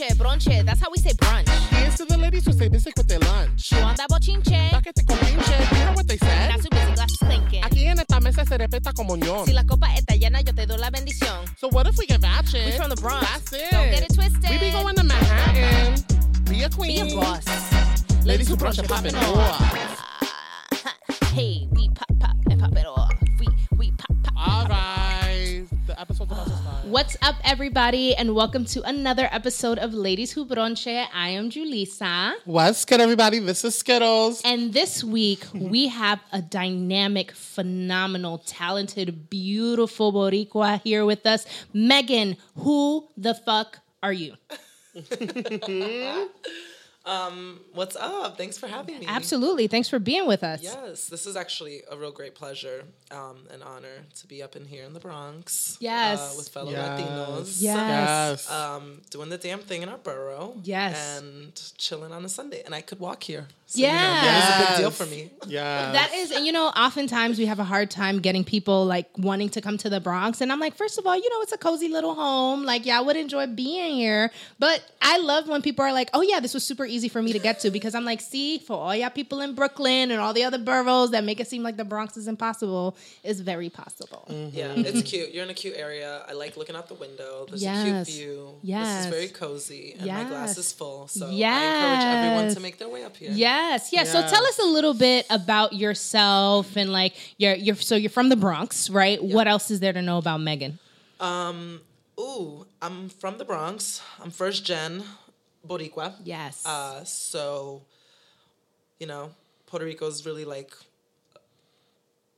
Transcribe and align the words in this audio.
Bronche, 0.00 0.16
bronche, 0.16 0.64
that's 0.64 0.80
how 0.80 0.88
we 0.90 0.96
say 0.96 1.12
brunch. 1.12 1.48
Here's 1.72 1.96
to 1.96 2.06
the 2.06 2.16
ladies 2.16 2.46
who 2.46 2.52
say 2.52 2.68
basic 2.68 2.96
with 2.96 3.06
their 3.06 3.18
lunch. 3.18 3.68
That 3.70 4.08
bochinche? 4.08 4.70
Paquete 4.70 5.06
con 5.06 5.18
pinche, 5.18 5.78
you 5.78 5.84
know 5.84 5.92
what 5.92 6.08
they 6.08 6.16
said? 6.16 6.48
Not 6.48 6.62
too 6.62 6.70
busy, 6.70 6.92
glasses 6.94 7.16
clinking. 7.18 7.62
Aquí 7.64 7.84
en 7.84 7.98
esta 7.98 8.18
mesa 8.18 8.46
se 8.46 8.56
respeta 8.56 8.94
como 8.94 9.16
ñón. 9.16 9.44
Si 9.44 9.52
la 9.52 9.62
copa 9.64 9.88
está 9.94 10.16
llena, 10.16 10.40
yo 10.40 10.54
te 10.54 10.64
doy 10.66 10.78
la 10.78 10.88
bendición. 10.90 11.44
So 11.58 11.68
what 11.68 11.86
if 11.86 11.98
we 11.98 12.06
get 12.06 12.22
ratchet? 12.22 12.64
We 12.64 12.72
from 12.72 12.88
the 12.88 12.96
Bronx. 12.96 13.28
That's 13.30 13.52
it. 13.52 13.70
Don't 13.70 13.90
get 13.90 14.02
it 14.02 14.14
twisted. 14.14 14.50
We 14.50 14.58
be 14.58 14.70
going 14.72 14.94
to 14.96 15.04
Manhattan. 15.04 16.02
Be 16.44 16.62
a 16.62 16.70
queen. 16.70 17.04
Be 17.04 17.12
a 17.12 17.16
boss. 17.16 17.44
Ladies 18.24 18.48
who 18.48 18.56
brunch 18.56 18.78
and 18.78 18.88
poppin' 18.88 19.14
off. 19.14 19.60
Hey, 21.34 21.68
we 21.72 21.90
pop 21.90 22.08
pop 22.18 22.36
and 22.50 22.58
pop 22.58 22.72
it 22.74 22.86
off. 22.86 23.19
Right. 26.00 26.08
The 26.08 26.22
episode's 26.24 26.32
about 26.32 26.46
to. 26.46 26.88
What's 26.88 27.16
up, 27.22 27.36
everybody, 27.44 28.14
and 28.14 28.34
welcome 28.34 28.64
to 28.66 28.82
another 28.82 29.28
episode 29.30 29.78
of 29.78 29.92
Ladies 29.94 30.32
Who 30.32 30.46
Bronche. 30.46 31.06
I 31.12 31.28
am 31.30 31.50
Julissa. 31.50 32.34
What's 32.44 32.84
good, 32.84 33.00
everybody? 33.00 33.38
This 33.38 33.64
is 33.64 33.78
Skittles. 33.78 34.42
And 34.44 34.72
this 34.72 35.04
week, 35.04 35.44
we 35.54 35.88
have 35.88 36.20
a 36.32 36.42
dynamic, 36.42 37.32
phenomenal, 37.32 38.38
talented, 38.38 39.28
beautiful 39.30 40.12
Boricua 40.12 40.80
here 40.82 41.04
with 41.04 41.26
us. 41.26 41.46
Megan, 41.72 42.36
who 42.56 43.08
the 43.16 43.34
fuck 43.34 43.80
are 44.02 44.12
you? 44.12 44.34
What's 47.04 47.96
up? 47.96 48.36
Thanks 48.36 48.58
for 48.58 48.66
having 48.66 48.98
me. 49.00 49.06
Absolutely. 49.08 49.66
Thanks 49.66 49.88
for 49.88 49.98
being 49.98 50.26
with 50.26 50.42
us. 50.44 50.62
Yes, 50.62 51.06
this 51.08 51.26
is 51.26 51.36
actually 51.36 51.82
a 51.90 51.96
real 51.96 52.12
great 52.12 52.34
pleasure 52.34 52.84
um, 53.10 53.38
and 53.52 53.62
honor 53.62 54.04
to 54.16 54.26
be 54.26 54.42
up 54.42 54.56
in 54.56 54.64
here 54.64 54.84
in 54.84 54.92
the 54.92 55.00
Bronx. 55.00 55.76
Yes. 55.80 56.20
Uh, 56.20 56.34
with 56.36 56.48
fellow 56.48 56.70
Yes. 56.70 57.00
Latinos. 57.00 57.62
Yes. 57.62 57.76
Yes. 58.42 58.50
Um, 58.50 59.00
doing 59.10 59.28
the 59.30 59.38
damn 59.38 59.60
thing 59.60 59.82
in 59.82 59.88
our 59.88 59.98
borough. 59.98 60.54
Yes. 60.62 61.18
And 61.18 61.52
chilling 61.78 62.12
on 62.12 62.24
a 62.24 62.28
Sunday. 62.28 62.62
And 62.64 62.74
I 62.74 62.80
could 62.80 63.00
walk 63.00 63.22
here. 63.24 63.48
So, 63.70 63.78
you 63.78 63.86
know, 63.86 63.92
Yeah. 63.92 64.20
that 64.22 64.42
is 64.42 64.48
a 64.48 64.68
big 64.72 64.78
deal 64.80 64.90
for 64.90 65.06
me. 65.06 65.30
yeah. 65.46 65.92
That 65.92 66.12
is, 66.12 66.32
and 66.32 66.44
you 66.44 66.50
know, 66.50 66.66
oftentimes 66.70 67.38
we 67.38 67.46
have 67.46 67.60
a 67.60 67.64
hard 67.64 67.88
time 67.88 68.18
getting 68.18 68.42
people 68.42 68.84
like 68.84 69.06
wanting 69.16 69.48
to 69.50 69.60
come 69.60 69.78
to 69.78 69.88
the 69.88 70.00
Bronx. 70.00 70.40
And 70.40 70.50
I'm 70.50 70.58
like, 70.58 70.74
first 70.74 70.98
of 70.98 71.06
all, 71.06 71.14
you 71.14 71.30
know, 71.30 71.40
it's 71.42 71.52
a 71.52 71.56
cozy 71.56 71.86
little 71.86 72.14
home. 72.16 72.64
Like, 72.64 72.84
yeah, 72.84 72.98
I 72.98 73.00
would 73.00 73.16
enjoy 73.16 73.46
being 73.46 73.94
here. 73.94 74.32
But 74.58 74.82
I 75.00 75.18
love 75.18 75.46
when 75.46 75.62
people 75.62 75.84
are 75.84 75.92
like, 75.92 76.10
oh, 76.14 76.20
yeah, 76.20 76.40
this 76.40 76.52
was 76.52 76.64
super 76.66 76.84
easy 76.84 77.08
for 77.08 77.22
me 77.22 77.32
to 77.32 77.38
get 77.38 77.60
to 77.60 77.70
because 77.70 77.94
I'm 77.94 78.04
like, 78.04 78.20
see, 78.20 78.58
for 78.58 78.76
all 78.76 78.94
y'all 78.96 79.08
people 79.10 79.40
in 79.40 79.54
Brooklyn 79.54 80.10
and 80.10 80.20
all 80.20 80.32
the 80.32 80.42
other 80.42 80.58
boroughs 80.58 81.12
that 81.12 81.22
make 81.22 81.38
it 81.38 81.46
seem 81.46 81.62
like 81.62 81.76
the 81.76 81.84
Bronx 81.84 82.16
is 82.16 82.26
impossible, 82.26 82.96
is 83.22 83.40
very 83.40 83.70
possible. 83.70 84.26
Mm-hmm. 84.28 84.56
Yeah, 84.58 84.72
it's 84.90 85.02
cute. 85.08 85.32
You're 85.32 85.44
in 85.44 85.50
a 85.50 85.54
cute 85.54 85.76
area. 85.76 86.24
I 86.28 86.32
like 86.32 86.56
looking 86.56 86.74
out 86.74 86.88
the 86.88 86.94
window. 86.94 87.46
There's 87.48 87.62
a 87.64 87.84
cute 87.84 88.06
view. 88.08 88.54
Yes. 88.62 88.96
This 88.96 89.04
is 89.06 89.10
very 89.12 89.28
cozy. 89.28 89.94
And 89.96 90.08
my 90.08 90.24
glass 90.24 90.58
is 90.58 90.72
full. 90.72 91.06
So 91.06 91.28
I 91.28 91.30
encourage 91.30 92.04
everyone 92.04 92.54
to 92.54 92.60
make 92.60 92.78
their 92.78 92.88
way 92.88 93.04
up 93.04 93.16
here. 93.16 93.30
Yes, 93.30 93.59
yes. 93.60 93.92
Yeah. 93.92 94.04
So 94.04 94.26
tell 94.26 94.44
us 94.44 94.58
a 94.58 94.66
little 94.66 94.94
bit 94.94 95.26
about 95.30 95.72
yourself 95.72 96.76
and 96.76 96.90
like 96.92 97.14
you're 97.38 97.54
you're 97.54 97.76
so 97.76 97.96
you're 97.96 98.10
from 98.10 98.28
the 98.28 98.36
Bronx, 98.36 98.90
right? 98.90 99.22
What 99.22 99.46
else 99.48 99.70
is 99.70 99.80
there 99.80 99.92
to 99.92 100.02
know 100.02 100.18
about 100.18 100.40
Megan? 100.40 100.78
Um. 101.18 101.80
Ooh, 102.18 102.66
I'm 102.82 103.08
from 103.08 103.38
the 103.38 103.46
Bronx. 103.46 104.02
I'm 104.22 104.30
first 104.30 104.66
gen 104.66 105.04
Boricua. 105.66 106.14
Yes. 106.22 106.66
Uh, 106.66 107.02
so, 107.04 107.82
you 108.98 109.06
know, 109.06 109.30
Puerto 109.64 109.86
Rico 109.86 110.06
is 110.06 110.26
really 110.26 110.44
like 110.44 110.70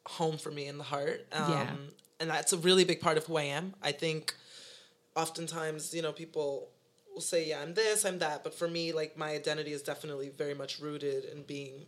home 0.06 0.38
for 0.38 0.52
me 0.52 0.66
in 0.68 0.78
the 0.78 0.84
heart. 0.84 1.26
Um, 1.32 1.50
Yeah. 1.50 1.70
And 2.20 2.30
that's 2.30 2.52
a 2.52 2.58
really 2.58 2.84
big 2.84 3.00
part 3.00 3.16
of 3.18 3.24
who 3.26 3.36
I 3.36 3.42
am. 3.44 3.74
I 3.82 3.90
think 3.90 4.34
oftentimes, 5.16 5.92
you 5.92 6.02
know, 6.02 6.12
people 6.12 6.68
will 7.14 7.20
say, 7.20 7.48
yeah, 7.48 7.60
I'm 7.60 7.74
this, 7.74 8.04
I'm 8.04 8.18
that. 8.20 8.42
But 8.44 8.54
for 8.54 8.68
me, 8.68 8.92
like, 8.92 9.16
my 9.16 9.30
identity 9.30 9.72
is 9.72 9.82
definitely 9.82 10.28
very 10.30 10.54
much 10.54 10.80
rooted 10.80 11.24
in 11.26 11.42
being 11.42 11.86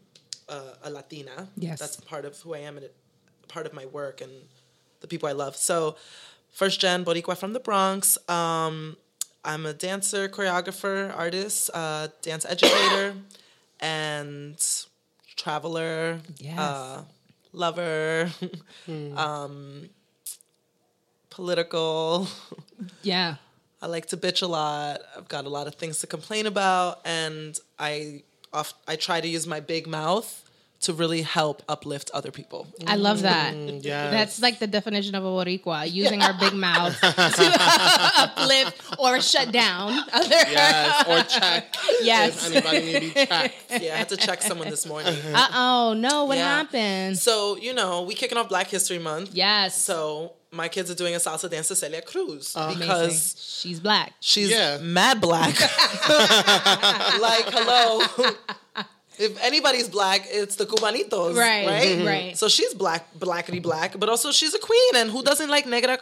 uh, 0.49 0.75
a 0.83 0.91
Latina. 0.91 1.49
Yes. 1.57 1.79
That's 1.81 1.97
part 1.97 2.25
of 2.25 2.39
who 2.41 2.55
I 2.55 2.59
am 2.59 2.77
and 2.77 2.85
it, 2.87 2.95
part 3.49 3.67
of 3.67 3.73
my 3.73 3.87
work 3.87 4.21
and 4.21 4.33
the 5.01 5.07
people 5.07 5.29
I 5.29 5.33
love. 5.33 5.57
So, 5.57 5.97
first 6.53 6.81
gen 6.81 7.05
Boricua 7.05 7.37
from 7.37 7.53
the 7.53 7.61
Bronx. 7.61 8.19
Um, 8.29 8.97
I'm 9.45 9.67
a 9.67 9.73
dancer, 9.75 10.29
choreographer, 10.29 11.15
artist, 11.17 11.71
uh, 11.75 12.09
dance 12.23 12.45
educator, 12.47 13.15
and 13.81 14.57
traveler, 15.37 16.21
Yes. 16.39 16.59
uh, 16.59 17.05
lover, 17.53 18.31
um, 19.17 19.91
political. 21.31 22.27
yeah. 23.03 23.37
I 23.85 23.87
like 23.87 24.07
to 24.07 24.17
bitch 24.17 24.41
a 24.43 24.47
lot. 24.47 25.03
I've 25.15 25.29
got 25.29 25.45
a 25.45 25.51
lot 25.51 25.67
of 25.67 25.75
things 25.75 25.99
to 26.01 26.07
complain 26.07 26.47
about, 26.47 27.01
and 27.05 27.59
I 27.79 28.23
off 28.51 28.73
I 28.89 28.97
try 28.97 29.21
to 29.21 29.29
use 29.29 29.47
my 29.47 29.61
big 29.61 29.87
mouth 29.87 30.41
to 30.81 30.93
really 30.95 31.21
help 31.23 31.63
uplift 31.69 32.11
other 32.15 32.31
people. 32.31 32.67
I 32.87 32.97
love 32.97 33.21
that. 33.23 33.55
yes. 33.55 34.11
That's 34.11 34.41
like 34.43 34.59
the 34.59 34.67
definition 34.67 35.15
of 35.15 35.23
a 35.25 35.29
Boricua, 35.29 35.91
using 35.91 36.23
our 36.23 36.33
big 36.39 36.55
mouth 36.69 36.99
to 36.99 37.45
uplift 38.25 38.83
or 38.99 39.21
shut 39.21 39.53
down 39.53 39.93
other. 40.13 40.29
Yes. 40.31 41.07
Or 41.09 41.23
check. 41.41 41.75
Yes. 42.03 42.47
If 42.47 42.53
anybody 42.57 42.81
need 42.87 42.93
to 42.95 43.01
be 43.15 43.27
checked. 43.27 43.83
Yeah, 43.83 43.95
I 43.95 43.97
had 43.99 44.09
to 44.11 44.17
check 44.17 44.41
someone 44.41 44.71
this 44.71 44.87
morning. 44.87 45.15
Uh 45.35 45.49
oh, 45.53 45.95
no, 45.95 46.25
what 46.25 46.39
Yeah. 46.39 46.57
happened? 46.57 47.19
So 47.19 47.57
you 47.59 47.75
know, 47.75 48.01
we 48.03 48.15
kicking 48.15 48.39
off 48.39 48.49
Black 48.49 48.69
History 48.69 48.99
Month. 48.99 49.31
Yes. 49.35 49.77
So 49.79 50.33
my 50.55 50.69
kids 50.69 50.91
are 50.91 50.95
doing 50.95 51.15
a 51.15 51.19
salsa 51.19 51.51
dance 51.51 51.69
to 51.69 51.77
Celia 51.77 52.03
Cruz 52.03 52.55
Amazing. 52.57 52.79
because 52.81 53.61
she's 53.61 53.81
black. 53.81 54.13
she's 54.21 54.51
Yeah. 54.51 54.79
mad 54.81 55.21
black. 55.21 55.59
like 57.21 57.47
hello. 57.49 58.03
If 59.19 59.41
anybody's 59.45 59.89
black, 59.89 60.23
it's 60.29 60.57
the 60.57 60.67
Cubanitos, 60.67 61.37
Right, 61.37 61.67
Right, 61.67 62.05
right. 62.05 62.25
Mm-hmm. 62.31 62.35
So 62.35 62.49
she's 62.49 62.75
black, 62.75 63.13
blackity 63.15 63.63
black, 63.63 63.99
but 63.99 64.09
also 64.09 64.33
she's 64.33 64.55
a 64.55 64.59
queen, 64.59 64.97
and 64.97 65.11
who 65.11 65.23
doesn't 65.23 65.49
like 65.49 65.67
negra? 65.67 65.99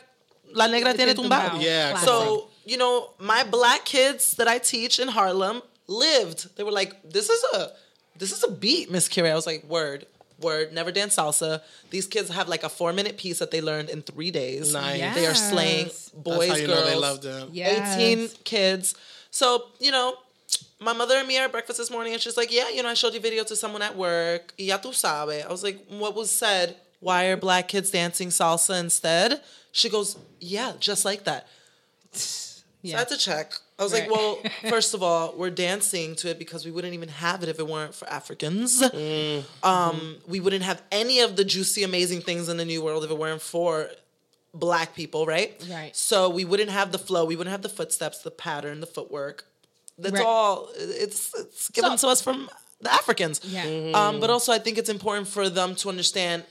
La 0.54 0.66
negra 0.66 0.94
tiene 0.94 1.14
tumbao. 1.14 1.60
Yeah, 1.60 1.90
Classic. 1.90 2.08
So 2.08 2.48
you 2.64 2.76
know, 2.78 3.10
my 3.18 3.44
black 3.44 3.84
kids 3.84 4.34
that 4.36 4.48
I 4.48 4.58
teach 4.58 4.98
in 4.98 5.08
Harlem 5.08 5.62
lived. 5.88 6.56
They 6.56 6.62
were 6.62 6.70
like, 6.72 6.92
"This 7.02 7.28
is 7.28 7.42
a, 7.54 7.70
this 8.16 8.32
is 8.32 8.42
a 8.44 8.50
beat, 8.50 8.90
Miss 8.90 9.08
Curie." 9.08 9.30
I 9.30 9.34
was 9.34 9.46
like, 9.46 9.64
"Word, 9.64 10.06
word." 10.42 10.72
Never 10.72 10.90
dance 10.92 11.16
salsa. 11.16 11.62
These 11.90 12.06
kids 12.06 12.28
have 12.30 12.48
like 12.48 12.62
a 12.64 12.68
four 12.68 12.92
minute 12.92 13.16
piece 13.16 13.38
that 13.38 13.50
they 13.50 13.60
learned 13.60 13.88
in 13.90 14.02
three 14.02 14.30
days. 14.30 14.72
Nice. 14.72 15.14
They 15.14 15.26
are 15.26 15.34
slaying 15.34 15.90
boys, 16.14 16.48
That's 16.48 16.50
how 16.50 16.56
you 16.56 16.66
girls. 16.66 16.80
know 16.80 16.86
they 16.90 16.96
loved 16.96 17.24
it. 17.24 17.48
Yes. 17.52 17.98
18 17.98 18.28
kids. 18.44 18.94
So, 19.30 19.66
you 19.80 19.90
know, 19.90 20.16
my 20.78 20.92
mother 20.92 21.16
and 21.16 21.26
me 21.26 21.38
are 21.38 21.44
at 21.44 21.52
breakfast 21.52 21.78
this 21.78 21.90
morning, 21.90 22.12
and 22.12 22.20
she's 22.20 22.36
like, 22.36 22.52
Yeah, 22.52 22.68
you 22.68 22.82
know, 22.82 22.88
I 22.90 22.94
showed 22.94 23.14
you 23.14 23.20
video 23.20 23.44
to 23.44 23.56
someone 23.56 23.82
at 23.82 23.96
work. 23.96 24.52
Ya 24.58 24.78
tú 24.78 24.92
sabe. 24.92 25.42
I 25.44 25.50
was 25.50 25.62
like, 25.62 25.78
What 25.88 26.14
was 26.14 26.30
said? 26.30 26.76
Why 27.00 27.24
are 27.26 27.36
black 27.36 27.68
kids 27.68 27.90
dancing 27.90 28.28
salsa 28.28 28.78
instead? 28.78 29.40
She 29.72 29.88
goes, 29.88 30.16
Yeah, 30.40 30.72
just 30.78 31.04
like 31.04 31.24
that. 31.24 31.46
So 32.84 32.96
I 32.96 32.98
had 32.98 33.08
to 33.10 33.16
check. 33.16 33.52
I 33.82 33.84
was 33.84 33.92
Right. 33.92 34.08
like, 34.08 34.10
Well, 34.10 34.38
first 34.70 34.94
of 34.94 35.02
all, 35.02 35.34
we're 35.36 35.50
dancing 35.50 36.14
to 36.16 36.30
it 36.30 36.38
because 36.38 36.64
we 36.64 36.70
wouldn't 36.70 36.94
even 36.94 37.08
have 37.08 37.42
it 37.42 37.48
if 37.48 37.58
it 37.58 37.66
weren't 37.66 37.94
for 37.94 38.08
Africans. 38.08 38.82
Um, 39.62 40.16
we 40.26 40.40
wouldn't 40.40 40.62
have 40.64 40.82
any 40.90 41.20
of 41.20 41.36
the 41.36 41.44
juicy, 41.44 41.82
amazing 41.82 42.20
things 42.22 42.48
in 42.48 42.56
the 42.56 42.64
new 42.64 42.82
world 42.82 43.04
if 43.04 43.10
it 43.10 43.18
weren't 43.18 43.42
for 43.42 43.90
black 44.54 44.94
people, 44.94 45.26
right? 45.26 45.54
Right. 45.70 45.94
So 45.96 46.28
we 46.28 46.44
wouldn't 46.44 46.70
have 46.70 46.92
the 46.92 46.98
flow, 46.98 47.24
we 47.24 47.36
wouldn't 47.36 47.52
have 47.52 47.62
the 47.62 47.68
footsteps, 47.68 48.18
the 48.18 48.30
pattern, 48.30 48.80
the 48.80 48.86
footwork. 48.86 49.44
That's 49.98 50.14
Right. 50.14 50.24
all. 50.24 50.68
It's 50.76 51.34
it's 51.34 51.68
given 51.70 51.96
So- 51.98 52.06
to 52.08 52.12
us 52.12 52.22
from 52.22 52.50
the 52.80 52.92
Africans. 52.92 53.40
Yeah. 53.44 53.92
Um, 53.94 54.20
but 54.20 54.30
also, 54.30 54.52
I 54.52 54.58
think 54.58 54.78
it's 54.78 54.88
important 54.88 55.28
for 55.28 55.48
them 55.48 55.74
to 55.76 55.88
understand 55.88 56.44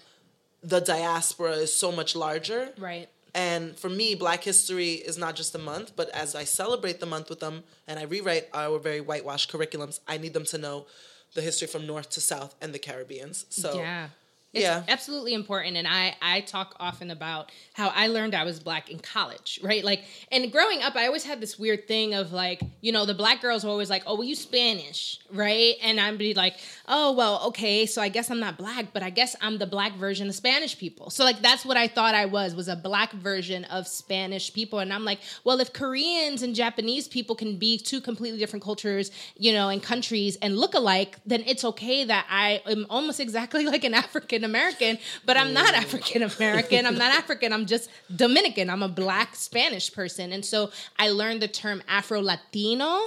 the 0.64 0.80
diaspora 0.80 1.54
is 1.54 1.74
so 1.76 1.92
much 1.92 2.16
larger. 2.16 2.70
Right. 2.78 3.10
And 3.34 3.78
for 3.78 3.90
me, 3.90 4.16
Black 4.16 4.44
History 4.44 4.94
is 4.94 5.18
not 5.18 5.36
just 5.36 5.56
a 5.56 5.58
month, 5.58 5.94
but 5.96 6.10
as 6.10 6.36
I 6.36 6.44
celebrate 6.44 7.00
the 7.00 7.06
month 7.06 7.30
with 7.30 7.40
them 7.40 7.64
and 7.88 7.98
I 7.98 8.04
rewrite 8.04 8.50
our 8.54 8.78
very 8.80 9.00
whitewashed 9.02 9.52
curriculums, 9.52 10.00
I 10.08 10.18
need 10.18 10.34
them 10.34 10.46
to 10.46 10.58
know 10.58 10.86
the 11.34 11.42
history 11.42 11.68
from 11.68 11.88
north 11.88 12.10
to 12.12 12.22
south 12.22 12.56
and 12.62 12.74
the 12.74 12.80
Caribbeans. 12.80 13.46
So 13.50 13.78
Yeah. 13.78 14.10
It's 14.54 14.64
Yeah. 14.64 14.84
absolutely 14.90 15.34
important. 15.34 15.78
And 15.78 15.88
I, 15.88 16.14
I 16.22 16.42
talk 16.42 16.76
often 16.80 17.10
about 17.10 17.52
how 17.74 17.88
I 17.96 18.08
learned 18.08 18.36
I 18.36 18.44
was 18.44 18.60
black 18.60 18.90
in 18.92 19.00
college, 19.00 19.60
right? 19.64 19.82
Like, 19.84 20.04
and 20.30 20.52
growing 20.52 20.82
up, 20.82 20.96
I 20.98 21.06
always 21.08 21.24
had 21.24 21.40
this 21.40 21.58
weird 21.58 21.88
thing 21.88 22.14
of 22.14 22.34
like, 22.34 22.62
you 22.82 22.92
know, 22.92 23.06
the 23.06 23.14
black 23.14 23.42
girls 23.42 23.64
were 23.64 23.70
always 23.70 23.90
like, 23.90 24.04
oh, 24.06 24.16
well, 24.16 24.26
you 24.26 24.36
Spanish, 24.36 25.20
right? 25.32 25.76
And 25.82 26.02
I'd 26.02 26.18
be 26.18 26.34
like, 26.34 26.56
oh, 26.90 27.14
well, 27.14 27.42
okay, 27.48 27.86
so 27.86 28.02
I 28.02 28.10
guess 28.10 28.30
I'm 28.30 28.42
not 28.42 28.58
black, 28.58 28.88
but 28.92 29.04
I 29.04 29.10
guess 29.10 29.38
I'm 29.40 29.58
the 29.58 29.68
black 29.68 29.94
version 29.94 30.28
of 30.28 30.36
Spanish 30.36 30.78
people. 30.78 31.10
So, 31.10 31.24
like, 31.24 31.42
that's 31.42 31.66
what 31.66 31.78
I 31.78 31.88
thought 31.88 32.14
I 32.14 32.26
was, 32.26 32.54
was 32.54 32.68
a 32.68 32.76
black 32.76 33.14
version 33.14 33.64
of 33.66 33.88
Spanish 33.88 34.54
people. 34.54 34.80
And 34.80 34.92
I'm 34.92 35.06
like, 35.06 35.20
well, 35.46 35.62
if 35.62 35.72
Koreans 35.72 36.42
and 36.42 36.54
Japanese 36.54 37.08
people 37.08 37.36
can 37.38 37.56
be 37.58 37.78
two 37.78 38.02
completely 38.02 38.40
different 38.40 38.64
cultures, 38.64 39.12
you 39.38 39.54
know, 39.54 39.70
and 39.70 39.82
countries 39.82 40.36
and 40.42 40.58
look 40.58 40.74
alike, 40.74 41.18
then 41.26 41.42
it's 41.48 41.64
okay 41.64 42.04
that 42.04 42.26
I 42.30 42.62
am 42.66 42.86
almost 42.90 43.20
exactly 43.22 43.66
like 43.66 43.86
an 43.86 43.94
African 43.94 44.41
African 44.44 44.92
American, 44.92 44.98
but 45.26 45.38
I'm 45.38 45.54
not 45.54 45.74
mm. 45.74 45.78
African 45.78 46.24
American. 46.24 46.86
I'm 46.86 46.98
not 46.98 47.14
African. 47.14 47.54
I'm 47.54 47.66
just 47.66 47.90
Dominican. 48.16 48.70
I'm 48.70 48.84
a 48.84 48.90
black 48.90 49.36
Spanish 49.36 49.92
person. 49.92 50.32
And 50.32 50.44
so 50.44 50.72
I 50.98 51.10
learned 51.10 51.42
the 51.42 51.48
term 51.48 51.82
Afro 51.88 52.22
Latino 52.22 53.02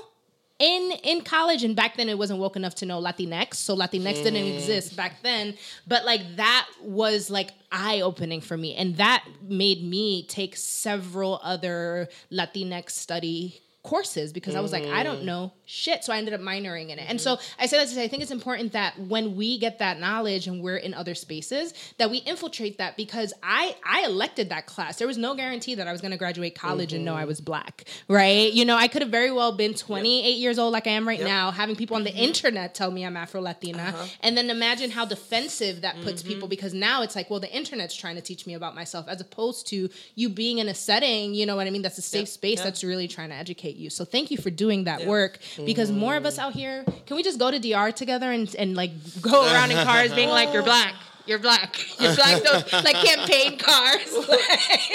in 0.61 0.93
in 1.03 1.21
college 1.21 1.65
and 1.65 1.75
back 1.75 1.97
then 1.97 2.09
it 2.09 2.17
wasn't 2.17 2.39
woke 2.39 2.55
enough 2.55 2.77
to 2.77 2.87
know 2.87 3.03
latinx 3.03 3.55
so 3.55 3.75
latinx 3.77 4.23
didn't 4.23 4.35
mm. 4.35 4.55
exist 4.55 4.97
back 4.97 5.21
then 5.25 5.53
but 5.89 6.05
like 6.05 6.37
that 6.37 6.65
was 6.81 7.29
like 7.29 7.51
eye 7.73 8.01
opening 8.03 8.41
for 8.41 8.57
me 8.57 8.73
and 8.77 8.97
that 8.99 9.25
made 9.43 9.83
me 9.83 10.25
take 10.29 10.55
several 10.55 11.41
other 11.43 12.09
latinx 12.31 12.91
study 12.91 13.61
courses 13.85 14.33
because 14.33 14.57
I 14.57 14.61
was 14.61 14.73
like, 14.73 14.87
I 14.87 15.05
don't 15.05 15.21
mm. 15.21 15.27
know 15.27 15.53
shit. 15.67 16.05
So 16.05 16.13
I 16.13 16.19
ended 16.19 16.35
up 16.35 16.41
minoring 16.41 16.91
in 16.91 16.99
it. 16.99 17.07
And 17.09 17.21
so 17.21 17.37
mm-hmm. 17.37 17.63
I 17.63 17.67
said 17.67 17.81
that 17.81 17.89
to 17.89 17.95
say, 17.95 18.05
I 18.05 18.09
think 18.09 18.23
it's 18.23 18.31
important 18.31 18.73
that 18.73 18.99
when 18.99 19.37
we 19.37 19.59
get 19.59 19.79
that 19.79 19.99
knowledge 19.99 20.47
and 20.47 20.63
we're 20.63 20.77
in 20.77 20.95
other 20.95 21.15
spaces, 21.15 21.75
that 21.99 22.11
we 22.11 22.19
infiltrate 22.19 22.79
that 22.79 22.97
because 22.97 23.33
I 23.43 23.77
I 23.85 24.05
elected 24.05 24.51
that 24.51 24.67
class. 24.67 24.99
There 24.99 25.07
was 25.07 25.19
no 25.19 25.35
guarantee 25.35 25.75
that 25.77 25.89
I 25.89 25.93
was 25.93 26.01
going 26.01 26.13
to 26.13 26.19
graduate 26.19 26.55
college 26.55 26.93
and 26.93 27.05
know 27.05 27.15
I 27.15 27.21
mm-hmm. 27.21 27.29
was 27.29 27.41
black, 27.41 27.85
right? 28.09 28.53
You 28.53 28.65
know, 28.65 28.77
I 28.77 28.89
could 28.89 29.03
have 29.03 29.11
very 29.11 29.31
well 29.31 29.57
been 29.57 29.75
28 29.75 30.37
years 30.37 30.59
old 30.59 30.73
like 30.73 30.87
I 30.87 30.91
am 30.91 31.07
right 31.07 31.21
now, 31.21 31.51
having 31.51 31.77
people 31.77 31.97
on 31.97 32.05
the 32.05 32.11
mm-hmm. 32.11 32.19
internet 32.19 32.75
tell 32.75 32.91
me 32.91 33.05
I'm 33.05 33.17
Afro 33.17 33.41
Latina, 33.41 33.83
uh-huh. 33.83 34.07
and 34.21 34.37
then 34.37 34.51
imagine 34.51 34.91
how 34.91 35.05
defensive 35.05 35.81
that 35.83 36.01
puts 36.03 36.23
people 36.23 36.49
because 36.49 36.75
now 36.75 37.03
it's 37.03 37.17
like, 37.17 37.31
well, 37.31 37.41
the 37.41 37.51
internet's 37.55 37.95
trying 37.95 38.17
to 38.17 38.23
teach 38.23 38.47
me 38.47 38.55
about 38.55 38.75
myself 38.75 39.09
as 39.09 39.21
opposed 39.21 39.67
to 39.69 39.89
you 40.15 40.29
being 40.29 40.59
in 40.59 40.69
a 40.69 40.75
setting, 40.75 41.35
you 41.35 41.47
know 41.47 41.57
what 41.57 41.67
I 41.67 41.71
mean? 41.71 41.83
That's 41.83 41.99
a 41.99 42.03
safe 42.03 42.29
space 42.29 42.59
Yeah. 42.59 42.65
that's 42.65 42.85
really 42.85 43.09
trying 43.09 43.31
to 43.31 43.35
educate 43.35 43.77
you. 43.77 43.91
So 43.91 44.05
thank 44.05 44.31
you 44.31 44.39
for 44.39 44.51
doing 44.51 44.85
that 44.85 45.07
work 45.07 45.39
because 45.65 45.91
more 45.93 46.17
of 46.17 46.25
us 46.27 46.39
out 46.39 46.53
here, 46.53 46.85
can 47.07 47.17
we 47.17 47.23
just 47.23 47.39
go 47.39 47.51
to 47.51 47.59
DR 47.59 47.93
together 47.93 48.31
and, 48.33 48.55
and 48.57 48.75
like 48.77 48.91
go 49.21 49.45
around 49.45 49.71
in 49.71 49.77
cars 49.85 50.13
being 50.15 50.29
like, 50.31 50.53
you're 50.53 50.63
black. 50.63 50.95
You're 51.27 51.39
black. 51.39 51.75
You're 51.99 52.15
black. 52.15 52.43
Those 52.43 52.71
like 52.85 52.97
campaign 52.97 53.57
cars. 53.57 54.13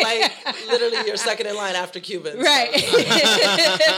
Like 0.03 0.31
literally, 0.67 1.07
you're 1.07 1.17
second 1.17 1.47
in 1.47 1.55
line 1.55 1.73
after 1.75 1.99
Cubans. 1.99 2.35
right. 2.37 2.69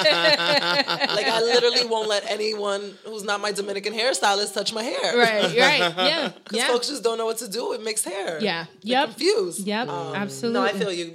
Like 0.02 1.28
I 1.28 1.42
literally 1.42 1.86
won't 1.86 2.08
let 2.08 2.24
anyone 2.32 2.94
who's 3.06 3.24
not 3.26 3.42
my 3.42 3.52
Dominican 3.52 3.94
hairstylist 3.94 4.54
touch 4.54 4.74
my 4.74 4.84
hair. 4.84 5.18
right. 5.18 5.44
Right. 5.44 5.54
Yeah. 5.58 6.30
Because 6.30 6.58
Yeah. 6.58 6.68
folks 6.68 6.88
just 6.88 7.04
don't 7.04 7.18
know 7.18 7.26
what 7.26 7.38
to 7.40 7.50
do 7.50 7.70
with 7.70 7.82
mixed 7.84 8.06
hair. 8.06 8.40
Yeah. 8.42 8.66
They're 8.84 9.02
Yep. 9.02 9.10
Confused. 9.10 9.68
Yep. 9.68 9.88
No, 9.88 10.14
absolutely. 10.16 10.70
I 10.70 10.74
feel 10.74 10.94
you. 10.94 11.14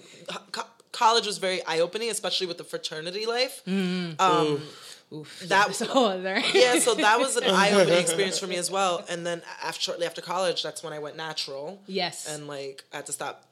Co- 0.52 0.64
college 0.92 1.26
was 1.26 1.38
very 1.38 1.64
eye 1.66 1.80
opening, 1.80 2.10
especially 2.10 2.46
with 2.46 2.58
the 2.58 2.64
fraternity 2.64 3.26
life. 3.26 3.62
Mm. 3.66 4.20
Um, 4.20 4.62
that 5.44 5.68
was 5.68 5.80
a 5.80 5.86
whole 5.86 6.06
other. 6.06 6.40
yeah, 6.52 6.78
so 6.78 6.94
that 6.94 7.18
was 7.18 7.36
an 7.36 7.44
eye 7.46 7.70
opening 7.72 7.98
experience 7.98 8.38
for 8.38 8.46
me 8.46 8.56
as 8.56 8.70
well. 8.70 9.04
And 9.08 9.24
then 9.24 9.42
after, 9.62 9.80
shortly 9.80 10.06
after 10.06 10.20
college, 10.20 10.62
that's 10.62 10.82
when 10.82 10.92
I 10.92 10.98
went 10.98 11.16
natural. 11.16 11.80
Yes. 11.86 12.28
And 12.28 12.48
like 12.48 12.84
I 12.92 12.96
had 12.96 13.06
to 13.06 13.12
stop 13.12 13.44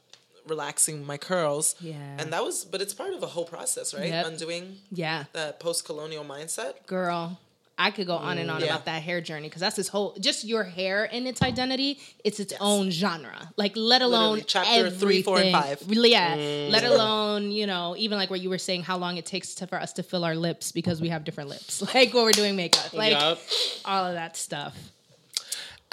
relaxing 0.47 1.07
my 1.07 1.17
curls. 1.17 1.75
Yeah. 1.81 1.95
And 2.19 2.33
that 2.33 2.45
was, 2.45 2.65
but 2.65 2.83
it's 2.83 2.93
part 2.93 3.15
of 3.15 3.23
a 3.23 3.27
whole 3.27 3.45
process, 3.45 3.95
right? 3.95 4.09
Yep. 4.09 4.27
Undoing 4.27 4.77
yeah. 4.91 5.25
the 5.33 5.55
post 5.59 5.85
colonial 5.85 6.25
mindset. 6.25 6.87
Girl. 6.87 7.39
I 7.77 7.91
could 7.91 8.07
go 8.07 8.15
on 8.17 8.39
and 8.39 8.49
on 8.51 8.59
mm, 8.61 8.65
Yeah. 8.67 8.73
about 8.73 8.85
that 8.85 9.03
hair 9.03 9.21
journey 9.21 9.49
because 9.49 9.61
that's 9.61 9.75
this 9.75 9.89
whole 9.89 10.15
just 10.21 10.45
your 10.45 10.63
hair 10.63 11.09
and 11.11 11.27
its 11.27 11.43
identity. 11.43 11.99
It's 12.23 12.39
its 12.39 12.53
own 12.61 12.91
genre. 12.91 13.51
Like 13.57 13.73
let 13.77 14.01
alone 14.01 14.35
Literally, 14.37 14.45
chapter 14.47 14.71
everything. 14.71 14.99
three, 15.01 15.23
four, 15.23 15.39
and 15.41 15.51
five. 15.53 15.83
Yeah. 15.89 16.37
Mm. 16.37 16.71
Let 16.71 16.85
alone 16.85 17.51
you 17.51 17.67
know 17.67 17.97
even 17.99 18.17
like 18.17 18.31
what 18.31 18.41
you 18.41 18.49
were 18.49 18.59
saying, 18.59 18.85
how 18.85 18.97
long 18.97 19.17
it 19.17 19.27
takes 19.27 19.55
to, 19.57 19.67
for 19.67 19.81
us 19.81 19.93
to 19.95 20.03
fill 20.05 20.25
our 20.25 20.37
lips 20.37 20.71
because 20.73 21.01
we 21.01 21.09
have 21.09 21.25
different 21.25 21.51
lips. 21.51 21.83
Like 21.95 22.15
when 22.15 22.25
we're 22.25 22.33
doing 22.33 22.55
makeup, 22.57 22.93
like 22.93 23.13
Yup. 23.13 23.39
all 23.85 24.07
of 24.07 24.15
that 24.15 24.37
stuff. 24.37 24.77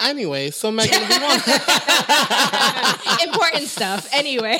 Anyway, 0.00 0.50
so 0.50 0.72
Megan, 0.72 1.00
we 1.08 1.18
want 1.20 1.42
Important 3.22 3.68
stuff. 3.68 4.08
Anyway, 4.12 4.58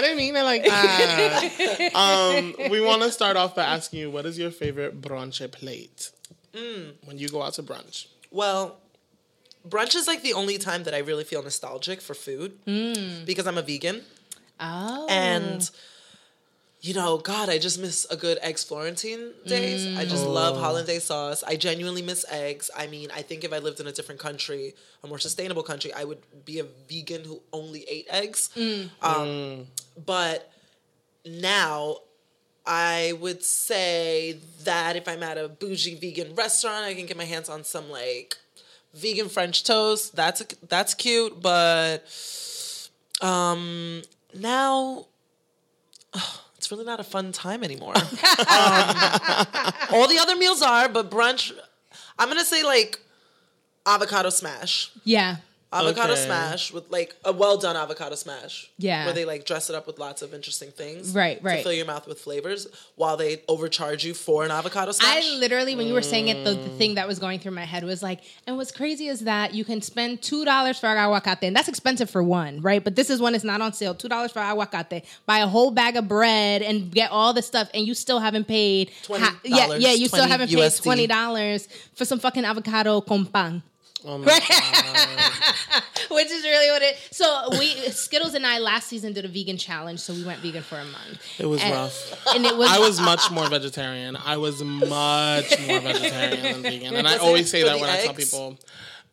I 0.00 0.02
didn't 0.02 0.16
mean 0.16 0.34
it 0.34 0.42
like 0.42 0.64
that. 0.64 1.94
um, 1.94 2.70
we 2.70 2.80
want 2.80 3.02
to 3.02 3.12
start 3.12 3.36
off 3.36 3.54
by 3.54 3.64
asking 3.64 4.00
you, 4.00 4.10
what 4.10 4.24
is 4.24 4.38
your 4.38 4.50
favorite 4.50 5.00
brunch 5.02 5.38
plate 5.52 6.10
when 7.04 7.18
you 7.18 7.28
go 7.28 7.42
out 7.42 7.52
to 7.54 7.62
brunch? 7.62 8.06
Well, 8.30 8.78
brunch 9.68 9.94
is 9.94 10.06
like 10.06 10.22
the 10.22 10.32
only 10.32 10.56
time 10.56 10.84
that 10.84 10.94
I 10.94 10.98
really 10.98 11.24
feel 11.24 11.42
nostalgic 11.42 12.00
for 12.00 12.14
food 12.14 12.58
because 13.26 13.46
I'm 13.46 13.58
a 13.58 13.62
vegan. 13.62 14.02
oh, 14.58 15.06
And 15.10 15.70
you 16.82 16.94
know, 16.94 17.18
God, 17.18 17.48
I 17.50 17.58
just 17.58 17.78
miss 17.78 18.06
a 18.10 18.16
good 18.16 18.38
eggs 18.40 18.64
Florentine 18.64 19.32
days. 19.46 19.86
I 19.98 20.04
just 20.06 20.24
love 20.26 20.58
hollandaise 20.58 21.04
sauce. 21.04 21.42
I 21.46 21.56
genuinely 21.56 22.00
miss 22.02 22.24
eggs. 22.30 22.70
I 22.76 22.86
mean, 22.86 23.10
I 23.14 23.20
think 23.22 23.44
if 23.44 23.52
I 23.52 23.58
lived 23.58 23.80
in 23.80 23.86
a 23.86 23.92
different 23.92 24.20
country, 24.20 24.74
a 25.04 25.06
more 25.06 25.18
sustainable 25.18 25.62
country, 25.62 25.92
I 25.92 26.04
would 26.04 26.18
be 26.46 26.58
a 26.58 26.64
vegan 26.88 27.24
who 27.24 27.42
only 27.52 27.84
ate 27.88 28.06
eggs. 28.08 28.48
Um, 29.02 29.66
but 30.06 30.50
now 31.26 31.98
I 32.66 33.12
would 33.20 33.42
say 33.44 34.38
that 34.64 34.96
if 34.96 35.06
I'm 35.06 35.22
at 35.22 35.36
a 35.36 35.48
bougie 35.48 35.96
vegan 35.96 36.34
restaurant, 36.34 36.84
I 36.84 36.94
can 36.94 37.04
get 37.06 37.16
my 37.16 37.24
hands 37.24 37.48
on 37.50 37.62
some 37.64 37.90
like 37.90 38.36
vegan 38.94 39.28
French 39.28 39.64
toast. 39.64 40.16
That's 40.16 40.42
that's 40.68 40.94
cute, 40.94 41.42
but 41.42 42.04
um 43.20 44.02
now 44.34 45.06
it's 46.60 46.70
really 46.70 46.84
not 46.84 47.00
a 47.00 47.04
fun 47.04 47.32
time 47.32 47.64
anymore. 47.64 47.96
um, 47.96 48.04
all 49.92 50.06
the 50.06 50.18
other 50.20 50.36
meals 50.36 50.60
are, 50.60 50.90
but 50.90 51.10
brunch 51.10 51.52
I'm 52.18 52.28
to 52.38 52.44
say 52.44 52.62
like 52.62 53.00
avocado 53.86 54.28
smash. 54.28 54.90
yeah, 55.02 55.36
Avocado 55.72 56.14
Okay. 56.14 56.24
smash 56.24 56.72
with 56.72 56.90
like 56.90 57.14
a 57.24 57.32
well 57.32 57.56
done 57.56 57.76
avocado 57.76 58.16
smash. 58.16 58.68
Yeah. 58.76 59.04
Where 59.04 59.14
they 59.14 59.24
like 59.24 59.44
dress 59.44 59.70
it 59.70 59.76
up 59.76 59.86
with 59.86 60.00
lots 60.00 60.20
of 60.20 60.34
interesting 60.34 60.72
things. 60.72 61.14
Right, 61.14 61.40
right. 61.42 61.58
To 61.58 61.62
fill 61.62 61.72
your 61.72 61.86
mouth 61.86 62.08
with 62.08 62.18
flavors 62.18 62.66
while 62.96 63.16
they 63.16 63.42
overcharge 63.46 64.04
you 64.04 64.12
for 64.12 64.44
an 64.44 64.50
avocado 64.50 64.90
smash. 64.90 65.24
I 65.24 65.36
literally, 65.36 65.76
when 65.76 65.86
you 65.86 65.94
were 65.94 66.02
saying 66.02 66.26
it, 66.26 66.44
the, 66.44 66.54
the 66.54 66.68
thing 66.70 66.96
that 66.96 67.04
mm. 67.04 67.08
was 67.08 67.20
going 67.20 67.38
through 67.38 67.52
my 67.52 67.64
head 67.64 67.84
was 67.84 68.02
like, 68.02 68.20
and 68.48 68.56
what's 68.56 68.72
crazy 68.72 69.06
is 69.06 69.20
that 69.20 69.54
you 69.54 69.64
can 69.64 69.80
spend 69.80 70.22
two 70.22 70.44
dollars 70.44 70.80
for 70.80 70.86
aguacate, 70.86 71.42
and 71.42 71.54
that's 71.54 71.68
expensive 71.68 72.10
for 72.10 72.22
one, 72.22 72.60
right? 72.62 72.82
But 72.82 72.96
this 72.96 73.08
is 73.08 73.20
when 73.20 73.36
it's 73.36 73.44
not 73.44 73.60
on 73.60 73.72
sale. 73.72 73.94
Two 73.94 74.08
dollars 74.08 74.32
for 74.32 74.40
aguacate, 74.40 75.04
buy 75.24 75.38
a 75.38 75.46
whole 75.46 75.70
bag 75.70 75.96
of 75.96 76.08
bread 76.08 76.62
and 76.62 76.90
get 76.90 77.12
all 77.12 77.32
the 77.32 77.42
stuff, 77.42 77.70
and 77.74 77.86
you 77.86 77.94
still 77.94 78.18
haven't 78.18 78.48
paid 78.48 78.90
$20, 79.04 79.36
yeah, 79.44 79.74
yeah, 79.76 79.92
you 79.92 80.08
still 80.08 80.26
haven't 80.26 80.50
paid 80.50 80.72
twenty 80.82 81.06
dollars 81.06 81.68
for 81.94 82.04
some 82.04 82.18
fucking 82.18 82.44
avocado 82.44 83.00
con 83.00 83.24
pan. 83.26 83.62
Oh 84.04 84.18
my 84.18 84.24
Which 86.10 86.30
is 86.30 86.42
really 86.44 86.70
what 86.70 86.82
it. 86.82 86.96
So 87.10 87.50
we 87.58 87.68
Skittles 87.90 88.34
and 88.34 88.46
I 88.46 88.58
last 88.58 88.88
season 88.88 89.12
did 89.12 89.24
a 89.24 89.28
vegan 89.28 89.58
challenge, 89.58 90.00
so 90.00 90.12
we 90.12 90.24
went 90.24 90.40
vegan 90.40 90.62
for 90.62 90.78
a 90.78 90.84
month. 90.84 91.22
It 91.38 91.46
was 91.46 91.62
and, 91.62 91.72
rough. 91.72 92.26
and 92.34 92.44
it 92.46 92.56
was. 92.56 92.70
I 92.70 92.78
was 92.78 93.00
much 93.00 93.30
more 93.30 93.48
vegetarian. 93.48 94.16
I 94.16 94.36
was 94.36 94.62
much 94.62 95.58
more 95.66 95.80
vegetarian 95.80 96.42
than 96.42 96.62
vegan, 96.62 96.96
and 96.96 97.06
I 97.06 97.12
Was 97.12 97.22
it 97.22 97.26
always 97.26 97.50
say 97.50 97.62
that 97.62 97.74
the 97.74 97.80
when 97.80 97.90
I 97.90 98.04
tell 98.04 98.14
people. 98.14 98.58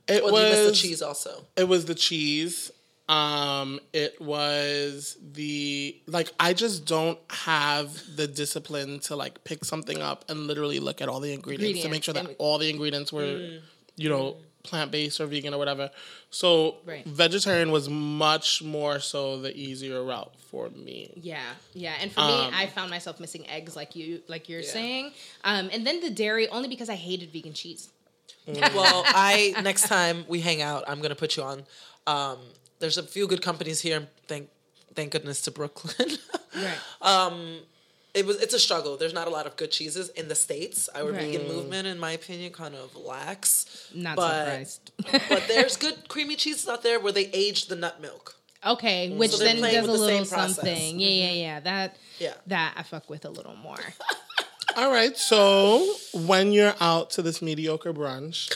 It 0.07 0.23
well, 0.23 0.41
you 0.41 0.49
missed 0.49 0.81
the 0.81 0.87
cheese 0.87 1.01
also. 1.01 1.43
It 1.57 1.67
was 1.67 1.85
the 1.85 1.95
cheese. 1.95 2.71
Um, 3.09 3.79
it 3.93 4.19
was 4.21 5.17
the 5.21 5.95
like 6.07 6.31
I 6.39 6.53
just 6.53 6.85
don't 6.85 7.19
have 7.29 8.15
the 8.15 8.27
discipline 8.27 8.99
to 9.01 9.15
like 9.15 9.43
pick 9.43 9.63
something 9.63 10.01
up 10.01 10.25
and 10.29 10.47
literally 10.47 10.79
look 10.79 11.01
at 11.01 11.07
all 11.07 11.19
the 11.19 11.33
ingredients 11.33 11.83
to 11.83 11.89
make 11.89 12.03
sure 12.03 12.13
that 12.13 12.35
all 12.37 12.57
the 12.57 12.69
ingredients 12.69 13.13
were, 13.13 13.59
you 13.95 14.09
know, 14.09 14.37
plant 14.63 14.91
based 14.91 15.19
or 15.21 15.25
vegan 15.27 15.53
or 15.53 15.57
whatever. 15.57 15.89
So 16.29 16.77
Right. 16.85 17.05
vegetarian 17.05 17.71
was 17.71 17.89
much 17.89 18.61
more 18.61 18.99
so 18.99 19.39
the 19.39 19.55
easier 19.55 20.03
route 20.03 20.33
for 20.51 20.69
me. 20.69 21.11
Yeah, 21.15 21.41
yeah, 21.73 21.95
and 22.01 22.11
for 22.11 22.21
Um, 22.21 22.27
me, 22.27 22.49
I 22.53 22.67
found 22.67 22.89
myself 22.89 23.19
missing 23.19 23.47
eggs, 23.47 23.75
like 23.75 23.95
you, 23.95 24.21
like 24.27 24.49
you're 24.49 24.63
saying, 24.63 25.13
um, 25.43 25.69
and 25.71 25.85
then 25.87 26.01
the 26.01 26.09
dairy 26.09 26.47
only 26.49 26.67
because 26.67 26.89
I 26.89 26.95
hated 26.95 27.31
vegan 27.31 27.53
cheese. 27.53 27.89
well, 28.47 29.03
I 29.07 29.55
next 29.61 29.87
time 29.87 30.25
we 30.27 30.41
hang 30.41 30.61
out, 30.61 30.83
I'm 30.87 31.01
gonna 31.01 31.15
put 31.15 31.35
you 31.37 31.43
on. 31.43 31.65
Um, 32.05 32.39
there's 32.79 32.97
a 32.97 33.03
few 33.03 33.27
good 33.27 33.41
companies 33.41 33.81
here. 33.81 34.07
Thank 34.27 34.49
thank 34.95 35.11
goodness 35.11 35.41
to 35.41 35.51
Brooklyn. 35.51 36.17
Right. 36.55 36.79
It 38.17 38.25
was 38.25 38.37
it's 38.41 38.53
a 38.53 38.59
struggle. 38.59 38.97
There's 38.97 39.13
not 39.13 39.27
a 39.27 39.31
lot 39.31 39.45
of 39.45 39.55
good 39.55 39.71
cheeses 39.71 40.09
in 40.09 40.27
the 40.27 40.35
states. 40.35 40.89
Our 40.95 41.11
Right. 41.11 41.21
vegan 41.31 41.47
movement, 41.47 41.87
in 41.87 41.99
my 41.99 42.11
opinion, 42.11 42.51
kind 42.51 42.75
of 42.75 42.95
lacks. 42.95 43.65
Not 43.93 44.15
but, 44.15 44.43
surprised. 44.43 44.91
but 45.29 45.43
there's 45.47 45.77
good 45.85 46.07
creamy 46.09 46.35
cheeses 46.35 46.67
out 46.67 46.83
there 46.83 46.99
where 46.99 47.13
they 47.13 47.29
age 47.33 47.67
the 47.67 47.75
nut 47.75 48.01
milk. 48.01 48.35
okay, 48.65 49.09
mm. 49.09 49.17
which 49.17 49.31
So 49.31 49.37
they're 49.37 49.53
then 49.53 49.61
does 49.61 49.73
a 49.87 49.91
with 49.91 49.99
the 50.01 50.05
little 50.05 50.25
same 50.25 50.33
process. 50.37 50.55
something. 50.55 50.99
Yeah, 50.99 51.07
yeah, 51.09 51.27
mm-hmm. 51.29 51.37
yeah. 51.39 51.59
That 51.61 51.95
Yeah. 52.19 52.33
that 52.47 52.73
I 52.75 52.83
fuck 52.83 53.09
with 53.09 53.23
a 53.25 53.29
little 53.29 53.55
more. 53.55 53.77
All 54.75 54.91
right, 54.91 55.17
so 55.17 55.95
when 56.13 56.51
you're 56.51 56.75
out 56.79 57.09
to 57.11 57.21
this 57.23 57.41
mediocre 57.41 57.93
brunch, 57.93 58.51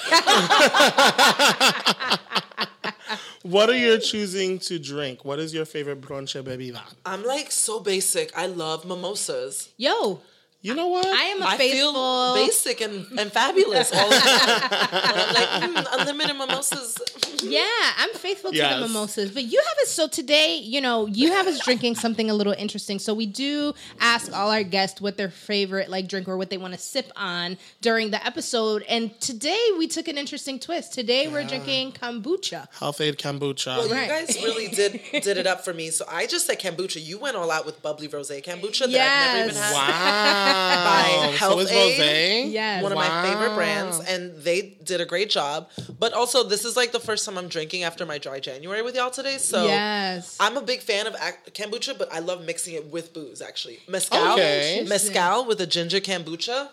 what 3.43 3.69
are 3.69 3.77
you 3.77 3.98
choosing 4.00 4.60
to 4.60 4.77
drink? 4.79 5.25
What 5.25 5.39
is 5.39 5.53
your 5.53 5.65
favorite 5.65 6.01
brunch 6.01 6.41
bebida? 6.43 6.81
I'm 7.05 7.24
like 7.24 7.51
so 7.51 7.79
basic. 7.79 8.36
I 8.38 8.45
love 8.45 8.86
mimosas. 8.86 9.69
Yo, 9.77 10.21
You 10.63 10.75
know 10.75 10.87
what? 10.87 11.07
I 11.07 11.23
am 11.23 11.41
a 11.41 11.45
I 11.45 11.57
faithful. 11.57 11.93
feel 11.93 12.35
basic 12.35 12.81
and, 12.81 13.07
and 13.19 13.31
fabulous 13.31 13.91
all 13.91 14.13
of 14.13 14.21
time. 14.21 14.59
like 15.33 15.49
mm, 15.49 15.85
unlimited 15.99 16.37
mimosas. 16.37 16.97
Yeah, 17.43 17.65
I'm 17.97 18.13
faithful 18.13 18.51
to 18.51 18.55
Yes. 18.57 18.75
the 18.75 18.81
mimosas. 18.87 19.31
But 19.31 19.45
you 19.45 19.57
have 19.67 19.77
us 19.81 19.89
so 19.89 20.07
today, 20.07 20.57
you 20.57 20.79
know, 20.79 21.07
you 21.07 21.31
have 21.31 21.47
us 21.47 21.59
drinking 21.65 21.95
something 21.95 22.29
a 22.29 22.35
little 22.35 22.53
interesting. 22.53 22.99
So 22.99 23.15
we 23.15 23.25
do 23.25 23.73
ask 23.99 24.31
all 24.31 24.51
our 24.51 24.61
guests 24.61 25.01
what 25.01 25.17
their 25.17 25.31
favorite 25.31 25.89
like 25.89 26.07
drink 26.07 26.27
or 26.27 26.37
what 26.37 26.51
they 26.51 26.59
want 26.59 26.75
to 26.75 26.79
sip 26.79 27.11
on 27.15 27.57
during 27.81 28.11
the 28.11 28.23
episode. 28.23 28.83
And 28.87 29.19
today 29.19 29.57
we 29.79 29.87
took 29.87 30.07
an 30.07 30.19
interesting 30.19 30.59
twist. 30.59 30.93
Today 30.93 31.27
we're 31.29 31.43
drinking 31.43 31.93
kombucha. 31.93 32.67
Health-Ade 32.77 33.17
Kombucha. 33.17 33.77
Well, 33.77 33.89
Right. 33.89 34.03
you 34.03 34.07
guys 34.27 34.43
really 34.43 34.67
did 34.67 35.01
did 35.23 35.37
it 35.37 35.47
up 35.47 35.65
for 35.65 35.73
me. 35.73 35.89
So 35.89 36.05
I 36.07 36.27
just 36.27 36.45
said 36.45 36.59
kombucha. 36.59 37.03
You 37.03 37.17
went 37.17 37.37
all 37.37 37.49
out 37.49 37.65
with 37.65 37.81
bubbly 37.81 38.07
rose 38.07 38.29
kombucha 38.29 38.91
that 38.91 39.35
I've 39.35 39.47
never 39.47 39.49
even 39.49 39.55
had. 39.59 39.73
Wow. 39.73 40.47
so 41.31 41.31
Health 41.38 41.62
is 41.62 41.72
Aid. 41.72 42.51
Yes. 42.51 42.84
One 42.84 42.91
of 42.91 42.98
my 42.98 43.24
favorite 43.24 43.55
brands, 43.55 44.00
and 44.00 44.36
they 44.43 44.77
did 44.84 45.01
a 45.01 45.05
great 45.05 45.29
job. 45.29 45.70
But 46.00 46.13
also, 46.13 46.43
this 46.43 46.65
is 46.65 46.75
like 46.75 46.91
the 46.91 47.00
first 47.00 47.25
time 47.25 47.38
I'm 47.38 47.48
drinking 47.48 47.84
after 47.84 48.05
my 48.05 48.17
dry 48.17 48.39
January 48.39 48.81
with 48.81 48.96
y'all 48.96 49.12
today. 49.12 49.38
So 49.38 49.65
yes. 49.65 50.38
I'm 50.39 50.58
a 50.58 50.62
big 50.62 50.81
fan 50.81 51.08
of 51.08 51.15
ac- 51.15 51.51
kombucha, 51.53 51.98
but 51.98 52.12
I 52.13 52.20
love 52.20 52.46
mixing 52.46 52.75
it 52.75 52.86
with 52.91 53.13
booze. 53.13 53.41
Actually, 53.41 53.79
mezcal, 53.88 54.34
Okay. 54.34 54.86
mezcal 54.88 55.46
with 55.46 55.60
a 55.62 55.67
ginger 55.67 56.00
kombucha. 56.00 56.70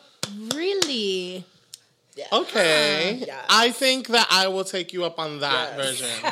really? 0.55 1.45
Yeah. 2.17 2.27
Okay. 2.33 3.23
Yes. 3.27 3.47
I 3.49 3.71
think 3.71 4.09
that 4.09 4.27
I 4.31 4.49
will 4.49 4.65
take 4.65 4.93
you 4.93 5.05
up 5.05 5.21
on 5.21 5.39
that 5.41 5.75
Yes. 5.77 5.87
version. 6.01 6.09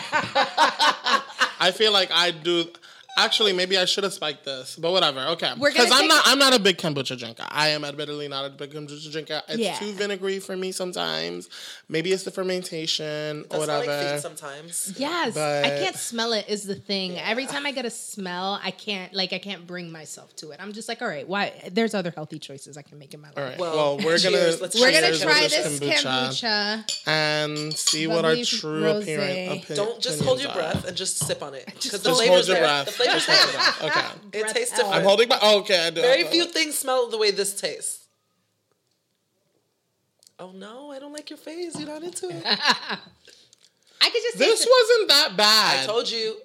I 1.60 1.72
feel 1.74 1.92
like 1.92 2.10
I 2.12 2.30
do. 2.32 2.66
Actually, 3.18 3.54
maybe 3.54 3.78
I 3.78 3.86
should 3.86 4.04
have 4.04 4.12
spiked 4.12 4.44
this, 4.44 4.76
but 4.76 4.92
whatever. 4.92 5.20
Okay, 5.30 5.52
because 5.58 5.90
I'm 5.90 6.06
not. 6.06 6.22
I'm 6.26 6.38
not 6.38 6.54
a 6.54 6.58
big 6.58 6.76
kombucha 6.76 7.18
drinker. 7.18 7.44
I 7.48 7.68
am 7.68 7.82
admittedly 7.84 8.28
not 8.28 8.44
a 8.44 8.50
big 8.50 8.72
kombucha 8.72 9.10
drinker. 9.10 9.42
It's 9.48 9.58
Yeah. 9.58 9.78
too 9.78 9.92
vinegary 9.92 10.38
for 10.38 10.54
me 10.56 10.70
sometimes. 10.72 11.48
Maybe 11.88 12.12
it's 12.12 12.24
the 12.24 12.30
fermentation 12.30 13.40
or 13.50 13.60
That's 13.60 13.70
how 13.70 13.78
whatever. 13.78 14.10
like 14.12 14.20
sometimes. 14.20 14.92
Yes, 14.98 15.32
But- 15.34 15.64
I 15.64 15.70
can't 15.70 15.96
smell 15.96 16.32
it. 16.34 16.44
Is 16.48 16.64
the 16.64 16.74
thing. 16.74 17.18
Every 17.18 17.46
time 17.46 17.64
I 17.64 17.72
get 17.72 17.86
a 17.86 17.90
smell, 17.90 18.60
I 18.62 18.70
can't 18.70 19.14
like 19.14 19.32
I 19.32 19.38
can't 19.38 19.66
bring 19.66 19.90
myself 19.90 20.36
to 20.36 20.50
it. 20.50 20.58
I'm 20.60 20.72
just 20.74 20.86
like, 20.88 21.00
all 21.00 21.08
right, 21.08 21.26
why? 21.26 21.52
There's 21.72 21.94
other 21.94 22.10
healthy 22.14 22.38
choices 22.38 22.76
I 22.76 22.82
can 22.82 22.98
make 22.98 23.14
in 23.14 23.20
my 23.22 23.28
life. 23.28 23.38
All 23.38 23.44
right. 23.44 23.58
Well, 23.58 23.76
Well, 23.76 23.96
we're 23.98 24.18
gonna 24.18 24.36
cheers. 24.36 24.60
Let's 24.60 24.78
We're 24.78 24.92
gonna 24.92 25.16
try 25.16 25.48
this 25.48 25.80
kombucha. 25.80 26.84
and 27.06 27.76
see 27.76 28.06
what 28.06 28.24
our 28.26 28.36
true 28.44 28.86
appearance. 28.88 29.64
Opi- 29.64 29.76
Don't 29.76 30.00
just 30.02 30.20
hold 30.22 30.40
your 30.42 30.52
breath 30.52 30.84
and 30.86 30.96
just 30.96 31.16
sip 31.26 31.42
on 31.42 31.54
it 31.54 31.64
because 31.66 31.92
the 31.92 31.98
Just 32.10 32.16
flavor's 32.20 32.28
hold 32.28 32.46
your 32.48 32.56
there. 32.56 32.64
breath. 32.64 32.86
The 32.98 33.05
flavor's 33.06 33.26
Just 33.26 33.28
hold 33.28 33.52
your 33.52 33.90
there. 33.90 33.90
Okay. 33.90 34.06
It 34.38 34.40
Breath 34.42 34.54
tastes 34.54 34.72
out. 34.72 34.76
different. 34.76 34.96
I'm 34.96 35.02
holding 35.04 35.28
my. 35.28 35.38
Oh, 35.42 35.58
okay, 35.60 35.86
I 35.86 35.90
do. 35.90 36.00
Very 36.02 36.24
I- 36.24 36.28
few 36.30 36.44
things 36.46 36.78
smell 36.78 37.08
the 37.08 37.18
way 37.18 37.30
this 37.30 37.58
tastes. 37.60 38.06
Oh 40.38 40.50
no, 40.52 40.90
I 40.92 40.98
don't 40.98 41.12
like 41.12 41.30
your 41.30 41.38
face. 41.38 41.78
You're 41.78 41.88
not 41.88 42.02
into 42.02 42.28
it. 42.28 42.42
I 42.46 44.10
could 44.10 44.22
just 44.22 44.38
This 44.38 44.60
taste 44.60 44.68
it 44.68 44.70
wasn't 44.70 45.08
that 45.08 45.36
bad. 45.36 45.82
I 45.84 45.86
told 45.86 46.10
you. 46.10 46.36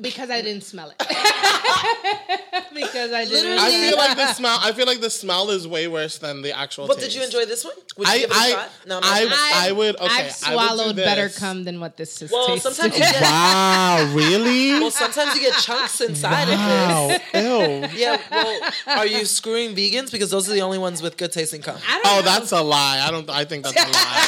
Because 0.00 0.30
I 0.30 0.40
didn't 0.42 0.62
smell 0.64 0.90
it. 0.90 0.98
because 2.74 3.12
I 3.12 3.24
didn't. 3.24 3.58
I 3.58 3.68
Literally. 3.68 3.88
feel 3.88 3.96
like 3.98 4.16
the 4.16 4.32
smell. 4.34 4.58
I 4.60 4.72
feel 4.72 4.86
like 4.86 5.00
the 5.00 5.10
smell 5.10 5.50
is 5.50 5.66
way 5.66 5.88
worse 5.88 6.18
than 6.18 6.42
the 6.42 6.56
actual. 6.56 6.86
But 6.86 6.98
taste. 6.98 7.08
did 7.10 7.14
you 7.16 7.24
enjoy 7.24 7.44
this 7.46 7.64
one? 7.64 7.74
Would 7.96 8.06
you 8.08 8.12
I 8.12 8.18
give 8.18 8.30
it 8.30 8.36
a 8.36 8.38
I 8.38 8.50
shot? 8.50 8.70
No, 8.86 8.96
I'm 9.02 9.04
I, 9.04 9.24
not- 9.24 9.38
I, 9.68 9.72
would. 9.72 9.96
Okay, 9.96 10.04
I've 10.06 10.20
I 10.20 10.24
would 10.24 10.32
swallowed 10.66 10.96
better 10.96 11.28
this. 11.28 11.38
cum 11.38 11.64
than 11.64 11.80
what 11.80 11.96
this 11.96 12.20
is 12.22 12.30
Well, 12.30 12.46
tasting. 12.48 12.72
sometimes 12.72 12.98
you 12.98 13.04
get 13.12 13.22
Wow, 13.28 14.12
really? 14.14 14.70
well, 14.80 14.90
sometimes 14.90 15.34
you 15.34 15.40
get 15.40 15.54
chunks 15.60 16.00
inside 16.00 16.48
wow, 16.48 17.10
of 17.14 17.20
ew. 17.34 17.88
Yeah. 17.98 18.20
Well, 18.30 18.60
are 18.86 19.06
you 19.06 19.24
screwing 19.24 19.74
vegans 19.74 20.10
because 20.12 20.30
those 20.30 20.48
are 20.48 20.52
the 20.52 20.62
only 20.62 20.78
ones 20.78 21.02
with 21.02 21.16
good 21.16 21.32
tasting 21.32 21.62
cum? 21.62 21.76
I 21.88 22.00
don't 22.02 22.06
Oh, 22.06 22.16
know. 22.16 22.22
that's 22.22 22.52
a 22.52 22.62
lie. 22.62 23.00
I 23.06 23.10
don't. 23.10 23.28
I 23.30 23.44
think 23.44 23.64
that's 23.64 23.76
a 23.76 23.80
lie. 23.90 24.26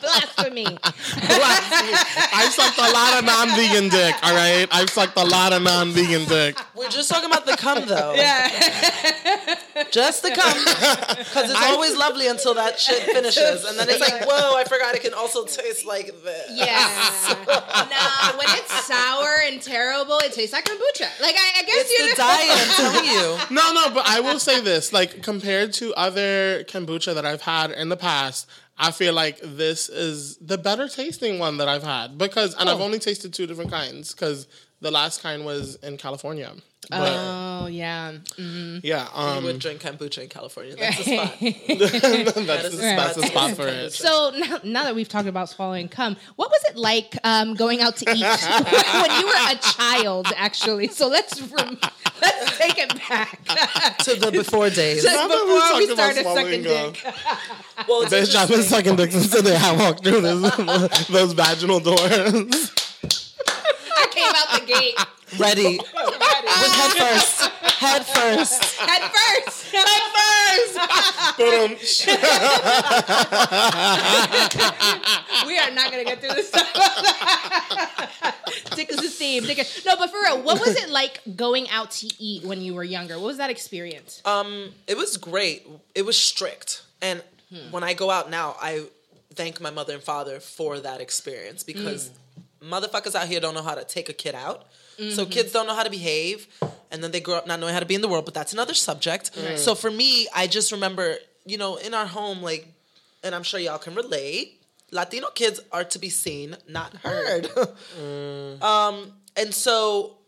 blasphemy. 0.00 0.66
I 0.76 2.48
sucked 2.52 2.78
a 2.78 2.90
lot 2.92 3.18
of 3.18 3.24
non-vegan 3.24 3.77
dick. 3.88 4.14
All 4.24 4.34
right, 4.34 4.66
I've 4.72 4.90
sucked 4.90 5.16
a 5.16 5.24
lot 5.24 5.52
of 5.52 5.62
non-vegan 5.62 6.24
dick. 6.26 6.58
We're 6.74 6.88
just 6.88 7.08
talking 7.08 7.30
about 7.30 7.46
the 7.46 7.56
cum, 7.56 7.86
though. 7.86 8.14
yeah. 8.14 8.48
Just 9.92 10.22
the 10.22 10.30
cum, 10.30 10.52
because 11.18 11.50
it's 11.50 11.62
always 11.62 11.96
lovely 11.96 12.26
until 12.26 12.54
that 12.54 12.80
shit 12.80 13.00
finishes, 13.04 13.64
and 13.64 13.78
then 13.78 13.88
it's 13.88 14.00
like, 14.00 14.26
whoa, 14.26 14.56
I 14.56 14.64
forgot 14.64 14.94
it 14.96 15.02
can 15.02 15.14
also 15.14 15.44
taste 15.44 15.86
like 15.86 16.06
this. 16.24 16.50
Yeah. 16.50 16.88
no, 17.46 18.38
when 18.38 18.48
it's 18.58 18.86
sour 18.86 19.36
and 19.46 19.62
terrible, 19.62 20.18
it 20.18 20.32
tastes 20.32 20.52
like 20.52 20.64
kombucha. 20.64 21.08
Like 21.20 21.36
I, 21.38 21.60
I 21.60 21.62
guess 21.62 21.86
It's 21.88 21.90
you 21.92 22.10
the 22.10 22.16
diet. 22.16 22.50
I'm 22.50 22.74
telling 22.74 23.04
you. 23.04 23.54
No, 23.54 23.72
no, 23.72 23.94
but 23.94 24.08
I 24.08 24.20
will 24.20 24.40
say 24.40 24.60
this: 24.60 24.92
like 24.92 25.22
compared 25.22 25.72
to 25.74 25.94
other 25.94 26.64
kombucha 26.64 27.14
that 27.14 27.24
I've 27.24 27.42
had 27.42 27.70
in 27.70 27.88
the 27.88 27.96
past, 27.96 28.48
I 28.78 28.92
feel 28.92 29.12
like 29.12 29.40
this 29.42 29.88
is 29.88 30.36
the 30.36 30.56
better 30.56 30.88
tasting 30.88 31.38
one 31.38 31.56
that 31.56 31.68
I've 31.68 31.82
had 31.82 32.16
because, 32.16 32.54
and 32.54 32.70
I've 32.70 32.80
oh. 32.80 32.84
only 32.84 32.98
tasted 33.00 33.34
two 33.34 33.46
different 33.46 33.70
kinds 33.70 34.14
because 34.14 34.46
the 34.80 34.90
last 34.90 35.20
kind 35.20 35.44
was 35.44 35.74
in 35.76 35.96
California. 35.96 36.52
But 36.90 37.48
Oh 37.60 37.66
yeah. 37.66 38.12
yeah, 38.82 39.08
I 39.14 39.36
um, 39.36 39.44
would 39.44 39.58
drink 39.58 39.82
kombucha 39.82 40.22
in 40.22 40.28
California. 40.28 40.74
That's 40.78 41.04
the 41.04 41.04
spot. 41.04 42.46
that's, 42.46 42.64
is 42.64 42.78
the, 42.78 42.92
a 42.92 42.96
that's 42.96 43.16
the 43.16 43.22
spot. 43.26 43.50
spot 43.50 43.56
for 43.56 43.66
it. 43.68 43.92
So 43.92 44.32
now, 44.36 44.58
now 44.64 44.84
that 44.84 44.94
we've 44.94 45.08
talked 45.08 45.28
about 45.28 45.48
swallowing 45.50 45.88
cum, 45.88 46.16
what 46.36 46.50
was 46.50 46.60
it 46.70 46.76
like 46.76 47.16
um, 47.24 47.54
going 47.54 47.80
out 47.80 47.96
to 47.96 48.10
eat 48.10 48.22
when 48.22 49.20
you 49.20 49.26
were 49.26 49.52
a 49.52 49.56
child? 49.56 50.28
Actually, 50.36 50.88
so 50.88 51.08
let's 51.08 51.40
rem- 51.42 51.78
let's 52.22 52.58
take 52.58 52.78
it 52.78 52.94
back 53.08 53.44
to 53.98 54.14
the 54.14 54.30
before 54.32 54.70
days. 54.70 55.04
Now 55.04 55.28
that 55.28 55.44
we're 55.46 55.54
before 55.54 55.78
we 55.78 55.86
talking 55.86 55.92
about 55.92 56.14
started 56.14 56.22
swallowing 56.22 56.64
sucking 56.64 56.92
dick. 56.92 57.14
Well, 57.88 58.02
it's 58.02 58.14
Bitch, 58.14 58.34
I've 58.34 58.48
been 58.48 58.60
interesting. 58.60 58.62
sucking 58.62 58.96
dick 58.96 59.12
since 59.12 59.30
the 59.30 59.42
day 59.42 59.56
I 59.56 59.76
walked 59.76 60.04
through 60.04 60.20
this, 60.22 61.08
those 61.08 61.32
vaginal 61.34 61.80
doors. 61.80 62.72
I 64.00 64.06
came 64.10 64.32
out 64.34 64.60
the 64.60 64.66
gate 64.66 64.94
ready 65.38 65.78
with 66.60 66.72
head 66.72 66.92
first. 66.96 67.40
Head 67.78 68.04
first. 68.06 68.64
head 68.78 69.02
first. 69.16 69.64
Head 69.72 69.88
But 71.38 71.54
um, 71.54 71.76
We 75.46 75.58
are 75.58 75.70
not 75.70 75.90
gonna 75.90 76.04
get 76.04 76.20
through 76.20 76.34
this. 76.34 76.50
Dick 78.74 78.90
is 78.90 78.96
the 78.96 79.08
theme. 79.08 79.44
Dick 79.44 79.58
is- 79.58 79.84
no, 79.84 79.96
but 79.96 80.10
for 80.10 80.20
real, 80.22 80.42
what 80.42 80.60
was 80.60 80.76
it 80.76 80.88
like 80.90 81.20
going 81.36 81.68
out 81.70 81.90
to 81.92 82.08
eat 82.18 82.44
when 82.44 82.60
you 82.60 82.74
were 82.74 82.84
younger? 82.84 83.14
What 83.18 83.26
was 83.26 83.36
that 83.38 83.50
experience? 83.50 84.20
Um, 84.24 84.72
it 84.86 84.96
was 84.96 85.16
great. 85.16 85.66
It 85.94 86.02
was 86.04 86.16
strict, 86.18 86.82
and 87.00 87.22
when 87.70 87.82
I 87.84 87.94
go 87.94 88.10
out 88.10 88.30
now, 88.30 88.56
I 88.60 88.84
thank 89.34 89.60
my 89.60 89.70
mother 89.70 89.94
and 89.94 90.02
father 90.02 90.40
for 90.40 90.80
that 90.80 91.00
experience 91.00 91.62
because 91.62 92.10
motherfuckers 92.62 93.14
out 93.14 93.26
here 93.28 93.40
don't 93.40 93.54
know 93.54 93.62
how 93.62 93.74
to 93.74 93.84
take 93.84 94.08
a 94.08 94.12
kid 94.12 94.34
out. 94.34 94.66
So 94.98 95.04
mm-hmm. 95.04 95.30
kids 95.30 95.52
don't 95.52 95.68
know 95.68 95.74
how 95.74 95.84
to 95.84 95.90
behave, 95.90 96.48
and 96.90 97.02
then 97.04 97.12
they 97.12 97.20
grow 97.20 97.36
up 97.36 97.46
not 97.46 97.60
knowing 97.60 97.72
how 97.72 97.80
to 97.80 97.86
be 97.86 97.94
in 97.94 98.00
the 98.00 98.08
world. 98.08 98.24
But 98.24 98.34
that's 98.34 98.52
another 98.52 98.74
subject. 98.74 99.30
So 99.56 99.74
for 99.74 99.90
me, 99.90 100.26
I 100.34 100.48
just 100.48 100.72
remember, 100.72 101.16
you 101.46 101.56
know, 101.56 101.76
in 101.76 101.94
our 101.94 102.06
home, 102.06 102.42
like, 102.42 102.66
and 103.22 103.34
I'm 103.34 103.44
sure 103.44 103.60
y'all 103.60 103.78
can 103.78 103.94
relate. 103.94 104.60
Latino 104.90 105.28
kids 105.30 105.60
are 105.70 105.84
to 105.84 105.98
be 105.98 106.08
seen, 106.08 106.56
not 106.68 106.94
heard. 106.96 107.48
Mm. 108.00 108.62
um, 108.62 109.12
and 109.36 109.54
so 109.54 110.18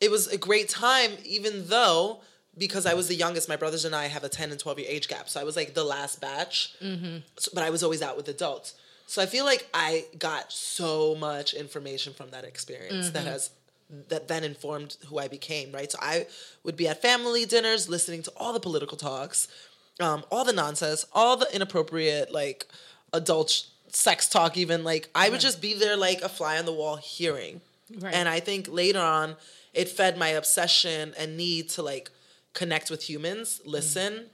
it 0.00 0.10
was 0.10 0.28
a 0.28 0.38
great 0.38 0.68
time, 0.68 1.12
even 1.24 1.66
though 1.68 2.20
because 2.56 2.86
I 2.86 2.94
was 2.94 3.08
the 3.08 3.14
youngest, 3.14 3.48
my 3.48 3.56
brothers 3.56 3.84
and 3.84 3.94
I 3.94 4.06
have 4.06 4.24
a 4.24 4.28
10 4.28 4.50
and 4.50 4.60
12 4.60 4.78
year 4.80 4.88
age 4.90 5.08
gap. 5.08 5.28
So 5.28 5.40
I 5.40 5.44
was 5.44 5.56
like 5.56 5.74
the 5.74 5.84
last 5.84 6.20
batch, 6.20 6.74
mm-hmm. 6.80 7.18
so, 7.36 7.50
but 7.54 7.64
I 7.64 7.70
was 7.70 7.82
always 7.82 8.02
out 8.02 8.16
with 8.16 8.28
adults. 8.28 8.74
So 9.06 9.22
I 9.22 9.26
feel 9.26 9.44
like 9.44 9.68
I 9.74 10.06
got 10.18 10.52
so 10.52 11.14
much 11.14 11.52
information 11.52 12.14
from 12.14 12.30
that 12.30 12.44
experience 12.44 13.06
mm-hmm. 13.06 13.14
that 13.14 13.26
has 13.26 13.50
that 14.08 14.28
then 14.28 14.44
informed 14.44 14.96
who 15.06 15.18
I 15.18 15.28
became, 15.28 15.72
right? 15.72 15.90
So 15.90 15.98
I 16.00 16.26
would 16.62 16.76
be 16.76 16.88
at 16.88 17.02
family 17.02 17.44
dinners 17.44 17.88
listening 17.88 18.22
to 18.22 18.32
all 18.36 18.52
the 18.52 18.60
political 18.60 18.96
talks, 18.96 19.48
um, 20.00 20.24
all 20.30 20.44
the 20.44 20.52
nonsense, 20.52 21.04
all 21.12 21.36
the 21.36 21.54
inappropriate 21.54 22.32
like 22.32 22.66
adult 23.12 23.50
sh- 23.50 23.62
sex 23.88 24.28
talk 24.28 24.56
even 24.56 24.82
like 24.82 25.08
I 25.14 25.28
would 25.28 25.40
just 25.40 25.62
be 25.62 25.74
there 25.74 25.96
like 25.96 26.22
a 26.22 26.28
fly 26.28 26.58
on 26.58 26.64
the 26.64 26.72
wall 26.72 26.96
hearing. 26.96 27.60
Right. 28.00 28.14
And 28.14 28.28
I 28.28 28.40
think 28.40 28.68
later 28.68 29.00
on 29.00 29.36
it 29.72 29.88
fed 29.88 30.18
my 30.18 30.28
obsession 30.28 31.14
and 31.18 31.36
need 31.36 31.68
to 31.70 31.82
like 31.82 32.10
connect 32.54 32.90
with 32.90 33.08
humans, 33.08 33.60
listen, 33.64 34.26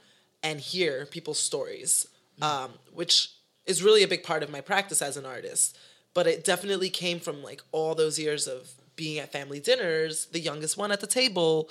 and 0.43 0.61
hear 0.61 1.07
people's 1.07 1.39
stories, 1.39 2.07
um, 2.41 2.73
which 2.93 3.33
is 3.67 3.83
really 3.83 4.03
a 4.03 4.09
big 4.09 4.23
part 4.23 4.43
of 4.43 4.51
my 4.51 4.61
practice 4.61 5.03
as 5.03 5.17
an 5.17 5.27
artist. 5.27 5.77
But 6.15 6.27
it 6.27 6.45
definitely 6.45 6.91
came 6.91 7.21
from 7.21 7.43
like 7.43 7.63
all 7.73 7.95
those 7.95 8.19
years 8.19 8.47
of 8.47 8.71
being 9.01 9.19
at 9.19 9.33
family 9.33 9.61
dinners, 9.61 10.27
the 10.27 10.39
youngest 10.39 10.77
one 10.77 10.93
at 10.93 11.01
the 11.01 11.07
table, 11.07 11.71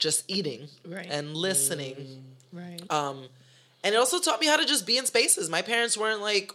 just 0.00 0.24
eating 0.26 0.68
Right. 0.84 1.06
and 1.08 1.36
listening. 1.36 2.24
Right. 2.52 2.80
Um, 2.90 3.28
and 3.84 3.94
it 3.94 3.98
also 3.98 4.18
taught 4.18 4.40
me 4.40 4.48
how 4.48 4.56
to 4.56 4.66
just 4.66 4.84
be 4.84 4.98
in 4.98 5.06
spaces. 5.06 5.48
My 5.48 5.62
parents 5.62 5.96
weren't 5.96 6.20
like, 6.20 6.50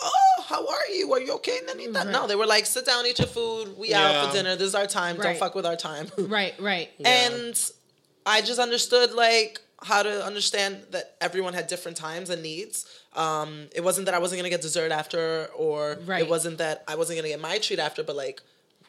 "Oh, 0.00 0.42
how 0.46 0.64
are 0.64 0.86
you? 0.94 1.12
Are 1.12 1.20
you 1.20 1.32
okay?" 1.34 1.58
Nanita? 1.66 2.08
No, 2.10 2.28
they 2.28 2.36
were 2.36 2.46
like, 2.46 2.66
"Sit 2.66 2.86
down, 2.86 3.04
eat 3.04 3.18
your 3.18 3.26
food. 3.28 3.76
We 3.76 3.92
out 3.92 4.26
for 4.28 4.32
dinner. 4.32 4.54
This 4.54 4.68
is 4.68 4.74
our 4.76 4.86
time. 4.86 5.16
Right. 5.16 5.24
Don't 5.24 5.38
fuck 5.38 5.56
with 5.56 5.66
our 5.66 5.76
time." 5.76 6.06
right. 6.18 6.54
Right. 6.60 6.88
And 7.04 7.54
I 8.24 8.42
just 8.42 8.60
understood 8.60 9.12
like 9.12 9.60
how 9.82 10.02
to 10.04 10.24
understand 10.24 10.84
that 10.90 11.16
everyone 11.20 11.54
had 11.54 11.66
different 11.66 11.96
times 11.96 12.30
and 12.30 12.42
needs. 12.42 12.84
Um, 13.16 13.66
it 13.74 13.82
wasn't 13.82 14.04
that 14.06 14.14
I 14.14 14.18
wasn't 14.18 14.38
gonna 14.38 14.50
get 14.50 14.60
dessert 14.62 14.92
after, 14.92 15.50
or 15.56 15.98
Right. 16.04 16.20
it 16.22 16.28
wasn't 16.28 16.58
that 16.58 16.84
I 16.86 16.94
wasn't 16.94 17.16
gonna 17.18 17.28
get 17.34 17.40
my 17.40 17.58
treat 17.58 17.80
after, 17.80 18.02
but 18.04 18.14
like 18.14 18.40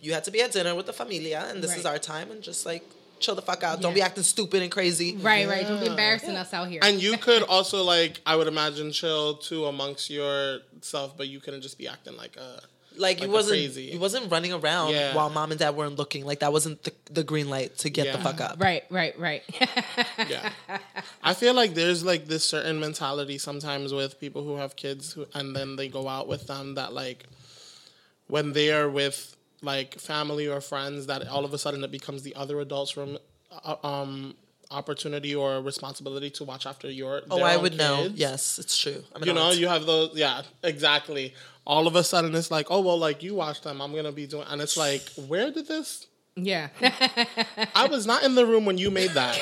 you 0.01 0.13
had 0.13 0.23
to 0.25 0.31
be 0.31 0.41
at 0.41 0.51
dinner 0.51 0.73
with 0.75 0.85
the 0.87 0.93
familia, 0.93 1.45
and 1.49 1.63
this 1.63 1.75
is 1.77 1.85
our 1.85 1.97
time, 1.99 2.31
and 2.31 2.41
just 2.41 2.65
like 2.65 2.83
chill 3.19 3.35
the 3.35 3.41
fuck 3.41 3.63
out. 3.63 3.79
Don't 3.81 3.93
be 3.93 4.01
acting 4.01 4.23
stupid 4.23 4.63
and 4.63 4.71
crazy. 4.71 5.15
Right, 5.15 5.47
right. 5.47 5.67
Don't 5.67 5.79
be 5.79 5.85
embarrassing 5.87 6.35
us 6.35 6.53
out 6.53 6.67
here. 6.69 6.79
And 6.83 7.01
you 7.01 7.17
could 7.17 7.43
also 7.43 7.83
like 7.83 8.19
I 8.25 8.35
would 8.35 8.47
imagine 8.47 8.91
chill 8.91 9.35
too 9.35 9.65
amongst 9.65 10.09
yourself, 10.09 11.15
but 11.17 11.27
you 11.27 11.39
couldn't 11.39 11.61
just 11.61 11.77
be 11.77 11.87
acting 11.87 12.17
like 12.17 12.35
a 12.37 12.61
Like, 12.97 13.19
Like 13.19 13.21
you 13.21 13.29
wasn't 13.29 13.59
crazy. 13.59 13.83
you 13.93 13.99
wasn't 13.99 14.31
running 14.31 14.51
around 14.53 14.91
Yeah. 14.93 15.13
while 15.15 15.29
mom 15.29 15.51
and 15.51 15.59
dad 15.59 15.75
weren't 15.75 15.97
looking. 15.97 16.25
Like 16.25 16.39
that 16.39 16.51
wasn't 16.51 16.81
the, 16.83 16.93
the 17.11 17.23
green 17.23 17.47
light 17.47 17.77
to 17.79 17.89
get 17.91 18.11
the 18.11 18.17
fuck 18.17 18.41
up. 18.41 18.55
right, 18.59 18.83
right, 18.89 19.17
right. 19.19 19.43
yeah. 20.27 20.49
I 21.23 21.33
feel 21.35 21.53
like 21.53 21.75
there's 21.75 22.03
like 22.03 22.25
this 22.27 22.43
certain 22.43 22.79
mentality 22.79 23.37
sometimes 23.37 23.93
with 23.93 24.19
people 24.19 24.43
who 24.43 24.55
have 24.55 24.75
kids 24.75 25.13
who, 25.13 25.27
and 25.35 25.55
then 25.55 25.75
they 25.75 25.87
go 25.89 26.07
out 26.07 26.27
with 26.27 26.47
them 26.47 26.73
that 26.75 26.91
like 26.91 27.25
when 28.27 28.53
they 28.53 28.71
are 28.71 28.89
with 28.89 29.35
like 29.61 29.99
family 29.99 30.47
or 30.47 30.59
friends 30.61 31.05
that 31.07 31.27
all 31.27 31.45
of 31.45 31.53
a 31.53 31.57
sudden 31.57 31.83
it 31.83 31.91
becomes 31.91 32.23
the 32.23 32.35
other 32.35 32.59
adults 32.59 32.91
from 32.91 33.17
uh, 33.63 33.75
um 33.83 34.35
opportunity 34.71 35.35
or 35.35 35.61
responsibility 35.61 36.29
to 36.29 36.43
watch 36.45 36.65
after 36.65 36.89
your 36.89 37.21
Oh, 37.29 37.41
I 37.43 37.55
own 37.55 37.61
would 37.63 37.77
know. 37.77 38.09
Yes, 38.13 38.57
it's 38.57 38.77
true. 38.77 39.03
I'm 39.13 39.23
you 39.23 39.33
know 39.33 39.47
aunt. 39.49 39.57
you 39.57 39.67
have 39.67 39.85
those 39.85 40.11
yeah 40.15 40.43
exactly 40.63 41.33
all 41.67 41.87
of 41.87 41.95
a 41.95 42.03
sudden 42.03 42.33
it's 42.35 42.49
like 42.49 42.67
oh 42.71 42.79
well 42.81 42.97
like 42.97 43.21
you 43.21 43.35
watch 43.35 43.61
them 43.61 43.81
i'm 43.81 43.93
gonna 43.93 44.11
be 44.11 44.25
doing 44.25 44.45
and 44.49 44.59
it's 44.61 44.75
like 44.77 45.03
where 45.27 45.51
did 45.51 45.67
this 45.67 46.07
yeah. 46.35 46.69
i 47.75 47.85
was 47.87 48.07
not 48.07 48.23
in 48.23 48.33
the 48.35 48.45
room 48.45 48.65
when 48.65 48.77
you 48.79 48.89
made 48.89 49.11
that 49.11 49.37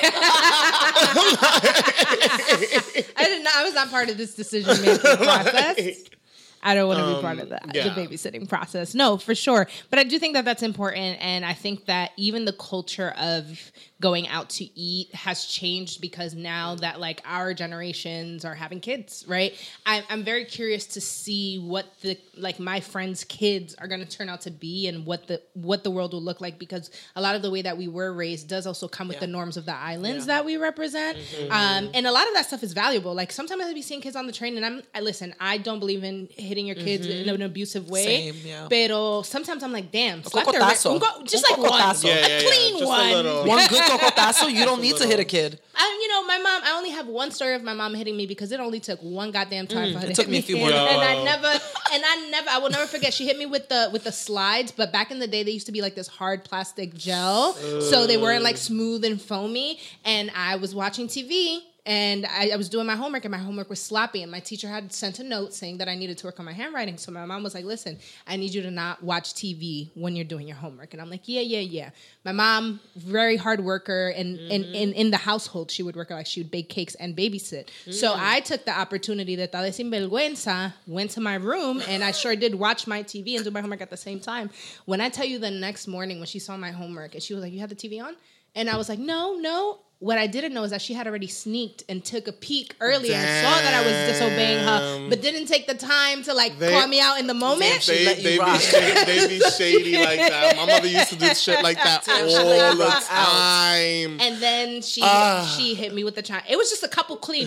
I 3.16 3.24
did 3.28 3.44
not 3.44 3.56
I 3.56 3.64
was 3.64 3.74
not 3.74 3.90
part 3.90 4.08
of 4.10 4.16
this 4.16 4.34
decision 4.34 4.80
making 4.82 4.98
process. 4.98 5.78
Like, 5.78 6.16
I 6.62 6.74
don't 6.74 6.88
want 6.88 7.00
to 7.00 7.16
be 7.16 7.20
part 7.22 7.38
um, 7.38 7.40
of 7.40 7.48
that, 7.50 7.74
yeah. 7.74 7.88
the 7.88 7.90
babysitting 7.90 8.48
process. 8.48 8.94
No, 8.94 9.16
for 9.16 9.34
sure. 9.34 9.66
But 9.88 9.98
I 9.98 10.04
do 10.04 10.18
think 10.18 10.34
that 10.34 10.44
that's 10.44 10.62
important. 10.62 11.18
And 11.20 11.44
I 11.44 11.54
think 11.54 11.86
that 11.86 12.12
even 12.16 12.44
the 12.44 12.52
culture 12.52 13.14
of 13.18 13.72
going 14.00 14.26
out 14.28 14.48
to 14.48 14.64
eat 14.78 15.14
has 15.14 15.44
changed 15.44 16.00
because 16.00 16.34
now 16.34 16.74
that 16.76 16.98
like 16.98 17.20
our 17.26 17.52
generations 17.52 18.44
are 18.44 18.54
having 18.54 18.80
kids, 18.80 19.24
right? 19.28 19.52
I'm, 19.84 20.02
I'm 20.08 20.24
very 20.24 20.44
curious 20.46 20.86
to 20.86 21.00
see 21.00 21.58
what 21.58 21.86
the 22.00 22.18
like 22.36 22.58
my 22.58 22.80
friends' 22.80 23.24
kids 23.24 23.74
are 23.74 23.86
going 23.86 24.00
to 24.00 24.06
turn 24.08 24.28
out 24.30 24.40
to 24.42 24.50
be 24.50 24.86
and 24.88 25.04
what 25.04 25.26
the 25.26 25.42
what 25.54 25.84
the 25.84 25.90
world 25.90 26.12
will 26.14 26.22
look 26.22 26.40
like 26.40 26.58
because 26.58 26.90
a 27.14 27.20
lot 27.20 27.34
of 27.34 27.42
the 27.42 27.50
way 27.50 27.60
that 27.62 27.76
we 27.76 27.88
were 27.88 28.12
raised 28.12 28.48
does 28.48 28.66
also 28.66 28.88
come 28.88 29.06
with 29.08 29.16
Yeah. 29.16 29.20
the 29.20 29.26
norms 29.28 29.56
of 29.56 29.66
the 29.66 29.74
islands 29.76 30.26
Yeah. 30.26 30.36
that 30.36 30.44
we 30.46 30.56
represent. 30.56 31.18
Um, 31.50 31.90
and 31.92 32.06
a 32.06 32.12
lot 32.12 32.26
of 32.26 32.34
that 32.34 32.46
stuff 32.46 32.62
is 32.62 32.72
valuable. 32.72 33.14
Like 33.14 33.30
sometimes 33.32 33.62
I'll 33.62 33.74
be 33.74 33.82
seeing 33.82 34.00
kids 34.00 34.16
on 34.16 34.26
the 34.26 34.32
train 34.32 34.56
and 34.56 34.64
I'm 34.64 34.82
I 34.94 35.00
listen, 35.00 35.34
I 35.38 35.58
don't 35.58 35.78
believe 35.78 36.04
in 36.04 36.28
hitting 36.32 36.66
your 36.66 36.76
kids 36.76 37.06
in 37.06 37.28
an 37.28 37.42
abusive 37.42 37.90
way. 37.90 38.04
Same, 38.32 38.36
yeah. 38.44 38.66
Pero 38.70 39.22
sometimes 39.22 39.62
I'm 39.62 39.72
like, 39.72 39.92
damn, 39.92 40.22
slap 40.24 40.46
their 40.46 40.60
cocotazo. 40.60 40.68
wrist. 40.70 40.86
Un 40.86 41.00
co- 41.00 41.22
just 41.24 41.44
Un 41.44 41.60
like 41.62 41.70
one. 41.70 41.80
cocotazo. 41.80 42.04
Yeah, 42.04 42.14
yeah, 42.14 42.26
a 42.38 42.42
clean 42.42 42.72
Just 42.78 42.82
a 42.82 42.86
one. 42.86 43.10
little. 43.12 43.44
One 43.46 43.68
good 43.68 43.89
cocotazo, 43.98 44.52
you 44.52 44.64
don't 44.64 44.80
need 44.80 44.96
to 44.96 45.06
hit 45.06 45.20
a 45.20 45.24
kid. 45.24 45.58
I, 45.74 45.98
you 46.02 46.08
know, 46.08 46.26
my 46.26 46.38
mom. 46.38 46.62
I 46.64 46.76
only 46.76 46.90
have 46.90 47.06
one 47.06 47.30
story 47.30 47.54
of 47.54 47.62
my 47.62 47.72
mom 47.74 47.94
hitting 47.94 48.16
me 48.16 48.26
because 48.26 48.52
it 48.52 48.60
only 48.60 48.80
took 48.80 49.00
one 49.00 49.30
goddamn 49.30 49.66
time 49.66 49.92
for 49.92 49.98
her 50.00 50.06
to 50.06 50.12
Mm, 50.12 50.16
took 50.16 50.26
hit 50.26 50.32
me 50.32 50.38
a 50.38 50.42
few 50.42 50.56
more. 50.58 50.68
and, 50.70 50.76
and 50.76 51.00
I 51.02 51.24
never, 51.24 51.46
and 51.92 52.02
I 52.06 52.28
never, 52.30 52.48
I 52.50 52.58
will 52.58 52.70
never 52.70 52.86
forget. 52.86 53.14
She 53.14 53.26
hit 53.26 53.38
me 53.38 53.46
with 53.46 53.68
the 53.68 53.88
with 53.92 54.04
the 54.04 54.12
slides, 54.12 54.72
but 54.72 54.92
back 54.92 55.10
in 55.10 55.18
the 55.18 55.26
day, 55.26 55.42
they 55.42 55.50
used 55.52 55.66
to 55.66 55.72
be 55.72 55.80
like 55.82 55.94
this 55.94 56.08
hard 56.08 56.44
plastic 56.44 56.94
gel, 56.94 57.54
so 57.80 58.06
they 58.06 58.16
weren't 58.16 58.42
like 58.44 58.56
smooth 58.56 59.04
and 59.04 59.20
foamy. 59.20 59.78
And 60.04 60.30
I 60.36 60.56
was 60.56 60.74
watching 60.74 61.08
TV. 61.08 61.60
And 61.86 62.26
I, 62.26 62.50
I 62.50 62.56
was 62.56 62.68
doing 62.68 62.86
my 62.86 62.96
homework, 62.96 63.24
and 63.24 63.32
my 63.32 63.38
homework 63.38 63.70
was 63.70 63.80
sloppy. 63.80 64.22
And 64.22 64.30
my 64.30 64.40
teacher 64.40 64.68
had 64.68 64.92
sent 64.92 65.18
a 65.18 65.24
note 65.24 65.54
saying 65.54 65.78
that 65.78 65.88
I 65.88 65.94
needed 65.94 66.18
to 66.18 66.26
work 66.26 66.38
on 66.38 66.46
my 66.46 66.52
handwriting. 66.52 66.98
So 66.98 67.10
my 67.12 67.24
mom 67.24 67.42
was 67.42 67.54
like, 67.54 67.64
"Listen, 67.64 67.98
I 68.26 68.36
need 68.36 68.52
you 68.54 68.62
to 68.62 68.70
not 68.70 69.02
watch 69.02 69.34
TV 69.34 69.90
when 69.94 70.16
you're 70.16 70.24
doing 70.24 70.46
your 70.46 70.56
homework." 70.56 70.92
And 70.92 71.00
I'm 71.00 71.10
like, 71.10 71.22
"Yeah, 71.24 71.40
yeah, 71.40 71.60
yeah." 71.60 71.90
My 72.24 72.32
mom, 72.32 72.80
very 72.96 73.36
hard 73.36 73.60
worker, 73.60 74.08
and 74.08 74.38
in, 74.38 74.64
in 74.64 74.90
mm-hmm. 74.90 75.00
in 75.00 75.10
the 75.10 75.16
household, 75.16 75.70
she 75.70 75.82
would 75.82 75.96
work 75.96 76.10
like 76.10 76.26
she 76.26 76.40
would 76.40 76.50
bake 76.50 76.68
cakes 76.68 76.94
and 76.96 77.16
babysit. 77.16 77.68
So 77.90 78.12
mm. 78.12 78.18
I 78.18 78.40
took 78.40 78.64
the 78.64 78.78
opportunity 78.78 79.36
that 79.36 79.52
tal 79.52 79.62
vez 79.62 79.78
sinvergüenza 79.78 80.72
went 80.86 81.10
to 81.12 81.20
my 81.20 81.36
room, 81.36 81.82
and 81.88 82.04
I 82.04 82.12
sure 82.12 82.36
did 82.36 82.54
watch 82.54 82.86
my 82.86 83.02
TV 83.02 83.36
and 83.36 83.44
do 83.44 83.50
my 83.50 83.60
homework 83.60 83.80
at 83.80 83.90
the 83.90 83.96
same 83.96 84.20
time. 84.20 84.50
When 84.84 85.00
I 85.00 85.08
tell 85.08 85.26
you 85.26 85.38
the 85.38 85.50
next 85.50 85.86
morning 85.86 86.18
when 86.18 86.26
she 86.26 86.38
saw 86.38 86.56
my 86.56 86.70
homework, 86.70 87.14
and 87.14 87.22
she 87.22 87.34
was 87.34 87.42
like, 87.42 87.52
"You 87.52 87.60
had 87.60 87.70
the 87.70 87.74
TV 87.74 88.02
on," 88.02 88.16
and 88.54 88.68
I 88.68 88.76
was 88.76 88.88
like, 88.88 88.98
"No, 88.98 89.36
no." 89.36 89.80
What 90.00 90.16
I 90.16 90.26
didn't 90.26 90.54
know 90.54 90.64
is 90.64 90.70
that 90.70 90.80
she 90.80 90.94
had 90.94 91.06
already 91.06 91.26
sneaked 91.26 91.84
and 91.86 92.02
took 92.02 92.26
a 92.26 92.32
peek 92.32 92.74
early 92.80 93.12
and 93.12 93.22
saw 93.44 93.60
that 93.62 93.74
I 93.74 93.80
was 93.84 94.12
disobeying 94.18 94.64
her, 94.66 95.08
but 95.10 95.20
didn't 95.20 95.44
take 95.46 95.66
the 95.66 95.74
time 95.74 96.22
to 96.22 96.32
like 96.32 96.58
They- 96.58 96.72
call 96.72 96.88
me 96.88 97.00
out 97.02 97.20
in 97.20 97.26
the 97.26 97.34
moment. 97.34 97.82
She 97.82 98.06
they, 98.06 98.14
they, 98.14 98.38
be 98.38 98.58
shady, 98.58 99.04
they 99.04 99.28
be 99.28 99.40
shady 99.50 99.96
like 100.02 100.18
that. 100.18 100.56
My 100.56 100.64
mother 100.64 100.86
used 100.88 101.10
to 101.10 101.16
do 101.16 101.34
shit 101.34 101.62
like 101.62 101.76
that 101.76 102.08
all 102.08 102.74
the 102.74 103.04
time. 103.06 104.20
And 104.20 104.40
then 104.42 104.80
she 104.80 105.02
Ah. 105.04 105.54
she 105.56 105.74
hit 105.74 105.92
me 105.94 106.02
with 106.02 106.14
the 106.14 106.22
child. 106.22 106.44
It 106.48 106.56
was 106.56 106.70
just 106.70 106.82
a 106.82 106.88
couple 106.88 107.16
clean, 107.16 107.46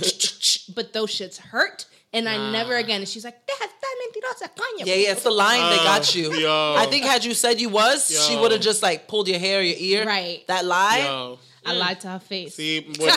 but 0.76 0.94
those 0.94 1.10
shits 1.10 1.38
hurt. 1.38 1.86
And 2.16 2.30
I 2.30 2.52
never 2.52 2.76
again. 2.76 3.00
And 3.02 3.10
she's 3.10 3.26
like, 3.26 3.40
"That's 3.48 3.60
that 3.82 3.96
mentirosa, 4.14 4.50
coño." 4.56 4.86
Yeah, 4.86 4.94
yeah, 4.94 5.12
it's 5.14 5.24
the 5.24 5.32
line 5.32 5.72
they 5.72 5.78
got 5.78 6.14
you. 6.14 6.30
Oh, 6.32 6.38
yo. 6.38 6.76
I 6.78 6.86
think 6.86 7.04
had 7.06 7.26
you 7.26 7.34
said 7.34 7.60
you 7.60 7.70
was, 7.70 8.08
she 8.28 8.38
would 8.38 8.52
have 8.52 8.62
just 8.62 8.84
like 8.84 9.08
pulled 9.08 9.28
your 9.28 9.40
hair, 9.40 9.64
your 9.64 9.76
ear. 9.80 10.06
Right. 10.06 10.46
That 10.48 10.64
lie. 10.64 11.00
Yo. 11.00 11.40
I 11.66 11.74
mm. 11.74 11.80
lied 11.80 12.02
to 12.02 12.10
her 12.10 12.20
face. 12.20 12.56
See, 12.56 12.82
when, 12.98 13.10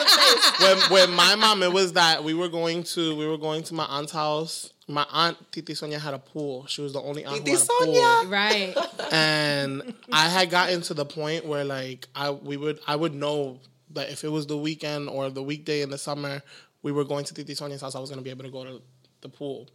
when, 0.60 0.78
when 0.90 1.10
my 1.12 1.34
mom, 1.34 1.62
it 1.62 1.72
was 1.72 1.94
that 1.94 2.24
we 2.24 2.34
were 2.34 2.48
going 2.48 2.82
to 2.84 3.16
we 3.16 3.26
were 3.26 3.38
going 3.38 3.62
to 3.64 3.74
my 3.74 3.84
aunt's 3.84 4.12
house. 4.12 4.72
My 4.88 5.06
aunt 5.12 5.36
Titi 5.50 5.74
Sonia 5.74 5.98
had 5.98 6.14
a 6.14 6.18
pool. 6.18 6.66
She 6.66 6.80
was 6.80 6.92
the 6.92 7.00
only 7.00 7.24
aunt 7.24 7.44
Titi 7.44 7.52
who 7.52 7.56
had 7.56 7.88
a 7.88 8.22
pool. 8.22 8.30
Right. 8.30 8.76
and 9.12 9.94
I 10.12 10.28
had 10.28 10.50
gotten 10.50 10.80
to 10.82 10.94
the 10.94 11.04
point 11.04 11.44
where 11.44 11.64
like 11.64 12.06
I 12.14 12.30
we 12.30 12.56
would 12.56 12.80
I 12.86 12.96
would 12.96 13.14
know 13.14 13.58
that 13.90 14.10
if 14.10 14.24
it 14.24 14.28
was 14.28 14.46
the 14.46 14.56
weekend 14.56 15.08
or 15.08 15.30
the 15.30 15.42
weekday 15.42 15.82
in 15.82 15.90
the 15.90 15.98
summer, 15.98 16.42
we 16.82 16.92
were 16.92 17.04
going 17.04 17.24
to 17.24 17.34
Titi 17.34 17.54
Sonia's 17.54 17.80
house. 17.80 17.94
I 17.94 18.00
was 18.00 18.10
gonna 18.10 18.22
be 18.22 18.30
able 18.30 18.44
to 18.44 18.50
go 18.50 18.64
to 18.64 18.82
the 19.22 19.28
pool. 19.28 19.68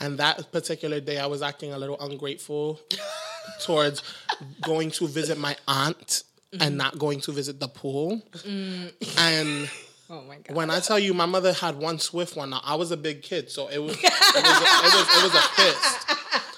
And 0.00 0.18
that 0.18 0.50
particular 0.50 1.00
day, 1.00 1.18
I 1.18 1.26
was 1.26 1.42
acting 1.42 1.72
a 1.72 1.78
little 1.78 2.00
ungrateful 2.00 2.80
towards 3.60 4.02
going 4.62 4.90
to 4.92 5.06
visit 5.06 5.38
my 5.38 5.56
aunt 5.68 6.24
and 6.54 6.62
mm-hmm. 6.62 6.76
not 6.76 6.98
going 6.98 7.20
to 7.20 7.32
visit 7.32 7.60
the 7.60 7.68
pool. 7.68 8.22
Mm. 8.32 8.92
And 9.18 9.70
Oh 10.10 10.22
my 10.28 10.36
god. 10.36 10.54
when 10.54 10.70
I 10.70 10.80
tell 10.80 10.98
you, 10.98 11.14
my 11.14 11.24
mother 11.24 11.52
had 11.54 11.76
one 11.76 11.98
swift 11.98 12.36
one. 12.36 12.50
Now 12.50 12.60
I 12.62 12.74
was 12.74 12.90
a 12.90 12.96
big 12.96 13.22
kid, 13.22 13.50
so 13.50 13.68
it 13.68 13.78
was 13.78 13.96
it 13.96 14.02
was 14.02 14.12
a, 14.12 14.38
it 14.38 14.94
was, 14.94 15.08
it 15.08 15.22
was 15.22 15.34
a 15.34 15.42
fist. 15.56 16.53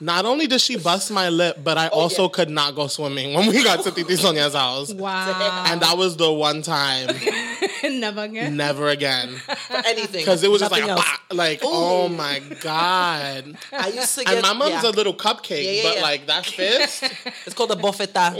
Not 0.00 0.26
only 0.26 0.46
did 0.46 0.60
she 0.60 0.76
bust 0.76 1.10
my 1.10 1.28
lip, 1.28 1.58
but 1.62 1.78
I 1.78 1.88
oh, 1.88 2.00
also 2.00 2.24
yeah. 2.24 2.28
could 2.32 2.50
not 2.50 2.74
go 2.74 2.86
swimming 2.86 3.34
when 3.34 3.48
we 3.48 3.62
got 3.62 3.82
to 3.84 3.90
Titi 3.94 4.16
Sonia's 4.16 4.54
house. 4.54 4.92
Wow. 4.92 5.64
And 5.68 5.80
that 5.82 5.96
was 5.96 6.16
the 6.16 6.32
one 6.32 6.62
time, 6.62 7.08
Never 7.84 8.22
again. 8.22 8.56
never 8.56 8.88
again, 8.88 9.28
For 9.28 9.76
anything. 9.86 10.20
because 10.20 10.42
it 10.42 10.50
was 10.50 10.60
just 10.60 10.72
like, 10.72 10.86
Nothing 10.86 11.04
ah, 11.06 11.22
a 11.30 11.34
like, 11.34 11.60
oh 11.62 12.08
my 12.08 12.40
god. 12.60 13.56
I 13.72 13.88
used 13.88 14.14
to 14.18 14.24
get. 14.24 14.34
And 14.34 14.42
my 14.42 14.52
mom's 14.52 14.82
yeah. 14.82 14.90
a 14.90 14.92
little 14.92 15.14
cupcake, 15.14 15.64
Yeah, 15.64 15.70
yeah, 15.70 15.82
but 15.82 15.96
yeah. 15.96 16.02
like 16.02 16.26
that 16.26 16.46
fist, 16.46 17.04
It's 17.46 17.54
called 17.54 17.70
a 17.72 17.76
bofeta. 17.76 18.34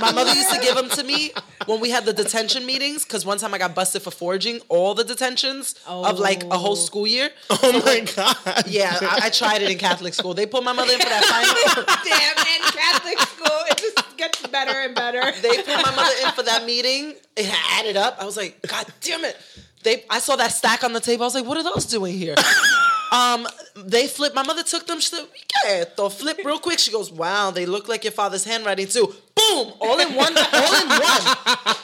My 0.00 0.12
mother 0.12 0.32
used 0.34 0.52
to 0.52 0.60
give 0.60 0.76
them 0.76 0.88
to 0.90 1.04
me 1.04 1.32
when 1.66 1.80
we 1.80 1.90
had 1.90 2.04
the 2.04 2.12
detention 2.12 2.64
meetings. 2.64 3.04
Because 3.04 3.26
one 3.26 3.38
time 3.38 3.54
I 3.54 3.58
got 3.58 3.74
busted 3.74 4.02
for 4.02 4.10
forging 4.10 4.60
all 4.68 4.94
the 4.94 5.04
detentions 5.04 5.74
of 5.86 6.18
like 6.18 6.44
a 6.44 6.58
whole 6.58 6.72
oh. 6.72 6.74
school 6.76 7.06
year. 7.06 7.30
oh 7.50 7.82
my 7.84 8.00
god. 8.00 8.36
Yeah, 8.66 8.96
I, 9.00 9.20
I 9.24 9.30
tried 9.30 9.62
it 9.62 9.70
in 9.70 9.78
Catholic 9.90 10.14
school. 10.14 10.34
They 10.34 10.46
put 10.46 10.62
my 10.62 10.72
mother 10.72 10.92
in 10.92 11.00
for 11.00 11.08
that 11.08 11.24
final. 11.24 11.84
Damn, 12.04 12.38
in 12.54 12.62
Catholic 12.70 13.18
school, 13.18 13.60
it 13.70 13.78
just 13.78 14.16
gets 14.16 14.46
better 14.46 14.72
and 14.72 14.94
better. 14.94 15.20
They 15.40 15.56
put 15.56 15.66
my 15.66 15.94
mother 15.96 16.14
in 16.24 16.32
for 16.32 16.42
that 16.44 16.64
meeting. 16.64 17.14
It 17.36 17.52
added 17.72 17.96
up. 17.96 18.16
I 18.20 18.24
was 18.24 18.36
like, 18.36 18.60
God 18.66 18.86
damn 19.00 19.24
it. 19.24 19.36
They, 19.82 20.04
I 20.10 20.18
saw 20.18 20.36
that 20.36 20.52
stack 20.52 20.84
on 20.84 20.92
the 20.92 21.00
table. 21.00 21.24
I 21.24 21.26
was 21.26 21.34
like, 21.34 21.46
what 21.46 21.56
are 21.56 21.64
those 21.64 21.86
doing 21.86 22.16
here? 22.16 22.36
um, 23.12 23.46
they 23.76 24.06
flipped. 24.06 24.34
My 24.34 24.42
mother 24.44 24.62
took 24.62 24.86
them. 24.86 25.00
She 25.00 25.08
said, 25.08 25.26
"Yeah, 25.64 25.84
they'll 25.96 26.10
flip 26.10 26.38
real 26.44 26.58
quick." 26.58 26.78
She 26.78 26.92
goes, 26.92 27.10
"Wow, 27.10 27.50
they 27.50 27.66
look 27.66 27.88
like 27.88 28.04
your 28.04 28.12
father's 28.12 28.44
handwriting 28.44 28.88
too." 28.88 29.06
Boom, 29.34 29.72
all 29.80 29.98
in 29.98 30.14
one, 30.14 30.36
all 30.36 30.74
in 30.82 30.88
one. 30.88 31.22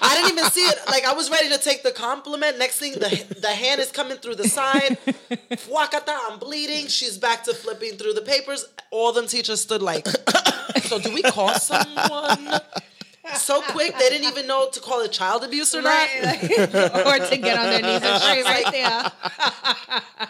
I 0.02 0.12
didn't 0.16 0.38
even 0.38 0.50
see 0.50 0.60
it. 0.60 0.78
Like 0.96 1.04
I 1.04 1.12
was 1.12 1.28
ready 1.30 1.50
to 1.50 1.58
take 1.58 1.82
the 1.82 1.90
compliment. 1.92 2.56
Next 2.58 2.78
thing, 2.78 2.92
the 2.94 3.10
the 3.42 3.50
hand 3.64 3.82
is 3.82 3.90
coming 3.92 4.16
through 4.16 4.36
the 4.36 4.48
side. 4.48 4.96
Fuacata, 5.66 6.16
I'm 6.26 6.38
bleeding. 6.38 6.86
She's 6.88 7.18
back 7.18 7.44
to 7.44 7.52
flipping 7.52 7.98
through 7.98 8.14
the 8.14 8.22
papers. 8.22 8.64
All 8.90 9.12
them 9.12 9.26
teachers 9.26 9.60
stood 9.60 9.82
like, 9.82 10.08
so 10.88 10.98
do 10.98 11.12
we 11.12 11.20
call 11.20 11.52
someone? 11.52 12.60
So 13.34 13.60
quick, 13.76 13.92
they 13.98 14.08
didn't 14.08 14.26
even 14.32 14.46
know 14.46 14.70
to 14.72 14.80
call 14.80 15.02
it 15.02 15.12
child 15.12 15.44
abuse 15.44 15.74
or 15.74 15.82
not. 15.82 16.08
Like- 16.22 16.44
or 17.10 17.16
to 17.30 17.36
get 17.46 17.58
on 17.58 17.66
their 17.72 17.82
knees 17.82 18.02
and 18.02 18.22
pray 18.22 18.40
right 18.42 18.68
there. 18.72 19.02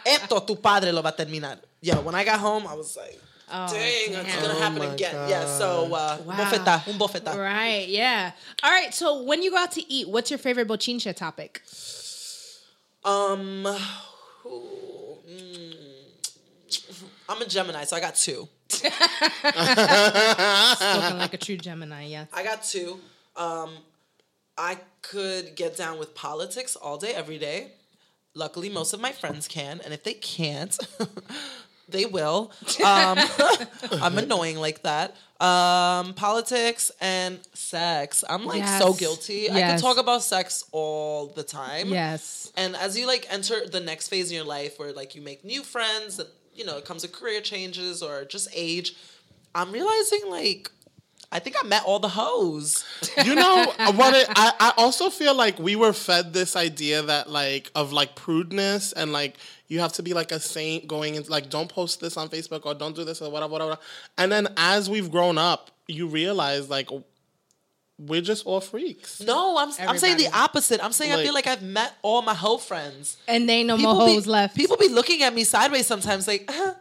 Esto 0.04 0.40
tu 0.40 0.56
padre 0.56 0.90
lo 0.90 1.00
va 1.02 1.10
a 1.10 1.12
terminar. 1.12 1.58
Yo, 1.80 1.94
when 2.00 2.16
I 2.16 2.24
got 2.24 2.40
home, 2.40 2.66
I 2.66 2.74
was 2.74 2.96
like, 2.96 3.20
Oh, 3.48 3.72
Dang, 3.72 4.12
it's 4.12 4.36
gonna 4.42 4.54
happen 4.54 4.78
my 4.80 4.86
again. 4.94 5.14
Yeah. 5.28 5.46
So 5.46 5.84
uh, 5.94 6.18
Wow. 6.24 6.36
bofeta, 6.36 6.88
un 6.88 6.98
bofeta. 6.98 7.36
Right, 7.36 7.86
yeah. 7.88 8.32
All 8.62 8.70
right, 8.70 8.92
so 8.92 9.22
when 9.22 9.42
you 9.42 9.50
go 9.52 9.58
out 9.58 9.70
to 9.72 9.92
eat, 9.92 10.08
what's 10.08 10.30
your 10.30 10.38
favorite 10.38 10.66
bochincha 10.66 11.14
topic? 11.14 11.62
Um, 13.04 13.64
who- 14.42 15.18
mm, 15.30 15.74
I'm 17.28 17.40
a 17.40 17.46
Gemini, 17.46 17.84
so 17.84 17.96
I 17.96 18.00
got 18.00 18.16
two. 18.16 18.48
Spoken 18.68 18.90
like 21.18 21.34
a 21.34 21.38
true 21.38 21.56
Gemini, 21.56 22.06
yeah. 22.06 22.24
I 22.32 22.42
got 22.42 22.64
two. 22.64 22.98
Um, 23.36 23.70
I 24.58 24.78
could 25.02 25.54
get 25.54 25.76
down 25.76 25.98
with 25.98 26.14
politics 26.14 26.74
all 26.76 26.98
day, 26.98 27.14
every 27.14 27.38
day. 27.38 27.72
Luckily, 28.34 28.68
most 28.68 28.92
of 28.92 29.00
my 29.00 29.12
friends 29.12 29.46
can, 29.48 29.80
and 29.84 29.94
if 29.94 30.02
they 30.02 30.12
can't, 30.14 30.76
they 31.88 32.06
will. 32.06 32.52
Um, 32.84 33.18
I'm 34.02 34.18
annoying 34.18 34.56
like 34.58 34.82
that. 34.82 35.14
Um, 35.40 36.14
politics 36.14 36.90
and 37.00 37.38
sex. 37.54 38.24
I'm 38.28 38.44
like 38.46 38.66
so 38.66 38.88
Yes. 38.88 38.98
guilty. 39.00 39.50
I 39.50 39.58
Yes. 39.58 39.70
can 39.72 39.80
talk 39.80 39.98
about 39.98 40.22
sex 40.22 40.64
all 40.72 41.26
the 41.28 41.42
time. 41.42 41.88
Yes. 41.90 42.50
And 42.56 42.74
as 42.76 42.98
you 42.98 43.06
like 43.06 43.26
enter 43.30 43.66
the 43.68 43.80
next 43.80 44.08
phase 44.08 44.30
in 44.30 44.36
your 44.36 44.46
life 44.46 44.78
where 44.78 44.92
like 44.92 45.14
you 45.14 45.22
make 45.22 45.44
new 45.44 45.62
friends 45.62 46.18
and 46.18 46.28
you 46.54 46.64
know, 46.64 46.78
it 46.78 46.86
comes 46.86 47.02
with 47.02 47.12
career 47.12 47.42
changes 47.42 48.02
or 48.02 48.24
just 48.24 48.48
age, 48.54 48.94
I'm 49.54 49.70
realizing 49.72 50.22
like 50.28 50.70
I 51.32 51.38
think 51.40 51.56
I 51.62 51.66
met 51.66 51.82
all 51.84 51.98
the 51.98 52.08
hoes. 52.08 52.84
You 53.24 53.34
know 53.34 53.64
what? 53.94 54.14
It, 54.14 54.28
I 54.30 54.52
I 54.60 54.72
also 54.76 55.10
feel 55.10 55.34
like 55.34 55.58
we 55.58 55.74
were 55.76 55.92
fed 55.92 56.32
this 56.32 56.54
idea 56.56 57.02
that 57.02 57.28
like 57.28 57.70
of 57.74 57.92
like 57.92 58.14
prudeness 58.14 58.92
and 58.92 59.12
like 59.12 59.36
you 59.68 59.80
have 59.80 59.92
to 59.94 60.02
be 60.02 60.14
like 60.14 60.30
a 60.32 60.38
saint 60.38 60.86
going 60.86 61.16
into 61.16 61.30
like 61.30 61.50
don't 61.50 61.68
post 61.68 62.00
this 62.00 62.16
on 62.16 62.28
Facebook 62.28 62.64
or 62.64 62.74
don't 62.74 62.94
do 62.94 63.04
this 63.04 63.20
or 63.20 63.30
whatever 63.30 63.52
whatever. 63.52 63.78
And 64.16 64.30
then 64.30 64.48
as 64.56 64.88
we've 64.88 65.10
grown 65.10 65.36
up, 65.36 65.70
you 65.88 66.06
realize 66.06 66.70
like 66.70 66.90
we're 67.98 68.20
just 68.20 68.44
all 68.46 68.60
freaks. 68.60 69.20
No, 69.20 69.56
I'm 69.56 69.70
I'm 69.80 69.98
saying 69.98 70.18
the 70.18 70.28
opposite. 70.32 70.84
I'm 70.84 70.92
saying 70.92 71.12
I 71.12 71.22
feel 71.24 71.32
Like- 71.34 71.46
like 71.46 71.58
I've 71.58 71.62
met 71.64 71.94
all 72.02 72.20
my 72.22 72.34
hoe 72.34 72.58
friends. 72.58 73.16
And 73.26 73.48
they 73.48 73.54
ain't 73.60 73.68
no 73.68 73.76
People 73.76 73.94
more 73.94 74.06
be, 74.06 74.14
hoes 74.14 74.26
left. 74.26 74.54
People 74.54 74.76
be 74.76 74.88
looking 74.88 75.22
at 75.22 75.34
me 75.34 75.44
sideways 75.44 75.86
sometimes, 75.86 76.28
like, 76.28 76.44
uh, 76.52 76.74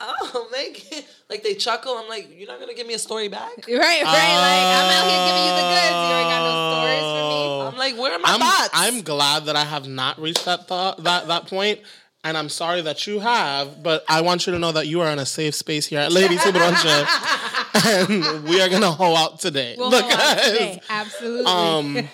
oh, 0.00 0.48
Megan. 0.52 1.04
Like 1.28 1.42
they 1.42 1.54
chuckle. 1.54 1.96
I'm 1.96 2.08
like, 2.08 2.28
you're 2.36 2.48
not 2.48 2.60
gonna 2.60 2.74
give 2.74 2.86
me 2.86 2.94
a 2.94 2.98
story 2.98 3.28
back. 3.28 3.52
Right, 3.68 3.78
right. 3.78 4.02
like 4.02 4.66
I'm 4.76 4.90
out 4.92 5.06
here 5.10 5.22
giving 5.26 5.46
you 5.46 5.54
the 5.56 5.66
goods. 5.72 5.96
You 6.06 6.14
ain't 6.16 6.30
got 6.30 6.42
no 6.46 6.54
stories 6.72 7.02
for 7.02 7.24
me. 7.30 7.66
I'm 7.68 7.76
like, 7.78 8.00
where 8.00 8.12
are 8.12 8.18
my 8.18 8.28
I'm 8.32 8.40
thoughts? 8.40 8.70
I'm 8.72 9.02
glad 9.02 9.44
that 9.46 9.56
I 9.56 9.64
have 9.64 9.86
not 9.86 10.20
reached 10.20 10.44
that 10.44 10.66
thought 10.68 11.02
that 11.04 11.28
that 11.28 11.46
point. 11.46 11.80
And 12.24 12.36
I'm 12.36 12.48
sorry 12.48 12.80
that 12.82 13.06
you 13.06 13.20
have, 13.20 13.84
but 13.84 14.04
I 14.08 14.20
want 14.20 14.48
you 14.48 14.52
to 14.52 14.58
know 14.58 14.72
that 14.72 14.88
you 14.88 15.00
are 15.00 15.08
in 15.12 15.20
a 15.20 15.26
safe 15.26 15.54
space 15.54 15.86
here 15.86 16.00
at 16.00 16.10
Lady 16.10 16.36
Super 16.38 16.58
and 16.58 18.44
we 18.44 18.60
are 18.60 18.68
gonna 18.68 18.90
hoe 18.90 19.14
out 19.14 19.38
today. 19.38 19.76
We'll 19.78 19.90
hold 19.90 20.04
on 20.12 20.36
today. 20.38 20.80
Absolutely. 20.88 21.46
um 21.46 22.08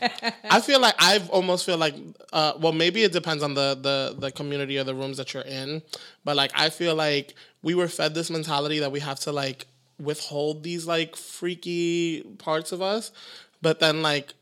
i 0.50 0.60
feel 0.60 0.80
like 0.80 0.94
i've 0.98 1.28
almost 1.30 1.64
feel 1.64 1.78
like 1.78 1.94
uh 2.32 2.52
well 2.58 2.72
maybe 2.72 3.02
it 3.02 3.12
depends 3.12 3.42
on 3.42 3.54
the 3.54 3.78
the 3.80 4.14
the 4.18 4.30
community 4.32 4.78
or 4.78 4.84
the 4.84 4.94
rooms 4.94 5.16
that 5.16 5.32
you're 5.32 5.42
in 5.44 5.82
but 6.24 6.36
like 6.36 6.50
i 6.54 6.68
feel 6.68 6.94
like 6.94 7.34
we 7.62 7.74
were 7.74 7.88
fed 7.88 8.14
this 8.14 8.30
mentality 8.30 8.78
that 8.80 8.92
we 8.92 9.00
have 9.00 9.18
to 9.20 9.32
like 9.32 9.66
withhold 9.98 10.62
these 10.62 10.86
like 10.86 11.14
freaky 11.16 12.22
parts 12.38 12.72
of 12.72 12.82
us 12.82 13.12
but 13.60 13.78
then 13.80 14.02
like 14.02 14.34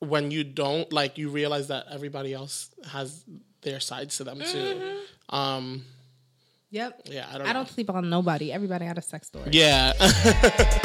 when 0.00 0.30
you 0.30 0.42
don't 0.42 0.92
like 0.92 1.18
you 1.18 1.28
realize 1.28 1.68
that 1.68 1.84
everybody 1.90 2.32
else 2.32 2.70
has 2.90 3.24
their 3.62 3.78
sides 3.80 4.16
to 4.16 4.24
them 4.24 4.40
too 4.40 4.98
um 5.28 5.84
yep. 6.70 7.00
yeah 7.04 7.26
i 7.32 7.38
don't 7.38 7.42
I 7.46 7.52
know. 7.52 7.60
don't 7.60 7.68
sleep 7.68 7.90
on 7.90 8.08
nobody. 8.08 8.52
Everybody 8.52 8.86
got 8.86 8.98
a 8.98 9.02
sex 9.02 9.26
story. 9.28 9.50
yeah 9.52 9.92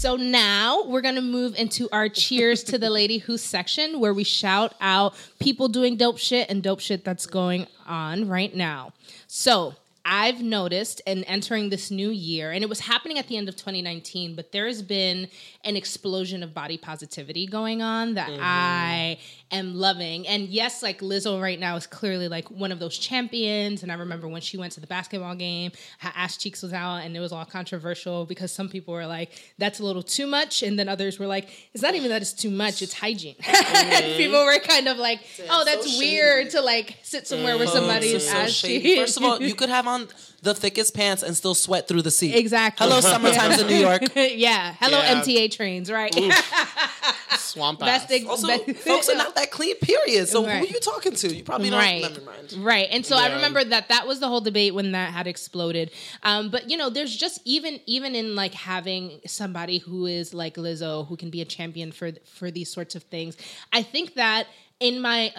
So 0.00 0.16
now 0.16 0.84
we're 0.84 1.02
gonna 1.02 1.20
move 1.20 1.54
into 1.56 1.86
our 1.92 2.08
cheers 2.08 2.64
to 2.64 2.78
the 2.78 2.88
lady 2.88 3.18
who 3.18 3.36
section 3.36 4.00
where 4.00 4.14
we 4.14 4.24
shout 4.24 4.72
out 4.80 5.14
people 5.40 5.68
doing 5.68 5.98
dope 5.98 6.16
shit 6.16 6.48
and 6.48 6.62
dope 6.62 6.80
shit 6.80 7.04
that's 7.04 7.26
going 7.26 7.66
on 7.86 8.26
right 8.26 8.56
now. 8.56 8.94
So 9.26 9.74
I've 10.06 10.40
noticed 10.40 11.02
in 11.04 11.22
entering 11.24 11.68
this 11.68 11.90
new 11.90 12.08
year, 12.08 12.50
and 12.50 12.64
it 12.64 12.68
was 12.70 12.80
happening 12.80 13.18
at 13.18 13.28
the 13.28 13.36
end 13.36 13.50
of 13.50 13.56
2019, 13.56 14.34
but 14.34 14.52
there 14.52 14.66
has 14.66 14.80
been 14.80 15.28
an 15.64 15.76
explosion 15.76 16.42
of 16.42 16.54
body 16.54 16.78
positivity 16.78 17.46
going 17.46 17.82
on 17.82 18.14
that 18.14 18.30
mm-hmm. 18.30 18.40
I 18.42 19.18
am 19.52 19.74
loving. 19.74 20.26
And 20.26 20.48
yes, 20.48 20.82
like 20.82 21.00
Lizzo 21.00 21.40
right 21.40 21.58
now 21.58 21.76
is 21.76 21.86
clearly 21.86 22.28
like 22.28 22.50
one 22.50 22.72
of 22.72 22.78
those 22.78 22.96
champions. 22.98 23.82
And 23.82 23.90
I 23.90 23.96
remember 23.96 24.28
when 24.28 24.40
she 24.40 24.56
went 24.56 24.72
to 24.72 24.80
the 24.80 24.86
basketball 24.86 25.34
game, 25.34 25.72
her 25.98 26.12
ass 26.14 26.36
cheeks 26.36 26.62
was 26.62 26.72
out, 26.72 26.96
and 26.96 27.16
it 27.16 27.20
was 27.20 27.32
all 27.32 27.44
controversial 27.44 28.24
because 28.26 28.52
some 28.52 28.68
people 28.68 28.94
were 28.94 29.06
like, 29.06 29.30
"That's 29.58 29.80
a 29.80 29.84
little 29.84 30.02
too 30.02 30.26
much," 30.26 30.62
and 30.62 30.78
then 30.78 30.88
others 30.88 31.18
were 31.18 31.26
like, 31.26 31.48
"It's 31.74 31.82
not 31.82 31.94
even 31.94 32.10
that 32.10 32.22
it's 32.22 32.32
too 32.32 32.50
much; 32.50 32.82
it's 32.82 32.94
hygiene." 32.94 33.36
and 33.46 33.46
mm-hmm. 33.56 34.16
people 34.16 34.44
were 34.44 34.58
kind 34.58 34.88
of 34.88 34.98
like, 34.98 35.20
"Oh, 35.48 35.64
that's 35.64 35.92
so 35.92 35.98
weird 35.98 36.46
shady. 36.46 36.50
to 36.50 36.62
like 36.62 36.98
sit 37.02 37.26
somewhere 37.26 37.56
where 37.58 37.66
somebody's 37.66 38.10
mm-hmm. 38.10 38.16
is 38.16 38.30
so 38.30 38.36
ass 38.36 38.60
cheeks." 38.60 39.00
First 39.00 39.16
of 39.16 39.24
all, 39.24 39.42
you 39.42 39.54
could 39.54 39.68
have 39.68 39.86
on 39.86 40.08
the 40.42 40.54
thickest 40.54 40.94
pants 40.94 41.22
and 41.22 41.36
still 41.36 41.54
sweat 41.54 41.86
through 41.86 42.02
the 42.02 42.10
seat. 42.10 42.34
Exactly. 42.34 42.86
Hello, 42.86 43.00
summertime's 43.00 43.60
in 43.60 43.66
New 43.66 43.74
York. 43.76 44.02
yeah. 44.16 44.74
Hello, 44.80 44.98
Yeah. 44.98 45.20
MTA 45.20 45.50
trains, 45.50 45.90
right? 45.90 46.14
swamp 47.38 47.80
Best 47.80 48.10
ex- 48.10 48.26
Also, 48.26 48.46
best- 48.46 48.70
folks 48.86 49.08
are 49.08 49.16
not 49.16 49.34
that 49.34 49.50
clean. 49.50 49.76
Period. 49.76 50.28
So 50.28 50.44
Right. 50.44 50.58
who 50.58 50.64
are 50.64 50.68
you 50.68 50.80
talking 50.80 51.12
to? 51.12 51.34
You 51.34 51.42
probably 51.44 51.70
don't. 51.70 51.78
right 51.78 52.02
Never 52.02 52.20
mind. 52.22 52.52
right 52.58 52.88
and 52.90 53.04
so 53.04 53.16
i 53.16 53.32
remember 53.34 53.62
that 53.64 53.88
that 53.88 54.06
was 54.06 54.20
the 54.20 54.28
whole 54.28 54.40
debate 54.40 54.74
when 54.74 54.92
that 54.92 55.12
had 55.12 55.26
exploded 55.26 55.90
um, 56.22 56.48
but 56.50 56.70
you 56.70 56.76
know 56.76 56.90
there's 56.90 57.14
just 57.16 57.40
even 57.44 57.80
even 57.86 58.14
in 58.14 58.34
like 58.34 58.54
having 58.54 59.20
somebody 59.26 59.78
who 59.78 60.06
is 60.06 60.32
like 60.34 60.54
lizzo 60.56 61.06
who 61.08 61.16
can 61.16 61.30
be 61.30 61.40
a 61.40 61.44
champion 61.44 61.92
for 61.92 62.12
for 62.24 62.50
these 62.50 62.70
sorts 62.70 62.94
of 62.94 63.02
things 63.04 63.36
i 63.72 63.82
think 63.82 64.14
that 64.14 64.46
in 64.80 65.00
my 65.00 65.30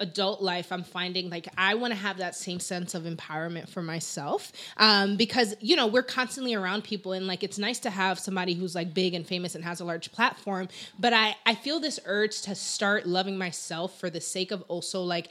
adult 0.00 0.40
life 0.40 0.72
i'm 0.72 0.82
finding 0.82 1.28
like 1.28 1.46
i 1.58 1.74
want 1.74 1.92
to 1.92 1.98
have 1.98 2.16
that 2.16 2.34
same 2.34 2.58
sense 2.58 2.94
of 2.94 3.04
empowerment 3.04 3.68
for 3.68 3.82
myself 3.82 4.50
um, 4.78 5.16
because 5.16 5.54
you 5.60 5.76
know 5.76 5.86
we're 5.86 6.02
constantly 6.02 6.54
around 6.54 6.82
people 6.82 7.12
and 7.12 7.26
like 7.26 7.42
it's 7.42 7.58
nice 7.58 7.78
to 7.78 7.90
have 7.90 8.18
somebody 8.18 8.54
who's 8.54 8.74
like 8.74 8.94
big 8.94 9.12
and 9.12 9.26
famous 9.26 9.54
and 9.54 9.62
has 9.62 9.80
a 9.80 9.84
large 9.84 10.10
platform 10.12 10.66
but 10.98 11.12
i 11.12 11.36
i 11.44 11.54
feel 11.54 11.78
this 11.78 12.00
urge 12.06 12.40
to 12.40 12.54
start 12.54 13.06
loving 13.06 13.36
myself 13.36 14.00
for 14.00 14.08
the 14.08 14.20
sake 14.20 14.50
of 14.50 14.62
also 14.62 15.02
like 15.02 15.28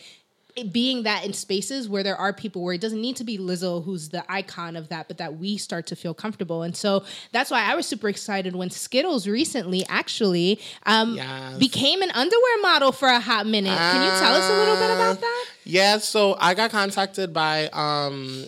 being 0.72 1.04
that 1.04 1.26
in 1.26 1.34
spaces 1.34 1.90
where 1.90 2.02
there 2.02 2.16
are 2.16 2.32
people 2.32 2.64
where 2.64 2.74
it 2.74 2.80
doesn't 2.80 3.02
need 3.02 3.18
to 3.18 3.26
be 3.26 3.38
Lizzo 3.38 3.84
who's 3.84 4.10
the 4.10 4.24
icon 4.32 4.76
of 4.78 4.88
that, 4.90 5.08
but 5.10 5.18
that 5.18 5.38
we 5.38 5.58
start 5.58 5.86
to 5.88 5.96
feel 5.98 6.14
comfortable. 6.14 6.64
And 6.64 6.76
so 6.76 7.04
that's 7.34 7.52
why 7.52 7.70
I 7.70 7.76
was 7.76 7.86
super 7.86 8.08
excited 8.08 8.56
when 8.56 8.70
Skittles 8.70 9.28
recently 9.28 9.86
actually 9.90 10.60
um, 10.86 11.16
Yes. 11.16 11.58
became 11.58 12.02
an 12.02 12.12
underwear 12.12 12.62
model 12.62 12.92
for 12.94 13.10
a 13.10 13.20
hot 13.20 13.46
minute. 13.48 13.78
Can 13.78 14.02
you 14.04 14.20
tell 14.20 14.34
us 14.34 14.50
a 14.50 14.54
little 14.54 14.76
bit 14.78 14.92
about 14.96 15.20
that? 15.20 15.46
Yeah, 15.66 15.98
so 15.98 16.38
I 16.40 16.54
got 16.54 16.72
contacted 16.72 17.34
by 17.34 17.68
um 17.74 18.46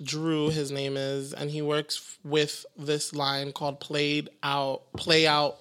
Drew, 0.00 0.50
his 0.50 0.70
name 0.70 0.96
is, 0.96 1.32
and 1.32 1.50
he 1.50 1.60
works 1.60 2.18
with 2.22 2.64
this 2.76 3.12
line 3.12 3.50
called 3.50 3.80
Played 3.80 4.28
Out 4.44 4.82
Play 4.96 5.26
Out 5.26 5.56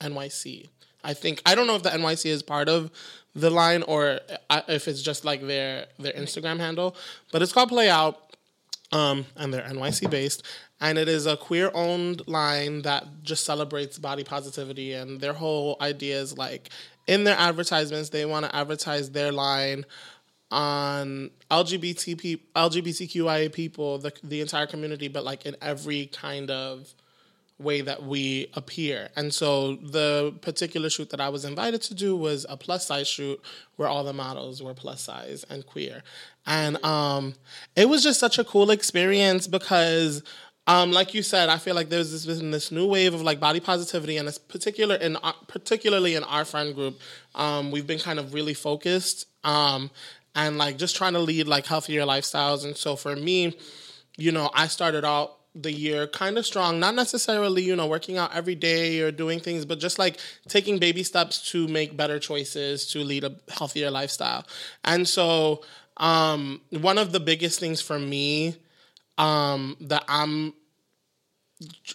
NYC. 0.00 0.68
I 1.08 1.14
think 1.14 1.40
I 1.46 1.54
don't 1.54 1.66
know 1.66 1.74
if 1.74 1.82
the 1.82 1.90
NYC 1.90 2.26
is 2.26 2.42
part 2.42 2.68
of 2.68 2.90
the 3.34 3.50
line 3.50 3.82
or 3.82 4.20
uh, 4.50 4.60
if 4.68 4.86
it's 4.86 5.02
just 5.02 5.24
like 5.24 5.40
their 5.46 5.86
their 5.98 6.12
Instagram 6.12 6.58
handle, 6.58 6.94
but 7.32 7.40
it's 7.40 7.52
called 7.52 7.70
Play 7.70 7.88
Out 7.88 8.36
um, 8.92 9.24
and 9.34 9.52
they're 9.52 9.62
NYC 9.62 10.10
based. 10.10 10.42
And 10.80 10.96
it 10.98 11.08
is 11.08 11.26
a 11.26 11.36
queer 11.36 11.70
owned 11.74 12.28
line 12.28 12.82
that 12.82 13.06
just 13.22 13.44
celebrates 13.44 13.98
body 13.98 14.22
positivity. 14.22 14.92
And 14.92 15.20
their 15.20 15.32
whole 15.32 15.76
idea 15.80 16.20
is 16.20 16.36
like 16.36 16.68
in 17.06 17.24
their 17.24 17.36
advertisements, 17.36 18.10
they 18.10 18.26
want 18.26 18.44
to 18.44 18.54
advertise 18.54 19.10
their 19.10 19.32
line 19.32 19.86
on 20.50 21.30
LGBT 21.50 22.18
peop 22.18 22.54
LGBTQIA 22.54 23.52
people, 23.52 23.98
the, 23.98 24.12
the 24.22 24.40
entire 24.40 24.66
community, 24.66 25.08
but 25.08 25.24
like 25.24 25.46
in 25.46 25.56
every 25.60 26.06
kind 26.06 26.50
of 26.50 26.94
way 27.58 27.80
that 27.80 28.04
we 28.04 28.50
appear. 28.54 29.08
And 29.16 29.34
so 29.34 29.76
the 29.76 30.34
particular 30.42 30.90
shoot 30.90 31.10
that 31.10 31.20
I 31.20 31.28
was 31.28 31.44
invited 31.44 31.82
to 31.82 31.94
do 31.94 32.16
was 32.16 32.46
a 32.48 32.56
plus 32.56 32.86
size 32.86 33.08
shoot 33.08 33.40
where 33.76 33.88
all 33.88 34.04
the 34.04 34.12
models 34.12 34.62
were 34.62 34.74
plus 34.74 35.02
size 35.02 35.44
and 35.50 35.66
queer. 35.66 36.02
And 36.46 36.82
um, 36.84 37.34
it 37.74 37.88
was 37.88 38.02
just 38.02 38.20
such 38.20 38.38
a 38.38 38.44
cool 38.44 38.70
experience 38.70 39.46
because 39.46 40.22
um, 40.68 40.92
like 40.92 41.14
you 41.14 41.22
said, 41.22 41.48
I 41.48 41.56
feel 41.56 41.74
like 41.74 41.88
there's 41.88 42.12
this 42.12 42.38
this 42.38 42.70
new 42.70 42.86
wave 42.86 43.14
of 43.14 43.22
like 43.22 43.40
body 43.40 43.58
positivity, 43.58 44.18
and 44.18 44.28
it's 44.28 44.36
particular 44.36 44.96
in 44.96 45.16
our, 45.16 45.34
particularly 45.46 46.14
in 46.14 46.22
our 46.24 46.44
friend 46.44 46.74
group. 46.74 47.00
Um, 47.34 47.70
we've 47.70 47.86
been 47.86 47.98
kind 47.98 48.18
of 48.18 48.34
really 48.34 48.52
focused 48.52 49.26
um, 49.44 49.90
and 50.34 50.58
like 50.58 50.76
just 50.76 50.94
trying 50.94 51.14
to 51.14 51.20
lead 51.20 51.48
like 51.48 51.64
healthier 51.64 52.02
lifestyles. 52.02 52.66
And 52.66 52.76
so 52.76 52.96
for 52.96 53.16
me, 53.16 53.56
you 54.18 54.30
know, 54.30 54.50
I 54.52 54.66
started 54.66 55.06
out 55.06 55.37
the 55.60 55.72
year 55.72 56.06
kind 56.06 56.38
of 56.38 56.46
strong. 56.46 56.78
Not 56.78 56.94
necessarily, 56.94 57.62
you 57.62 57.74
know, 57.76 57.86
working 57.86 58.16
out 58.16 58.34
every 58.34 58.54
day 58.54 59.00
or 59.00 59.10
doing 59.10 59.40
things, 59.40 59.64
but 59.64 59.78
just 59.80 59.98
like 59.98 60.18
taking 60.48 60.78
baby 60.78 61.02
steps 61.02 61.50
to 61.50 61.66
make 61.68 61.96
better 61.96 62.18
choices 62.18 62.86
to 62.92 63.00
lead 63.00 63.24
a 63.24 63.34
healthier 63.48 63.90
lifestyle. 63.90 64.46
And 64.84 65.06
so, 65.08 65.62
um, 65.96 66.60
one 66.70 66.96
of 66.96 67.12
the 67.12 67.20
biggest 67.20 67.58
things 67.58 67.80
for 67.80 67.98
me 67.98 68.56
um, 69.18 69.76
that 69.80 70.04
I'm, 70.08 70.54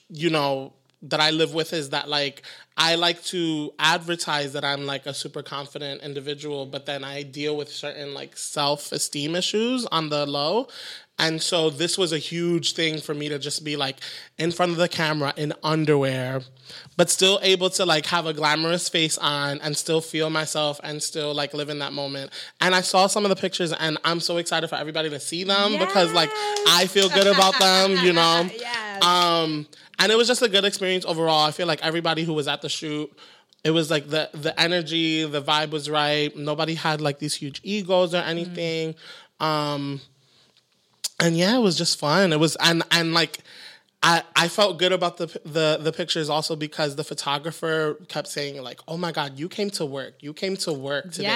you 0.09 0.29
know, 0.29 0.73
that 1.03 1.19
I 1.19 1.31
live 1.31 1.53
with 1.53 1.73
is 1.73 1.89
that 1.89 2.07
like 2.07 2.43
I 2.77 2.95
like 2.95 3.21
to 3.25 3.73
advertise 3.77 4.53
that 4.53 4.63
I'm 4.63 4.85
like 4.85 5.05
a 5.05 5.13
super 5.13 5.43
confident 5.43 6.01
individual, 6.01 6.65
but 6.65 6.85
then 6.85 7.03
I 7.03 7.23
deal 7.23 7.55
with 7.57 7.69
certain 7.69 8.13
like 8.13 8.37
self 8.37 8.91
esteem 8.91 9.35
issues 9.35 9.85
on 9.87 10.09
the 10.09 10.25
low. 10.25 10.67
And 11.19 11.41
so 11.41 11.69
this 11.69 11.97
was 11.97 12.11
a 12.11 12.17
huge 12.17 12.73
thing 12.73 12.99
for 12.99 13.13
me 13.13 13.29
to 13.29 13.37
just 13.37 13.63
be 13.63 13.75
like 13.75 13.99
in 14.37 14.51
front 14.51 14.71
of 14.71 14.77
the 14.77 14.89
camera 14.89 15.33
in 15.37 15.53
underwear, 15.63 16.41
but 16.97 17.09
still 17.09 17.39
able 17.43 17.69
to 17.71 17.85
like 17.85 18.07
have 18.07 18.25
a 18.25 18.33
glamorous 18.33 18.89
face 18.89 19.17
on 19.19 19.59
and 19.61 19.77
still 19.77 20.01
feel 20.01 20.29
myself 20.29 20.79
and 20.83 21.03
still 21.03 21.33
like 21.33 21.53
live 21.53 21.69
in 21.69 21.79
that 21.79 21.93
moment. 21.93 22.31
And 22.59 22.73
I 22.73 22.81
saw 22.81 23.07
some 23.07 23.25
of 23.25 23.29
the 23.29 23.35
pictures 23.35 23.71
and 23.71 23.97
I'm 24.03 24.19
so 24.19 24.37
excited 24.37 24.67
for 24.69 24.75
everybody 24.75 25.09
to 25.11 25.19
see 25.19 25.43
them 25.43 25.77
because 25.77 26.11
like 26.13 26.31
I 26.67 26.87
feel 26.87 27.09
good 27.09 27.27
about 27.27 27.59
them, 27.59 27.91
you 28.03 28.13
know? 28.13 28.49
Yes. 28.51 29.03
Um, 29.03 29.67
and 29.99 30.11
it 30.11 30.15
was 30.15 30.27
just 30.27 30.41
a 30.41 30.49
good 30.49 30.65
experience 30.65 31.05
overall. 31.05 31.45
I 31.45 31.51
feel 31.51 31.67
like 31.67 31.83
everybody 31.83 32.23
who 32.23 32.33
was 32.33 32.47
at 32.47 32.61
the 32.61 32.69
shoot, 32.69 33.11
it 33.63 33.71
was 33.71 33.89
like 33.89 34.09
the 34.09 34.29
the 34.33 34.59
energy, 34.59 35.23
the 35.25 35.41
vibe 35.41 35.69
was 35.69 35.89
right. 35.89 36.35
Nobody 36.35 36.73
had 36.73 37.01
like 37.01 37.19
these 37.19 37.35
huge 37.35 37.61
egos 37.63 38.13
or 38.13 38.17
anything. 38.17 38.95
Um, 39.39 40.01
and 41.19 41.37
yeah, 41.37 41.57
it 41.57 41.61
was 41.61 41.77
just 41.77 41.99
fun. 41.99 42.33
It 42.33 42.39
was 42.39 42.55
and 42.57 42.83
and 42.91 43.13
like 43.13 43.39
I 44.01 44.23
I 44.35 44.47
felt 44.47 44.77
good 44.79 44.91
about 44.91 45.17
the 45.17 45.27
the 45.45 45.79
the 45.81 45.91
pictures 45.91 46.29
also 46.29 46.55
because 46.55 46.95
the 46.95 47.03
photographer 47.03 47.97
kept 48.07 48.27
saying 48.27 48.61
like, 48.61 48.81
"Oh 48.87 48.97
my 48.97 49.11
god, 49.11 49.39
you 49.39 49.47
came 49.47 49.69
to 49.71 49.85
work. 49.85 50.15
You 50.21 50.33
came 50.33 50.57
to 50.57 50.73
work 50.73 51.11
today." 51.11 51.27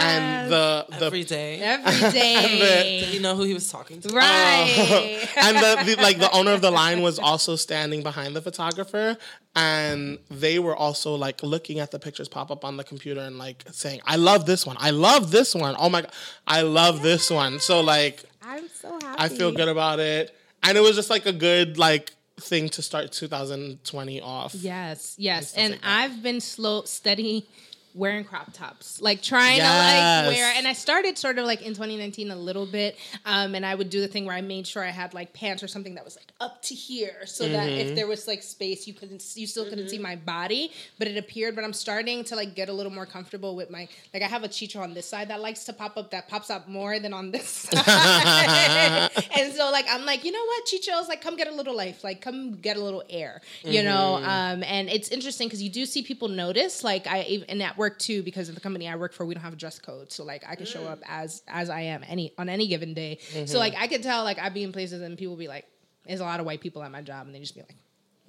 And 0.00 0.50
the 0.50 0.86
the 0.98 1.06
Every 1.06 1.24
day. 1.24 1.60
Every 1.60 2.10
day. 2.20 3.00
Did 3.00 3.14
you 3.14 3.20
know 3.20 3.36
who 3.36 3.42
he 3.44 3.54
was 3.54 3.70
talking 3.70 4.00
to? 4.00 4.08
right. 4.14 5.28
and 5.36 5.56
the, 5.56 5.94
the 5.96 6.02
like 6.02 6.18
the 6.18 6.30
owner 6.38 6.52
of 6.52 6.60
the 6.62 6.70
line 6.70 7.02
was 7.02 7.18
also 7.18 7.56
standing 7.56 8.02
behind 8.02 8.34
the 8.34 8.40
photographer 8.42 9.16
and 9.56 10.18
they 10.30 10.58
were 10.58 10.76
also 10.76 11.14
like 11.16 11.42
looking 11.42 11.80
at 11.80 11.90
the 11.90 11.98
pictures 11.98 12.28
pop 12.28 12.50
up 12.50 12.64
on 12.64 12.76
the 12.76 12.84
computer 12.84 13.20
and 13.20 13.36
like 13.36 13.64
saying 13.72 14.00
i 14.06 14.14
love 14.16 14.46
this 14.46 14.64
one 14.64 14.76
i 14.78 14.90
love 14.90 15.30
this 15.32 15.54
one 15.54 15.74
oh 15.78 15.88
my 15.88 16.02
god 16.02 16.12
i 16.46 16.62
love 16.62 17.02
this 17.02 17.30
one 17.30 17.58
so 17.58 17.80
like 17.80 18.22
I'm 18.42 18.68
so 18.68 18.92
happy. 19.02 19.16
i 19.18 19.28
feel 19.28 19.50
good 19.50 19.66
about 19.68 19.98
it 19.98 20.32
and 20.62 20.78
it 20.78 20.80
was 20.80 20.94
just 20.94 21.10
like 21.10 21.26
a 21.26 21.32
good 21.32 21.78
like 21.78 22.12
thing 22.40 22.68
to 22.70 22.80
start 22.80 23.10
2020 23.12 24.20
off 24.22 24.54
Yes, 24.54 25.14
yes. 25.18 25.48
stuff 25.50 25.62
And 25.62 25.72
like. 25.72 25.80
I've 25.84 26.22
been 26.22 26.40
slow, 26.40 26.82
steady 26.84 27.46
wearing 27.94 28.24
crop 28.24 28.52
tops, 28.52 29.00
like 29.00 29.20
trying 29.22 29.56
Yes. 29.58 30.22
to 30.24 30.28
like 30.28 30.36
wear. 30.36 30.52
And 30.56 30.66
I 30.68 30.72
started 30.72 31.18
sort 31.18 31.38
of 31.38 31.44
like 31.46 31.62
in 31.62 31.74
2019 31.74 32.30
a 32.30 32.36
little 32.36 32.66
bit, 32.66 32.96
um, 33.24 33.54
and 33.54 33.66
I 33.66 33.74
would 33.74 33.90
do 33.90 34.00
the 34.00 34.08
thing 34.08 34.24
where 34.26 34.36
I 34.36 34.40
made 34.40 34.66
sure 34.66 34.82
I 34.84 34.90
had 34.90 35.12
like 35.14 35.32
pants 35.32 35.62
or 35.62 35.68
something 35.68 35.94
that 35.96 36.04
was 36.04 36.16
like 36.16 36.28
up 36.40 36.62
to 36.62 36.74
here, 36.74 37.26
so 37.26 37.48
that 37.48 37.68
Mm-hmm. 37.68 37.88
if 37.90 37.94
there 37.94 38.06
was 38.06 38.26
like 38.26 38.42
space, 38.42 38.86
you 38.86 38.94
couldn't, 38.94 39.24
you 39.34 39.46
still 39.46 39.68
couldn't 39.68 39.88
see 39.90 39.98
my 39.98 40.16
body, 40.16 40.72
but 40.98 41.08
it 41.08 41.16
appeared. 41.16 41.54
But 41.54 41.64
I'm 41.64 41.72
starting 41.72 42.24
to 42.24 42.36
like 42.36 42.54
get 42.54 42.68
a 42.68 42.72
little 42.72 42.92
more 42.92 43.06
comfortable 43.06 43.54
with 43.56 43.70
my 43.70 43.88
like 44.14 44.22
I 44.22 44.26
have 44.28 44.44
a 44.44 44.48
chicho 44.48 44.80
on 44.80 44.94
this 44.94 45.06
side 45.06 45.28
that 45.28 45.40
likes 45.40 45.64
to 45.64 45.72
pop 45.72 45.96
up 45.96 46.10
that 46.12 46.28
pops 46.28 46.48
up 46.50 46.68
more 46.68 46.98
than 46.98 47.12
on 47.12 47.30
this 47.32 47.48
side, 47.70 49.10
and 49.38 49.52
so 49.52 49.70
like 49.70 49.86
I'm 49.88 50.04
like 50.04 50.24
you 50.24 50.32
know 50.32 50.44
what 50.44 50.66
chichos 50.66 51.08
like 51.08 51.20
come 51.20 51.36
get 51.36 51.48
a 51.48 51.54
little 51.54 51.76
life, 51.76 52.02
like 52.04 52.20
come 52.20 52.52
get 52.56 52.76
a 52.76 52.82
little 52.82 53.02
air, 53.10 53.40
you 53.64 53.82
know. 53.82 54.16
Um, 54.16 54.62
and 54.64 54.88
it's 54.88 55.08
interesting 55.08 55.48
because 55.48 55.62
you 55.62 55.70
do 55.70 55.86
see 55.86 56.02
people 56.02 56.28
notice 56.28 56.82
like 56.84 57.06
I 57.06 57.22
even 57.22 57.48
and 57.50 57.62
at 57.62 57.76
work 57.80 57.98
too 57.98 58.22
because 58.22 58.48
of 58.48 58.54
the 58.54 58.60
company 58.60 58.86
I 58.86 58.94
work 58.94 59.12
for 59.12 59.24
we 59.24 59.34
don't 59.34 59.42
have 59.42 59.54
a 59.54 59.56
dress 59.56 59.80
code, 59.80 60.12
so 60.12 60.22
like 60.22 60.44
I 60.46 60.54
can 60.54 60.66
show 60.66 60.84
up 60.84 61.00
mm. 61.00 61.08
as 61.08 61.42
as 61.48 61.68
I 61.70 61.80
am 61.80 62.04
any 62.06 62.32
on 62.38 62.48
any 62.48 62.68
given 62.68 62.94
day. 62.94 63.18
So 63.20 63.38
mm-hmm. 63.38 63.56
like 63.56 63.74
I 63.76 63.88
could 63.88 64.02
tell 64.04 64.22
like 64.22 64.38
I'd 64.38 64.54
be 64.54 64.62
in 64.62 64.70
places 64.70 65.02
and 65.02 65.18
people 65.18 65.34
be 65.34 65.48
like, 65.48 65.64
there's 66.06 66.20
a 66.20 66.24
lot 66.24 66.38
of 66.38 66.46
white 66.46 66.60
people 66.60 66.82
at 66.82 66.92
my 66.92 67.02
job 67.02 67.26
and 67.26 67.34
they 67.34 67.40
just 67.40 67.54
be 67.54 67.62
like 67.62 67.74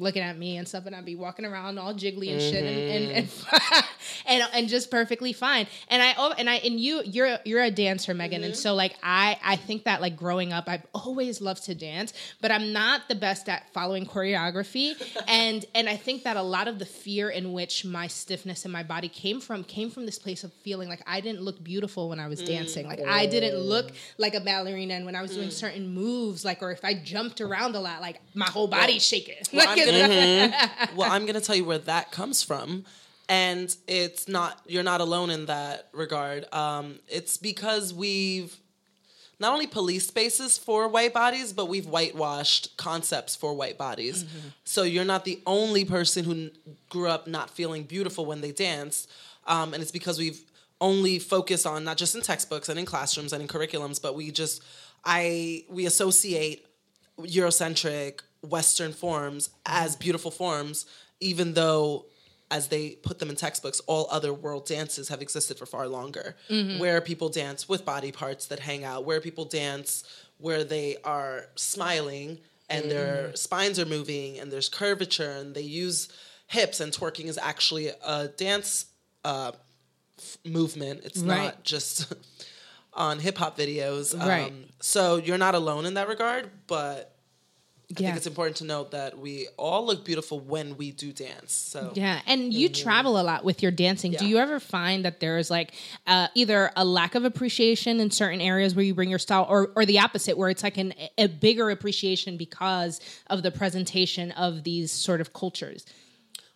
looking 0.01 0.23
at 0.23 0.37
me 0.37 0.57
and 0.57 0.67
stuff, 0.67 0.85
and 0.85 0.95
I'd 0.95 1.05
be 1.05 1.15
walking 1.15 1.45
around 1.45 1.77
all 1.77 1.93
jiggly 1.93 2.31
and 2.31 2.41
shit, 2.41 2.63
and 2.63 3.11
and, 3.11 3.27
mm-hmm. 3.27 3.75
and 3.75 3.85
and 4.43 4.49
and 4.53 4.67
just 4.67 4.91
perfectly 4.91 5.31
fine. 5.31 5.67
And 5.87 6.01
I 6.01 6.15
oh, 6.17 6.33
and 6.37 6.49
I 6.49 6.55
and 6.55 6.79
you 6.79 7.01
you're 7.05 7.37
you're 7.45 7.61
a 7.61 7.71
dancer, 7.71 8.13
Megan, 8.13 8.43
and 8.43 8.53
mm-hmm. 8.53 8.59
so 8.59 8.73
like 8.73 8.95
I 9.03 9.37
I 9.43 9.55
think 9.55 9.83
that 9.85 10.01
like 10.01 10.17
growing 10.17 10.51
up, 10.51 10.65
I've 10.67 10.85
always 10.93 11.41
loved 11.41 11.63
to 11.65 11.75
dance, 11.75 12.13
but 12.41 12.51
I'm 12.51 12.73
not 12.73 13.07
the 13.07 13.15
best 13.15 13.47
at 13.47 13.71
following 13.73 14.05
choreography, 14.05 14.95
and 15.27 15.65
and 15.75 15.87
I 15.87 15.95
think 15.95 16.23
that 16.23 16.35
a 16.35 16.41
lot 16.41 16.67
of 16.67 16.79
the 16.79 16.85
fear 16.85 17.29
in 17.29 17.53
which 17.53 17.85
my 17.85 18.07
stiffness 18.07 18.65
in 18.65 18.71
my 18.71 18.83
body 18.83 19.07
came 19.07 19.39
from 19.39 19.63
came 19.63 19.91
from 19.91 20.05
this 20.05 20.19
place 20.19 20.43
of 20.43 20.51
feeling 20.51 20.89
like 20.89 21.01
I 21.05 21.21
didn't 21.21 21.41
look 21.41 21.63
beautiful 21.63 22.09
when 22.09 22.19
I 22.19 22.27
was 22.27 22.41
mm, 22.41 22.47
dancing, 22.47 22.87
like 22.87 22.99
I 22.99 23.27
oh. 23.27 23.29
didn't 23.29 23.57
look 23.57 23.91
like 24.17 24.33
a 24.33 24.41
ballerina, 24.41 24.95
and 24.95 25.05
when 25.05 25.15
I 25.15 25.21
was 25.21 25.31
doing 25.35 25.49
mm. 25.49 25.53
certain 25.53 25.93
moves, 25.93 26.43
like 26.43 26.63
or 26.63 26.71
if 26.71 26.83
I 26.83 26.95
jumped 26.95 27.39
around 27.39 27.75
a 27.75 27.79
lot, 27.79 28.01
like 28.01 28.19
my 28.33 28.45
whole 28.45 28.67
body's 28.67 29.05
shaking. 29.05 29.35
Well, 29.53 29.67
Like, 29.67 29.90
Gonna, 29.91 30.89
well, 30.95 31.11
I'm 31.11 31.25
gonna 31.25 31.41
tell 31.41 31.55
you 31.55 31.65
where 31.65 31.77
that 31.79 32.11
comes 32.11 32.43
from, 32.43 32.85
and 33.29 33.75
it's 33.87 34.27
not 34.27 34.59
you're 34.67 34.83
not 34.83 35.01
alone 35.01 35.29
in 35.29 35.45
that 35.47 35.87
regard. 35.93 36.51
Um, 36.53 36.99
it's 37.07 37.37
because 37.37 37.93
we've 37.93 38.55
not 39.39 39.53
only 39.53 39.65
police 39.65 40.07
spaces 40.07 40.57
for 40.59 40.87
white 40.87 41.13
bodies, 41.13 41.51
but 41.51 41.65
we've 41.67 41.87
whitewashed 41.87 42.77
concepts 42.77 43.35
for 43.35 43.55
white 43.55 43.75
bodies. 43.77 44.23
So 44.65 44.83
you're 44.83 45.03
not 45.05 45.25
the 45.25 45.41
only 45.47 45.83
person 45.83 46.23
who 46.25 46.51
grew 46.89 47.07
up 47.07 47.25
not 47.27 47.49
feeling 47.49 47.83
beautiful 47.83 48.23
when 48.25 48.41
they 48.41 48.51
danced. 48.51 49.09
um, 49.47 49.73
and 49.73 49.81
it's 49.81 49.91
because 49.91 50.19
we've 50.19 50.41
only 50.79 51.17
focused 51.19 51.65
on 51.65 51.83
not 51.83 51.97
just 51.97 52.15
in 52.15 52.21
textbooks 52.21 52.69
and 52.69 52.77
in 52.79 52.85
classrooms 52.85 53.33
and 53.33 53.41
in 53.41 53.47
curriculums, 53.47 53.99
but 54.01 54.15
we 54.15 54.29
just 54.31 54.61
I 55.05 55.63
we 55.69 55.85
associate 55.87 56.65
Eurocentric 57.19 58.19
Western 58.41 58.91
forms 58.93 59.49
as 59.65 59.95
beautiful 59.95 60.31
forms, 60.31 60.85
even 61.19 61.53
though 61.53 62.05
as 62.49 62.67
they 62.67 62.91
put 62.91 63.19
them 63.19 63.29
in 63.29 63.35
textbooks, 63.35 63.79
all 63.87 64.07
other 64.11 64.33
world 64.33 64.65
dances 64.65 65.07
have 65.09 65.21
existed 65.21 65.57
for 65.57 65.65
far 65.65 65.87
longer. 65.87 66.35
Where 66.79 66.99
people 66.99 67.29
dance 67.29 67.69
with 67.69 67.85
body 67.85 68.11
parts 68.11 68.47
that 68.47 68.59
hang 68.59 68.83
out, 68.83 69.05
where 69.05 69.21
people 69.21 69.45
dance 69.45 70.03
where 70.37 70.63
they 70.63 70.97
are 71.03 71.45
smiling 71.55 72.39
and 72.67 72.89
their 72.89 73.35
spines 73.35 73.77
are 73.79 73.85
moving 73.85 74.39
and 74.39 74.51
there's 74.51 74.67
curvature 74.69 75.29
and 75.31 75.53
they 75.55 75.61
use 75.61 76.09
hips 76.47 76.79
and 76.79 76.91
twerking 76.91 77.25
is 77.25 77.37
actually 77.37 77.89
a 78.05 78.27
dance 78.29 78.87
uh, 79.23 79.51
f- 80.17 80.37
movement. 80.43 81.01
It's 81.05 81.19
Right. 81.19 81.43
not 81.45 81.63
just 81.63 82.11
on 82.93 83.19
hip 83.19 83.37
hop 83.37 83.57
videos. 83.57 84.19
Um, 84.19 84.27
Right. 84.27 84.53
So 84.81 85.17
you're 85.17 85.37
not 85.37 85.53
alone 85.55 85.85
in 85.85 85.93
that 85.93 86.07
regard, 86.09 86.49
but 86.67 87.10
I 87.97 88.01
Yeah. 88.01 88.07
think 88.07 88.17
it's 88.17 88.27
important 88.27 88.57
to 88.57 88.63
note 88.63 88.91
that 88.91 89.17
we 89.19 89.47
all 89.57 89.85
look 89.85 90.05
beautiful 90.05 90.39
when 90.39 90.77
we 90.77 90.91
do 90.91 91.11
dance. 91.11 91.51
So 91.53 91.91
Yeah, 91.95 92.21
and 92.25 92.53
you 92.53 92.69
travel 92.69 93.19
a 93.19 93.23
lot 93.23 93.43
with 93.43 93.61
your 93.61 93.71
dancing. 93.71 94.11
Do 94.11 94.17
Mm-hmm. 94.19 94.27
You 94.27 94.37
ever 94.37 94.59
find 94.59 95.03
that 95.05 95.19
there 95.19 95.37
is 95.37 95.49
like 95.49 95.73
uh, 96.07 96.27
either 96.35 96.71
a 96.75 96.85
lack 96.85 97.15
of 97.15 97.25
appreciation 97.25 97.99
in 97.99 98.11
certain 98.11 98.39
areas 98.39 98.75
where 98.75 98.85
you 98.85 98.93
bring 98.93 99.09
your 99.09 99.19
style, 99.19 99.45
or 99.49 99.71
or 99.75 99.85
the 99.85 99.99
opposite, 99.99 100.37
where 100.37 100.49
it's 100.49 100.63
like 100.63 100.77
an, 100.77 100.93
a 101.17 101.27
bigger 101.27 101.69
appreciation 101.69 102.37
because 102.37 102.99
of 103.27 103.43
the 103.43 103.51
presentation 103.51 104.31
of 104.31 104.63
these 104.63 104.91
sort 104.91 105.19
of 105.21 105.33
cultures? 105.33 105.85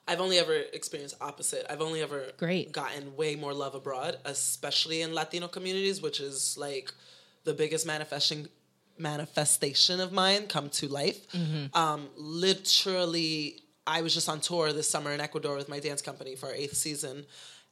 I've 0.08 0.22
only 0.22 0.38
ever 0.38 0.54
experienced 0.54 1.16
opposite. 1.20 1.66
I've 1.70 1.82
only 1.82 2.02
ever 2.02 2.32
Great. 2.38 2.72
gotten 2.72 3.16
way 3.16 3.36
more 3.36 3.54
love 3.56 3.74
abroad, 3.74 4.18
especially 4.24 5.02
in 5.02 5.14
Latino 5.16 5.48
communities, 5.48 6.02
which 6.02 6.20
is 6.20 6.56
like 6.58 6.94
the 7.44 7.54
biggest 7.54 7.86
manifesting 7.88 8.48
manifestation 8.98 10.00
of 10.00 10.12
mine 10.12 10.48
come 10.48 10.70
to 10.70 10.88
life. 10.88 11.30
Mm-hmm. 11.32 11.78
Um, 11.78 12.08
literally, 12.16 13.62
I 13.86 14.02
was 14.02 14.14
just 14.14 14.30
on 14.30 14.40
tour 14.40 14.74
this 14.74 14.90
summer 14.90 15.12
in 15.12 15.22
Ecuador 15.22 15.56
with 15.56 15.70
my 15.70 15.80
dance 15.80 16.02
company 16.02 16.36
for 16.36 16.48
our 16.48 16.56
eighth 16.56 16.76
season 16.76 17.26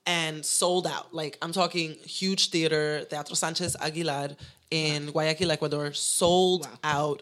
and 0.05 0.45
sold 0.45 0.85
out. 0.87 1.13
Like 1.13 1.37
I'm 1.41 1.51
talking 1.51 1.95
huge 2.05 2.49
theater, 2.49 3.05
Teatro 3.05 3.35
Sanchez 3.35 3.75
Aguilar 3.79 4.29
in 4.69 5.11
Guayaquil, 5.11 5.51
Ecuador, 5.51 5.93
sold 5.93 6.67
out 6.83 7.21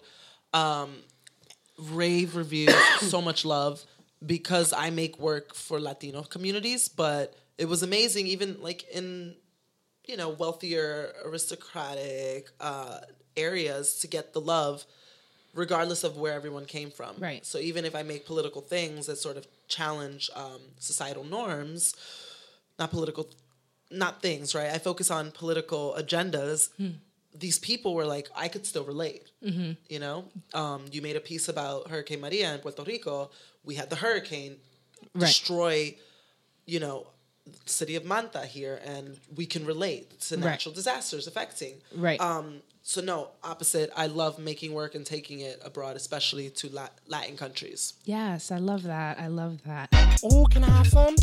Um, 0.53 1.03
rave 1.77 2.35
reviews, 2.35 2.75
so 2.99 3.21
much 3.21 3.45
love 3.45 3.83
because 4.25 4.73
I 4.73 4.89
make 4.89 5.17
work 5.19 5.55
for 5.55 5.79
Latino 5.79 6.23
communities, 6.23 6.89
but 6.89 7.33
it 7.57 7.65
was 7.65 7.83
amazing 7.83 8.27
even 8.27 8.61
like 8.61 8.83
in 8.93 9.35
you 10.07 10.17
know 10.17 10.29
wealthier 10.29 11.13
aristocratic 11.25 12.49
uh, 12.59 12.99
areas 13.37 13.95
to 13.99 14.07
get 14.07 14.33
the 14.33 14.41
love 14.41 14.85
regardless 15.53 16.03
of 16.03 16.17
where 16.17 16.33
everyone 16.33 16.65
came 16.65 16.89
from 16.91 17.15
Right. 17.19 17.45
so 17.45 17.57
even 17.59 17.85
if 17.85 17.93
i 17.95 18.03
make 18.03 18.25
political 18.25 18.61
things 18.61 19.07
that 19.07 19.17
sort 19.17 19.37
of 19.37 19.45
challenge 19.67 20.29
um, 20.35 20.61
societal 20.79 21.23
norms 21.23 21.93
not 22.79 22.89
political 22.91 23.27
not 23.89 24.21
things 24.21 24.55
right 24.55 24.71
i 24.71 24.77
focus 24.77 25.11
on 25.11 25.31
political 25.31 25.95
agendas 25.97 26.69
these 27.33 27.57
people 27.59 27.93
were 27.93 28.05
like, 28.05 28.27
I 28.35 28.49
could 28.49 28.65
still 28.65 28.83
relate. 28.83 29.23
You 29.41 29.99
know, 29.99 30.25
um, 30.53 30.83
you 30.91 31.01
made 31.01 31.15
a 31.15 31.21
piece 31.21 31.47
about 31.47 31.89
Hurricane 31.89 32.19
Maria 32.19 32.53
in 32.53 32.59
Puerto 32.59 32.83
Rico. 32.83 33.31
We 33.63 33.75
had 33.75 33.89
the 33.89 33.95
hurricane 33.95 34.57
Right. 35.13 35.21
destroy, 35.27 35.95
you 36.65 36.81
know, 36.81 37.07
city 37.65 37.95
of 37.95 38.03
Manta 38.03 38.45
here, 38.45 38.81
and 38.83 39.17
we 39.33 39.45
can 39.45 39.65
relate 39.65 40.19
to 40.27 40.35
Right. 40.35 40.43
natural 40.43 40.75
disasters 40.75 41.25
affecting. 41.25 41.75
Right. 41.95 42.19
Um. 42.19 42.61
So 42.91 42.99
no, 42.99 43.29
opposite. 43.41 43.89
I 43.95 44.07
love 44.07 44.37
making 44.37 44.73
work 44.73 44.95
and 44.95 45.05
taking 45.05 45.39
it 45.39 45.61
abroad, 45.63 45.95
especially 45.95 46.49
to 46.49 46.67
Lat- 46.67 46.91
Latin 47.07 47.37
countries. 47.37 47.93
Yes, 48.03 48.51
I 48.51 48.57
love 48.57 48.83
that. 48.83 49.17
I 49.17 49.27
love 49.27 49.63
that. 49.65 49.87
Oh, 50.25 50.45
can 50.51 50.65
I 50.65 50.69
have 50.71 50.87
some? 50.87 51.15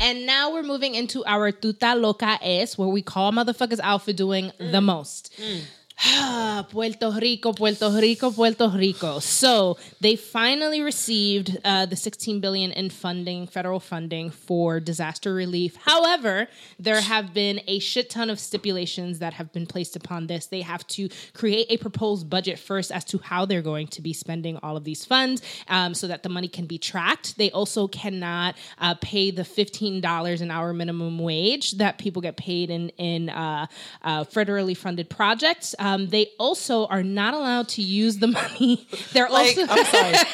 And 0.00 0.26
now 0.26 0.52
we're 0.52 0.64
moving 0.64 0.96
into 0.96 1.24
our 1.24 1.52
Tuta 1.52 1.94
Loca 1.94 2.36
Es, 2.42 2.76
where 2.76 2.88
we 2.88 3.00
call 3.00 3.30
motherfuckers 3.30 3.78
out 3.80 4.02
for 4.02 4.12
doing 4.12 4.50
the 4.58 4.80
mm. 4.80 4.84
most. 4.84 5.32
Mm. 5.40 5.60
Puerto 6.68 7.10
Rico, 7.20 7.52
Puerto 7.54 7.90
Rico, 7.90 8.30
Puerto 8.30 8.68
Rico. 8.68 9.18
So 9.18 9.78
they 10.00 10.14
finally 10.14 10.82
received 10.82 11.56
uh, 11.64 11.86
the 11.86 11.96
16 11.96 12.40
billion 12.40 12.70
in 12.72 12.90
funding, 12.90 13.46
federal 13.46 13.80
funding 13.80 14.30
for 14.30 14.78
disaster 14.78 15.32
relief. 15.32 15.76
However, 15.76 16.48
there 16.78 17.00
have 17.00 17.32
been 17.32 17.62
a 17.66 17.78
shit 17.78 18.10
ton 18.10 18.28
of 18.28 18.38
stipulations 18.38 19.20
that 19.20 19.32
have 19.34 19.52
been 19.52 19.66
placed 19.66 19.96
upon 19.96 20.26
this. 20.26 20.46
They 20.46 20.60
have 20.60 20.86
to 20.88 21.08
create 21.32 21.66
a 21.70 21.78
proposed 21.78 22.28
budget 22.28 22.58
first 22.58 22.92
as 22.92 23.04
to 23.06 23.18
how 23.18 23.46
they're 23.46 23.62
going 23.62 23.88
to 23.88 24.02
be 24.02 24.12
spending 24.12 24.58
all 24.62 24.76
of 24.76 24.84
these 24.84 25.04
funds, 25.04 25.40
um, 25.68 25.94
so 25.94 26.06
that 26.08 26.22
the 26.22 26.28
money 26.28 26.48
can 26.48 26.66
be 26.66 26.78
tracked. 26.78 27.38
They 27.38 27.50
also 27.50 27.88
cannot 27.88 28.54
uh, 28.78 28.94
pay 29.00 29.30
the 29.30 29.42
$15 29.42 30.40
an 30.42 30.50
hour 30.50 30.74
minimum 30.74 31.18
wage 31.18 31.72
that 31.72 31.96
people 31.96 32.20
get 32.20 32.36
paid 32.36 32.70
in 32.70 32.90
in 32.90 33.30
uh, 33.30 33.66
uh, 34.02 34.24
federally 34.24 34.76
funded 34.76 35.08
projects. 35.08 35.74
Um, 35.86 36.08
they 36.08 36.26
also 36.38 36.86
are 36.86 37.02
not 37.04 37.32
allowed 37.34 37.68
to 37.76 37.82
use 37.82 38.16
the 38.18 38.26
money. 38.38 38.86
They're 39.12 39.28
Like, 39.28 39.56
also 39.56 39.72
I'm 39.72 39.84
sorry. 39.84 40.14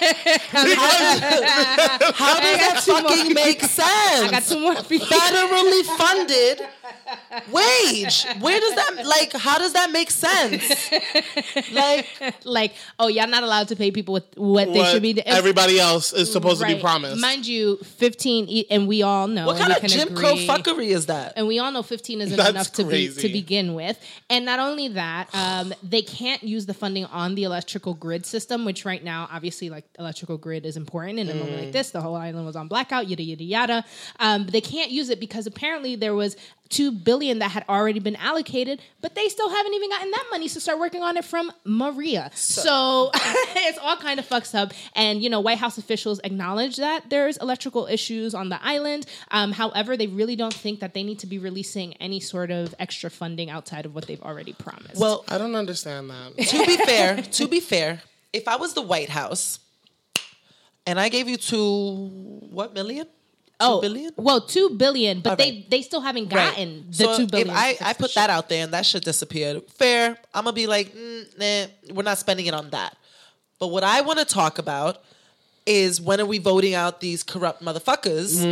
How 0.48 2.40
does 2.40 2.56
that 2.58 2.82
more. 2.86 3.02
fucking 3.02 3.34
make 3.34 3.60
sense? 3.60 3.82
I 3.84 4.28
got 4.30 4.42
two 4.44 4.60
more 4.60 4.74
federally 4.74 5.82
funded 5.98 6.62
wage. 7.52 8.24
Where 8.40 8.60
does 8.60 8.74
that 8.74 9.02
like? 9.06 9.32
How 9.32 9.58
does 9.58 9.72
that 9.72 9.90
make 9.90 10.10
sense? 10.10 10.90
Like, 11.72 12.06
like, 12.44 12.72
oh, 12.98 13.08
y'all 13.08 13.26
not 13.28 13.42
allowed 13.42 13.68
to 13.68 13.76
pay 13.76 13.90
people 13.90 14.14
with 14.14 14.24
what, 14.36 14.72
they 14.72 14.84
should 14.84 15.02
be. 15.02 15.20
everybody 15.26 15.78
else 15.80 16.12
is 16.12 16.30
supposed 16.32 16.60
to 16.60 16.66
be 16.66 16.80
promised. 16.80 17.20
Mind 17.20 17.46
you, 17.46 17.76
15, 17.78 18.46
e- 18.48 18.66
and 18.70 18.86
we 18.88 19.02
all 19.02 19.26
know. 19.28 19.46
what 19.46 19.58
kind 19.58 19.72
of 19.72 19.82
Jim 19.84 20.14
Crow 20.14 20.34
fuckery 20.34 20.88
is 20.88 21.06
that? 21.06 21.32
and 21.36 21.46
we 21.46 21.58
all 21.58 21.70
know 21.72 21.82
15 21.82 22.20
isn't 22.20 22.36
That's 22.36 22.50
enough 22.50 22.72
to 22.72 22.84
be 22.84 23.08
to 23.08 23.28
begin 23.28 23.74
with 23.74 23.98
and 24.28 24.44
not 24.44 24.58
only 24.58 24.88
that 24.88 25.28
um, 25.34 25.72
they 25.82 26.02
can't 26.02 26.42
use 26.42 26.66
the 26.66 26.74
funding 26.74 27.04
on 27.06 27.34
the 27.34 27.44
electrical 27.44 27.94
grid 27.94 28.26
system 28.26 28.64
which 28.64 28.84
right 28.84 29.02
now 29.02 29.28
obviously 29.32 29.70
like 29.70 29.84
electrical 29.98 30.36
grid 30.36 30.66
is 30.66 30.76
important 30.76 31.18
in 31.18 31.28
a 31.28 31.34
moment 31.34 31.52
Mm. 31.52 31.64
like 31.64 31.72
this 31.72 31.90
the 31.90 32.00
whole 32.00 32.14
island 32.16 32.46
was 32.46 32.56
on 32.56 32.68
blackout 32.68 33.08
yada 33.08 33.22
yada 33.22 33.44
yada 33.44 33.84
um, 34.20 34.46
they 34.46 34.60
can't 34.60 34.90
use 34.90 35.10
it 35.10 35.20
because 35.20 35.46
apparently 35.46 35.96
there 35.96 36.14
was 36.14 36.36
two 36.72 36.90
billion 36.90 37.38
that 37.38 37.50
had 37.52 37.64
already 37.68 38.00
been 38.00 38.16
allocated 38.16 38.80
but 39.00 39.14
they 39.14 39.28
still 39.28 39.48
haven't 39.48 39.74
even 39.74 39.90
gotten 39.90 40.10
that 40.10 40.24
money 40.30 40.48
to 40.48 40.58
start 40.58 40.78
working 40.78 41.02
on 41.02 41.16
it 41.16 41.24
from 41.24 41.52
maria 41.64 42.30
so 42.34 43.10
it's 43.14 43.78
all 43.78 43.96
kind 43.96 44.18
of 44.18 44.26
fucks 44.26 44.54
up 44.54 44.72
and 44.96 45.22
you 45.22 45.28
know 45.30 45.38
white 45.40 45.58
house 45.58 45.76
officials 45.78 46.18
acknowledge 46.24 46.76
that 46.78 47.08
there's 47.10 47.36
electrical 47.36 47.86
issues 47.86 48.34
on 48.34 48.48
the 48.48 48.58
island 48.64 49.06
um, 49.30 49.52
however 49.52 49.96
they 49.96 50.06
really 50.06 50.34
don't 50.34 50.54
think 50.54 50.80
that 50.80 50.94
they 50.94 51.02
need 51.02 51.18
to 51.18 51.26
be 51.26 51.38
releasing 51.38 51.92
any 51.94 52.18
sort 52.20 52.50
of 52.50 52.74
extra 52.78 53.10
funding 53.10 53.50
outside 53.50 53.84
of 53.86 53.94
what 53.94 54.06
they've 54.06 54.22
already 54.22 54.54
promised 54.54 54.98
Well, 55.00 55.24
I 55.28 55.36
don't 55.38 55.54
understand 55.54 56.08
that. 56.10 56.36
to 56.48 56.66
be 56.66 56.76
fair, 56.86 57.20
to 57.20 57.48
be 57.48 57.60
fair, 57.60 58.00
if 58.32 58.48
I 58.48 58.56
was 58.56 58.72
the 58.74 58.82
White 58.82 59.10
House 59.10 59.58
and 60.86 60.98
I 60.98 61.08
gave 61.10 61.28
you 61.28 61.36
two 61.36 62.08
what 62.50 62.72
million? 62.74 63.06
Oh 63.62 63.80
billion? 63.80 64.12
well 64.16 64.40
two 64.40 64.70
billion 64.70 65.20
but 65.20 65.30
All 65.30 65.36
they 65.36 65.66
they 65.70 65.82
still 65.82 66.00
haven't 66.00 66.28
gotten 66.28 66.86
the 66.88 66.94
so 66.94 67.16
two 67.16 67.26
billion 67.26 67.50
If 67.50 67.56
I, 67.56 67.76
I 67.90 67.92
put 67.94 68.14
that 68.14 68.30
out 68.30 68.48
there 68.48 68.62
and 68.64 68.72
that 68.72 68.84
should 68.86 69.04
disappear, 69.04 69.60
fair. 69.68 70.16
I'm 70.34 70.44
gonna 70.44 70.52
be 70.54 70.66
like, 70.66 70.94
mm, 70.94 71.38
nah, 71.38 71.94
we're 71.94 72.02
not 72.02 72.18
spending 72.18 72.46
it 72.46 72.54
on 72.54 72.70
that. 72.70 72.96
But 73.58 73.68
what 73.68 73.84
I 73.84 74.00
want 74.00 74.18
to 74.18 74.24
talk 74.24 74.58
about 74.58 75.02
is 75.64 76.00
when 76.00 76.20
are 76.20 76.26
we 76.26 76.38
voting 76.38 76.74
out 76.74 77.00
these 77.00 77.22
corrupt 77.22 77.62
motherfuckers? 77.62 78.42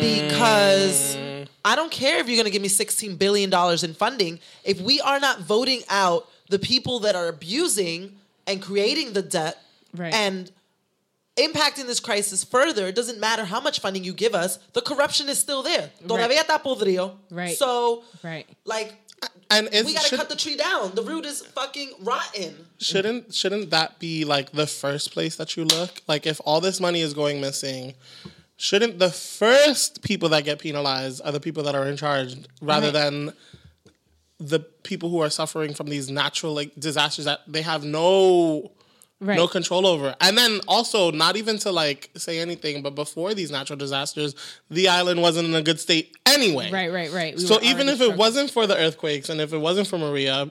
Because 0.00 1.16
I 1.64 1.74
don't 1.74 1.90
care 1.90 2.18
if 2.20 2.28
you're 2.28 2.36
gonna 2.36 2.50
give 2.50 2.62
me 2.62 2.68
16 2.68 3.16
billion 3.16 3.50
dollars 3.50 3.82
in 3.82 3.94
funding 3.94 4.38
if 4.64 4.80
we 4.80 5.00
are 5.00 5.18
not 5.18 5.40
voting 5.40 5.82
out 5.88 6.28
the 6.48 6.58
people 6.58 7.00
that 7.00 7.16
are 7.16 7.28
abusing 7.28 8.12
and 8.46 8.62
creating 8.62 9.12
the 9.12 9.22
debt 9.22 9.56
Right. 9.94 10.12
and 10.12 10.50
impacting 11.36 11.86
this 11.86 12.00
crisis 12.00 12.44
further, 12.44 12.86
it 12.86 12.94
doesn't 12.94 13.20
matter 13.20 13.44
how 13.44 13.60
much 13.60 13.80
funding 13.80 14.04
you 14.04 14.12
give 14.12 14.34
us, 14.34 14.58
the 14.72 14.80
corruption 14.80 15.28
is 15.28 15.38
still 15.38 15.62
there. 15.62 15.90
Todavía 16.06 16.40
está 16.42 16.60
podrido. 16.62 17.12
Right. 17.30 17.56
So, 17.56 18.04
Right. 18.22 18.46
like, 18.64 18.94
And 19.50 19.68
we 19.72 19.92
gotta 19.94 20.08
should, 20.08 20.18
cut 20.18 20.28
the 20.28 20.36
tree 20.36 20.56
down. 20.56 20.94
The 20.94 21.02
root 21.02 21.24
is 21.24 21.40
fucking 21.42 21.92
rotten. 22.00 22.66
shouldn't 22.78 23.32
shouldn't 23.34 23.70
that 23.70 23.98
be 23.98 24.24
like 24.24 24.52
the 24.52 24.66
first 24.66 25.12
place 25.12 25.36
that 25.36 25.56
you 25.56 25.64
look? 25.64 26.02
Like 26.08 26.26
if 26.26 26.40
all 26.44 26.60
this 26.60 26.80
money 26.80 27.00
is 27.00 27.14
going 27.14 27.40
missing, 27.40 27.94
shouldn't 28.56 28.98
the 28.98 29.10
first 29.10 30.02
people 30.02 30.28
that 30.30 30.44
get 30.44 30.58
penalized 30.58 31.20
are 31.24 31.32
the 31.32 31.40
people 31.40 31.62
that 31.62 31.74
are 31.74 31.86
in 31.86 31.96
charge 31.96 32.34
rather 32.60 32.86
Right. 32.88 32.92
than 32.92 33.32
the 34.38 34.60
people 34.60 35.08
who 35.10 35.20
are 35.20 35.30
suffering 35.30 35.72
from 35.74 35.86
these 35.88 36.10
natural 36.10 36.52
like 36.52 36.72
disasters 36.78 37.24
that 37.24 37.40
they 37.46 37.62
have 37.62 37.84
no 37.84 38.70
right 39.20 39.36
no 39.36 39.46
control 39.48 39.86
over. 39.86 40.14
And 40.20 40.36
then 40.36 40.60
also 40.68 41.10
not 41.10 41.36
even 41.36 41.58
to 41.58 41.72
like 41.72 42.10
say 42.16 42.38
anything, 42.38 42.82
but 42.82 42.94
before 42.94 43.34
these 43.34 43.50
natural 43.50 43.78
disasters, 43.78 44.34
the 44.70 44.88
island 44.88 45.22
wasn't 45.22 45.48
in 45.48 45.54
a 45.54 45.62
good 45.62 45.80
state 45.80 46.16
anyway. 46.26 46.70
right 46.70 46.92
right 46.92 47.12
right 47.12 47.34
We 47.34 47.40
So 47.40 47.60
even 47.62 47.88
if 47.88 48.00
it 48.00 48.16
wasn't 48.16 48.50
for 48.50 48.66
the 48.66 48.76
earthquakes 48.76 49.28
and 49.28 49.40
if 49.40 49.52
it 49.52 49.58
wasn't 49.58 49.88
for 49.88 49.98
Maria, 49.98 50.50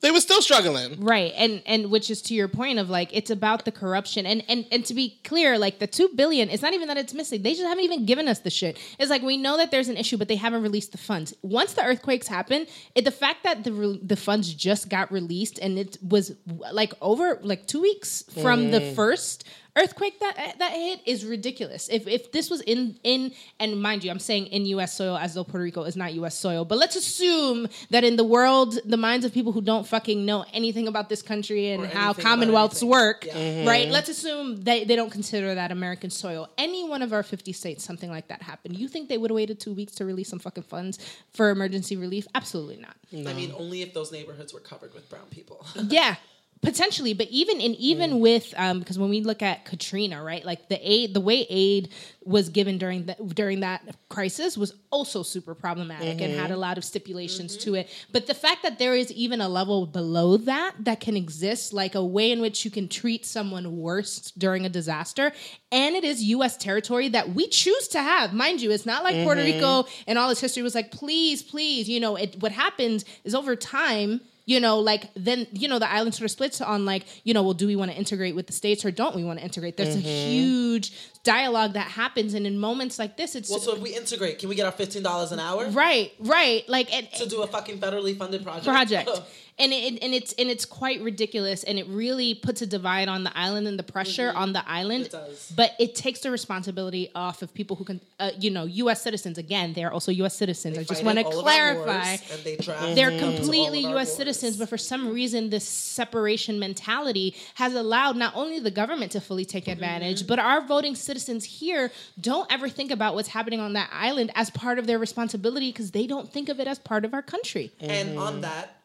they 0.00 0.10
were 0.10 0.20
still 0.20 0.42
struggling. 0.42 1.00
Right. 1.00 1.32
And 1.36 1.62
and 1.66 1.90
which 1.90 2.10
is 2.10 2.20
to 2.22 2.34
your 2.34 2.48
point 2.48 2.78
of 2.78 2.90
like 2.90 3.10
it's 3.12 3.30
about 3.30 3.64
the 3.64 3.72
corruption. 3.72 4.26
And 4.26 4.44
and 4.48 4.66
and 4.70 4.84
to 4.86 4.94
be 4.94 5.20
clear, 5.24 5.58
like 5.58 5.78
the 5.78 5.86
2 5.86 6.10
billion, 6.14 6.50
it's 6.50 6.62
not 6.62 6.74
even 6.74 6.88
that 6.88 6.96
it's 6.96 7.14
missing. 7.14 7.42
They 7.42 7.52
just 7.52 7.64
haven't 7.64 7.84
even 7.84 8.04
given 8.04 8.28
us 8.28 8.40
the 8.40 8.50
shit. 8.50 8.78
It's 8.98 9.10
like 9.10 9.22
we 9.22 9.36
know 9.36 9.56
that 9.56 9.70
there's 9.70 9.88
an 9.88 9.96
issue 9.96 10.16
but 10.16 10.28
they 10.28 10.36
haven't 10.36 10.62
released 10.62 10.92
the 10.92 10.98
funds. 10.98 11.34
Once 11.42 11.74
the 11.74 11.84
earthquakes 11.84 12.28
happen, 12.28 12.66
it, 12.94 13.04
the 13.04 13.10
fact 13.10 13.44
that 13.44 13.64
the 13.64 13.72
re- 13.72 14.00
the 14.02 14.16
funds 14.16 14.52
just 14.52 14.88
got 14.88 15.10
released 15.10 15.58
and 15.58 15.78
it 15.78 15.96
was 16.02 16.34
like 16.72 16.92
over 17.00 17.38
like 17.42 17.66
2 17.66 17.80
weeks 17.80 18.24
from 18.42 18.70
the 18.70 18.80
mm. 18.80 18.94
first 18.94 19.44
earthquake 19.76 20.20
that 20.20 20.34
eh, 20.38 20.52
that 20.58 20.72
hit 20.72 21.00
is 21.06 21.24
ridiculous. 21.24 21.88
If 21.88 22.06
if 22.06 22.32
this 22.32 22.50
was 22.50 22.60
in 22.62 22.98
in 23.02 23.32
and 23.58 23.80
mind 23.80 24.04
you, 24.04 24.10
I'm 24.10 24.18
saying 24.18 24.46
in 24.46 24.66
U.S. 24.66 24.94
soil 24.94 25.16
as 25.16 25.34
though 25.34 25.44
Puerto 25.44 25.64
Rico 25.64 25.82
is 25.82 25.96
not 25.96 26.14
U.S. 26.14 26.36
soil, 26.36 26.64
but 26.64 26.78
let's 26.78 26.96
assume 26.96 27.68
that 27.90 28.04
in 28.04 28.16
the 28.16 28.24
world, 28.24 28.78
the 28.84 28.96
minds 28.96 29.24
of 29.24 29.32
people 29.32 29.52
who 29.52 29.60
don't 29.60 29.86
fucking 29.86 30.24
know 30.24 30.44
anything 30.52 30.88
about 30.88 31.08
this 31.08 31.22
country 31.22 31.70
and 31.70 31.86
how 31.86 32.12
commonwealths 32.12 32.82
work, 32.82 33.24
Yeah. 33.26 33.34
Mm-hmm. 33.34 33.68
right? 33.68 33.88
Let's 33.88 34.08
assume 34.08 34.62
they, 34.62 34.84
they 34.84 34.96
don't 34.96 35.10
consider 35.10 35.54
that 35.54 35.70
American 35.70 36.10
soil. 36.10 36.48
Any 36.58 36.88
one 36.88 37.02
of 37.02 37.12
our 37.12 37.22
50 37.22 37.52
states, 37.52 37.84
something 37.84 38.10
like 38.10 38.28
that 38.28 38.42
happened. 38.42 38.76
You 38.78 38.88
think 38.88 39.08
they 39.08 39.18
would 39.18 39.30
have 39.30 39.36
waited 39.36 39.60
two 39.60 39.72
weeks 39.72 39.94
to 39.96 40.04
release 40.04 40.28
some 40.28 40.38
fucking 40.38 40.64
funds 40.64 40.98
for 41.32 41.50
emergency 41.50 41.96
relief? 41.96 42.26
Absolutely 42.34 42.76
not. 42.76 42.96
I 43.12 43.32
mean, 43.32 43.52
only 43.56 43.82
if 43.82 43.94
those 43.94 44.10
neighborhoods 44.12 44.52
were 44.52 44.60
covered 44.60 44.94
with 44.94 45.08
brown 45.08 45.26
people. 45.30 45.64
yeah 45.88 46.16
potentially 46.64 47.14
but 47.14 47.28
even 47.28 47.60
and 47.60 47.74
even 47.76 48.12
mm. 48.12 48.20
with 48.20 48.54
um 48.56 48.78
because 48.78 48.98
when 48.98 49.10
we 49.10 49.20
look 49.20 49.42
at 49.42 49.64
katrina 49.64 50.22
right 50.22 50.44
like 50.44 50.68
the 50.68 50.78
aid 50.82 51.14
the 51.14 51.20
way 51.20 51.46
aid 51.50 51.90
was 52.24 52.48
given 52.48 52.78
during 52.78 53.06
the 53.06 53.14
during 53.34 53.60
that 53.60 53.82
crisis 54.08 54.56
was 54.56 54.74
also 54.90 55.22
super 55.22 55.54
problematic 55.54 56.20
and 56.20 56.32
had 56.32 56.50
a 56.50 56.54
mm-hmm. 56.54 56.60
lot 56.60 56.78
of 56.78 56.84
stipulations 56.84 57.56
to 57.56 57.70
mm-hmm. 57.70 57.76
it. 57.76 58.06
But 58.12 58.26
the 58.26 58.34
fact 58.34 58.62
that 58.62 58.78
there 58.78 58.94
is 58.94 59.12
even 59.12 59.40
a 59.40 59.48
level 59.48 59.86
below 59.86 60.36
that 60.38 60.74
that 60.80 61.00
can 61.00 61.16
exist 61.16 61.72
like 61.72 61.94
a 61.94 62.04
way 62.04 62.32
in 62.32 62.40
which 62.40 62.64
you 62.64 62.70
can 62.70 62.88
treat 62.88 63.26
someone 63.26 63.76
worse 63.76 64.30
during 64.32 64.64
a 64.64 64.68
disaster 64.68 65.32
and 65.70 65.94
it 65.94 66.04
is 66.04 66.22
us 66.22 66.56
territory 66.56 67.08
that 67.08 67.30
we 67.34 67.48
choose 67.48 67.88
to 67.88 68.02
have. 68.02 68.32
Mind 68.32 68.62
you 68.62 68.70
it's 68.70 68.86
not 68.86 69.04
like 69.04 69.24
puerto 69.24 69.42
rico 69.42 69.82
mm-hmm. 69.82 70.04
and 70.06 70.18
all 70.18 70.30
its 70.30 70.40
history 70.40 70.62
was 70.62 70.74
like 70.74 70.90
please 70.90 71.42
please 71.42 71.88
you 71.88 72.00
know 72.00 72.16
it 72.16 72.40
what 72.40 72.52
happens 72.52 73.04
is 73.24 73.34
over 73.34 73.54
time 73.54 74.20
you 74.46 74.60
know, 74.60 74.78
like 74.78 75.10
then 75.14 75.46
you 75.52 75.68
know 75.68 75.78
the 75.78 75.90
island 75.90 76.14
sort 76.14 76.26
of 76.26 76.30
splits 76.30 76.60
on 76.60 76.84
like 76.84 77.06
you 77.24 77.34
know, 77.34 77.42
well, 77.42 77.54
do 77.54 77.66
we 77.66 77.76
want 77.76 77.90
to 77.90 77.96
integrate 77.96 78.34
with 78.34 78.46
the 78.46 78.52
states 78.52 78.84
or 78.84 78.90
don't 78.90 79.16
we 79.16 79.24
want 79.24 79.38
to 79.38 79.44
integrate? 79.44 79.76
There's 79.76 79.94
a 79.94 79.98
mm-hmm. 79.98 80.30
huge 80.30 80.92
dialogue 81.22 81.72
that 81.72 81.88
happens, 81.88 82.34
and 82.34 82.46
in 82.46 82.58
moments 82.58 82.98
like 82.98 83.16
this, 83.16 83.34
it's 83.34 83.50
well, 83.50 83.58
so 83.58 83.74
if 83.74 83.80
we 83.80 83.94
integrate, 83.94 84.38
can 84.38 84.48
we 84.48 84.54
get 84.54 84.66
our 84.66 84.72
fifteen 84.72 85.02
dollars 85.02 85.32
an 85.32 85.40
hour 85.40 85.68
right, 85.70 86.12
right, 86.20 86.68
like 86.68 86.92
and, 86.92 87.10
to 87.12 87.28
do 87.28 87.42
a 87.42 87.46
fucking 87.46 87.78
federally 87.78 88.16
funded 88.16 88.44
project? 88.44 88.66
project. 88.66 89.10
and 89.58 89.72
it, 89.72 90.02
and 90.02 90.12
it's 90.14 90.32
and 90.34 90.48
it's 90.50 90.64
quite 90.64 91.00
ridiculous 91.00 91.62
and 91.62 91.78
it 91.78 91.86
really 91.88 92.34
puts 92.34 92.60
a 92.62 92.66
divide 92.66 93.08
on 93.08 93.22
the 93.24 93.36
island 93.38 93.66
and 93.68 93.78
the 93.78 93.82
pressure 93.84 94.32
on 94.34 94.52
the 94.52 94.68
island 94.68 95.04
Mm-hmm. 95.04 95.16
It 95.16 95.28
does. 95.30 95.52
but 95.56 95.70
it 95.78 95.94
takes 95.94 96.20
the 96.20 96.30
responsibility 96.30 97.10
off 97.14 97.42
of 97.42 97.52
people 97.54 97.76
who 97.76 97.84
can 97.84 98.00
uh, 98.18 98.30
you 98.38 98.50
know 98.50 98.64
us 98.66 99.00
citizens 99.02 99.38
again 99.38 99.72
they're 99.74 99.92
also 99.92 100.10
us 100.12 100.34
citizens 100.34 100.76
i 100.78 100.82
just 100.82 101.04
want 101.04 101.18
to 101.18 101.24
all 101.24 101.32
of 101.32 101.38
our 101.38 101.42
clarify 101.42 102.08
wars, 102.10 102.30
and 102.32 102.42
they 102.44 102.56
draft 102.56 102.94
they're 102.96 103.10
them 103.10 103.20
to 103.32 103.36
completely 103.36 103.80
U.S. 103.80 103.94
wars. 103.94 104.16
citizens, 104.16 104.56
but 104.56 104.68
for 104.68 104.76
some 104.78 105.12
reason, 105.12 105.50
this 105.50 105.66
separation 105.66 106.58
mentality 106.58 107.34
has 107.54 107.74
allowed 107.74 108.16
not 108.16 108.34
only 108.34 108.58
the 108.58 108.70
government 108.70 109.12
to 109.12 109.20
fully 109.20 109.44
take 109.44 109.68
advantage, 109.68 110.18
Mm-hmm. 110.20 110.28
but 110.28 110.38
our 110.38 110.60
voting 110.66 110.94
citizens 110.94 111.44
here 111.44 111.90
don't 112.20 112.50
ever 112.52 112.68
think 112.68 112.90
about 112.90 113.14
what's 113.14 113.28
happening 113.28 113.60
on 113.60 113.72
that 113.74 113.88
island 113.92 114.30
as 114.34 114.50
part 114.50 114.78
of 114.78 114.86
their 114.86 114.98
responsibility 114.98 115.70
because 115.70 115.90
they 115.92 116.06
don't 116.06 116.30
think 116.32 116.48
of 116.48 116.60
it 116.60 116.66
as 116.66 116.78
part 116.78 117.04
of 117.04 117.14
our 117.14 117.22
country. 117.22 117.72
And 117.80 118.18
on 118.18 118.40
that, 118.42 118.76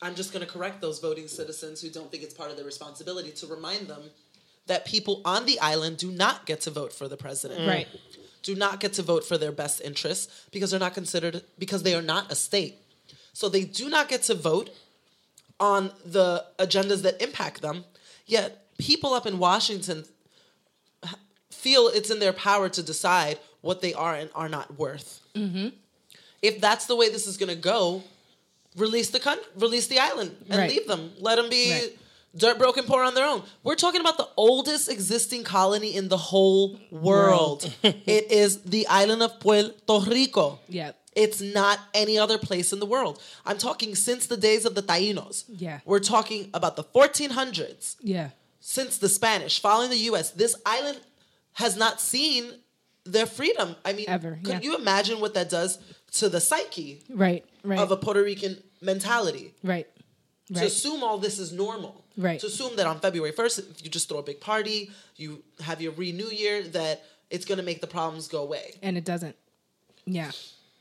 I'm 0.00 0.14
just 0.14 0.32
going 0.32 0.44
to 0.44 0.50
correct 0.50 0.80
those 0.80 1.00
voting 1.00 1.28
citizens 1.28 1.80
who 1.80 1.90
don't 1.90 2.10
think 2.10 2.22
it's 2.22 2.34
part 2.34 2.50
of 2.50 2.56
their 2.56 2.66
responsibility 2.66 3.30
to 3.32 3.46
remind 3.46 3.88
them 3.88 4.02
that 4.66 4.84
people 4.84 5.22
on 5.24 5.46
the 5.46 5.58
island 5.60 5.96
do 5.96 6.10
not 6.10 6.46
get 6.46 6.60
to 6.62 6.70
vote 6.70 6.92
for 6.92 7.08
the 7.08 7.16
president. 7.16 7.60
Mm. 7.60 7.68
Right. 7.68 7.88
Do 8.42 8.54
not 8.54 8.80
get 8.80 8.92
to 8.94 9.02
vote 9.02 9.24
for 9.24 9.36
their 9.36 9.50
best 9.52 9.80
interests 9.80 10.46
because 10.52 10.70
they're 10.70 10.80
not 10.80 10.94
considered 10.94 11.42
because 11.58 11.82
they 11.82 11.94
are 11.94 12.02
not 12.02 12.30
a 12.30 12.34
state. 12.34 12.76
So 13.32 13.48
they 13.48 13.64
do 13.64 13.88
not 13.88 14.08
get 14.08 14.22
to 14.24 14.34
vote 14.34 14.70
on 15.58 15.90
the 16.04 16.44
agendas 16.58 17.02
that 17.02 17.20
impact 17.20 17.62
them. 17.62 17.84
Yet 18.26 18.66
people 18.78 19.12
up 19.14 19.26
in 19.26 19.38
Washington 19.38 20.04
feel 21.50 21.88
it's 21.88 22.10
in 22.10 22.20
their 22.20 22.32
power 22.32 22.68
to 22.68 22.82
decide 22.82 23.38
what 23.60 23.80
they 23.80 23.92
are 23.94 24.14
and 24.14 24.30
are 24.34 24.48
not 24.48 24.78
worth. 24.78 25.20
Mm-hmm. 25.34 25.68
If 26.40 26.60
that's 26.60 26.86
the 26.86 26.94
way 26.94 27.10
this 27.10 27.26
is 27.26 27.36
going 27.36 27.48
to 27.48 27.60
go, 27.60 28.04
release 28.78 29.10
the 29.10 29.20
con- 29.20 29.38
release 29.56 29.86
the 29.88 29.98
island 29.98 30.30
and 30.48 30.58
Right. 30.60 30.70
leave 30.70 30.86
them. 30.86 31.12
Let 31.18 31.36
them 31.36 31.48
be 31.50 31.72
Right. 31.72 31.98
dirt 32.36 32.58
broken 32.58 32.84
poor 32.84 33.02
on 33.02 33.14
their 33.14 33.26
own. 33.26 33.42
We're 33.64 33.74
talking 33.74 34.00
about 34.00 34.16
the 34.16 34.28
oldest 34.36 34.88
existing 34.88 35.44
colony 35.44 35.94
in 35.94 36.08
the 36.08 36.16
whole 36.16 36.78
world. 36.90 37.70
it 37.82 38.30
is 38.30 38.62
the 38.62 38.86
island 38.86 39.22
of 39.22 39.38
Puerto 39.40 39.74
Rico. 40.10 40.60
Yeah. 40.68 40.92
It's 41.14 41.40
not 41.40 41.80
any 41.94 42.16
other 42.16 42.38
place 42.38 42.72
in 42.72 42.78
the 42.78 42.86
world. 42.86 43.20
I'm 43.44 43.58
talking 43.58 43.96
since 43.96 44.26
the 44.26 44.36
days 44.36 44.64
of 44.64 44.74
the 44.76 44.82
Taínos. 44.82 45.44
Yeah. 45.48 45.80
We're 45.84 45.98
talking 46.14 46.48
about 46.54 46.76
the 46.76 46.84
1400s, 46.84 47.96
Yeah. 48.02 48.30
since 48.60 48.98
the 48.98 49.08
Spanish, 49.08 49.60
following 49.60 49.90
the 49.90 49.98
US. 50.10 50.30
This 50.30 50.54
island 50.64 50.98
has 51.54 51.76
not 51.76 52.00
seen 52.00 52.52
their 53.04 53.26
freedom. 53.26 53.74
I 53.84 53.92
mean, 53.94 54.04
Ever, 54.08 54.38
could 54.44 54.54
yeah. 54.54 54.60
you 54.62 54.76
imagine 54.76 55.18
what 55.18 55.34
that 55.34 55.48
does 55.50 55.78
to 56.12 56.28
the 56.28 56.40
psyche 56.40 57.02
Right. 57.08 57.44
Right. 57.64 57.78
of 57.80 57.90
a 57.90 57.96
Puerto 57.96 58.22
Rican 58.22 58.62
mentality? 58.80 59.54
right. 59.62 59.86
To 60.54 60.64
assume 60.64 61.02
all 61.04 61.18
this 61.18 61.38
is 61.38 61.52
normal. 61.52 62.04
Right. 62.16 62.40
To 62.40 62.46
assume 62.46 62.76
that 62.76 62.86
on 62.86 63.00
February 63.00 63.32
1st, 63.32 63.70
if 63.70 63.84
you 63.84 63.90
just 63.90 64.08
throw 64.08 64.16
a 64.18 64.22
big 64.22 64.40
party, 64.40 64.90
you 65.16 65.42
have 65.60 65.82
your 65.82 65.92
renew 65.92 66.30
year, 66.30 66.62
that 66.62 67.04
it's 67.28 67.44
going 67.44 67.58
to 67.58 67.64
make 67.64 67.82
the 67.82 67.86
problems 67.86 68.28
go 68.28 68.42
away. 68.42 68.74
and 68.82 68.96
it 68.96 69.04
doesn't. 69.04 69.36
Yeah, 70.06 70.30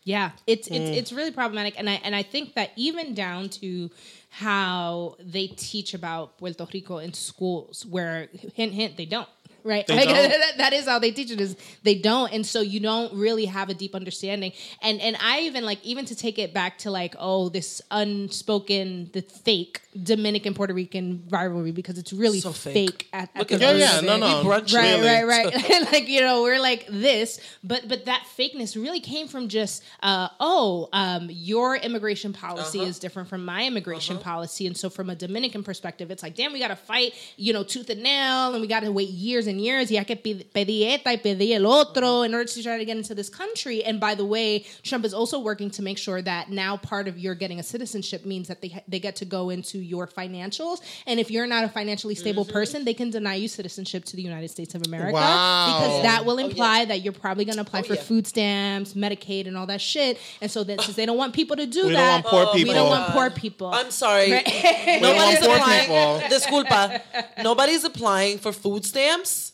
yeah, 0.06 0.32
it's 0.48 0.70
Mm. 0.70 0.76
it's 0.78 0.98
it's 1.00 1.12
really 1.12 1.32
problematic, 1.32 1.74
and 1.78 1.90
I 1.90 1.96
and 2.06 2.16
I 2.16 2.24
think 2.24 2.54
that 2.54 2.72
even 2.78 3.14
down 3.14 3.50
to 3.62 3.92
how 4.30 5.18
they 5.20 5.48
teach 5.48 5.94
about 5.94 6.38
Puerto 6.38 6.66
Rico 6.74 7.00
in 7.00 7.12
schools, 7.14 7.86
where 7.86 8.30
hint 8.56 8.72
hint 8.74 8.96
they 8.96 9.06
don't. 9.06 9.28
Right, 9.64 9.86
They 9.88 9.96
Like, 9.98 10.06
don't. 10.10 10.30
that- 10.30 10.58
that 10.58 10.74
is 10.74 10.86
how 10.86 11.00
they 11.00 11.12
teach 11.12 11.32
it. 11.32 11.42
Is 11.42 11.56
they 11.84 11.96
don't, 11.96 12.32
and 12.34 12.46
so 12.46 12.62
you 12.62 12.80
don't 12.80 13.14
really 13.14 13.46
have 13.46 13.70
a 13.70 13.74
deep 13.74 13.96
understanding. 13.96 14.52
And 14.82 15.00
and 15.02 15.18
I 15.22 15.42
even 15.42 15.66
like 15.66 15.84
even 15.86 16.06
to 16.06 16.16
take 16.16 16.40
it 16.40 16.54
back 16.54 16.78
to 16.80 16.92
like 16.92 17.16
oh 17.20 17.50
this 17.50 17.82
unspoken 17.92 19.10
the 19.14 19.22
fake 19.22 19.82
Dominican 20.02 20.54
Puerto 20.54 20.74
Rican 20.74 21.24
rivalry 21.30 21.72
because 21.72 21.98
it's 21.98 22.14
really 22.14 22.40
So 22.40 22.52
fake. 22.52 22.74
fake. 22.74 23.10
at, 23.14 23.30
at 23.34 23.40
Look 23.40 23.48
the 23.50 23.56
at 23.56 23.76
Yeah, 23.78 23.96
yeah, 23.96 24.02
no, 24.02 24.18
no. 24.18 24.44
brunch 24.44 24.74
right, 24.76 25.00
really. 25.00 25.08
right, 25.08 25.24
right. 25.26 25.82
like 25.92 26.08
you 26.08 26.22
know, 26.22 26.44
we're 26.44 26.60
like 26.60 26.86
this, 26.90 27.40
but 27.64 27.88
but 27.88 28.06
that 28.06 28.26
fakeness 28.38 28.76
really 28.76 29.00
came 29.00 29.28
from 29.28 29.48
just 29.48 29.84
uh, 30.04 30.28
oh, 30.40 30.90
um, 30.94 31.28
your 31.32 31.76
immigration 31.76 32.34
policy 32.34 32.80
Uh-huh. 32.80 32.88
is 32.90 33.00
different 33.00 33.28
from 33.30 33.44
my 33.46 33.66
immigration 33.66 34.18
policy, 34.20 34.68
and 34.68 34.78
so 34.78 34.90
from 34.90 35.10
a 35.10 35.16
Dominican 35.16 35.64
perspective, 35.64 36.12
it's 36.12 36.22
like 36.24 36.36
damn, 36.36 36.54
we 36.54 36.60
got 36.60 36.68
to 36.68 36.76
fight, 36.76 37.14
you 37.38 37.54
know, 37.54 37.64
tooth 37.64 37.90
and 37.90 38.04
nail, 38.04 38.54
and 38.54 38.62
we 38.62 38.68
got 38.68 38.82
to 38.82 38.92
wait 38.92 39.10
years 39.10 39.47
and 39.48 39.60
years. 39.60 39.90
Ya 39.90 40.04
que 40.04 40.16
pid- 40.16 40.46
pedí 40.54 40.84
esta 40.84 41.10
y 41.10 41.18
pedí 41.18 41.52
el 41.56 41.66
otro 41.66 42.22
in 42.24 42.34
order 42.34 42.46
to 42.46 42.62
try 42.62 42.78
to 42.78 42.86
get 42.86 42.98
into 42.98 43.16
this 43.16 43.30
country. 43.30 43.84
And 43.84 44.00
by 44.00 44.14
the 44.16 44.26
way, 44.26 44.66
Trump 44.84 45.06
is 45.06 45.14
also 45.14 45.40
working 45.40 45.70
to 45.72 45.82
make 45.82 45.98
sure 45.98 46.22
that 46.22 46.50
now 46.50 46.78
part 46.78 47.08
of 47.08 47.18
your 47.18 47.34
getting 47.36 47.60
a 47.60 47.64
citizenship 47.64 48.26
means 48.26 48.48
that 48.48 48.62
they 48.62 48.84
they 48.88 49.00
get 49.00 49.16
to 49.18 49.26
go 49.26 49.50
into 49.50 49.80
your 49.80 50.08
financials, 50.08 50.82
and 51.06 51.20
if 51.20 51.32
you're 51.32 51.48
not 51.48 51.64
a 51.64 51.70
financially 51.70 52.16
stable 52.16 52.44
Mm-hmm. 52.44 52.54
person, 52.54 52.86
they 52.86 52.94
can 52.94 53.10
deny 53.10 53.36
you 53.36 53.48
citizenship 53.48 54.06
to 54.06 54.16
the 54.16 54.22
United 54.22 54.50
States 54.50 54.76
of 54.76 54.86
America 54.86 55.14
Wow. 55.14 55.66
because 55.80 56.02
that 56.04 56.26
will 56.26 56.36
Oh, 56.36 56.40
yeah. 56.40 56.46
imply 56.46 56.86
that 56.86 57.02
you're 57.02 57.14
probably 57.14 57.46
going 57.46 57.56
to 57.56 57.62
apply 57.62 57.80
Oh, 57.80 57.84
for 57.84 57.96
yeah. 57.96 58.02
food 58.02 58.28
stamps, 58.28 58.94
Medicaid, 58.94 59.48
and 59.48 59.58
all 59.58 59.66
that 59.68 59.82
shit. 59.82 60.20
And 60.42 60.52
so 60.52 60.64
then, 60.64 60.78
since 60.80 60.96
they 60.96 61.06
don't 61.06 61.18
want 61.18 61.34
people 61.34 61.56
to 61.56 61.66
do 61.66 61.88
We 61.88 61.94
don't 61.94 62.02
that, 62.02 62.24
want 62.24 62.26
poor 62.26 62.54
we 62.54 62.60
people. 62.60 62.74
don't 62.76 62.90
want 62.90 63.12
poor 63.14 63.30
people. 63.32 63.68
I'm 63.74 63.92
sorry. 63.92 64.32
Right? 64.34 65.00
Nobody's 65.02 65.42
applying. 65.46 66.22
Disculpa. 66.30 67.02
Nobody's 67.44 67.84
applying 67.84 68.38
for 68.38 68.52
food 68.52 68.86
stamps, 68.86 69.47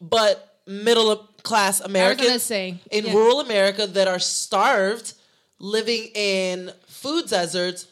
but 0.00 0.58
middle 0.66 1.16
class 1.42 1.80
Americans 1.80 2.42
say, 2.42 2.78
in 2.90 3.06
yeah. 3.06 3.12
rural 3.12 3.40
America 3.40 3.86
that 3.86 4.08
are 4.08 4.18
starved, 4.18 5.14
living 5.58 6.08
in 6.14 6.72
food 6.86 7.28
deserts, 7.28 7.86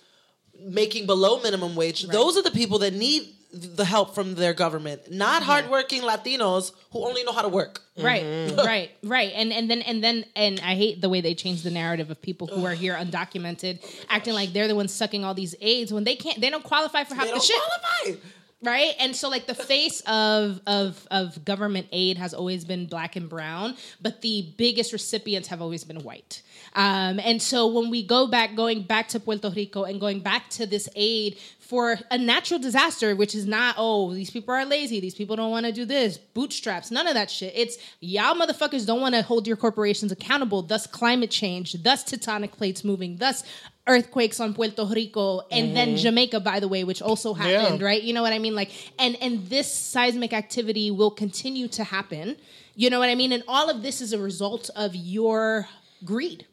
making 0.60 1.06
below 1.06 1.40
minimum 1.40 1.76
wage. 1.76 2.02
Those 2.04 2.36
are 2.36 2.42
the 2.42 2.50
people 2.50 2.78
that 2.80 2.94
need 2.94 3.28
the 3.52 3.84
help 3.84 4.16
from 4.16 4.34
their 4.34 4.52
government, 4.52 5.12
not 5.12 5.44
hardworking 5.44 6.02
Latinos 6.02 6.72
who 6.90 7.06
only 7.06 7.22
know 7.22 7.30
how 7.32 7.42
to 7.42 7.48
work. 7.48 7.82
Right, 7.96 8.24
Mm-hmm. 8.24 8.56
right, 8.66 8.90
right, 9.04 9.30
and 9.36 9.52
and 9.52 9.70
then 9.70 9.80
and 9.82 10.02
then 10.02 10.24
and 10.34 10.58
I 10.60 10.74
hate 10.74 11.00
the 11.00 11.08
way 11.08 11.20
they 11.20 11.34
change 11.36 11.62
the 11.62 11.70
narrative 11.70 12.10
of 12.10 12.20
people 12.20 12.48
who 12.48 12.64
are 12.66 12.74
here 12.74 12.94
undocumented, 12.94 13.78
acting 14.08 14.34
like 14.34 14.52
they're 14.52 14.66
the 14.66 14.74
ones 14.74 14.92
sucking 14.92 15.24
all 15.24 15.34
these 15.34 15.54
aids 15.60 15.92
when 15.92 16.02
they 16.02 16.16
can't, 16.16 16.40
they 16.40 16.50
don't 16.50 16.64
qualify 16.64 17.04
for 17.04 17.14
half 17.14 17.26
They 17.26 17.30
the 17.30 17.34
don't 17.36 17.44
shit. 17.44 17.60
qualify. 18.04 18.20
Right? 18.62 18.94
And 18.98 19.14
so 19.14 19.28
like 19.28 19.46
the 19.46 19.54
face 19.54 20.00
of 20.06 20.60
of 20.66 21.06
of 21.10 21.44
government 21.44 21.88
aid 21.92 22.18
has 22.18 22.34
always 22.34 22.64
been 22.64 22.86
black 22.86 23.16
and 23.16 23.28
brown 23.28 23.76
but 24.00 24.22
the 24.22 24.52
biggest 24.56 24.92
recipients 24.92 25.48
have 25.48 25.60
always 25.60 25.84
been 25.84 26.02
white. 26.02 26.42
Um, 26.74 27.20
and 27.20 27.40
so 27.40 27.66
when 27.66 27.90
we 27.90 28.04
go 28.04 28.26
back 28.26 28.54
going 28.54 28.82
back 28.82 29.08
to 29.08 29.20
puerto 29.20 29.50
rico 29.50 29.84
and 29.84 30.00
going 30.00 30.20
back 30.20 30.48
to 30.50 30.66
this 30.66 30.88
aid 30.96 31.38
for 31.58 31.98
a 32.10 32.18
natural 32.18 32.60
disaster 32.60 33.16
which 33.16 33.34
is 33.34 33.46
not 33.46 33.74
oh 33.78 34.12
these 34.12 34.30
people 34.30 34.54
are 34.54 34.64
lazy 34.64 35.00
these 35.00 35.14
people 35.14 35.36
don't 35.36 35.50
want 35.50 35.66
to 35.66 35.72
do 35.72 35.84
this 35.84 36.18
bootstraps 36.18 36.90
none 36.90 37.06
of 37.06 37.14
that 37.14 37.30
shit. 37.30 37.52
It's 37.54 37.76
y'all 38.00 38.34
motherfuckers 38.34 38.86
don't 38.86 39.00
want 39.00 39.14
to 39.14 39.22
hold 39.22 39.46
your 39.46 39.56
corporations 39.56 40.10
accountable 40.10 40.62
thus 40.62 40.86
climate 40.86 41.30
change 41.30 41.74
thus 41.82 42.04
tectonic 42.04 42.52
plates 42.52 42.84
moving 42.84 43.16
thus 43.16 43.44
earthquakes 43.86 44.40
on 44.40 44.54
Puerto 44.54 44.84
Rico 44.86 45.42
and 45.50 45.76
then 45.76 45.88
mm-hmm. 45.88 45.96
Jamaica, 45.98 46.40
by 46.40 46.58
the 46.60 46.68
way, 46.68 46.84
which 46.84 47.02
also 47.02 47.34
happened, 47.34 47.80
Yeah. 47.80 47.86
right? 47.86 48.02
You 48.02 48.14
know 48.14 48.22
what 48.22 48.32
I 48.32 48.38
mean? 48.38 48.54
Like, 48.54 48.70
and 48.98 49.16
and 49.20 49.46
this 49.48 49.72
seismic 49.72 50.32
activity 50.32 50.90
will 50.90 51.10
continue 51.10 51.68
to 51.68 51.84
happen. 51.84 52.36
You 52.76 52.90
know 52.90 52.98
what 52.98 53.08
I 53.08 53.14
mean? 53.14 53.32
And 53.32 53.42
all 53.46 53.68
of 53.70 53.82
this 53.82 54.00
is 54.00 54.12
a 54.12 54.18
result 54.18 54.70
of 54.74 54.94
your 54.96 55.68
greed. 56.04 56.46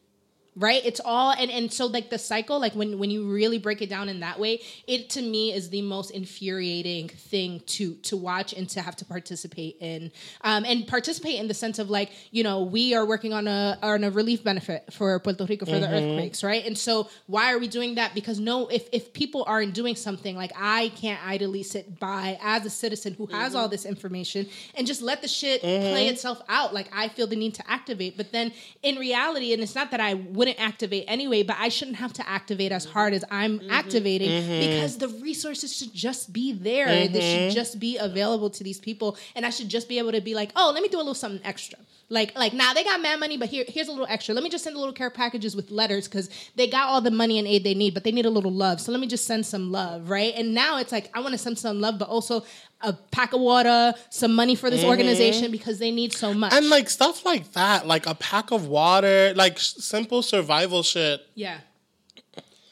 Right? 0.54 0.84
It's 0.84 1.00
all 1.02 1.30
and 1.32 1.50
and 1.50 1.72
so 1.72 1.86
like 1.86 2.10
the 2.10 2.18
cycle, 2.18 2.60
like 2.60 2.74
when 2.74 2.98
when 2.98 3.10
you 3.10 3.32
really 3.32 3.58
break 3.58 3.80
it 3.80 3.88
down 3.88 4.10
in 4.10 4.20
that 4.20 4.38
way, 4.38 4.60
it 4.86 5.08
to 5.10 5.22
me 5.22 5.52
is 5.52 5.70
the 5.70 5.80
most 5.80 6.10
infuriating 6.10 7.08
thing 7.08 7.60
to 7.66 7.94
to 7.94 8.18
watch 8.18 8.52
and 8.52 8.68
to 8.70 8.82
have 8.82 8.94
to 8.96 9.04
participate 9.06 9.76
in. 9.80 10.12
Um 10.42 10.66
and 10.66 10.86
participate 10.86 11.40
in 11.40 11.48
the 11.48 11.54
sense 11.54 11.78
of 11.78 11.88
like, 11.88 12.10
you 12.32 12.42
know, 12.42 12.62
we 12.62 12.94
are 12.94 13.06
working 13.06 13.32
on 13.32 13.48
a 13.48 13.78
on 13.82 14.04
a 14.04 14.10
relief 14.10 14.44
benefit 14.44 14.92
for 14.92 15.18
Puerto 15.20 15.46
Rico 15.46 15.64
for 15.64 15.78
the 15.78 15.86
mm-hmm. 15.86 15.94
earthquakes, 15.94 16.44
right? 16.44 16.66
And 16.66 16.76
so 16.76 17.08
why 17.26 17.52
are 17.52 17.58
we 17.58 17.68
doing 17.68 17.94
that? 17.94 18.14
Because 18.14 18.38
no, 18.38 18.66
if 18.68 18.88
if 18.92 19.14
people 19.14 19.44
aren't 19.46 19.72
doing 19.72 19.96
something, 19.96 20.36
like 20.36 20.52
I 20.54 20.90
can't 20.96 21.24
idly 21.26 21.62
sit 21.62 21.98
by 21.98 22.38
as 22.42 22.66
a 22.66 22.70
citizen 22.70 23.14
who 23.14 23.26
has 23.26 23.54
all 23.54 23.64
mm-hmm. 23.64 23.70
this 23.70 23.86
information 23.86 24.46
and 24.74 24.86
just 24.86 25.00
let 25.00 25.22
the 25.22 25.28
shit 25.28 25.62
play 25.62 26.04
mm-hmm. 26.04 26.12
itself 26.12 26.42
out. 26.48 26.74
Like 26.74 26.90
I 26.92 27.08
feel 27.08 27.26
the 27.26 27.36
need 27.36 27.54
to 27.54 27.70
activate, 27.70 28.16
but 28.16 28.32
then 28.32 28.52
in 28.82 28.96
reality, 28.96 29.52
and 29.52 29.62
it's 29.62 29.74
not 29.74 29.90
that 29.92 30.00
I 30.00 30.14
wouldn't 30.42 30.58
activate 30.58 31.04
anyway, 31.06 31.44
but 31.44 31.54
I 31.60 31.68
shouldn't 31.68 31.98
have 31.98 32.12
to 32.14 32.28
activate 32.28 32.72
as 32.72 32.84
hard 32.84 33.14
as 33.14 33.24
I'm 33.30 33.60
mm-hmm. 33.60 33.70
activating 33.70 34.28
mm-hmm. 34.28 34.58
because 34.58 34.98
the 34.98 35.06
resources 35.06 35.76
should 35.76 35.94
just 35.94 36.32
be 36.32 36.52
there. 36.52 36.88
They 36.88 37.06
should 37.06 37.22
mm-hmm. 37.22 37.54
just 37.54 37.78
be 37.78 37.96
available 37.96 38.50
to 38.50 38.64
these 38.64 38.80
people, 38.80 39.16
and 39.36 39.46
I 39.46 39.50
should 39.50 39.68
just 39.68 39.88
be 39.88 39.98
able 39.98 40.10
to 40.10 40.20
be 40.20 40.34
like, 40.34 40.50
oh, 40.56 40.72
let 40.74 40.82
me 40.82 40.88
do 40.88 40.96
a 40.96 40.98
little 40.98 41.14
something 41.14 41.46
extra. 41.46 41.78
Like, 42.08 42.36
like 42.36 42.52
now 42.52 42.74
they 42.74 42.84
got 42.84 43.00
mad 43.00 43.20
money, 43.20 43.36
but 43.36 43.48
here, 43.48 43.64
here's 43.66 43.88
a 43.88 43.90
little 43.90 44.06
extra. 44.08 44.34
Let 44.34 44.44
me 44.44 44.50
just 44.50 44.64
send 44.64 44.76
a 44.76 44.78
little 44.78 44.92
care 44.92 45.10
packages 45.10 45.56
with 45.56 45.70
letters 45.70 46.06
because 46.06 46.28
they 46.56 46.66
got 46.66 46.88
all 46.88 47.00
the 47.00 47.10
money 47.10 47.38
and 47.38 47.48
aid 47.48 47.64
they 47.64 47.74
need, 47.74 47.94
but 47.94 48.04
they 48.04 48.12
need 48.12 48.26
a 48.26 48.30
little 48.30 48.52
love. 48.52 48.80
So 48.80 48.92
let 48.92 49.00
me 49.00 49.06
just 49.06 49.26
send 49.26 49.46
some 49.46 49.72
love, 49.72 50.10
right? 50.10 50.34
And 50.36 50.54
now 50.54 50.78
it's 50.78 50.92
like 50.92 51.10
I 51.14 51.20
want 51.20 51.32
to 51.32 51.38
send 51.38 51.58
some 51.58 51.80
love, 51.80 51.98
but 51.98 52.08
also 52.08 52.44
a 52.80 52.92
pack 52.92 53.32
of 53.32 53.40
water, 53.40 53.94
some 54.10 54.34
money 54.34 54.54
for 54.54 54.68
this 54.68 54.80
mm-hmm. 54.80 54.90
organization 54.90 55.50
because 55.50 55.78
they 55.78 55.90
need 55.90 56.12
so 56.12 56.34
much. 56.34 56.52
And 56.52 56.68
like 56.68 56.90
stuff 56.90 57.24
like 57.24 57.52
that, 57.52 57.86
like 57.86 58.06
a 58.06 58.14
pack 58.14 58.50
of 58.50 58.66
water, 58.66 59.32
like 59.34 59.54
s- 59.54 59.76
simple 59.78 60.22
survival 60.22 60.82
shit. 60.82 61.20
yeah, 61.34 61.58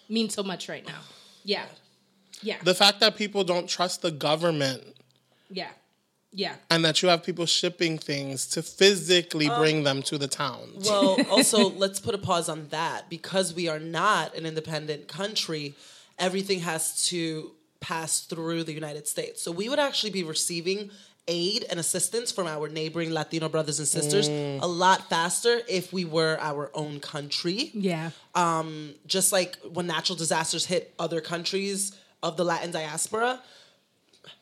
means 0.09 0.35
so 0.35 0.43
much 0.43 0.68
right 0.68 0.87
now. 0.87 1.01
Yeah. 1.45 1.64
Yeah. 2.43 2.57
The 2.62 2.74
fact 2.74 3.01
that 3.01 3.16
people 3.16 3.45
don't 3.45 3.68
trust 3.68 4.03
the 4.03 4.11
government 4.11 4.83
yeah. 5.51 5.70
Yeah. 6.33 6.55
and 6.70 6.85
that 6.85 7.03
you 7.03 7.09
have 7.09 7.24
people 7.24 7.45
shipping 7.47 7.99
things 7.99 8.47
to 8.49 8.62
physically 8.62 9.49
um, 9.49 9.61
bring 9.61 9.83
them 9.83 10.03
to 10.03 10.18
the 10.18 10.28
towns. 10.28 10.89
Well, 10.89 11.18
also, 11.31 11.70
let's 11.70 11.99
put 11.99 12.14
a 12.14 12.18
pause 12.18 12.49
on 12.49 12.68
that. 12.68 13.11
Because 13.11 13.53
we 13.55 13.68
are 13.68 13.81
not 13.81 14.37
an 14.37 14.47
independent 14.47 15.09
country, 15.09 15.74
everything 16.18 16.61
has 16.61 17.07
to 17.09 17.53
pass 17.81 18.20
through 18.20 18.64
the 18.64 18.72
United 18.72 19.09
States. 19.09 19.43
So 19.43 19.51
we 19.51 19.68
would 19.68 19.78
actually 19.78 20.11
be 20.11 20.22
receiving 20.22 20.91
aid 21.28 21.64
and 21.70 21.78
assistance 21.78 22.33
from 22.33 22.47
our 22.47 22.68
neighboring 22.68 23.11
Latino 23.12 23.49
brothers 23.49 23.78
and 23.78 23.87
sisters 23.87 24.28
mm. 24.28 24.61
a 24.61 24.66
lot 24.66 25.09
faster 25.09 25.61
if 25.68 25.93
we 25.93 26.05
were 26.05 26.39
our 26.41 26.70
own 26.74 27.01
country. 27.01 27.70
Yeah. 27.72 28.11
Um, 28.35 28.95
just 29.07 29.33
like 29.33 29.57
when 29.72 29.87
natural 29.87 30.16
disasters 30.16 30.66
hit 30.66 30.95
other 30.99 31.20
countries 31.20 31.97
of 32.22 32.37
the 32.37 32.45
Latin 32.45 32.70
diaspora, 32.70 33.41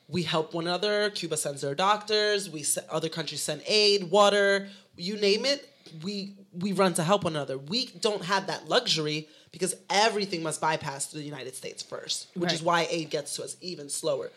we 0.09 0.23
help 0.23 0.55
one 0.55 0.67
another. 0.67 1.11
Cuba 1.11 1.37
sends 1.37 1.61
their 1.61 1.75
doctors. 1.75 2.49
We 2.49 2.63
se- 2.63 2.87
other 2.91 3.09
countries 3.09 3.43
send 3.43 3.63
aid, 3.67 4.11
water, 4.11 4.69
you 4.97 5.17
name 5.17 5.45
it. 5.45 5.69
We 6.03 6.35
we 6.53 6.73
run 6.73 6.95
to 6.95 7.05
help 7.05 7.25
one 7.25 7.35
another. 7.37 7.59
We 7.59 7.87
don't 7.87 8.25
have 8.25 8.47
that 8.49 8.69
luxury 8.69 9.29
because 9.53 9.75
everything 9.91 10.43
must 10.43 10.61
bypass 10.61 11.07
the 11.07 11.23
United 11.23 11.55
States 11.55 11.83
first, 11.83 12.29
which 12.35 12.53
is 12.53 12.63
why 12.63 12.87
aid 12.91 13.11
gets 13.11 13.37
to 13.37 13.45
us 13.45 13.57
even 13.61 13.89
slower. 13.89 14.31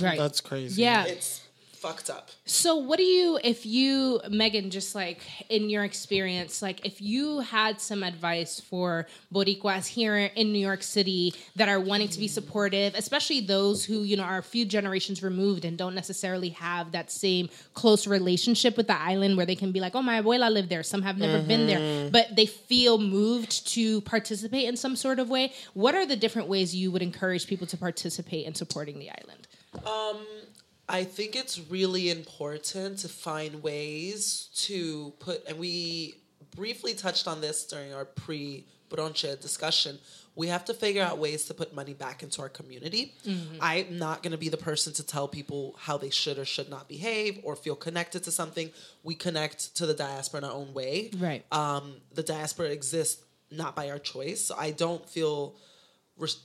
Right. 0.00 0.18
That's 0.18 0.40
crazy. 0.40 0.82
Yeah. 0.82 1.04
It's 1.06 1.45
fucked 1.76 2.10
up. 2.10 2.30
So, 2.44 2.76
what 2.76 2.98
do 2.98 3.04
you, 3.04 3.38
if 3.44 3.66
you, 3.66 4.20
Megan, 4.30 4.70
just 4.70 4.94
like 4.94 5.22
in 5.48 5.68
your 5.68 5.84
experience, 5.84 6.62
like 6.62 6.84
if 6.86 7.00
you 7.00 7.40
had 7.40 7.80
some 7.80 8.02
advice 8.02 8.60
for 8.60 9.06
Boricuas 9.32 9.86
here 9.86 10.16
in 10.16 10.52
New 10.52 10.58
York 10.58 10.82
City 10.82 11.34
that 11.56 11.68
are 11.68 11.80
wanting 11.80 12.08
to 12.08 12.18
be 12.18 12.28
supportive, 12.28 12.94
especially 12.94 13.40
those 13.40 13.84
who, 13.84 14.02
you 14.02 14.16
know, 14.16 14.22
are 14.22 14.38
a 14.38 14.42
few 14.42 14.64
generations 14.64 15.22
removed 15.22 15.64
and 15.64 15.76
don't 15.76 15.94
necessarily 15.94 16.50
have 16.50 16.92
that 16.92 17.10
same 17.10 17.48
close 17.74 18.06
relationship 18.06 18.76
with 18.76 18.86
the 18.86 18.98
island 18.98 19.36
where 19.36 19.46
they 19.46 19.56
can 19.56 19.72
be 19.72 19.80
like, 19.80 19.94
oh, 19.94 20.02
my 20.02 20.20
abuela 20.20 20.50
lived 20.50 20.70
there. 20.70 20.82
Some 20.82 21.02
have 21.02 21.18
never 21.18 21.42
been 21.42 21.66
there, 21.66 21.78
mm-hmm. 21.78 22.10
but 22.10 22.34
they 22.34 22.46
feel 22.46 22.98
moved 22.98 23.66
to 23.68 24.00
participate 24.02 24.66
in 24.66 24.76
some 24.76 24.96
sort 24.96 25.18
of 25.18 25.28
way. 25.28 25.52
What 25.74 25.94
are 25.94 26.06
the 26.06 26.16
different 26.16 26.48
ways 26.48 26.74
you 26.74 26.90
would 26.90 27.02
encourage 27.02 27.46
people 27.46 27.66
to 27.68 27.76
participate 27.76 28.46
in 28.46 28.54
supporting 28.54 28.98
the 28.98 29.10
island? 29.10 29.46
Um, 29.84 30.24
I 30.88 31.04
think 31.04 31.34
it's 31.34 31.58
really 31.58 32.10
important 32.10 32.98
to 33.00 33.08
find 33.08 33.62
ways 33.62 34.48
to 34.66 35.12
put, 35.18 35.44
and 35.46 35.58
we 35.58 36.14
briefly 36.54 36.94
touched 36.94 37.26
on 37.26 37.40
this 37.40 37.64
during 37.66 37.92
our 37.92 38.04
pre 38.04 38.66
bronche 38.90 39.40
discussion. 39.40 39.98
We 40.36 40.48
have 40.48 40.66
to 40.66 40.74
figure 40.74 41.02
out 41.02 41.18
ways 41.18 41.46
to 41.46 41.54
put 41.54 41.74
money 41.74 41.94
back 41.94 42.22
into 42.22 42.42
our 42.42 42.50
community. 42.50 43.14
I'm 43.60 43.98
not 43.98 44.22
going 44.22 44.32
to 44.32 44.38
be 44.38 44.50
the 44.50 44.58
person 44.58 44.92
to 44.94 45.02
tell 45.02 45.26
people 45.28 45.74
how 45.78 45.96
they 45.96 46.10
should 46.10 46.38
or 46.38 46.44
should 46.44 46.68
not 46.68 46.88
behave 46.88 47.40
or 47.42 47.56
feel 47.56 47.74
connected 47.74 48.22
to 48.24 48.30
something. 48.30 48.70
We 49.02 49.14
connect 49.14 49.74
to 49.76 49.86
the 49.86 49.94
diaspora 49.94 50.38
in 50.38 50.44
our 50.44 50.52
own 50.52 50.74
way. 50.74 51.10
Right. 51.18 51.42
Um, 51.50 51.94
the 52.12 52.22
diaspora 52.22 52.68
exists 52.68 53.22
not 53.50 53.74
by 53.74 53.88
our 53.88 53.98
choice. 53.98 54.42
So 54.42 54.54
I 54.58 54.70
don't 54.72 55.08
feel. 55.08 55.56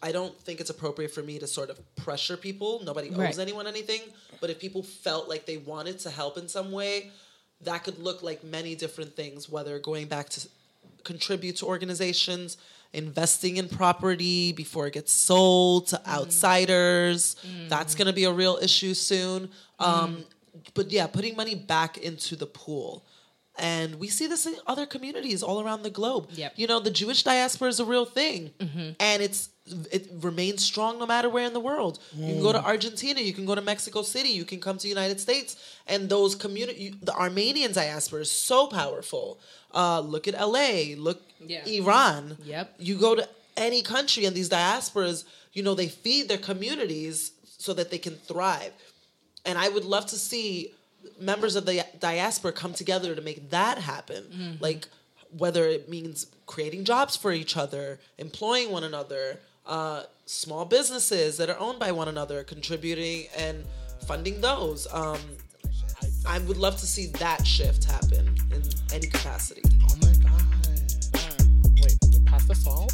I 0.01 0.11
don't 0.11 0.37
think 0.41 0.59
it's 0.59 0.69
appropriate 0.69 1.11
for 1.11 1.23
me 1.23 1.39
to 1.39 1.47
sort 1.47 1.69
of 1.69 1.79
pressure 1.95 2.37
people. 2.37 2.81
Nobody 2.83 3.09
owes 3.09 3.17
Right. 3.17 3.39
anyone 3.39 3.67
anything. 3.67 4.01
But 4.39 4.49
if 4.49 4.59
people 4.59 4.83
felt 4.83 5.29
like 5.29 5.45
they 5.45 5.57
wanted 5.57 5.99
to 5.99 6.09
help 6.09 6.37
in 6.37 6.47
some 6.49 6.71
way, 6.71 7.11
that 7.61 7.83
could 7.83 7.99
look 7.99 8.21
like 8.21 8.43
many 8.43 8.75
different 8.75 9.15
things, 9.15 9.47
whether 9.47 9.79
going 9.79 10.07
back 10.07 10.29
to 10.29 10.47
contribute 11.03 11.57
to 11.57 11.65
organizations, 11.65 12.57
investing 12.93 13.57
in 13.57 13.69
property 13.69 14.51
before 14.51 14.87
it 14.87 14.93
gets 14.93 15.13
sold 15.13 15.87
to 15.87 15.95
mm-hmm. 15.97 16.11
outsiders. 16.11 17.35
Mm. 17.47 17.69
That's 17.69 17.95
going 17.95 18.07
to 18.07 18.13
be 18.13 18.25
a 18.25 18.31
real 18.31 18.57
issue 18.61 18.93
soon. 18.93 19.49
Mm. 19.79 19.87
Um, 19.87 20.25
but 20.73 20.91
yeah, 20.91 21.07
putting 21.07 21.35
money 21.35 21.55
back 21.55 21.97
into 21.97 22.35
the 22.35 22.47
pool. 22.47 23.05
And 23.57 23.95
we 23.95 24.07
see 24.07 24.27
this 24.27 24.45
in 24.45 24.55
other 24.65 24.85
communities 24.85 25.43
all 25.43 25.61
around 25.61 25.83
the 25.83 25.89
globe. 25.89 26.29
Yep. 26.33 26.53
You 26.55 26.67
know, 26.67 26.79
the 26.79 26.89
Jewish 26.89 27.23
diaspora 27.23 27.67
is 27.69 27.79
a 27.79 27.85
real 27.85 28.05
thing. 28.05 28.51
Mm-hmm. 28.59 28.91
And 28.99 29.21
it's 29.21 29.49
it 29.91 30.09
remains 30.21 30.63
strong 30.63 30.99
no 30.99 31.05
matter 31.05 31.29
where 31.29 31.45
in 31.45 31.53
the 31.53 31.59
world. 31.59 31.99
You 32.15 32.33
can 32.33 32.41
go 32.41 32.51
to 32.51 32.63
Argentina, 32.63 33.19
you 33.21 33.33
can 33.33 33.45
go 33.45 33.55
to 33.55 33.61
Mexico 33.61 34.01
City, 34.01 34.29
you 34.29 34.45
can 34.45 34.59
come 34.59 34.77
to 34.77 34.83
the 34.83 34.89
United 34.89 35.19
States, 35.19 35.55
and 35.87 36.09
those 36.09 36.35
community 36.35 36.95
the 37.01 37.13
Armenian 37.13 37.71
diaspora 37.73 38.21
is 38.21 38.31
so 38.31 38.67
powerful. 38.67 39.39
Uh, 39.73 39.99
look 40.01 40.27
at 40.27 40.33
LA, 40.39 40.95
look 40.97 41.21
Yeah. 41.45 41.65
Iran. 41.65 42.37
Yep. 42.43 42.75
You 42.79 42.97
go 42.97 43.15
to 43.15 43.27
any 43.57 43.81
country 43.81 44.25
and 44.25 44.35
these 44.35 44.49
diasporas, 44.49 45.23
you 45.53 45.63
know, 45.63 45.73
they 45.75 45.87
feed 45.87 46.27
their 46.29 46.37
communities 46.37 47.31
so 47.57 47.73
that 47.73 47.89
they 47.91 47.97
can 47.97 48.15
thrive. 48.15 48.73
And 49.45 49.57
I 49.57 49.69
would 49.69 49.85
love 49.85 50.05
to 50.07 50.17
see 50.17 50.73
members 51.19 51.55
of 51.55 51.65
the 51.65 51.85
diaspora 51.99 52.51
come 52.51 52.73
together 52.73 53.15
to 53.15 53.21
make 53.21 53.49
that 53.49 53.77
happen. 53.79 54.57
Like 54.59 54.87
whether 55.37 55.65
it 55.65 55.87
means 55.89 56.27
creating 56.45 56.83
jobs 56.83 57.15
for 57.15 57.31
each 57.31 57.55
other, 57.55 57.99
employing 58.17 58.69
one 58.71 58.83
another, 58.83 59.39
uh, 59.65 60.03
small 60.25 60.65
businesses 60.65 61.37
that 61.37 61.49
are 61.49 61.59
owned 61.59 61.79
by 61.79 61.91
one 61.91 62.07
another, 62.07 62.43
contributing 62.43 63.27
and 63.37 63.63
funding 64.07 64.41
those. 64.41 64.87
Um, 64.91 65.19
I 66.27 66.39
would 66.39 66.57
love 66.57 66.77
to 66.77 66.85
see 66.85 67.07
that 67.19 67.45
shift 67.45 67.83
happen 67.85 68.35
in 68.51 68.63
any 68.93 69.07
capacity. 69.07 69.61
Oh 69.83 69.95
my 70.01 70.13
god. 70.23 70.43
Wait, 71.83 72.25
pass 72.25 72.45
the 72.47 72.55
salt? 72.55 72.93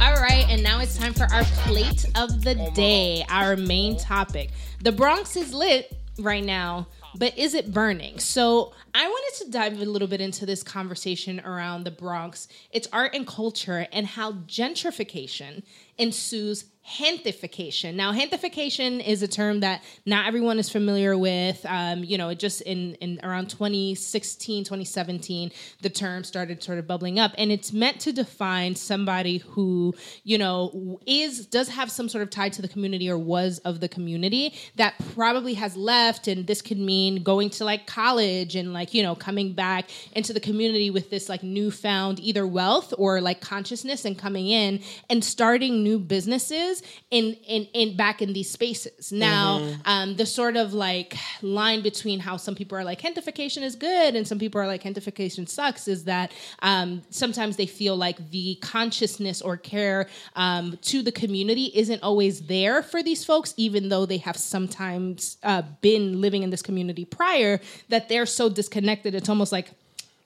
All 0.00 0.14
right, 0.14 0.46
and 0.48 0.62
now 0.62 0.80
it's 0.80 0.96
time 0.96 1.12
for 1.12 1.24
our 1.32 1.44
plate 1.64 2.06
of 2.14 2.42
the 2.44 2.54
day, 2.74 3.24
our 3.28 3.56
main 3.56 3.96
topic. 3.98 4.50
The 4.82 4.92
Bronx 4.92 5.36
is 5.36 5.52
lit 5.52 5.92
right 6.18 6.44
now, 6.44 6.86
but 7.14 7.36
is 7.38 7.54
it 7.54 7.72
burning? 7.72 8.18
So, 8.18 8.72
I 8.94 9.06
wanted 9.06 9.44
to 9.44 9.50
dive 9.50 9.80
a 9.80 9.84
little 9.84 10.08
bit 10.08 10.20
into 10.20 10.46
this 10.46 10.62
conversation 10.62 11.40
around 11.40 11.84
the 11.84 11.90
Bronx, 11.90 12.48
its 12.70 12.88
art 12.92 13.14
and 13.14 13.26
culture, 13.26 13.86
and 13.92 14.06
how 14.06 14.32
gentrification 14.32 15.62
ensues 15.98 16.64
gentrification. 16.88 17.94
Now, 17.94 18.12
gentrification 18.12 19.06
is 19.06 19.22
a 19.22 19.28
term 19.28 19.60
that 19.60 19.82
not 20.06 20.26
everyone 20.26 20.58
is 20.58 20.70
familiar 20.70 21.16
with. 21.16 21.64
Um, 21.66 22.02
you 22.02 22.16
know, 22.16 22.30
it 22.30 22.38
just 22.38 22.62
in, 22.62 22.94
in 22.96 23.20
around 23.22 23.50
2016, 23.50 24.64
2017, 24.64 25.52
the 25.82 25.90
term 25.90 26.24
started 26.24 26.62
sort 26.62 26.78
of 26.78 26.86
bubbling 26.86 27.18
up, 27.18 27.32
and 27.36 27.52
it's 27.52 27.72
meant 27.72 28.00
to 28.00 28.12
define 28.12 28.74
somebody 28.74 29.38
who, 29.38 29.94
you 30.24 30.38
know, 30.38 30.98
is 31.06 31.46
does 31.46 31.68
have 31.68 31.90
some 31.90 32.08
sort 32.08 32.22
of 32.22 32.30
tie 32.30 32.48
to 32.48 32.62
the 32.62 32.68
community 32.68 33.10
or 33.10 33.18
was 33.18 33.58
of 33.60 33.80
the 33.80 33.88
community 33.88 34.54
that 34.76 34.94
probably 35.14 35.54
has 35.54 35.76
left, 35.76 36.28
and 36.28 36.46
this 36.46 36.62
could 36.62 36.78
mean 36.78 37.22
going 37.22 37.50
to 37.50 37.64
like 37.64 37.86
college 37.86 38.56
and 38.56 38.72
like 38.72 38.94
you 38.94 39.02
know 39.02 39.14
coming 39.14 39.52
back 39.52 39.90
into 40.12 40.32
the 40.32 40.40
community 40.40 40.90
with 40.90 41.10
this 41.10 41.28
like 41.28 41.42
newfound 41.42 42.18
either 42.20 42.46
wealth 42.46 42.94
or 42.98 43.20
like 43.20 43.40
consciousness 43.40 44.04
and 44.04 44.18
coming 44.18 44.48
in 44.48 44.80
and 45.10 45.24
starting 45.24 45.82
new 45.82 45.98
businesses 45.98 46.77
in 47.10 47.34
in, 47.46 47.64
in 47.74 47.96
back 47.96 48.22
in 48.22 48.32
these 48.32 48.50
spaces. 48.50 49.12
Now, 49.12 49.66
um, 49.84 50.16
the 50.16 50.26
sort 50.26 50.56
of 50.56 50.74
like 50.74 51.16
line 51.42 51.82
between 51.82 52.20
how 52.20 52.36
some 52.36 52.54
people 52.54 52.76
are 52.78 52.84
like 52.84 53.00
gentrification 53.00 53.62
is 53.62 53.76
good 53.76 54.14
and 54.14 54.26
some 54.26 54.38
people 54.38 54.60
are 54.60 54.66
like 54.66 54.82
gentrification 54.82 55.48
sucks 55.48 55.88
is 55.88 56.04
that 56.04 56.32
um, 56.60 57.02
sometimes 57.10 57.56
they 57.56 57.66
feel 57.66 57.96
like 57.96 58.30
the 58.30 58.56
consciousness 58.60 59.42
or 59.42 59.56
care 59.56 60.08
um, 60.36 60.78
to 60.82 61.02
the 61.02 61.12
community 61.12 61.70
isn't 61.74 62.02
always 62.02 62.42
there 62.42 62.82
for 62.82 63.02
these 63.02 63.24
folks, 63.24 63.54
even 63.56 63.88
though 63.88 64.06
they 64.06 64.18
have 64.18 64.36
sometimes 64.36 65.38
uh, 65.42 65.62
been 65.80 66.20
living 66.20 66.42
in 66.42 66.50
this 66.50 66.62
community 66.62 67.04
prior. 67.04 67.60
That 67.88 68.08
they're 68.08 68.26
so 68.26 68.48
disconnected, 68.48 69.14
it's 69.14 69.28
almost 69.28 69.52
like 69.52 69.70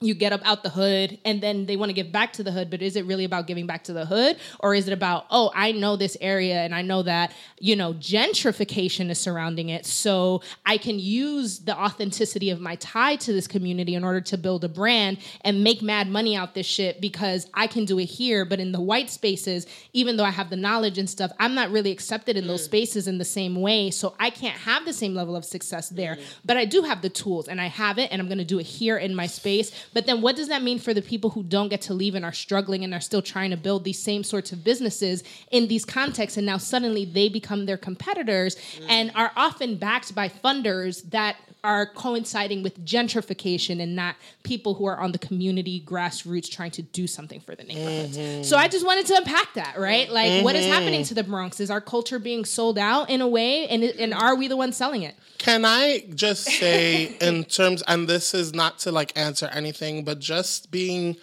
you 0.04 0.14
get 0.14 0.32
up 0.32 0.40
out 0.44 0.62
the 0.62 0.70
hood 0.70 1.18
and 1.24 1.40
then 1.40 1.66
they 1.66 1.76
want 1.76 1.90
to 1.90 1.94
give 1.94 2.12
back 2.12 2.32
to 2.34 2.42
the 2.42 2.52
hood 2.52 2.70
but 2.70 2.82
is 2.82 2.96
it 2.96 3.04
really 3.06 3.24
about 3.24 3.46
giving 3.46 3.66
back 3.66 3.84
to 3.84 3.92
the 3.92 4.06
hood? 4.06 4.36
Or 4.60 4.74
is 4.74 4.88
it 4.88 4.92
about 4.92 5.26
oh 5.30 5.50
i 5.54 5.72
know 5.72 5.96
this 5.96 6.16
area 6.20 6.62
and 6.62 6.74
i 6.74 6.82
know 6.82 7.02
that 7.02 7.32
you 7.58 7.74
know 7.74 7.92
gentrification 7.94 9.10
is 9.10 9.18
surrounding 9.18 9.68
it 9.70 9.86
so 9.86 10.42
i 10.66 10.76
can 10.76 10.98
use 10.98 11.60
the 11.60 11.76
authenticity 11.76 12.50
of 12.50 12.60
my 12.60 12.76
tie 12.76 13.16
to 13.16 13.32
this 13.32 13.46
community 13.46 13.94
in 13.94 14.04
order 14.04 14.20
to 14.20 14.36
build 14.36 14.64
a 14.64 14.68
brand 14.68 15.18
and 15.42 15.64
make 15.64 15.82
mad 15.82 16.08
money 16.08 16.36
out 16.36 16.54
this 16.54 16.66
shit 16.66 17.00
because 17.00 17.48
i 17.54 17.66
can 17.66 17.84
do 17.84 17.98
it 17.98 18.04
here 18.04 18.44
but 18.44 18.60
in 18.60 18.72
the 18.72 18.80
white 18.80 19.10
spaces 19.10 19.66
even 19.92 20.16
though 20.16 20.24
i 20.24 20.30
have 20.30 20.50
the 20.50 20.56
knowledge 20.56 20.98
and 20.98 21.08
stuff 21.08 21.30
i'm 21.40 21.54
not 21.54 21.70
really 21.70 21.90
accepted 21.90 22.36
in 22.36 22.46
those 22.46 22.62
mm. 22.62 22.66
spaces 22.66 23.08
in 23.08 23.18
the 23.18 23.24
same 23.24 23.56
way 23.56 23.90
so 23.90 24.14
i 24.20 24.30
can't 24.30 24.58
have 24.58 24.84
the 24.84 24.92
same 24.92 25.14
level 25.14 25.36
of 25.36 25.44
success 25.44 25.88
there. 25.88 26.16
Mm. 26.16 26.22
But 26.44 26.56
i 26.56 26.64
do 26.64 26.82
have 26.82 27.02
the 27.02 27.08
tools 27.08 27.48
and 27.48 27.60
i 27.60 27.66
have 27.66 27.98
it 27.98 28.10
and 28.12 28.20
i'm 28.20 28.28
going 28.28 28.38
to 28.38 28.44
do 28.44 28.58
it 28.58 28.66
here 28.66 28.98
in 28.98 29.14
my 29.14 29.26
space 29.26 29.70
but 29.94 30.06
then 30.06 30.20
what 30.22 30.36
does 30.36 30.48
that 30.48 30.62
mean 30.62 30.78
for 30.78 30.94
the 30.94 31.02
people 31.02 31.30
who 31.30 31.42
don't 31.42 31.68
get 31.68 31.80
to 31.82 31.94
leave 31.94 32.14
and 32.14 32.24
are 32.24 32.32
struggling 32.32 32.84
and 32.84 32.94
are 32.94 33.00
still 33.00 33.22
trying 33.22 33.50
to 33.50 33.56
build 33.56 33.84
these 33.84 34.02
same 34.02 34.24
sorts 34.24 34.52
of 34.52 34.64
businesses 34.64 35.22
in 35.50 35.68
these 35.68 35.84
contexts? 35.84 36.36
And 36.36 36.46
now 36.46 36.58
suddenly 36.58 37.04
they 37.04 37.28
become 37.28 37.66
their 37.66 37.76
competitors 37.76 38.56
mm. 38.56 38.86
and 38.88 39.12
are 39.14 39.32
often 39.36 39.76
backed 39.76 40.14
by 40.14 40.28
funders 40.28 41.08
that 41.10 41.36
are 41.64 41.86
coinciding 41.86 42.62
with 42.62 42.84
gentrification 42.84 43.80
and 43.80 43.94
not 43.94 44.16
people 44.42 44.74
who 44.74 44.84
are 44.84 44.98
on 44.98 45.12
the 45.12 45.18
community 45.18 45.80
grassroots 45.86 46.50
trying 46.50 46.72
to 46.72 46.82
do 46.82 47.06
something 47.06 47.40
for 47.40 47.54
the 47.54 47.62
neighborhoods. 47.62 48.18
Mm-hmm. 48.18 48.42
So 48.42 48.56
I 48.56 48.66
just 48.66 48.84
wanted 48.84 49.06
to 49.06 49.16
unpack 49.16 49.54
that, 49.54 49.78
right? 49.78 50.10
Like, 50.10 50.42
what 50.42 50.56
is 50.56 50.66
happening 50.66 51.04
to 51.04 51.14
the 51.14 51.22
Bronx? 51.22 51.60
Is 51.60 51.70
our 51.70 51.80
culture 51.80 52.18
being 52.18 52.44
sold 52.44 52.78
out 52.78 53.10
in 53.10 53.20
a 53.20 53.28
way, 53.28 53.68
and 53.68 53.84
and 53.84 54.12
are 54.12 54.34
we 54.34 54.48
the 54.48 54.56
ones 54.56 54.76
selling 54.76 55.02
it? 55.02 55.14
Can 55.38 55.64
I 55.64 56.04
just 56.14 56.44
say, 56.44 57.16
in 57.20 57.44
terms, 57.44 57.82
and 57.86 58.08
this 58.08 58.34
is 58.34 58.52
not 58.52 58.80
to 58.80 58.92
like 58.92 59.16
answer 59.16 59.48
anything, 59.52 60.04
but 60.04 60.18
just 60.18 60.70
being 60.70 61.16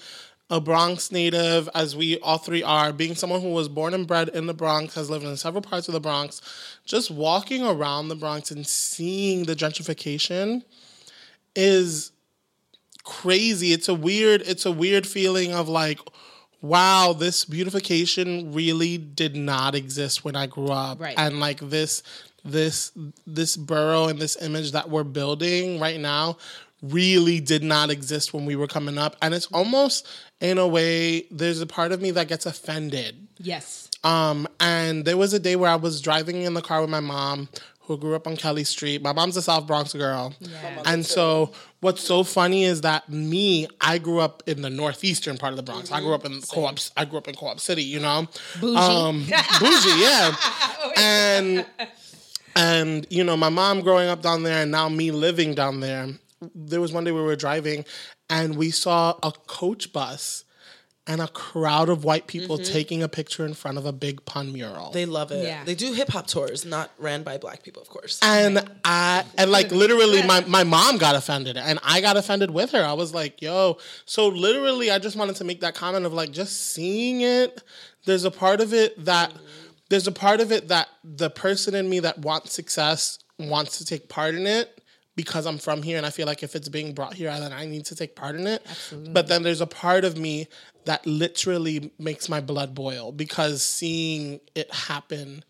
a 0.50 0.60
Bronx 0.60 1.12
native, 1.12 1.70
as 1.76 1.96
we 1.96 2.18
all 2.20 2.40
three 2.40 2.64
are, 2.64 2.92
being 2.92 3.16
someone 3.16 3.42
who 3.42 3.52
was 3.52 3.70
born 3.70 3.94
and 3.94 4.08
bred 4.08 4.30
in 4.30 4.48
the 4.48 4.54
Bronx, 4.54 4.96
has 4.96 5.10
lived 5.10 5.26
in 5.26 5.38
several 5.38 5.62
parts 5.62 5.88
of 5.88 5.94
the 5.94 6.00
Bronx, 6.00 6.42
just 6.86 7.12
walking 7.12 7.64
around 7.64 8.08
the 8.08 8.16
Bronx 8.16 8.50
and 8.50 8.66
seeing 8.66 9.44
the 9.44 9.56
gentrification 9.56 10.64
is 11.56 12.12
crazy. 13.04 13.74
It's 13.74 13.90
a 13.90 13.94
weird, 13.94 14.42
it's 14.42 14.66
a 14.66 14.72
weird 14.72 15.06
feeling 15.06 15.54
of 15.54 15.70
like, 15.70 16.00
wow, 16.62 17.14
this 17.14 17.46
beautification 17.46 18.52
really 18.52 18.98
did 18.98 19.36
not 19.36 19.76
exist 19.76 20.26
when 20.26 20.36
I 20.36 20.48
grew 20.48 20.70
up. 20.70 21.00
Right. 21.00 21.16
And 21.18 21.40
like 21.40 21.60
this 21.60 22.02
this 22.46 22.92
this 23.28 23.58
borough 23.58 24.08
and 24.08 24.18
this 24.18 24.42
image 24.42 24.72
that 24.72 24.90
we're 24.90 25.04
building 25.04 25.80
right 25.80 26.00
now 26.00 26.38
really 26.82 27.40
did 27.40 27.64
not 27.64 27.90
exist 27.90 28.34
when 28.34 28.46
we 28.46 28.56
were 28.56 28.68
coming 28.68 28.98
up. 28.98 29.16
And 29.22 29.34
it's 29.34 29.48
almost 29.48 30.08
in 30.40 30.58
a 30.58 30.68
way, 30.68 31.26
there's 31.32 31.62
a 31.62 31.66
part 31.68 31.92
of 31.92 32.02
me 32.02 32.12
that 32.12 32.28
gets 32.28 32.46
offended 32.46 33.28
Yes. 33.38 33.90
um, 34.04 34.48
and 34.60 35.04
there 35.06 35.18
was 35.18 35.34
a 35.34 35.40
day 35.40 35.56
where 35.56 35.70
I 35.70 35.76
was 35.76 36.02
driving 36.02 36.42
in 36.44 36.54
the 36.54 36.62
car 36.62 36.82
with 36.82 36.90
my 36.90 37.00
mom, 37.02 37.50
who 37.82 37.98
grew 37.98 38.16
up 38.16 38.28
on 38.28 38.38
Kelly 38.38 38.64
Street. 38.64 39.02
My 39.02 39.14
mom's 39.14 39.36
a 39.36 39.42
South 39.42 39.66
Bronx 39.66 39.94
girl. 39.94 40.34
Yeah. 40.40 40.84
And 40.86 41.04
so 41.06 41.52
what's 41.80 42.02
so 42.04 42.24
funny 42.24 42.64
is 42.64 42.82
that 42.82 43.10
me, 43.10 43.68
I 43.82 43.98
grew 43.98 44.20
up 44.20 44.44
in 44.46 44.62
the 44.62 44.70
northeastern 44.70 45.38
part 45.40 45.54
of 45.54 45.58
the 45.58 45.64
Bronx. 45.64 45.92
I 45.92 46.00
grew 46.00 46.14
up 46.14 46.24
in 46.24 46.40
co-op 46.42 46.78
I 46.96 47.06
grew 47.06 47.18
up 47.18 47.28
in 47.28 47.34
Co-op 47.36 47.60
City, 47.60 47.82
you 47.84 48.00
know? 48.00 48.28
Bougie. 48.62 48.78
Um, 48.78 49.26
bougie, 49.60 50.00
yeah. 50.02 50.36
and 50.98 51.66
and 52.56 53.08
you 53.10 53.24
know, 53.24 53.36
my 53.38 53.50
mom 53.50 53.82
growing 53.82 54.08
up 54.10 54.22
down 54.22 54.44
there 54.44 54.62
and 54.64 54.72
now 54.72 54.88
me 54.90 55.12
living 55.12 55.54
down 55.56 55.80
there. 55.80 56.08
There 56.56 56.82
was 56.82 56.94
one 56.94 57.04
day 57.04 57.12
we 57.12 57.22
were 57.22 57.36
driving 57.36 57.86
and 58.30 58.56
we 58.56 58.72
saw 58.72 59.18
a 59.24 59.32
coach 59.32 59.92
bus 59.92 60.46
and 61.10 61.22
a 61.22 61.28
crowd 61.28 61.90
of 61.90 62.04
white 62.04 62.28
people 62.28 62.60
mm-hmm. 62.60 62.72
taking 62.72 63.02
a 63.02 63.08
picture 63.08 63.44
in 63.44 63.56
front 63.56 63.80
of 63.80 63.86
a 63.88 63.92
big 63.92 64.24
pun 64.26 64.54
mural. 64.54 64.92
They 64.92 65.08
love 65.08 65.32
it. 65.32 65.44
Yeah. 65.44 65.64
They 65.64 65.74
do 65.74 65.92
hip 65.92 66.10
hop 66.10 66.28
tours, 66.28 66.66
not 66.66 66.92
ran 67.00 67.24
by 67.24 67.40
black 67.40 67.64
people, 67.64 67.82
of 67.82 67.90
course. 67.90 68.20
and 68.22 68.60
I 68.86 69.26
and 69.36 69.50
like 69.50 69.72
literally 69.72 70.22
my, 70.22 70.42
my 70.42 70.64
mom 70.64 71.00
got 71.00 71.16
offended 71.16 71.58
and 71.58 71.80
I 71.84 72.00
got 72.02 72.16
offended 72.16 72.52
with 72.52 72.72
her. 72.74 72.84
I 72.84 72.94
was 72.94 73.12
like, 73.12 73.42
yo. 73.42 73.80
So 74.06 74.28
literally 74.28 74.92
I 74.92 75.00
just 75.00 75.16
wanted 75.16 75.38
to 75.38 75.44
make 75.44 75.62
that 75.62 75.74
comment 75.74 76.06
of 76.06 76.14
like 76.14 76.30
just 76.30 76.74
seeing 76.74 77.22
it. 77.22 77.64
There's 78.06 78.24
a 78.24 78.32
part 78.32 78.62
of 78.62 78.72
it 78.72 79.04
that 79.06 79.32
mm-hmm. 79.32 79.44
there's 79.90 80.06
a 80.06 80.12
part 80.12 80.42
of 80.42 80.52
it 80.52 80.68
that 80.68 80.90
the 81.04 81.32
person 81.32 81.74
in 81.74 81.90
me 81.90 82.02
that 82.02 82.20
wants 82.20 82.54
success 82.54 83.18
wants 83.40 83.80
to 83.80 83.86
take 83.86 84.10
part 84.10 84.36
in 84.36 84.46
it 84.46 84.79
because 85.20 85.46
I'm 85.46 85.58
from 85.58 85.84
here 85.84 85.98
and 85.98 86.06
I 86.06 86.12
feel 86.12 86.26
like 86.26 86.44
if 86.44 86.56
it's 86.56 86.70
being 86.70 86.94
brought 86.94 87.14
here 87.14 87.30
then 87.38 87.52
I 87.52 87.66
need 87.66 87.84
to 87.88 87.96
take 87.96 88.16
part 88.16 88.36
in 88.36 88.48
it. 88.48 88.66
But 89.12 89.28
then 89.28 89.44
there's 89.44 89.60
a 89.60 89.68
part 89.68 90.06
of 90.06 90.18
me 90.18 90.48
that 90.86 91.06
literally 91.06 91.92
makes 92.00 92.30
my 92.30 92.40
blood 92.40 92.74
boil 92.74 93.12
because 93.12 93.62
seeing 93.62 94.40
it 94.56 94.74
happen 94.74 95.44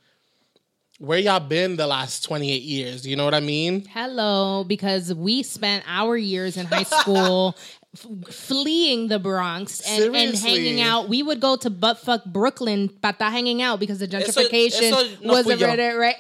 where 1.00 1.18
y'all 1.18 1.40
been 1.40 1.76
the 1.76 1.88
last 1.88 2.24
28 2.24 2.62
years 2.62 3.08
you 3.08 3.16
know 3.16 3.26
what 3.26 3.34
i 3.34 3.40
mean 3.40 3.86
Hello, 3.92 4.64
because 4.64 5.14
we 5.14 5.44
spent 5.44 5.84
our 5.88 6.16
years 6.16 6.58
in 6.58 6.66
high 6.68 6.84
school 6.84 7.56
f- 7.96 8.34
fleeing 8.34 9.08
the 9.08 9.18
Bronx 9.20 9.82
and, 9.90 10.16
and 10.16 10.36
hanging 10.36 10.82
out. 10.82 11.10
We 11.10 11.24
would 11.24 11.40
go 11.40 11.56
to 11.58 11.70
buttfuck 11.72 12.26
Brooklyn 12.26 12.90
estar 12.90 13.32
hanging 13.32 13.62
out 13.62 13.80
because 13.80 14.00
the 14.00 14.08
gentrification 14.08 14.92
eso 14.92 15.08
no 15.24 15.34
was 15.34 15.48
a 15.48 15.58
right, 15.58 15.98
right. 15.98 16.16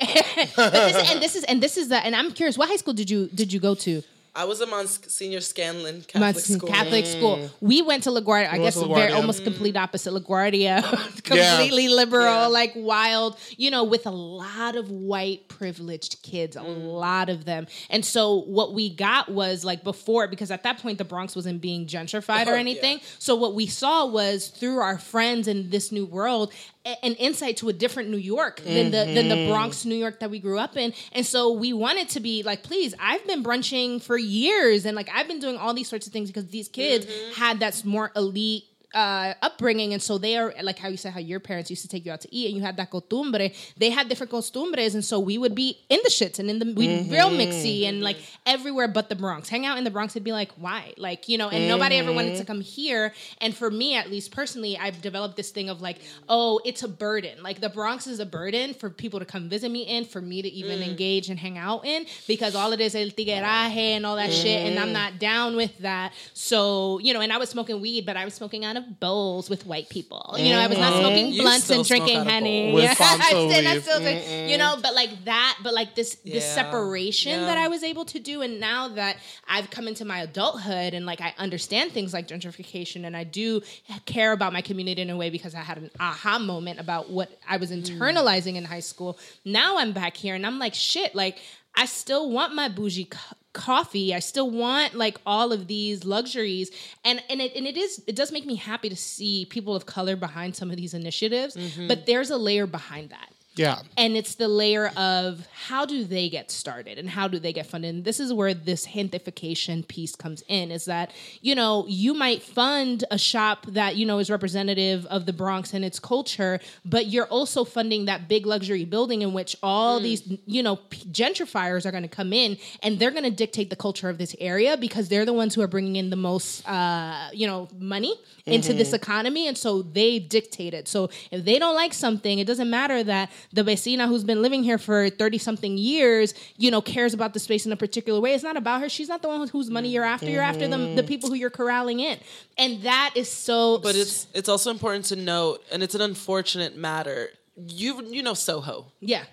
and 0.57 1.21
this 1.21 1.35
is 1.35 1.43
and 1.43 1.61
this 1.61 1.77
is 1.77 1.89
the 1.89 2.03
and 2.03 2.15
I'm 2.15 2.31
curious, 2.31 2.57
what 2.57 2.69
high 2.69 2.77
school 2.77 2.93
did 2.93 3.09
you 3.09 3.29
did 3.33 3.53
you 3.53 3.59
go 3.59 3.75
to? 3.75 4.01
I 4.39 4.45
was 4.45 4.61
a 4.61 4.65
Monsignor 4.67 5.41
Scanlan 5.41 6.05
My 6.15 6.31
Catholic 6.31 6.45
school. 6.45 6.69
Catholic 6.69 7.05
school. 7.05 7.37
Mm. 7.39 7.49
We 7.59 7.81
went 7.81 8.03
to 8.03 8.09
LaGuardia. 8.09 8.47
I 8.47 8.51
went 8.53 8.63
guess 8.63 8.75
to 8.75 8.87
very 8.87 9.11
LaGuardia. 9.11 9.15
almost 9.15 9.43
complete 9.43 9.75
opposite 9.75 10.13
LaGuardia. 10.13 10.81
completely 11.25 11.89
liberal, 11.89 12.23
Yeah. 12.23 12.47
like 12.47 12.71
wild, 12.73 13.37
you 13.57 13.69
know, 13.69 13.83
with 13.83 14.07
a 14.07 14.11
lot 14.11 14.77
of 14.77 14.89
white 14.89 15.49
privileged 15.49 16.23
kids, 16.23 16.55
a 16.55 16.61
mm. 16.61 16.93
lot 16.93 17.27
of 17.27 17.43
them. 17.43 17.67
And 17.89 18.05
so 18.05 18.35
what 18.43 18.73
we 18.73 18.89
got 18.95 19.27
was 19.29 19.65
like 19.65 19.83
before, 19.83 20.29
because 20.29 20.51
at 20.51 20.63
that 20.63 20.77
point 20.77 20.99
the 20.99 21.03
Bronx 21.03 21.35
wasn't 21.35 21.59
being 21.59 21.85
gentrified 21.85 22.47
or 22.47 22.51
Oh, 22.51 22.53
yeah. 22.53 22.59
anything. 22.61 23.01
So 23.17 23.35
what 23.35 23.55
we 23.55 23.67
saw 23.67 24.05
was 24.05 24.47
through 24.47 24.79
our 24.79 24.97
friends 24.97 25.49
in 25.49 25.69
this 25.69 25.91
new 25.91 26.05
world 26.05 26.53
a- 26.78 26.78
an 27.03 27.13
insight 27.15 27.57
to 27.57 27.69
a 27.69 27.73
different 27.73 28.09
New 28.09 28.17
York 28.17 28.61
than 28.61 28.91
the 28.91 29.05
than 29.05 29.29
the 29.29 29.35
mm-hmm. 29.35 29.51
Bronx 29.51 29.85
New 29.85 29.95
York 29.95 30.19
that 30.19 30.29
we 30.29 30.39
grew 30.39 30.57
up 30.59 30.77
in. 30.77 30.93
And 31.11 31.25
so 31.25 31.51
we 31.51 31.73
wanted 31.73 32.09
to 32.09 32.19
be 32.19 32.43
like, 32.43 32.63
please, 32.63 32.93
I've 32.99 33.25
been 33.27 33.43
brunching 33.43 34.01
for 34.01 34.17
years 34.17 34.85
and 34.85 34.95
like 34.95 35.09
I've 35.13 35.27
been 35.27 35.39
doing 35.39 35.57
all 35.57 35.73
these 35.73 35.89
sorts 35.89 36.07
of 36.07 36.13
things 36.13 36.29
because 36.29 36.47
these 36.47 36.67
kids 36.67 37.05
mm-hmm. 37.05 37.33
had 37.33 37.59
that 37.59 37.83
more 37.85 38.11
elite 38.15 38.65
uh, 38.93 39.33
upbringing, 39.41 39.93
and 39.93 40.01
so 40.01 40.17
they 40.17 40.35
are 40.35 40.53
like 40.61 40.79
how 40.79 40.87
you 40.87 40.97
said 40.97 41.13
how 41.13 41.19
your 41.19 41.39
parents 41.39 41.69
used 41.69 41.83
to 41.83 41.87
take 41.87 42.05
you 42.05 42.11
out 42.11 42.21
to 42.21 42.35
eat, 42.35 42.47
and 42.47 42.55
you 42.55 42.61
had 42.61 42.77
that 42.77 42.89
costumbre. 42.89 43.51
They 43.77 43.89
had 43.89 44.09
different 44.09 44.31
costumbres, 44.31 44.95
and 44.95 45.05
so 45.05 45.19
we 45.19 45.37
would 45.37 45.53
be 45.53 45.77
in 45.89 45.99
the 46.03 46.09
shits 46.09 46.39
and 46.39 46.49
in 46.49 46.59
the 46.59 46.73
we 46.73 46.87
mm-hmm. 46.87 47.11
real 47.11 47.29
mixy 47.29 47.83
and 47.83 48.01
like 48.01 48.17
everywhere 48.45 48.87
but 48.87 49.09
the 49.09 49.15
Bronx. 49.15 49.49
Hang 49.49 49.65
out 49.65 49.77
in 49.77 49.83
the 49.83 49.91
Bronx, 49.91 50.15
it'd 50.15 50.23
be 50.23 50.31
like 50.31 50.51
why, 50.53 50.93
like 50.97 51.29
you 51.29 51.37
know, 51.37 51.49
and 51.49 51.67
nobody 51.67 51.95
ever 51.97 52.11
wanted 52.11 52.29
to 52.29 52.37
mm-hmm. 52.37 52.45
come 52.45 52.61
here. 52.61 53.13
And 53.41 53.55
for 53.55 53.69
me, 53.69 53.95
at 53.95 54.09
least 54.09 54.31
personally, 54.31 54.77
I've 54.77 55.01
developed 55.01 55.35
this 55.35 55.51
thing 55.51 55.69
of 55.69 55.81
like, 55.81 55.99
oh, 56.27 56.59
it's 56.65 56.81
a 56.83 56.87
burden. 56.87 57.43
Like 57.43 57.61
the 57.61 57.69
Bronx 57.69 58.07
is 58.07 58.19
a 58.19 58.25
burden 58.25 58.73
for 58.73 58.89
people 58.89 59.19
to 59.19 59.25
come 59.25 59.49
visit 59.49 59.69
me 59.69 59.83
in, 59.83 60.05
for 60.05 60.21
me 60.21 60.41
to 60.41 60.49
even 60.49 60.79
mm. 60.79 60.87
engage 60.87 61.29
and 61.29 61.37
hang 61.37 61.57
out 61.57 61.85
in, 61.85 62.05
because 62.27 62.55
all 62.55 62.73
it 62.73 62.79
is 62.79 62.95
el 62.95 63.09
tigueraje 63.09 63.95
and 63.95 64.05
all 64.05 64.15
that 64.15 64.31
shit, 64.31 64.67
and 64.67 64.79
I'm 64.79 64.85
mm-hmm. 64.85 64.93
not 64.93 65.19
down 65.19 65.55
with 65.55 65.77
that. 65.79 66.13
So 66.33 66.99
you 66.99 67.13
know, 67.13 67.21
and 67.21 67.31
I 67.31 67.37
was 67.37 67.49
smoking 67.49 67.81
weed, 67.81 68.05
but 68.05 68.17
I 68.17 68.25
was 68.25 68.33
smoking 68.33 68.65
out 68.65 68.77
of 68.77 68.78
bowls 68.81 69.49
with 69.49 69.65
white 69.65 69.89
people. 69.89 70.35
You 70.37 70.51
know, 70.53 70.59
I 70.59 70.67
was 70.67 70.77
not 70.77 70.93
smoking 70.99 71.27
You 71.33 71.41
blunts 71.41 71.69
and 71.69 71.85
drinking 71.85 72.23
honey. 72.25 72.71
Yeah, 72.81 72.95
I 72.99 73.19
still- 73.19 73.67
I 73.67 73.79
still 73.79 73.99
do- 73.99 74.51
you 74.51 74.57
know, 74.57 74.77
but 74.81 74.93
like 74.95 75.25
that, 75.25 75.57
but 75.63 75.73
like 75.73 75.95
this 75.95 76.15
this 76.25 76.45
separation 76.45 77.31
Yeah. 77.41 77.45
that 77.47 77.57
I 77.57 77.67
was 77.67 77.83
able 77.83 78.05
to 78.05 78.19
do, 78.19 78.41
and 78.41 78.59
now 78.59 78.87
that 78.89 79.17
I've 79.47 79.69
come 79.69 79.87
into 79.87 80.05
my 80.05 80.19
adulthood 80.21 80.93
and 80.93 81.05
like 81.05 81.21
I 81.21 81.33
understand 81.37 81.91
things 81.91 82.13
like 82.13 82.27
gentrification, 82.27 83.05
and 83.05 83.15
I 83.15 83.23
do 83.23 83.61
care 84.05 84.31
about 84.31 84.53
my 84.53 84.61
community 84.61 85.01
in 85.01 85.09
a 85.09 85.17
way 85.17 85.29
because 85.29 85.55
I 85.55 85.59
had 85.61 85.77
an 85.77 85.91
aha 85.99 86.39
moment 86.39 86.79
about 86.79 87.09
what 87.09 87.29
I 87.47 87.57
was 87.57 87.71
Mm. 87.71 87.83
internalizing 87.83 88.55
in 88.55 88.65
high 88.65 88.79
school. 88.79 89.17
Now 89.45 89.77
I'm 89.77 89.91
back 89.93 90.17
here, 90.17 90.35
and 90.35 90.45
I'm 90.45 90.59
like, 90.59 90.73
shit, 90.73 91.15
like 91.15 91.39
I 91.75 91.85
still 91.85 92.29
want 92.31 92.55
my 92.55 92.67
bougie. 92.67 93.07
Co- 93.53 93.69
coffee. 93.79 94.13
I 94.13 94.19
still 94.19 94.49
want 94.49 94.93
like 94.95 95.17
all 95.25 95.51
of 95.51 95.67
these 95.67 96.03
luxuries. 96.05 96.71
And 97.05 97.21
and 97.29 97.39
it, 97.41 97.55
and 97.55 97.65
it 97.67 97.77
is 97.77 98.01
it 98.07 98.15
does 98.15 98.31
make 98.31 98.45
me 98.45 98.55
happy 98.55 98.89
to 98.89 98.95
see 98.95 99.45
people 99.45 99.75
of 99.75 99.85
color 99.85 100.15
behind 100.15 100.55
some 100.55 100.69
of 100.71 100.77
these 100.77 100.93
initiatives 100.93 101.55
Mm-hmm. 101.55 101.87
but 101.87 102.05
there's 102.05 102.29
a 102.29 102.37
layer 102.37 102.67
behind 102.67 103.09
that 103.09 103.29
yeah. 103.59 103.81
And 103.97 104.15
it's 104.15 104.35
the 104.35 104.47
layer 104.47 104.87
of 104.95 105.47
how 105.67 105.85
do 105.85 106.03
they 106.03 106.29
get 106.29 106.49
started 106.49 106.97
and 106.97 107.09
how 107.09 107.27
do 107.27 107.39
they 107.39 107.53
get 107.53 107.65
funded? 107.67 107.93
And 107.93 108.05
this 108.05 108.19
is 108.19 108.33
where 108.33 108.53
this 108.53 108.87
gentrification 108.87 109.87
piece 109.87 110.15
comes 110.15 110.43
in 110.47 110.71
is 110.71 110.85
that 110.85 111.11
you 111.41 111.55
know 111.55 111.85
you 111.87 112.13
might 112.13 112.41
fund 112.41 113.03
a 113.11 113.17
shop 113.17 113.65
that 113.67 113.95
you 113.95 114.05
know 114.05 114.19
is 114.19 114.29
representative 114.29 115.05
of 115.07 115.25
the 115.25 115.33
bronx 115.33 115.73
and 115.73 115.83
its 115.85 115.99
culture 115.99 116.59
but 116.85 117.07
you're 117.07 117.25
also 117.27 117.63
funding 117.63 118.05
that 118.05 118.27
big 118.27 118.45
luxury 118.45 118.85
building 118.85 119.21
in 119.21 119.33
which 119.33 119.55
all 119.61 119.99
these 119.99 120.21
you 120.45 120.63
know 120.63 120.77
p- 120.77 121.05
gentrifiers 121.09 121.85
are 121.85 121.91
going 121.91 122.03
to 122.03 122.09
come 122.09 122.33
in 122.33 122.57
and 122.83 122.99
they're 122.99 123.11
going 123.11 123.23
to 123.23 123.31
dictate 123.31 123.69
the 123.69 123.75
culture 123.75 124.09
of 124.09 124.17
this 124.17 124.35
area 124.39 124.77
because 124.77 125.09
they're 125.09 125.25
the 125.25 125.33
ones 125.33 125.55
who 125.55 125.61
are 125.61 125.67
bringing 125.67 125.95
in 125.95 126.09
the 126.09 126.15
most 126.15 126.67
uh, 126.67 127.29
you 127.33 127.47
know 127.47 127.67
money 127.77 128.15
into 128.45 128.73
this 128.73 128.93
economy 128.93 129.47
and 129.47 129.57
so 129.57 129.83
they 129.83 130.17
dictate 130.17 130.73
it. 130.73 130.87
So 130.87 131.09
if 131.31 131.45
they 131.45 131.59
don't 131.59 131.75
like 131.75 131.93
something 131.93 132.39
it 132.39 132.47
doesn't 132.47 132.69
matter 132.69 133.03
that 133.03 133.29
the 133.51 133.63
vecina 133.63 134.07
who's 134.07 134.23
been 134.23 134.41
living 134.41 134.63
here 134.63 134.77
for 134.77 135.09
30 135.09 135.37
something 135.37 135.77
years 135.77 136.33
you 136.57 136.69
know 136.69 136.81
cares 136.81 137.13
about 137.13 137.33
the 137.33 137.39
space 137.39 137.65
in 137.65 137.71
a 137.71 137.77
particular 137.77 138.19
way 138.19 138.33
it's 138.33 138.43
not 138.43 138.57
about 138.57 138.81
her 138.81 138.89
she's 138.89 139.09
not 139.09 139.21
the 139.21 139.27
one 139.27 139.47
whose 139.47 139.69
money 139.69 139.89
mm. 139.89 139.93
you're 139.93 140.03
after 140.03 140.29
you're 140.29 140.43
after 140.43 140.67
the, 140.67 140.77
the 140.77 140.83
mm-hmm. 140.83 141.07
people 141.07 141.29
who 141.29 141.35
you're 141.35 141.49
corralling 141.49 141.99
in 141.99 142.19
and 142.57 142.83
that 142.83 143.11
is 143.15 143.31
so 143.31 143.79
But 143.79 143.95
it's 143.95 144.27
it's 144.33 144.49
also 144.49 144.71
important 144.71 145.05
to 145.05 145.15
note, 145.15 145.63
and 145.71 145.81
it's 145.81 145.95
an 145.95 146.01
unfortunate 146.01 146.75
matter. 146.75 147.29
You 147.55 148.03
you 148.05 148.23
know 148.23 148.33
Soho. 148.33 148.91
yeah 148.99 149.23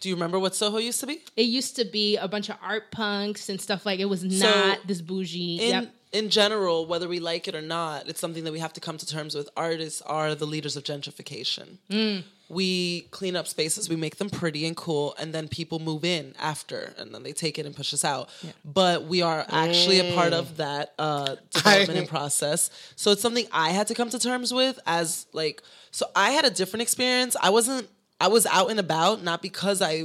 Do 0.00 0.08
you 0.08 0.14
remember 0.14 0.38
what 0.38 0.54
Soho 0.54 0.78
used 0.78 1.00
to 1.00 1.06
be? 1.06 1.22
it 1.36 1.42
used 1.42 1.76
to 1.76 1.84
be 1.84 2.16
a 2.16 2.28
bunch 2.28 2.48
of 2.48 2.56
art 2.62 2.90
punks 2.90 3.48
and 3.48 3.60
stuff 3.60 3.86
like 3.86 4.00
it 4.00 4.06
was 4.06 4.24
not 4.24 4.86
this 4.86 5.00
bougie 5.00 5.58
In 5.60 5.70
yep. 5.70 5.94
in 6.12 6.28
general, 6.30 6.86
whether 6.86 7.08
we 7.08 7.20
like 7.20 7.48
it 7.48 7.54
or 7.54 7.62
not, 7.62 8.08
it's 8.08 8.20
something 8.20 8.44
that 8.44 8.52
we 8.52 8.58
have 8.60 8.72
to 8.74 8.80
come 8.80 8.98
to 8.98 9.06
terms 9.06 9.34
with. 9.34 9.48
Artists 9.56 10.02
are 10.02 10.34
the 10.34 10.46
leaders 10.46 10.76
of 10.76 10.84
gentrification. 10.84 11.78
Mm. 11.90 12.24
We 12.48 13.02
clean 13.10 13.36
up 13.36 13.48
spaces, 13.48 13.88
we 13.88 13.96
make 13.96 14.16
them 14.16 14.28
pretty 14.28 14.66
and 14.66 14.76
cool, 14.76 15.14
and 15.18 15.32
then 15.32 15.48
people 15.48 15.78
move 15.78 16.04
in 16.04 16.34
after, 16.38 16.92
and 16.98 17.14
then 17.14 17.22
they 17.22 17.32
take 17.32 17.58
it 17.58 17.66
and 17.66 17.74
push 17.74 17.94
us 17.94 18.04
out. 18.04 18.28
But 18.64 19.04
we 19.04 19.22
are 19.22 19.44
actually 19.48 20.00
a 20.00 20.14
part 20.14 20.32
of 20.32 20.58
that 20.58 20.94
uh, 20.98 21.36
development 21.50 21.98
and 21.98 22.08
process. 22.08 22.70
So 22.96 23.12
it's 23.12 23.22
something 23.22 23.46
I 23.52 23.70
had 23.70 23.86
to 23.88 23.94
come 23.94 24.10
to 24.10 24.18
terms 24.18 24.52
with 24.52 24.78
as 24.86 25.26
like. 25.32 25.62
So 25.90 26.06
I 26.14 26.30
had 26.30 26.44
a 26.44 26.50
different 26.50 26.82
experience. 26.82 27.36
I 27.40 27.50
wasn't. 27.50 27.88
I 28.20 28.28
was 28.28 28.46
out 28.46 28.70
and 28.70 28.78
about, 28.78 29.22
not 29.22 29.42
because 29.42 29.82
I 29.82 30.04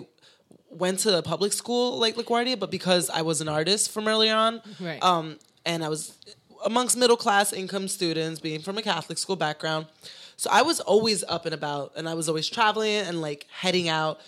went 0.70 1.00
to 1.00 1.18
a 1.18 1.22
public 1.22 1.54
school 1.54 1.98
like 1.98 2.16
LaGuardia, 2.16 2.60
but 2.60 2.72
because 2.72 3.10
I 3.10 3.22
was 3.22 3.42
an 3.42 3.48
artist 3.48 3.92
from 3.92 4.08
early 4.08 4.30
on. 4.30 4.62
Right. 4.80 5.02
Um, 5.04 5.38
and 5.66 5.84
I 5.84 5.90
was 5.90 6.18
amongst 6.66 6.98
middle 6.98 7.18
class 7.18 7.54
income 7.54 7.88
students, 7.88 8.40
being 8.40 8.62
from 8.62 8.78
a 8.78 8.82
Catholic 8.82 9.18
school 9.18 9.36
background. 9.36 9.88
So 10.38 10.50
I 10.52 10.62
was 10.62 10.80
always 10.80 11.24
up 11.26 11.46
and 11.46 11.54
about, 11.54 11.94
and 11.96 12.08
I 12.08 12.14
was 12.14 12.30
always 12.30 12.48
traveling 12.48 12.96
and 12.96 13.22
like 13.22 13.46
heading 13.52 13.90
out 13.90 14.20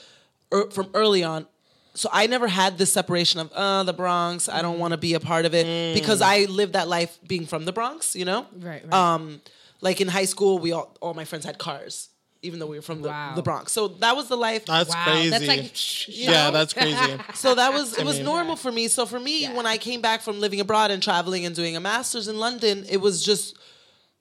er, 0.53 0.69
from 0.71 0.89
early 0.93 1.23
on. 1.23 1.47
So 1.93 2.09
I 2.11 2.27
never 2.27 2.47
had 2.47 2.77
this 2.77 2.91
separation 2.91 3.39
of 3.39 3.51
uh, 3.53 3.83
the 3.83 3.93
Bronx. 3.93 4.47
I 4.47 4.61
don't 4.61 4.79
want 4.79 4.91
to 4.91 4.97
be 4.97 5.13
a 5.13 5.19
part 5.19 5.45
of 5.45 5.53
it 5.53 5.93
because 5.93 6.21
I 6.21 6.45
lived 6.45 6.73
that 6.73 6.87
life 6.87 7.17
being 7.27 7.45
from 7.45 7.65
the 7.65 7.73
Bronx. 7.73 8.15
You 8.15 8.25
know, 8.25 8.45
Right, 8.57 8.81
right. 8.83 8.93
Um, 8.93 9.41
like 9.81 9.99
in 9.99 10.07
high 10.07 10.25
school, 10.25 10.59
we 10.59 10.71
all 10.71 10.95
all 11.01 11.13
my 11.13 11.25
friends 11.25 11.45
had 11.45 11.57
cars, 11.57 12.09
even 12.43 12.59
though 12.59 12.65
we 12.65 12.77
were 12.77 12.81
from 12.81 13.01
the, 13.01 13.09
Wow. 13.09 13.33
the 13.35 13.41
Bronx. 13.43 13.71
So 13.71 13.87
that 13.87 14.15
was 14.15 14.27
the 14.27 14.35
life. 14.37 14.65
That's 14.65 14.89
Wow, 14.89 15.03
crazy. 15.05 15.29
that's 15.29 15.47
like 15.47 16.07
yeah, 16.07 16.49
that's 16.51 16.73
crazy. 16.73 17.17
So 17.35 17.55
that 17.55 17.71
was 17.73 17.97
it 17.97 18.05
was 18.05 18.15
mean- 18.17 18.25
normal 18.25 18.55
for 18.55 18.71
me. 18.71 18.87
So 18.87 19.05
for 19.05 19.19
me, 19.19 19.43
Yeah. 19.43 19.53
when 19.55 19.65
I 19.65 19.77
came 19.77 20.01
back 20.01 20.21
from 20.21 20.39
living 20.39 20.59
abroad 20.59 20.89
and 20.91 21.01
traveling 21.03 21.45
and 21.45 21.55
doing 21.55 21.75
a 21.75 21.79
master's 21.79 22.27
in 22.27 22.37
London, 22.39 22.85
it 22.89 22.97
was 22.97 23.23
just 23.23 23.55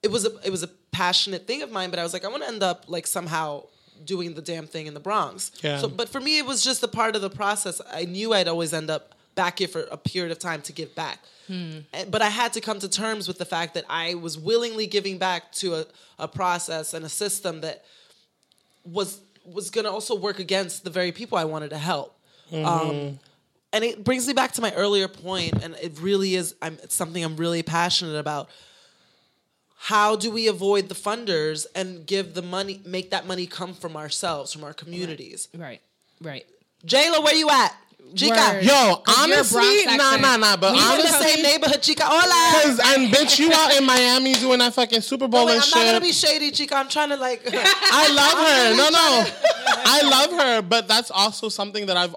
it 0.03 0.11
was 0.11 0.25
a 0.25 0.31
it 0.43 0.51
was 0.51 0.63
a 0.63 0.67
passionate 0.91 1.47
thing 1.47 1.61
of 1.61 1.71
mine. 1.71 1.89
But 1.89 1.99
I 1.99 2.03
was 2.03 2.13
like, 2.13 2.25
I 2.25 2.27
want 2.27 2.43
to 2.43 2.49
end 2.49 2.63
up 2.63 2.85
like 2.87 3.07
somehow 3.07 3.63
doing 4.05 4.33
the 4.33 4.41
damn 4.41 4.67
thing 4.67 4.87
in 4.87 4.93
the 4.93 4.99
Bronx. 4.99 5.51
Yeah. 5.63 5.77
So, 5.79 5.87
but 5.87 6.09
for 6.09 6.19
me, 6.19 6.37
it 6.39 6.45
was 6.45 6.63
just 6.63 6.81
a 6.83 6.87
part 6.87 7.15
of 7.15 7.21
the 7.21 7.29
process. 7.29 7.79
I 7.91 8.05
knew 8.05 8.33
I'd 8.33 8.47
always 8.47 8.73
end 8.73 8.89
up 8.89 9.13
back 9.35 9.59
here 9.59 9.67
for 9.67 9.81
a 9.91 9.97
period 9.97 10.31
of 10.31 10.39
time 10.39 10.61
to 10.63 10.73
give 10.73 10.93
back. 10.95 11.19
And- 11.47 11.85
But 12.09 12.21
I 12.21 12.29
had 12.29 12.53
to 12.53 12.61
come 12.61 12.79
to 12.79 12.87
terms 12.89 13.27
with 13.27 13.37
the 13.37 13.45
fact 13.45 13.73
that 13.73 13.83
I 13.89 14.15
was 14.15 14.37
willingly 14.37 14.87
giving 14.87 15.17
back 15.17 15.51
to 15.53 15.75
a, 15.75 15.85
a 16.17 16.27
process 16.27 16.93
and 16.93 17.03
a 17.05 17.09
system 17.09 17.61
that 17.61 17.83
was 18.83 19.19
was 19.45 19.69
going 19.69 19.85
to 19.85 19.91
also 19.91 20.15
work 20.15 20.39
against 20.39 20.83
the 20.83 20.89
very 20.89 21.11
people 21.11 21.37
I 21.37 21.45
wanted 21.45 21.71
to 21.71 21.77
help. 21.77 22.17
Um, 22.53 23.19
and 23.73 23.83
it 23.83 24.03
brings 24.03 24.27
me 24.27 24.33
back 24.33 24.51
to 24.53 24.61
my 24.61 24.73
earlier 24.73 25.07
point, 25.07 25.63
and 25.63 25.75
it 25.81 25.99
really 25.99 26.35
is 26.35 26.55
I'm, 26.61 26.77
it's 26.83 26.95
something 26.95 27.23
I'm 27.23 27.37
really 27.37 27.63
passionate 27.63 28.17
about. 28.17 28.49
How 29.77 30.15
do 30.15 30.29
we 30.29 30.47
avoid 30.47 30.89
the 30.89 30.95
funders 30.95 31.65
and 31.73 32.05
give 32.05 32.35
the 32.35 32.43
money, 32.43 32.81
make 32.85 33.09
that 33.11 33.25
money 33.25 33.47
come 33.47 33.73
from 33.73 33.97
ourselves, 33.97 34.53
from 34.53 34.63
our 34.63 34.73
communities? 34.73 35.47
right, 35.57 35.81
right. 36.21 36.45
J 36.85 37.09
Lo, 37.09 37.21
where 37.21 37.33
you 37.33 37.49
at? 37.49 37.75
Chica, 38.15 38.51
Word. 38.53 38.63
Yo, 38.65 38.95
'Cause 38.97 39.15
honestly, 39.19 39.85
nah, 39.97 40.17
nah, 40.17 40.37
nah. 40.37 40.55
But 40.57 40.73
We 40.73 40.79
in 40.79 40.85
the 40.85 40.91
honestly, 40.91 41.27
same 41.27 41.43
neighborhood, 41.43 41.81
Chica. 41.81 42.03
Hola. 42.05 42.61
Cause 42.63 42.79
and 42.95 43.09
bitch, 43.13 43.39
you 43.39 43.51
out 43.53 43.75
in 43.77 43.85
Miami 43.93 44.33
doing 44.33 44.59
that 44.59 44.73
fucking 44.73 45.01
Super 45.01 45.27
Bowl 45.27 45.45
Wait, 45.45 45.53
and 45.53 45.61
I'm 45.61 45.67
shit. 45.67 45.75
not 45.77 45.85
gonna 45.85 46.01
be 46.01 46.11
shady, 46.11 46.51
Chica. 46.51 46.75
I'm 46.75 46.89
trying 46.89 47.09
to 47.09 47.17
like. 47.17 47.41
I 47.53 48.13
love 48.13 48.37
her. 48.37 48.75
No, 48.77 48.89
no, 48.89 49.25
I 49.85 50.01
love 50.03 50.31
her. 50.39 50.61
But 50.61 50.87
that's 50.87 51.11
also 51.11 51.49
something 51.49 51.85
that 51.87 51.97
I've 51.97 52.15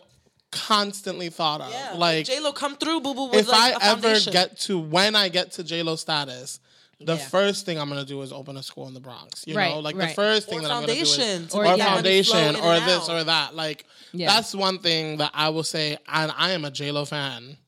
constantly 0.51 1.31
thought 1.31 1.61
of. 1.61 1.71
yeah, 1.73 1.95
like, 1.97 2.27
J 2.27 2.39
Lo, 2.41 2.53
come 2.53 2.77
through, 2.77 3.01
boo 3.01 3.15
boo. 3.15 3.31
If 3.33 3.49
like, 3.49 3.75
I 3.83 3.89
a 3.89 3.91
ever 3.93 4.21
get 4.31 4.59
to 4.61 4.79
when 4.79 5.17
I 5.17 5.29
get 5.29 5.53
to 5.53 5.65
J 5.65 5.83
Lo 5.83 5.97
status, 5.97 6.61
the 7.01 7.15
Yeah. 7.17 7.29
first 7.29 7.67
thing 7.67 7.79
I'm 7.79 7.89
gonna 7.89 8.05
do 8.05 8.21
is 8.23 8.33
open 8.33 8.57
a 8.57 8.63
school 8.63 8.87
in 8.89 8.95
the 8.95 9.01
Bronx. 9.01 9.45
You 9.47 9.55
Right, 9.57 9.71
know, 9.73 9.81
like 9.81 9.97
right. 9.97 10.09
the 10.09 10.15
first 10.15 10.49
thing 10.49 10.59
Or 10.61 10.63
that 10.63 10.71
I'm 10.71 10.81
gonna 10.83 10.95
do 10.95 11.01
is 11.01 11.17
foundation, 11.17 11.49
to 11.49 11.57
or, 11.57 11.63
make 11.65 11.79
that 11.79 11.85
money 11.91 11.95
foundation 11.97 12.57
or 12.57 12.81
this 12.81 13.09
out. 13.09 13.11
or 13.11 13.25
that. 13.25 13.55
Like 13.57 13.85
Yeah. 14.13 14.29
that's 14.33 14.55
one 14.55 14.79
thing 14.79 15.17
that 15.19 15.31
I 15.35 15.49
will 15.51 15.65
say. 15.65 15.99
And 16.09 16.33
I 16.37 16.53
am 16.53 16.65
a 16.65 16.71
J 16.71 16.91
Lo 16.93 17.05
fan. 17.05 17.59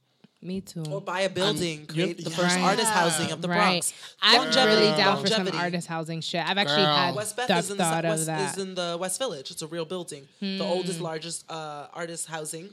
Me 0.43 0.61
too. 0.61 0.85
or 0.91 1.01
buy 1.01 1.23
a 1.23 1.29
building, 1.29 1.81
Um, 1.81 1.87
create 1.87 2.23
the 2.23 2.31
first 2.31 2.55
Right. 2.55 2.63
artist 2.63 2.89
housing 2.93 3.33
of 3.33 3.43
the 3.43 3.49
right. 3.49 3.57
Bronx. 3.59 3.93
I'm 4.23 4.43
Longevity, 4.43 4.83
really 4.85 4.97
down 4.97 5.21
for 5.21 5.27
some 5.29 5.49
artist 5.49 5.89
housing 5.89 6.21
shit. 6.21 6.47
I've 6.47 6.59
actually 6.59 6.85
Girl. 6.85 6.95
had 6.97 7.15
Westbeth 7.17 7.51
is 7.51 7.71
in, 7.73 7.77
the, 7.79 7.83
thought 7.83 8.05
of 8.05 8.11
West, 8.13 8.27
that. 8.27 8.53
is 8.57 8.63
in 8.63 8.75
the 8.77 8.97
West 9.01 9.19
Village. 9.19 9.51
It's 9.51 9.63
a 9.63 9.67
real 9.67 9.85
building, 9.87 10.29
the 10.41 10.59
Hmm. 10.59 10.63
oldest, 10.63 11.01
largest 11.01 11.51
uh, 11.51 11.87
artist 11.93 12.27
housing, 12.27 12.69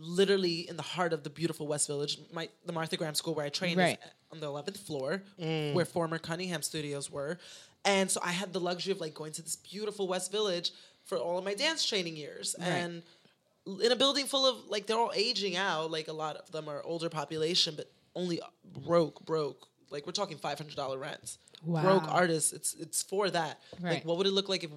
literally 0.00 0.68
in 0.68 0.76
the 0.76 0.82
heart 0.82 1.12
of 1.12 1.22
the 1.22 1.30
beautiful 1.30 1.66
West 1.66 1.86
Village. 1.86 2.18
My 2.32 2.48
the 2.64 2.72
Martha 2.72 2.96
Graham 2.96 3.14
School 3.14 3.34
where 3.34 3.46
I 3.46 3.50
trained 3.50 3.78
Right. 3.78 3.98
is 4.02 4.10
on 4.32 4.40
the 4.40 4.46
eleventh 4.46 4.78
floor, 4.78 5.22
mm. 5.38 5.74
where 5.74 5.84
former 5.84 6.18
Cunningham 6.18 6.62
Studios 6.62 7.10
were, 7.10 7.38
and 7.84 8.10
so 8.10 8.20
I 8.24 8.32
had 8.32 8.52
the 8.52 8.60
luxury 8.60 8.92
of 8.92 9.00
like 9.00 9.14
going 9.14 9.32
to 9.32 9.42
this 9.42 9.56
beautiful 9.56 10.08
West 10.08 10.32
Village 10.32 10.72
for 11.04 11.18
all 11.18 11.38
of 11.38 11.44
my 11.44 11.54
dance 11.54 11.84
training 11.84 12.16
years, 12.16 12.54
and 12.54 13.02
in 13.66 13.92
a 13.92 13.96
building 13.96 14.26
full 14.26 14.46
of 14.46 14.66
like 14.68 14.86
they're 14.86 14.98
all 14.98 15.12
aging 15.14 15.56
out. 15.56 15.90
Like 15.90 16.08
a 16.08 16.12
lot 16.12 16.36
of 16.36 16.50
them 16.50 16.68
are 16.68 16.82
older 16.82 17.08
population, 17.08 17.74
but 17.76 17.90
only 18.14 18.40
broke, 18.64 19.24
broke. 19.24 19.68
Like 19.90 20.06
we're 20.06 20.12
talking 20.12 20.38
five 20.38 20.58
hundred 20.58 20.76
dollar 20.76 20.98
rents. 20.98 21.38
Broke 21.82 22.08
artists. 22.08 22.52
It's 22.52 22.74
it's 22.74 23.02
for 23.02 23.28
that. 23.30 23.60
Like 23.82 24.04
what 24.04 24.16
would 24.16 24.26
it 24.26 24.32
look 24.32 24.48
like 24.48 24.64
if 24.64 24.70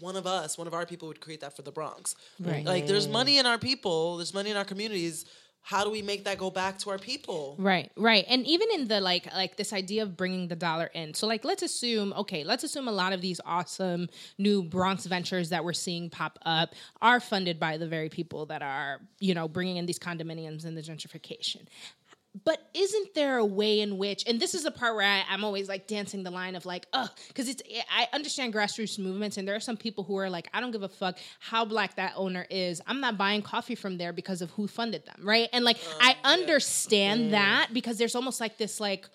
one 0.00 0.16
of 0.16 0.26
us, 0.26 0.56
one 0.58 0.66
of 0.66 0.74
our 0.74 0.86
people, 0.86 1.08
would 1.08 1.20
create 1.20 1.40
that 1.40 1.56
for 1.56 1.62
the 1.62 1.72
Bronx? 1.72 2.14
Right. 2.38 2.64
Like 2.64 2.86
there's 2.86 3.08
money 3.08 3.38
in 3.38 3.46
our 3.46 3.58
people. 3.58 4.16
There's 4.16 4.34
money 4.34 4.50
in 4.50 4.56
our 4.56 4.64
communities. 4.64 5.24
How 5.66 5.82
do 5.82 5.88
we 5.88 6.02
make 6.02 6.24
that 6.24 6.36
go 6.36 6.50
back 6.50 6.78
to 6.80 6.90
our 6.90 6.98
people? 6.98 7.56
Right, 7.58 7.90
right. 7.96 8.26
And 8.28 8.46
even 8.46 8.68
in 8.74 8.86
the 8.86 9.00
like 9.00 9.32
like 9.32 9.56
this 9.56 9.72
idea 9.72 10.02
of 10.02 10.14
bringing 10.14 10.48
the 10.48 10.56
dollar 10.56 10.90
in. 10.92 11.14
So 11.14 11.26
like 11.26 11.42
let's 11.42 11.62
assume 11.62 12.12
okay, 12.18 12.44
let's 12.44 12.64
assume 12.64 12.86
a 12.86 12.92
lot 12.92 13.14
of 13.14 13.22
these 13.22 13.40
awesome 13.46 14.10
new 14.36 14.62
Bronx 14.62 15.06
ventures 15.06 15.48
that 15.48 15.64
we're 15.64 15.72
seeing 15.72 16.10
pop 16.10 16.38
up 16.44 16.74
are 17.00 17.18
funded 17.18 17.58
by 17.58 17.78
the 17.78 17.88
very 17.88 18.10
people 18.10 18.44
that 18.46 18.60
are, 18.60 19.00
you 19.20 19.34
know, 19.34 19.48
bringing 19.48 19.78
in 19.78 19.86
these 19.86 19.98
condominiums 19.98 20.66
and 20.66 20.76
the 20.76 20.82
gentrification. 20.82 21.62
But 22.42 22.68
isn't 22.74 23.14
there 23.14 23.38
a 23.38 23.44
way 23.44 23.80
in 23.80 23.96
which, 23.96 24.24
and 24.26 24.40
this 24.40 24.54
is 24.54 24.64
the 24.64 24.72
part 24.72 24.96
where 24.96 25.06
I, 25.06 25.22
I'm 25.30 25.44
always 25.44 25.68
like 25.68 25.86
dancing 25.86 26.24
the 26.24 26.32
line 26.32 26.56
of 26.56 26.66
like, 26.66 26.86
ugh, 26.92 27.08
because 27.28 27.48
it's, 27.48 27.62
I 27.88 28.08
understand 28.12 28.52
grassroots 28.52 28.98
movements, 28.98 29.36
and 29.36 29.46
there 29.46 29.54
are 29.54 29.60
some 29.60 29.76
people 29.76 30.02
who 30.02 30.16
are 30.18 30.28
like, 30.28 30.48
I 30.52 30.60
don't 30.60 30.72
give 30.72 30.82
a 30.82 30.88
fuck 30.88 31.18
how 31.38 31.64
black 31.64 31.94
that 31.94 32.14
owner 32.16 32.44
is. 32.50 32.80
I'm 32.88 33.00
not 33.00 33.16
buying 33.16 33.40
coffee 33.40 33.76
from 33.76 33.98
there 33.98 34.12
because 34.12 34.42
of 34.42 34.50
who 34.50 34.66
funded 34.66 35.06
them, 35.06 35.20
right? 35.22 35.48
And 35.52 35.64
like, 35.64 35.78
oh, 35.86 35.98
I 36.00 36.16
understand 36.24 37.28
mm. 37.28 37.30
that 37.30 37.68
because 37.72 37.98
there's 37.98 38.16
almost 38.16 38.40
like 38.40 38.58
this, 38.58 38.80
like, 38.80 39.06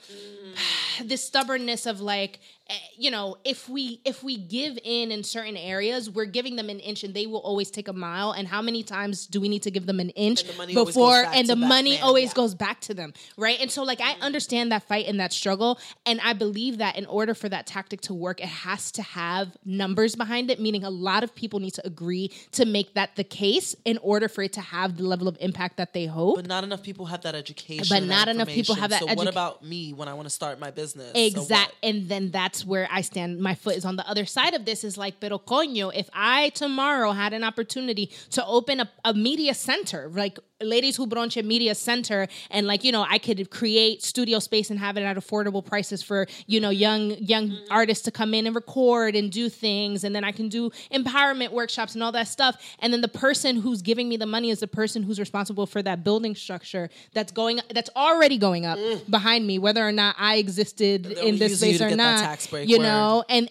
this 1.03 1.21
stubbornness 1.21 1.85
of 1.87 1.99
like, 1.99 2.39
Eh, 2.69 2.77
you 2.97 3.09
know, 3.09 3.35
if 3.43 3.67
we 3.67 3.99
if 4.05 4.23
we 4.23 4.37
give 4.37 4.77
in 4.83 5.11
in 5.11 5.23
certain 5.23 5.57
areas, 5.57 6.07
we're 6.07 6.25
giving 6.25 6.55
them 6.55 6.69
an 6.69 6.79
inch, 6.79 7.03
and 7.03 7.15
they 7.15 7.25
will 7.25 7.39
always 7.39 7.71
take 7.71 7.87
a 7.87 7.93
mile. 7.93 8.31
And 8.31 8.47
how 8.47 8.61
many 8.61 8.83
times 8.83 9.25
do 9.25 9.41
we 9.41 9.49
need 9.49 9.63
to 9.63 9.71
give 9.71 9.87
them 9.87 9.99
an 9.99 10.11
inch 10.11 10.41
And 10.41 10.51
the 10.51 10.57
money 10.57 10.75
always 10.75 10.93
goes 10.93 10.93
before? 10.93 11.25
And 11.33 11.47
the 11.47 11.55
money 11.55 11.91
man, 11.93 12.03
always 12.03 12.29
yeah. 12.29 12.35
goes 12.35 12.53
back 12.53 12.79
to 12.81 12.93
them, 12.93 13.13
right? 13.37 13.59
And 13.59 13.71
so, 13.71 13.81
like, 13.81 14.01
I 14.01 14.15
understand 14.21 14.71
that 14.71 14.83
fight 14.83 15.07
and 15.07 15.19
that 15.19 15.33
struggle, 15.33 15.79
and 16.05 16.21
I 16.21 16.33
believe 16.33 16.77
that 16.77 16.95
in 16.95 17.07
order 17.07 17.33
for 17.33 17.49
that 17.49 17.65
tactic 17.65 18.01
to 18.01 18.13
work, 18.13 18.39
it 18.39 18.47
has 18.47 18.91
to 18.93 19.01
have 19.01 19.57
numbers 19.65 20.15
behind 20.15 20.51
it. 20.51 20.59
Meaning, 20.59 20.83
a 20.83 20.91
lot 20.91 21.23
of 21.23 21.33
people 21.33 21.59
need 21.59 21.73
to 21.73 21.87
agree 21.87 22.31
to 22.51 22.65
make 22.65 22.93
that 22.93 23.15
the 23.15 23.23
case 23.23 23.75
in 23.83 23.97
order 24.03 24.29
for 24.29 24.43
it 24.43 24.53
to 24.53 24.61
have 24.61 24.97
the 24.97 25.03
level 25.03 25.27
of 25.27 25.37
impact 25.39 25.77
that 25.77 25.93
they 25.93 26.05
hope. 26.05 26.35
But 26.35 26.47
not 26.47 26.63
enough 26.63 26.83
people 26.83 27.07
have 27.07 27.23
that 27.23 27.33
education. 27.33 27.87
But 27.89 28.03
not 28.03 28.27
enough 28.27 28.47
people 28.47 28.75
have 28.75 28.91
that 28.91 28.99
So 28.99 29.13
what 29.15 29.27
about 29.27 29.65
me 29.65 29.91
when 29.93 30.07
I 30.07 30.13
want 30.13 30.27
to 30.27 30.29
start 30.29 30.59
my 30.59 30.69
business? 30.69 31.13
So 31.33 31.55
and 31.81 32.07
then 32.07 32.29
that's 32.29 32.58
where 32.65 32.87
I 32.91 33.01
stand. 33.01 33.39
My 33.39 33.55
foot 33.55 33.75
is 33.75 33.85
on 33.85 33.95
the 33.95 34.07
other 34.07 34.25
side 34.25 34.53
of 34.53 34.65
this. 34.65 34.83
Is 34.83 34.97
like, 34.97 35.19
pero 35.19 35.39
coño, 35.39 35.91
if 35.93 36.09
I 36.13 36.49
tomorrow 36.49 37.11
had 37.11 37.33
an 37.33 37.43
opportunity 37.43 38.11
to 38.31 38.45
open 38.45 38.79
a, 38.79 38.89
a 39.05 39.13
media 39.13 39.53
center, 39.53 40.09
like 40.09 40.39
Ladies 40.61 40.97
Who 40.97 41.07
Bronche 41.07 41.41
Media 41.41 41.73
Center, 41.73 42.27
and 42.51 42.67
like 42.67 42.83
you 42.83 42.91
know, 42.91 43.05
I 43.07 43.17
could 43.17 43.49
create 43.49 44.03
studio 44.03 44.39
space 44.39 44.69
and 44.69 44.77
have 44.77 44.97
it 44.97 45.03
at 45.03 45.15
affordable 45.15 45.65
prices 45.65 46.01
for 46.01 46.27
you 46.47 46.59
know 46.59 46.69
young 46.69 47.11
young 47.11 47.57
artists 47.71 48.03
to 48.05 48.11
come 48.11 48.33
in 48.33 48.45
and 48.45 48.53
record 48.53 49.15
and 49.15 49.31
do 49.31 49.47
things, 49.47 50.03
and 50.03 50.13
then 50.13 50.25
I 50.25 50.33
can 50.33 50.49
do 50.49 50.69
empowerment 50.91 51.51
workshops 51.51 51.93
and 51.93 52.03
all 52.03 52.11
that 52.11 52.27
stuff. 52.27 52.61
And 52.79 52.91
then 52.91 52.99
the 52.99 53.07
person 53.07 53.55
who's 53.55 53.81
giving 53.81 54.09
me 54.09 54.17
the 54.17 54.25
money 54.25 54.49
is 54.49 54.59
the 54.59 54.67
person 54.67 55.01
who's 55.03 55.17
responsible 55.17 55.65
for 55.65 55.81
that 55.81 56.03
building 56.03 56.35
structure 56.35 56.89
that's 57.13 57.31
going 57.31 57.61
that's 57.73 57.89
already 57.95 58.37
going 58.37 58.65
up 58.65 58.79
behind 59.09 59.47
me, 59.47 59.59
whether 59.59 59.87
or 59.87 59.93
not 59.93 60.17
I 60.19 60.35
existed 60.35 61.05
they'll 61.05 61.25
in 61.25 61.37
this 61.37 61.57
space 61.57 61.81
or 61.81 61.95
not. 61.95 62.51
you 62.51 62.79
word. 62.79 62.83
know, 62.83 63.23
and 63.29 63.49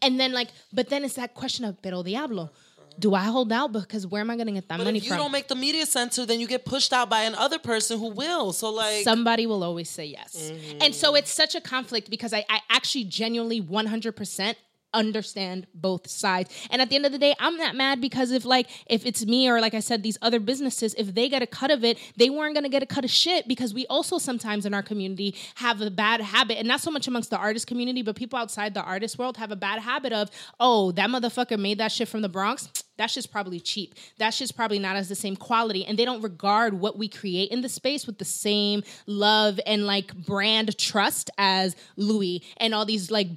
and 0.00 0.18
then 0.18 0.32
like, 0.32 0.48
but 0.72 0.88
then 0.88 1.04
it's 1.04 1.14
that 1.14 1.34
question 1.34 1.66
of 1.66 1.82
pero 1.82 2.02
diablo. 2.02 2.50
Do 2.98 3.14
I 3.14 3.24
hold 3.24 3.52
out 3.52 3.72
because 3.72 4.06
where 4.06 4.20
am 4.20 4.30
I 4.30 4.36
going 4.36 4.46
to 4.46 4.52
get 4.52 4.68
that 4.68 4.78
But 4.78 4.84
money 4.84 4.98
if 4.98 5.04
you 5.04 5.10
from? 5.10 5.18
don't 5.18 5.32
make 5.32 5.48
the 5.48 5.54
media 5.54 5.86
center, 5.86 6.24
then 6.24 6.40
you 6.40 6.46
get 6.46 6.64
pushed 6.64 6.92
out 6.92 7.10
by 7.10 7.22
another 7.22 7.58
person 7.58 7.98
who 7.98 8.08
will. 8.08 8.52
So 8.52 8.70
like, 8.70 9.04
Somebody 9.04 9.46
will 9.46 9.62
always 9.62 9.90
say 9.90 10.06
yes. 10.06 10.50
Mm-hmm. 10.50 10.78
And 10.82 10.94
so 10.94 11.14
it's 11.14 11.30
such 11.30 11.54
a 11.54 11.60
conflict 11.60 12.10
because 12.10 12.32
I, 12.32 12.44
I 12.48 12.60
actually 12.70 13.04
genuinely 13.04 13.60
100% 13.60 14.54
understand 14.94 15.66
both 15.74 16.08
sides. 16.08 16.50
And 16.70 16.80
at 16.80 16.88
the 16.88 16.96
end 16.96 17.06
of 17.06 17.12
the 17.12 17.18
day, 17.18 17.34
I'm 17.38 17.56
not 17.56 17.74
mad 17.76 18.00
because 18.00 18.30
if 18.30 18.44
like 18.44 18.68
if 18.86 19.04
it's 19.04 19.26
me 19.26 19.48
or 19.48 19.60
like 19.60 19.74
I 19.74 19.80
said, 19.80 20.02
these 20.02 20.16
other 20.22 20.40
businesses, 20.40 20.94
if 20.96 21.14
they 21.14 21.28
get 21.28 21.42
a 21.42 21.46
cut 21.46 21.70
of 21.70 21.84
it, 21.84 21.98
they 22.16 22.30
weren't 22.30 22.54
gonna 22.54 22.68
get 22.68 22.82
a 22.82 22.86
cut 22.86 23.04
of 23.04 23.10
shit 23.10 23.46
because 23.46 23.74
we 23.74 23.86
also 23.88 24.18
sometimes 24.18 24.64
in 24.64 24.72
our 24.72 24.82
community 24.82 25.34
have 25.56 25.80
a 25.80 25.90
bad 25.90 26.20
habit, 26.20 26.58
and 26.58 26.66
not 26.66 26.80
so 26.80 26.90
much 26.90 27.06
amongst 27.06 27.30
the 27.30 27.36
artist 27.36 27.66
community, 27.66 28.02
but 28.02 28.16
people 28.16 28.38
outside 28.38 28.72
the 28.74 28.82
artist 28.82 29.18
world 29.18 29.36
have 29.36 29.50
a 29.50 29.56
bad 29.56 29.80
habit 29.80 30.12
of, 30.12 30.30
oh, 30.58 30.92
that 30.92 31.10
motherfucker 31.10 31.58
made 31.58 31.78
that 31.78 31.92
shit 31.92 32.08
from 32.08 32.22
the 32.22 32.28
Bronx. 32.28 32.68
That 32.98 33.10
shit's 33.10 33.26
probably 33.26 33.60
cheap. 33.60 33.94
That 34.18 34.30
shit's 34.30 34.52
probably 34.52 34.78
not 34.78 34.96
as 34.96 35.08
the 35.08 35.14
same 35.14 35.36
quality. 35.36 35.84
And 35.84 35.98
they 35.98 36.04
don't 36.04 36.22
regard 36.22 36.74
what 36.74 36.96
we 36.96 37.08
create 37.08 37.50
in 37.50 37.60
the 37.60 37.68
space 37.68 38.06
with 38.06 38.18
the 38.18 38.24
same 38.24 38.82
love 39.06 39.60
and 39.66 39.86
like 39.86 40.14
brand 40.14 40.76
trust 40.78 41.30
as 41.38 41.76
Louis 41.96 42.42
and 42.56 42.74
all 42.74 42.84
these 42.84 43.10
like 43.10 43.28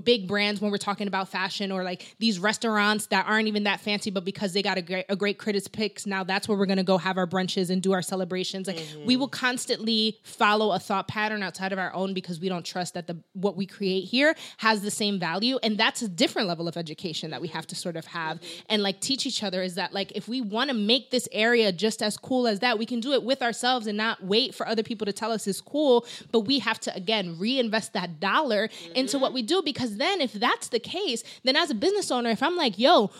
big 0.00 0.26
brands 0.26 0.60
when 0.60 0.70
we're 0.70 0.78
talking 0.78 1.06
about 1.06 1.28
fashion 1.28 1.70
or 1.70 1.84
like 1.84 2.16
these 2.18 2.38
restaurants 2.38 3.06
that 3.06 3.26
aren't 3.26 3.48
even 3.48 3.64
that 3.64 3.80
fancy 3.80 4.10
but 4.10 4.24
because 4.24 4.52
they 4.52 4.62
got 4.62 4.78
a 4.78 4.82
great, 4.82 5.04
a 5.08 5.16
great 5.16 5.38
critics 5.38 5.68
picks 5.68 6.06
now 6.06 6.24
that's 6.24 6.48
where 6.48 6.58
we're 6.58 6.66
going 6.66 6.78
to 6.78 6.82
go 6.82 6.98
have 6.98 7.18
our 7.18 7.26
brunches 7.26 7.70
and 7.70 7.82
do 7.82 7.92
our 7.92 8.02
celebrations. 8.02 8.66
Like 8.66 8.76
we 8.76 8.82
mm-hmm. 8.82 9.20
will 9.20 9.28
constantly 9.28 10.18
follow 10.22 10.72
a 10.72 10.78
thought 10.78 11.08
pattern 11.08 11.42
outside 11.42 11.72
of 11.72 11.78
our 11.78 11.92
own 11.92 12.14
because 12.14 12.40
we 12.40 12.48
don't 12.48 12.64
trust 12.64 12.94
that 12.94 13.06
the 13.06 13.16
what 13.32 13.56
we 13.56 13.66
create 13.66 14.02
here 14.04 14.34
has 14.58 14.82
the 14.82 14.90
same 14.90 15.18
value. 15.18 15.58
And 15.62 15.78
that's 15.78 16.02
a 16.02 16.08
different 16.08 16.48
level 16.48 16.68
of 16.68 16.76
education 16.76 17.30
that 17.30 17.40
we 17.40 17.48
have 17.48 17.66
to 17.68 17.74
sort 17.74 17.96
of 17.96 18.06
have 18.06 18.40
mm-hmm. 18.40 18.62
and 18.68 18.82
like 18.82 19.00
teach 19.00 19.26
each 19.26 19.42
other 19.42 19.62
is 19.62 19.74
that 19.74 19.92
like 19.92 20.12
if 20.12 20.28
we 20.28 20.40
want 20.40 20.70
to 20.70 20.74
make 20.74 21.10
this 21.10 21.28
area 21.32 21.72
just 21.72 22.02
as 22.02 22.16
cool 22.16 22.46
as 22.46 22.60
that 22.60 22.78
we 22.78 22.86
can 22.86 23.00
do 23.00 23.12
it 23.12 23.22
with 23.22 23.42
ourselves 23.42 23.86
and 23.86 23.96
not 23.96 24.22
wait 24.24 24.54
for 24.54 24.66
other 24.66 24.82
people 24.82 25.04
to 25.04 25.12
tell 25.12 25.32
us 25.32 25.46
it's 25.46 25.60
cool. 25.60 26.06
But 26.32 26.40
we 26.40 26.58
have 26.60 26.80
to 26.80 26.94
again 26.94 27.36
reinvest 27.38 27.92
that 27.92 28.20
dollar 28.20 28.68
into 28.94 29.18
what 29.18 29.28
mm-hmm. 29.28 29.34
we 29.34 29.42
do 29.42 29.62
because 29.62 29.83
then 29.96 30.20
if 30.20 30.32
that's 30.32 30.68
the 30.68 30.80
case 30.80 31.22
then 31.44 31.56
as 31.56 31.70
a 31.70 31.74
business 31.74 32.10
owner 32.10 32.30
if 32.30 32.42
i'm 32.42 32.56
like 32.56 32.78
yo 32.78 33.10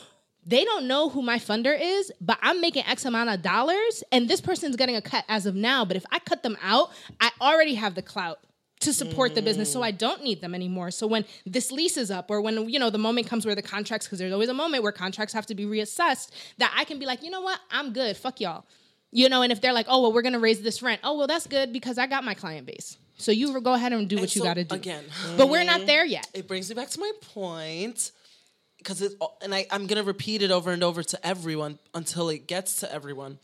they 0.47 0.65
don't 0.65 0.87
know 0.87 1.09
who 1.09 1.23
my 1.23 1.39
funder 1.39 1.75
is, 1.79 2.13
but 2.21 2.39
I'm 2.43 2.61
making 2.61 2.85
X 2.87 3.05
amount 3.05 3.31
of 3.31 3.43
dollars, 3.43 4.05
and 4.13 4.29
this 4.29 4.41
person's 4.41 4.77
getting 4.77 4.97
a 4.97 5.03
cut 5.03 5.25
as 5.29 5.47
of 5.47 5.55
now. 5.55 5.85
But 5.85 5.97
if 5.97 6.05
I 6.11 6.19
cut 6.19 6.43
them 6.43 6.57
out, 6.63 6.91
I 7.21 7.31
already 7.41 7.75
have 7.75 7.95
the 7.95 8.03
clout 8.03 8.41
to 8.81 8.93
support 8.93 9.35
the 9.35 9.41
business, 9.41 9.73
so 9.73 9.83
I 9.83 9.93
mm. 9.93 9.99
don't 9.99 10.23
need 10.23 10.43
them 10.43 10.55
anymore. 10.55 10.91
So 10.91 11.07
when 11.07 11.25
this 11.47 11.73
lease 11.73 11.97
is 11.97 12.11
up, 12.11 12.31
or 12.31 12.41
when 12.41 12.69
you 12.69 12.79
know 12.79 12.91
the 12.91 12.99
moment 12.99 13.27
comes 13.27 13.47
where 13.47 13.55
the 13.55 13.63
contracts, 13.63 14.07
because 14.07 14.19
there's 14.19 14.33
always 14.33 14.51
a 14.51 14.55
moment 14.55 14.83
where 14.83 14.93
contracts 14.93 15.33
have 15.33 15.47
to 15.47 15.55
be 15.55 15.65
reassessed, 15.65 16.31
that 16.59 16.73
I 16.77 16.85
can 16.85 16.99
be 16.99 17.07
like, 17.07 17.23
you 17.23 17.31
know 17.31 17.41
what, 17.41 17.59
I'm 17.71 17.93
good. 17.93 18.17
Fuck 18.17 18.41
y'all. 18.41 18.67
You 19.11 19.29
know, 19.29 19.43
and 19.43 19.53
if 19.53 19.61
they're 19.61 19.73
like, 19.73 19.87
oh 19.89 20.03
well, 20.03 20.13
we're 20.13 20.23
gonna 20.23 20.39
raise 20.39 20.61
this 20.61 20.83
rent. 20.83 21.01
Oh 21.03 21.17
well, 21.17 21.27
that's 21.27 21.47
good 21.47 21.73
because 21.73 21.97
I 21.97 22.07
got 22.07 22.25
my 22.25 22.35
client 22.35 22.67
base. 22.67 22.99
So 23.17 23.33
you 23.33 23.59
go 23.61 23.75
ahead 23.75 23.93
and 23.93 24.09
do 24.09 24.17
what 24.17 24.35
you 24.35 24.41
so, 24.41 24.45
got 24.45 24.55
to 24.55 24.65
do. 24.65 24.75
again. 24.75 25.05
but 25.37 25.49
we're 25.49 25.65
not 25.65 25.87
there 25.87 26.05
yet. 26.05 26.29
it 26.35 26.49
brings 26.49 26.69
me 26.69 26.75
back 26.75 26.91
to 26.91 27.01
my 27.01 27.11
point 27.21 28.11
because 28.79 29.01
it 29.01 29.13
and 29.41 29.55
I, 29.55 29.67
i'm 29.71 29.87
going 29.87 29.97
to 30.01 30.07
repeat 30.07 30.43
it 30.43 30.51
over 30.51 30.71
and 30.71 30.85
over 30.85 31.03
to 31.03 31.27
everyone 31.27 31.79
until 31.95 32.29
it 32.29 32.47
gets 32.47 32.77
to 32.77 32.93
everyone 32.93 33.39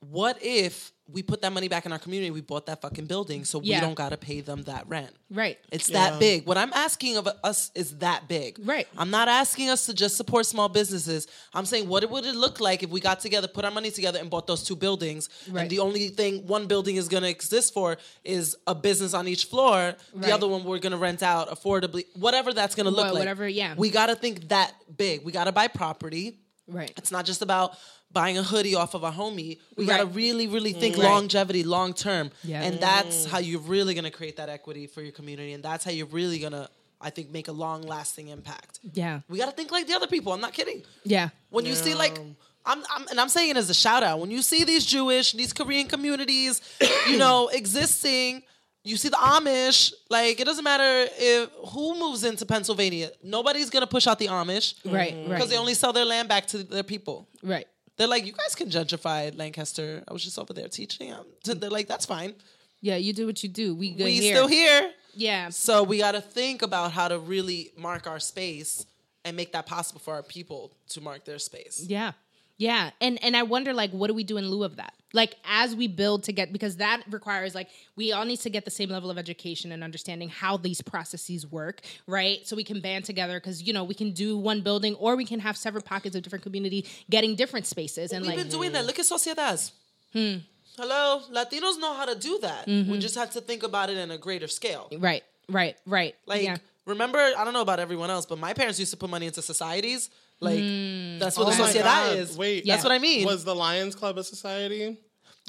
what 0.00 0.38
if 0.42 0.92
we 1.08 1.22
put 1.22 1.40
that 1.40 1.52
money 1.52 1.68
back 1.68 1.86
in 1.86 1.92
our 1.92 1.98
community 1.98 2.30
we 2.30 2.40
bought 2.42 2.66
that 2.66 2.82
fucking 2.82 3.06
building 3.06 3.44
so 3.44 3.60
Yeah. 3.62 3.76
we 3.76 3.80
don't 3.80 3.94
got 3.94 4.10
to 4.10 4.16
pay 4.18 4.40
them 4.42 4.62
that 4.64 4.86
rent 4.88 5.10
Right. 5.30 5.58
it's 5.72 5.88
Yeah. 5.88 6.10
that 6.10 6.20
big 6.20 6.46
what 6.46 6.58
i'm 6.58 6.72
asking 6.74 7.16
of 7.16 7.26
us 7.42 7.70
is 7.74 7.96
that 7.98 8.28
big 8.28 8.58
Right. 8.62 8.86
i'm 8.98 9.10
not 9.10 9.26
asking 9.28 9.70
us 9.70 9.86
to 9.86 9.94
just 9.94 10.16
support 10.16 10.44
small 10.44 10.68
businesses 10.68 11.26
i'm 11.54 11.64
saying 11.64 11.88
what 11.88 12.08
would 12.10 12.26
it 12.26 12.34
look 12.36 12.60
like 12.60 12.82
if 12.82 12.90
we 12.90 13.00
got 13.00 13.20
together 13.20 13.48
put 13.48 13.64
our 13.64 13.70
money 13.70 13.90
together 13.90 14.18
and 14.18 14.28
bought 14.28 14.46
those 14.46 14.62
two 14.64 14.76
buildings 14.76 15.28
Right. 15.48 15.62
and 15.62 15.70
the 15.70 15.78
only 15.78 16.08
thing 16.08 16.46
one 16.46 16.66
building 16.66 16.96
is 16.96 17.08
going 17.08 17.22
to 17.22 17.30
exist 17.30 17.72
for 17.72 17.96
is 18.22 18.54
a 18.66 18.74
business 18.74 19.14
on 19.14 19.26
each 19.28 19.46
floor 19.46 19.94
the 20.14 20.30
other 20.32 20.46
one 20.46 20.62
we're 20.64 20.78
going 20.78 20.92
to 20.92 20.98
rent 20.98 21.22
out 21.22 21.48
affordably 21.48 22.04
whatever 22.16 22.52
that's 22.52 22.74
going 22.74 22.84
to 22.84 22.90
look 22.90 23.06
Wha- 23.06 23.12
like 23.12 23.20
whatever, 23.20 23.48
yeah. 23.48 23.74
we 23.76 23.88
got 23.90 24.06
to 24.06 24.14
think 24.14 24.48
that 24.48 24.74
big 24.96 25.24
we 25.24 25.32
got 25.32 25.44
to 25.44 25.52
buy 25.52 25.68
property 25.68 26.38
Right. 26.68 26.92
it's 26.96 27.10
not 27.12 27.24
just 27.26 27.42
about 27.42 27.76
buying 28.12 28.38
a 28.38 28.42
hoodie 28.42 28.74
off 28.74 28.94
of 28.94 29.02
a 29.04 29.10
homie. 29.10 29.58
We 29.76 29.86
got 29.86 29.98
to 29.98 30.06
really, 30.06 30.46
really 30.46 30.72
think 30.72 30.96
Right. 30.96 31.04
longevity, 31.04 31.62
long 31.64 31.92
term. 31.94 32.30
Yeah. 32.42 32.62
And 32.62 32.80
that's 32.80 33.24
how 33.26 33.38
you're 33.38 33.60
really 33.60 33.94
going 33.94 34.04
to 34.04 34.10
create 34.10 34.36
that 34.36 34.48
equity 34.48 34.86
for 34.86 35.02
your 35.02 35.12
community. 35.12 35.52
And 35.52 35.62
that's 35.62 35.84
how 35.84 35.90
you're 35.90 36.06
really 36.06 36.38
going 36.38 36.52
to, 36.52 36.68
I 37.00 37.10
think, 37.10 37.30
make 37.30 37.48
a 37.48 37.52
long 37.52 37.82
lasting 37.82 38.28
impact. 38.28 38.80
Yeah. 38.94 39.20
We 39.28 39.38
got 39.38 39.46
to 39.46 39.52
think 39.52 39.70
like 39.70 39.86
the 39.86 39.94
other 39.94 40.06
people. 40.06 40.32
I'm 40.32 40.40
not 40.40 40.54
kidding. 40.54 40.82
Yeah. 41.04 41.28
When 41.50 41.66
you 41.66 41.74
see 41.74 41.94
like, 41.94 42.18
I'm, 42.64 42.82
I'm 42.90 43.06
and 43.08 43.20
I'm 43.20 43.28
saying 43.28 43.50
it 43.50 43.56
as 43.56 43.70
a 43.70 43.74
shout 43.74 44.02
out. 44.02 44.18
When 44.20 44.30
you 44.30 44.42
see 44.42 44.64
these 44.64 44.84
Jewish, 44.86 45.32
these 45.32 45.52
Korean 45.52 45.86
communities, 45.88 46.60
you 47.08 47.16
know, 47.24 47.48
existing, 47.48 48.42
you 48.86 48.96
see 48.96 49.08
the 49.08 49.16
Amish. 49.16 49.92
Like 50.08 50.40
it 50.40 50.44
doesn't 50.44 50.64
matter 50.64 51.10
if 51.18 51.50
who 51.72 51.98
moves 51.98 52.24
into 52.24 52.46
Pennsylvania. 52.46 53.10
Nobody's 53.22 53.70
gonna 53.70 53.86
push 53.86 54.06
out 54.06 54.18
the 54.18 54.28
Amish, 54.28 54.74
Right. 54.84 55.14
Because 55.14 55.40
Right. 55.40 55.48
they 55.50 55.56
only 55.58 55.74
sell 55.74 55.92
their 55.92 56.04
land 56.04 56.28
back 56.28 56.46
to 56.48 56.62
their 56.62 56.82
people. 56.82 57.28
Right. 57.42 57.66
They're 57.96 58.06
like, 58.08 58.26
you 58.26 58.32
guys 58.32 58.54
can 58.54 58.68
gentrify 58.68 59.36
Lancaster. 59.36 60.04
I 60.06 60.12
was 60.12 60.22
just 60.22 60.38
over 60.38 60.52
there 60.52 60.68
teaching. 60.68 61.12
Um, 61.14 61.24
They're 61.44 61.70
like, 61.70 61.88
that's 61.88 62.04
fine. 62.04 62.34
Yeah, 62.82 62.96
you 62.96 63.12
do 63.14 63.26
what 63.26 63.42
you 63.42 63.48
do. 63.48 63.74
We 63.74 63.90
good 63.92 64.04
We 64.04 64.20
here. 64.20 64.34
still 64.36 64.48
here. 64.48 64.92
Yeah. 65.14 65.48
So 65.48 65.82
we 65.82 65.98
got 65.98 66.12
to 66.12 66.20
think 66.20 66.60
about 66.60 66.92
how 66.92 67.08
to 67.08 67.18
really 67.18 67.72
mark 67.76 68.06
our 68.06 68.20
space 68.20 68.84
and 69.24 69.34
make 69.34 69.52
that 69.52 69.64
possible 69.64 69.98
for 69.98 70.12
our 70.14 70.22
people 70.22 70.72
to 70.90 71.00
mark 71.00 71.24
their 71.24 71.38
space. 71.38 71.82
Yeah. 71.88 72.12
Yeah. 72.58 72.90
And 73.00 73.22
and 73.22 73.36
I 73.36 73.42
wonder 73.42 73.72
like 73.74 73.90
what 73.90 74.08
do 74.08 74.14
we 74.14 74.24
do 74.24 74.36
in 74.36 74.48
lieu 74.48 74.64
of 74.64 74.76
that? 74.76 74.94
Like 75.12 75.34
as 75.44 75.74
we 75.74 75.88
build 75.88 76.24
to 76.24 76.32
get 76.32 76.52
because 76.52 76.76
that 76.76 77.02
requires 77.10 77.54
like 77.54 77.68
we 77.96 78.12
all 78.12 78.24
need 78.24 78.40
to 78.40 78.50
get 78.50 78.64
the 78.64 78.70
same 78.70 78.88
level 78.88 79.10
of 79.10 79.18
education 79.18 79.72
and 79.72 79.84
understanding 79.84 80.28
how 80.28 80.56
these 80.56 80.80
processes 80.80 81.46
work, 81.46 81.80
right? 82.06 82.46
So 82.46 82.56
we 82.56 82.64
can 82.64 82.80
band 82.80 83.04
together 83.04 83.38
because 83.38 83.62
you 83.62 83.72
know 83.72 83.84
we 83.84 83.94
can 83.94 84.12
do 84.12 84.36
one 84.36 84.62
building 84.62 84.94
or 84.96 85.16
we 85.16 85.24
can 85.24 85.40
have 85.40 85.56
separate 85.56 85.84
pockets 85.84 86.16
of 86.16 86.22
different 86.22 86.42
community 86.42 86.86
getting 87.10 87.34
different 87.34 87.66
spaces 87.66 88.12
and 88.12 88.22
We've 88.22 88.30
like 88.30 88.38
been 88.38 88.48
doing 88.48 88.72
that. 88.72 88.86
Look 88.86 88.98
at 88.98 89.04
Sociedades. 89.04 89.72
Hmm. 90.12 90.36
Hello, 90.76 91.22
Latinos 91.32 91.78
know 91.80 91.94
how 91.94 92.04
to 92.04 92.14
do 92.14 92.38
that. 92.40 92.66
Mm-hmm. 92.66 92.92
We 92.92 92.98
just 92.98 93.14
have 93.14 93.30
to 93.32 93.40
think 93.40 93.62
about 93.62 93.88
it 93.88 93.96
in 93.96 94.10
a 94.10 94.18
greater 94.18 94.46
scale. 94.46 94.88
right, 94.98 95.22
right, 95.48 95.74
right. 95.86 96.14
Like, 96.26 96.42
yeah. 96.42 96.58
remember, 96.84 97.18
I 97.18 97.44
don't 97.44 97.54
know 97.54 97.62
about 97.62 97.80
everyone 97.80 98.10
else, 98.10 98.26
but 98.26 98.38
my 98.38 98.52
parents 98.52 98.78
used 98.78 98.90
to 98.90 98.98
put 98.98 99.08
money 99.08 99.26
into 99.26 99.40
societies. 99.40 100.10
Like, 100.40 100.58
Hmm. 100.58 101.18
that's 101.18 101.36
what 101.38 101.48
Oh 101.48 101.50
the 101.50 101.58
my 101.62 101.70
Sociedad 101.70 101.82
God. 101.84 102.16
is. 102.16 102.36
Wait, 102.36 102.64
that's 102.66 102.82
what 102.84 102.92
I 102.92 102.98
mean. 102.98 103.24
Was 103.26 103.44
the 103.44 103.54
Lions 103.54 103.94
Club 103.94 104.18
a 104.18 104.24
society? 104.24 104.96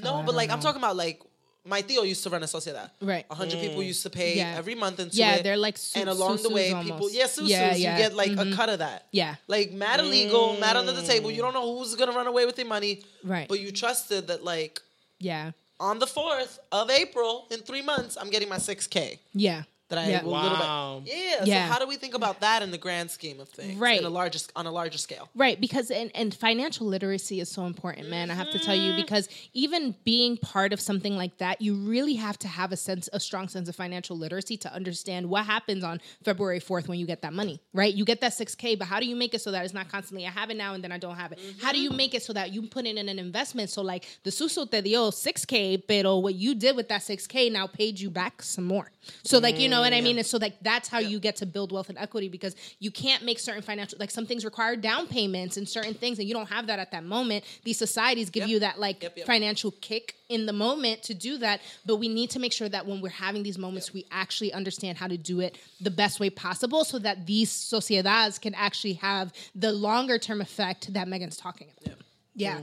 No, 0.04 0.24
but 0.26 0.36
like 0.36 0.50
I'm 0.50 0.60
talking 0.60 0.80
about 0.82 0.96
like 0.96 1.22
my 1.66 1.82
Theo 1.82 2.04
used 2.04 2.24
to 2.24 2.30
run 2.30 2.42
a 2.44 2.46
sociedad. 2.46 2.90
Right. 3.02 3.26
A 3.30 3.36
hundred 3.36 3.60
people 3.60 3.84
used 3.84 4.02
to 4.04 4.10
pay 4.10 4.38
Yeah. 4.38 4.56
every 4.58 4.76
month 4.76 5.02
into 5.02 5.18
Yeah, 5.18 5.36
it. 5.36 5.44
they're 5.44 5.58
like 5.58 5.78
su- 5.78 6.00
and 6.00 6.08
along 6.10 6.38
the 6.42 6.50
way, 6.50 6.72
almost. 6.72 6.88
people 6.94 7.10
yeah, 7.12 7.26
susus, 7.28 7.50
Yeah, 7.50 7.76
you 7.76 7.84
get 7.84 8.16
like 8.16 8.32
a 8.38 8.50
cut 8.56 8.70
of 8.70 8.80
that. 8.80 9.08
Yeah. 9.12 9.36
Like 9.48 9.74
mad 9.74 10.00
illegal, 10.00 10.56
mad 10.62 10.78
under 10.78 10.94
the 10.94 11.02
table. 11.02 11.30
You 11.30 11.42
don't 11.42 11.54
know 11.54 11.78
who's 11.78 11.94
gonna 11.96 12.14
run 12.14 12.28
away 12.28 12.46
with 12.46 12.58
your 12.58 12.68
money. 12.68 13.04
Right. 13.24 13.50
But 13.50 13.60
you 13.60 13.72
trusted 13.74 14.28
that 14.28 14.46
like 14.46 14.82
Yeah. 15.20 15.52
on 15.82 16.00
the 16.00 16.08
fourth 16.08 16.60
of 16.72 16.90
April 16.90 17.48
in 17.52 17.60
three 17.60 17.82
months, 17.82 18.16
I'm 18.20 18.30
getting 18.30 18.48
my 18.48 18.60
six 18.60 18.88
K. 18.88 19.20
Yeah. 19.34 19.64
That 19.90 20.00
I 20.00 20.10
Yeah. 20.10 20.24
will 20.24 20.34
little 20.34 20.58
Wow. 20.58 21.02
bit. 21.06 21.14
Yeah. 21.14 21.44
Yeah. 21.46 21.68
So 21.68 21.74
how 21.74 21.80
do 21.80 21.88
we 21.88 21.96
think 21.96 22.14
about 22.14 22.42
that 22.42 22.62
in 22.62 22.72
the 22.72 22.78
grand 22.78 23.10
scheme 23.10 23.40
of 23.40 23.48
things? 23.48 23.80
Right. 23.80 24.00
In 24.00 24.06
a 24.06 24.10
larger 24.10 24.40
on 24.56 24.66
a 24.66 24.72
larger 24.72 24.98
scale. 24.98 25.30
Right, 25.34 25.60
because 25.62 25.90
and, 25.90 26.12
and 26.14 26.34
financial 26.34 26.86
literacy 26.88 27.40
is 27.40 27.50
so 27.50 27.66
important, 27.66 28.10
man. 28.10 28.30
I 28.30 28.34
have 28.34 28.52
to 28.52 28.60
tell 28.60 28.76
you 28.76 28.92
mm-hmm. 28.92 29.02
because 29.02 29.30
even 29.54 29.96
being 30.04 30.36
part 30.38 30.74
of 30.74 30.82
something 30.82 31.16
like 31.16 31.38
that, 31.38 31.62
you 31.62 31.76
really 31.76 32.16
have 32.16 32.38
to 32.40 32.48
have 32.48 32.74
a 32.74 32.78
sense, 32.78 33.08
a 33.14 33.20
strong 33.20 33.48
sense 33.48 33.70
of 33.70 33.76
financial 33.76 34.18
literacy 34.18 34.58
to 34.58 34.74
understand 34.74 35.30
what 35.30 35.46
happens 35.46 35.84
on 35.84 36.02
February 36.24 36.60
fourth 36.60 36.90
when 36.90 37.00
you 37.00 37.06
get 37.06 37.22
that 37.22 37.34
money. 37.34 37.62
Right, 37.74 37.94
you 37.94 38.04
get 38.04 38.20
that 38.22 38.34
six 38.34 38.56
k, 38.56 38.76
but 38.76 38.88
how 38.88 39.00
do 39.00 39.06
you 39.06 39.16
make 39.16 39.34
it 39.34 39.42
so 39.42 39.52
that 39.52 39.64
it's 39.64 39.74
not 39.74 39.90
constantly 39.90 40.26
I 40.28 40.32
have 40.32 40.50
it 40.50 40.58
now 40.58 40.74
and 40.74 40.84
then 40.84 40.92
I 40.92 40.98
don't 40.98 41.16
have 41.16 41.32
it? 41.32 41.40
Mm-hmm. 41.40 41.66
How 41.66 41.72
do 41.72 41.80
you 41.80 41.92
make 41.92 42.14
it 42.14 42.24
so 42.24 42.34
that 42.34 42.52
you 42.52 42.64
put 42.64 42.86
it 42.86 42.98
in 42.98 43.08
an 43.08 43.20
investment? 43.20 43.70
So 43.70 43.82
like 43.82 44.06
the 44.24 44.32
suso 44.32 44.66
te 44.66 44.82
dio 44.82 45.12
six 45.12 45.46
k, 45.46 45.78
pero 45.78 46.18
what 46.18 46.36
you 46.36 46.56
did 46.56 46.76
with 46.76 46.90
that 46.90 47.04
six 47.04 47.26
k 47.26 47.50
now 47.50 47.68
paid 47.68 48.00
you 48.00 48.10
back 48.10 48.42
some 48.42 48.66
more. 48.66 48.92
So 49.24 49.40
like 49.40 49.60
you 49.60 49.70
know 49.70 49.77
what 49.82 49.94
I 49.94 50.02
mean? 50.02 50.18
And 50.18 50.26
so 50.26 50.38
like 50.38 50.60
that's 50.62 50.88
how 50.88 51.00
you 51.00 51.20
get 51.20 51.38
to 51.38 51.46
build 51.46 51.72
wealth 51.72 51.90
and 51.90 51.98
equity 51.98 52.30
because 52.30 52.56
you 52.80 52.92
can't 52.92 53.24
make 53.24 53.40
certain 53.40 53.62
financial 53.62 53.98
like 54.00 54.12
some 54.12 54.26
things 54.26 54.46
require 54.46 54.76
down 54.76 55.08
payments 55.08 55.58
and 55.58 55.68
certain 55.68 55.94
things 55.94 56.20
and 56.20 56.28
you 56.28 56.34
don't 56.34 56.50
have 56.50 56.68
that 56.68 56.80
at 56.80 56.92
that 56.92 57.04
moment. 57.04 57.44
These 57.64 57.78
societies 57.78 58.30
give 58.30 58.48
you 58.48 58.60
that 58.60 58.80
like 58.80 59.26
financial 59.26 59.72
kick 59.82 60.16
in 60.30 60.46
the 60.46 60.54
moment 60.54 61.04
to 61.04 61.14
do 61.14 61.38
that, 61.38 61.62
but 61.86 61.98
we 61.98 62.10
need 62.10 62.30
to 62.32 62.40
make 62.40 62.52
sure 62.52 62.68
that 62.68 62.86
when 62.86 63.02
we're 63.02 63.10
having 63.10 63.44
these 63.44 63.58
moments 63.58 63.94
we 63.94 64.06
actually 64.12 64.54
understand 64.54 64.98
how 64.98 65.08
to 65.08 65.18
do 65.18 65.40
it 65.40 65.58
the 65.80 65.92
best 65.92 66.20
way 66.20 66.30
possible 66.30 66.84
so 66.84 67.00
that 67.00 67.26
these 67.26 67.52
sociedades 67.52 68.40
can 68.40 68.54
actually 68.56 68.94
have 68.94 69.32
the 69.56 69.72
longer 69.72 70.18
term 70.18 70.42
effect 70.42 70.94
that 70.94 71.08
Megan's 71.08 71.38
talking 71.38 71.68
about. 71.82 72.07
Yeah, 72.38 72.60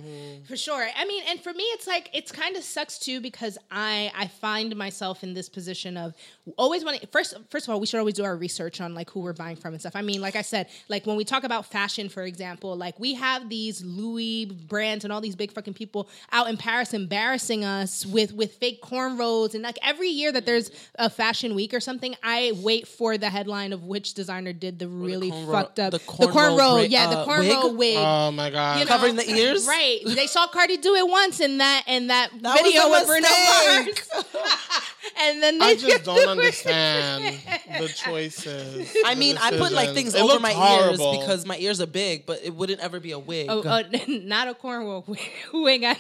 for 0.47 0.57
sure. 0.57 0.87
I 0.97 1.05
mean, 1.05 1.25
and 1.29 1.41
for 1.41 1.53
me, 1.53 1.64
it's 1.64 1.87
like 1.87 2.09
it's 2.14 2.31
kind 2.31 2.57
of 2.57 2.62
sucks 2.62 2.99
too 2.99 3.20
because 3.20 3.59
I 3.70 4.12
I 4.16 4.29
find 4.29 4.75
myself 4.77 5.25
in 5.25 5.35
this 5.35 5.49
position 5.49 5.97
of 5.97 6.14
always 6.57 6.85
want 6.85 7.01
to 7.01 7.07
first 7.09 7.35
first 7.51 7.66
of 7.66 7.75
all 7.75 7.81
we 7.81 7.87
should 7.87 7.99
always 7.99 8.14
do 8.14 8.25
our 8.25 8.37
research 8.37 8.81
on 8.81 8.95
like 8.95 9.11
who 9.11 9.20
we're 9.20 9.33
buying 9.33 9.57
from 9.57 9.75
and 9.75 9.81
stuff. 9.81 9.97
I 9.97 10.03
mean, 10.03 10.20
like 10.20 10.37
I 10.37 10.43
said, 10.43 10.68
like 10.89 11.07
when 11.07 11.16
we 11.16 11.25
talk 11.25 11.43
about 11.43 11.66
fashion, 11.66 12.09
for 12.09 12.22
example, 12.22 12.77
like 12.77 12.99
we 13.01 13.14
have 13.14 13.49
these 13.49 13.85
Louis 13.85 14.45
brands 14.47 15.05
and 15.05 15.12
all 15.12 15.20
these 15.20 15.37
big 15.37 15.51
fucking 15.51 15.75
people 15.75 16.09
out 16.31 16.49
in 16.49 16.57
Paris 16.57 16.95
embarrassing 16.95 17.64
us 17.64 18.07
with 18.07 18.33
with 18.33 18.55
fake 18.55 18.81
cornrows 18.81 19.55
and 19.55 19.64
like 19.64 19.79
every 19.83 20.09
year 20.09 20.31
that 20.31 20.47
there's 20.47 20.70
a 21.01 21.11
fashion 21.11 21.55
week 21.57 21.75
or 21.75 21.81
something, 21.81 22.14
I 22.22 22.53
wait 22.57 22.87
for 22.87 23.18
the 23.18 23.29
headline 23.29 23.72
of 23.72 23.85
which 23.85 24.14
designer 24.14 24.53
did 24.53 24.79
the 24.79 24.87
really 24.87 25.33
cornrow- 25.33 25.53
fucked 25.53 25.81
up 25.81 25.91
the 25.91 25.99
the 25.99 26.05
cornrow 26.05 26.33
cornrow, 26.33 26.75
bra- 26.75 26.81
yeah, 26.83 27.11
the 27.11 27.18
uh, 27.18 27.27
cornrow 27.27 27.64
wig? 27.70 27.79
wig. 27.79 27.97
Oh 27.99 28.31
my 28.31 28.51
god. 28.51 28.79
You 28.79 28.85
know? 28.85 28.89
Covering 28.89 29.16
the 29.16 29.29
ears? 29.31 29.63
Right. 29.66 30.00
They 30.04 30.26
saw 30.26 30.46
Cardi 30.46 30.76
do 30.76 30.94
it 30.94 31.08
once 31.08 31.40
in 31.40 31.58
that 31.58 31.84
in 31.86 32.08
that, 32.08 32.30
That 32.40 32.52
was 32.54 32.62
video 32.62 32.82
a 32.82 32.90
with 32.90 33.06
Bruno 33.06 33.28
mistake. 33.28 34.06
Mars. 34.14 34.24
and 35.20 35.42
then 35.42 35.58
they 35.58 35.66
I 35.66 35.74
just 35.76 36.04
don't 36.04 36.28
understand 36.28 37.38
the 37.80 37.88
choices. 37.88 38.96
I 39.04 39.14
mean, 39.14 39.36
I 39.40 39.50
put 39.56 39.72
like 39.72 39.90
things 39.94 40.14
It 40.14 40.20
over 40.22 40.40
my 40.40 40.52
horrible. 40.52 41.12
ears 41.12 41.18
because 41.18 41.46
my 41.46 41.56
ears 41.58 41.80
are 41.80 41.86
big, 41.86 42.26
but 42.26 42.40
it 42.42 42.54
wouldn't 42.54 42.80
ever 42.80 43.00
be 43.00 43.12
a 43.12 43.18
wig. 43.18 43.46
Oh, 43.50 43.62
oh, 43.64 43.82
not 44.08 44.48
a 44.48 44.54
cornrow 44.54 45.06
wig. 45.06 45.20
wig. 45.52 45.84
I- 45.84 45.96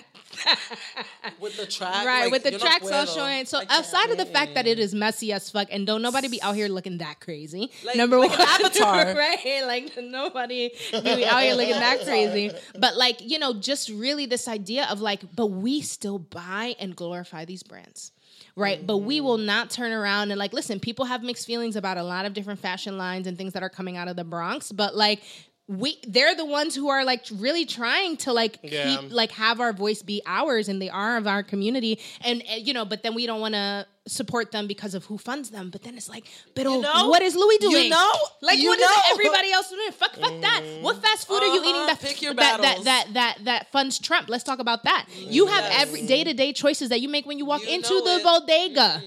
with 1.40 1.56
the 1.56 1.64
track, 1.64 2.04
right, 2.04 2.22
like, 2.24 2.32
with 2.32 2.42
the 2.42 2.58
tracks 2.58 2.90
all 2.90 3.06
showing. 3.06 3.44
So 3.46 3.58
I 3.58 3.66
can't. 3.66 3.78
outside 3.78 4.10
of 4.10 4.16
the 4.18 4.24
fact 4.26 4.54
that 4.54 4.66
it 4.66 4.80
is 4.80 4.92
messy 4.92 5.32
as 5.32 5.48
fuck, 5.48 5.68
and 5.70 5.86
don't 5.86 6.02
nobody 6.02 6.26
be 6.26 6.42
out 6.42 6.56
here 6.56 6.66
looking 6.66 6.98
that 6.98 7.20
crazy. 7.20 7.70
Like- 7.84 7.94
Number 7.94 8.18
like 8.18 8.30
one, 8.30 8.40
avatar. 8.40 9.14
right? 9.14 9.62
Like 9.64 9.96
nobody 10.02 10.70
be 10.92 11.24
out 11.24 11.42
here 11.42 11.54
looking 11.54 11.74
that 11.78 12.00
crazy. 12.04 12.50
But 12.76 12.96
like 12.96 13.20
you 13.20 13.38
know, 13.38 13.53
just 13.60 13.88
really 13.88 14.26
this 14.26 14.48
idea 14.48 14.86
of 14.90 15.00
like, 15.00 15.20
but 15.34 15.46
we 15.46 15.80
still 15.80 16.18
buy 16.18 16.74
and 16.78 16.94
glorify 16.94 17.44
these 17.44 17.62
brands. 17.62 18.12
Right, 18.56 18.84
but 18.86 18.98
we 18.98 19.20
will 19.20 19.38
not 19.38 19.70
turn 19.70 19.90
around 19.92 20.30
and 20.30 20.38
like 20.38 20.52
listen. 20.52 20.78
People 20.80 21.04
have 21.06 21.22
mixed 21.22 21.46
feelings 21.46 21.74
about 21.76 21.96
a 21.98 22.02
lot 22.02 22.24
of 22.24 22.34
different 22.34 22.60
fashion 22.60 22.96
lines 22.98 23.26
and 23.26 23.36
things 23.36 23.52
that 23.54 23.62
are 23.62 23.68
coming 23.68 23.96
out 23.96 24.06
of 24.08 24.16
the 24.16 24.24
Bronx, 24.24 24.70
but 24.72 24.94
like 24.96 25.22
we, 25.66 25.98
they're 26.06 26.34
the 26.34 26.44
ones 26.44 26.74
who 26.74 26.88
are 26.88 27.04
like 27.04 27.24
really 27.32 27.64
trying 27.64 28.16
to 28.18 28.32
like 28.32 28.58
Yeah. 28.62 28.96
keep 29.00 29.10
like 29.12 29.30
have 29.32 29.60
our 29.60 29.72
voice 29.72 30.02
be 30.02 30.20
ours 30.26 30.68
and 30.68 30.80
they 30.80 30.90
are 30.90 31.16
of 31.16 31.26
our 31.26 31.42
community 31.42 31.98
and, 32.20 32.42
uh, 32.52 32.56
you 32.56 32.74
know 32.74 32.84
but 32.84 33.02
then 33.02 33.14
we 33.14 33.24
don't 33.26 33.40
want 33.40 33.54
to 33.54 33.86
support 34.06 34.52
them 34.52 34.66
because 34.66 34.94
of 34.94 35.04
who 35.06 35.16
funds 35.16 35.48
them 35.50 35.70
but 35.70 35.82
then 35.82 35.96
it's 35.96 36.08
like 36.10 36.24
but 36.54 36.64
You 36.64 36.80
know? 36.82 37.08
what 37.08 37.22
is 37.22 37.34
louis 37.34 37.58
You 37.60 37.70
doing 37.70 37.88
know? 37.90 38.12
like 38.42 38.58
You 38.58 38.68
what 38.68 38.78
is 38.78 38.84
know? 38.86 38.96
everybody 39.12 39.50
else 39.50 39.70
doing 39.70 39.92
fuck 39.92 40.14
fuck 40.14 40.40
that 40.42 40.62
what 40.82 41.00
fast 41.02 41.26
food 41.26 41.42
are 41.42 41.46
you 41.46 41.60
eating 41.60 41.74
Uh-huh. 41.74 41.96
that 42.00 42.22
your 42.22 42.34
that, 42.34 42.60
that 42.60 42.62
battles. 42.62 42.84
that 42.84 43.06
that 43.14 43.38
that 43.44 43.72
funds 43.72 43.98
trump 43.98 44.28
let's 44.28 44.44
talk 44.44 44.58
about 44.58 44.84
that 44.84 45.06
you 45.16 45.46
have 45.46 45.64
Yes. 45.64 45.82
every 45.82 46.06
day-to-day 46.06 46.52
choices 46.52 46.90
that 46.90 47.00
you 47.00 47.08
make 47.08 47.24
when 47.24 47.38
you 47.38 47.46
walk 47.46 47.62
You 47.62 47.68
into 47.76 47.94
the 48.04 48.16
it. 48.16 48.22
bodega 48.22 49.02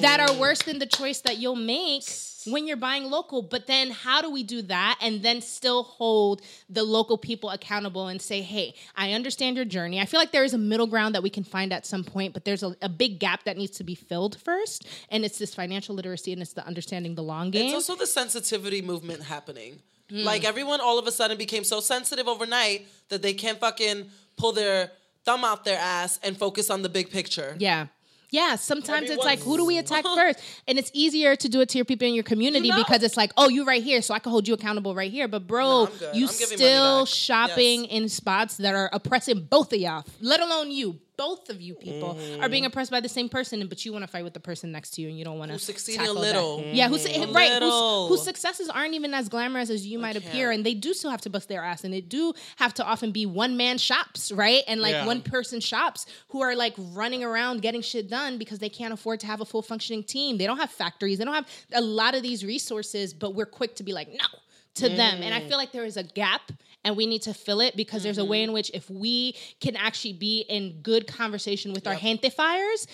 that 0.00 0.20
are 0.20 0.32
worse 0.38 0.62
than 0.62 0.78
the 0.78 0.86
choice 0.86 1.20
that 1.22 1.38
you'll 1.38 1.56
make 1.56 2.04
when 2.46 2.66
you're 2.66 2.76
buying 2.76 3.04
local. 3.04 3.42
But 3.42 3.66
then 3.66 3.90
how 3.90 4.22
do 4.22 4.30
we 4.30 4.42
do 4.42 4.62
that 4.62 4.98
and 5.00 5.22
then 5.22 5.40
still 5.40 5.82
hold 5.82 6.42
the 6.68 6.82
local 6.82 7.18
people 7.18 7.50
accountable 7.50 8.08
and 8.08 8.20
say, 8.20 8.42
hey, 8.42 8.74
I 8.94 9.12
understand 9.12 9.56
your 9.56 9.64
journey. 9.64 10.00
I 10.00 10.06
feel 10.06 10.20
like 10.20 10.32
there 10.32 10.44
is 10.44 10.54
a 10.54 10.58
middle 10.58 10.86
ground 10.86 11.14
that 11.14 11.22
we 11.22 11.30
can 11.30 11.44
find 11.44 11.72
at 11.72 11.86
some 11.86 12.04
point, 12.04 12.32
but 12.32 12.44
there's 12.44 12.62
a, 12.62 12.76
a 12.82 12.88
big 12.88 13.18
gap 13.18 13.44
that 13.44 13.56
needs 13.56 13.76
to 13.78 13.84
be 13.84 13.94
filled 13.94 14.40
first. 14.40 14.86
And 15.10 15.24
it's 15.24 15.38
this 15.38 15.54
financial 15.54 15.94
literacy 15.94 16.32
and 16.32 16.42
it's 16.42 16.52
the 16.52 16.66
understanding 16.66 17.14
the 17.14 17.22
long 17.22 17.50
game. 17.50 17.66
It's 17.66 17.74
also 17.74 17.96
the 17.96 18.06
sensitivity 18.06 18.82
movement 18.82 19.22
happening. 19.22 19.80
Hmm. 20.10 20.22
Like 20.22 20.44
everyone 20.44 20.80
all 20.80 20.98
of 20.98 21.06
a 21.06 21.12
sudden 21.12 21.36
became 21.36 21.64
so 21.64 21.80
sensitive 21.80 22.28
overnight 22.28 22.86
that 23.08 23.22
they 23.22 23.34
can't 23.34 23.58
fucking 23.58 24.10
pull 24.36 24.52
their 24.52 24.92
thumb 25.24 25.44
out 25.44 25.64
their 25.64 25.78
ass 25.78 26.20
and 26.22 26.36
focus 26.38 26.70
on 26.70 26.82
the 26.82 26.88
big 26.88 27.10
picture. 27.10 27.56
Yeah. 27.58 27.88
Yeah, 28.36 28.56
sometimes 28.56 29.08
it's 29.08 29.24
like, 29.24 29.40
who 29.40 29.56
do 29.56 29.64
we 29.64 29.78
attack 29.78 30.04
first? 30.14 30.38
And 30.68 30.78
it's 30.78 30.90
easier 30.92 31.36
to 31.36 31.48
do 31.48 31.62
it 31.62 31.70
to 31.70 31.78
your 31.78 31.84
people 31.86 32.06
in 32.06 32.12
your 32.14 32.22
community 32.22 32.68
You 32.68 32.74
know? 32.74 32.84
because 32.84 33.02
it's 33.02 33.16
like, 33.16 33.32
oh, 33.38 33.48
you 33.48 33.64
right 33.64 33.82
here, 33.82 34.02
so 34.02 34.12
I 34.12 34.18
can 34.18 34.30
hold 34.30 34.46
you 34.46 34.52
accountable 34.52 34.94
right 34.94 35.10
here. 35.10 35.26
But 35.26 35.46
bro, 35.46 35.86
No, 35.86 35.90
you 36.12 36.26
I'm 36.26 36.32
still 36.32 37.06
shopping 37.06 37.84
Yes. 37.84 37.92
in 37.92 38.08
spots 38.10 38.58
that 38.58 38.74
are 38.74 38.90
oppressing 38.92 39.44
both 39.48 39.72
of 39.72 39.78
y'all, 39.80 40.04
let 40.20 40.40
alone 40.40 40.70
you. 40.70 40.98
Both 41.16 41.48
of 41.50 41.60
you 41.60 41.74
people 41.74 42.14
Mm-hmm. 42.14 42.42
are 42.42 42.48
being 42.48 42.64
oppressed 42.66 42.90
by 42.90 43.00
the 43.00 43.08
same 43.08 43.28
person, 43.28 43.66
but 43.68 43.84
you 43.84 43.92
want 43.92 44.02
to 44.02 44.06
fight 44.08 44.24
with 44.24 44.34
the 44.34 44.40
person 44.40 44.70
next 44.72 44.90
to 44.92 45.02
you, 45.02 45.08
and 45.08 45.18
you 45.18 45.24
don't 45.24 45.38
want 45.38 45.50
to 45.50 45.58
succeed 45.58 46.00
a 46.00 46.12
little. 46.12 46.62
Yeah, 46.72 46.88
who's 46.88 47.06
A 47.06 47.26
right? 47.32 47.50
Whose, 47.52 47.60
little. 47.62 48.08
whose 48.08 48.22
successes 48.22 48.68
aren't 48.68 48.94
even 48.94 49.14
as 49.14 49.28
glamorous 49.28 49.70
as 49.70 49.86
you 49.86 49.98
might 49.98 50.16
appear, 50.16 50.50
and 50.50 50.64
they 50.64 50.74
do 50.74 50.92
still 50.94 51.10
have 51.10 51.20
to 51.22 51.30
bust 51.30 51.48
their 51.48 51.62
ass, 51.64 51.84
and 51.84 51.92
they 51.92 52.00
do 52.00 52.32
have 52.56 52.74
to 52.74 52.84
often 52.84 53.12
be 53.12 53.26
one 53.26 53.56
man 53.56 53.78
shops, 53.78 54.30
right? 54.32 54.62
And 54.68 54.80
like 54.80 54.92
Yeah. 54.92 55.06
one 55.06 55.22
person 55.22 55.60
shops 55.60 56.06
who 56.28 56.42
are 56.42 56.54
like 56.54 56.74
running 56.78 57.24
around 57.24 57.62
getting 57.62 57.82
shit 57.82 58.08
done 58.10 58.38
because 58.38 58.58
they 58.58 58.68
can't 58.68 58.92
afford 58.92 59.20
to 59.20 59.26
have 59.26 59.40
a 59.40 59.44
full 59.44 59.62
functioning 59.62 60.02
team. 60.04 60.38
They 60.38 60.46
don't 60.46 60.58
have 60.58 60.70
factories. 60.70 61.18
They 61.18 61.24
don't 61.24 61.34
have 61.34 61.48
a 61.72 61.80
lot 61.80 62.14
of 62.14 62.22
these 62.22 62.44
resources, 62.44 63.14
but 63.14 63.34
we're 63.34 63.46
quick 63.46 63.76
to 63.76 63.82
be 63.82 63.92
like, 63.92 64.08
no 64.12 64.26
to 64.74 64.90
them. 64.90 65.22
And 65.22 65.32
I 65.34 65.40
feel 65.40 65.56
like 65.56 65.72
there 65.72 65.86
is 65.86 65.96
a 65.96 66.02
gap 66.02 66.52
and 66.84 66.96
we 66.96 67.06
need 67.06 67.22
to 67.22 67.34
fill 67.34 67.60
it 67.60 67.76
because 67.76 68.02
there's 68.02 68.18
a 68.18 68.24
way 68.24 68.42
in 68.42 68.52
which 68.52 68.70
if 68.74 68.88
we 68.90 69.34
can 69.60 69.76
actually 69.76 70.12
be 70.14 70.40
in 70.48 70.80
good 70.82 71.06
conversation 71.06 71.72
with 71.72 71.86
our 71.86 71.94
hantifiers, 71.96 72.86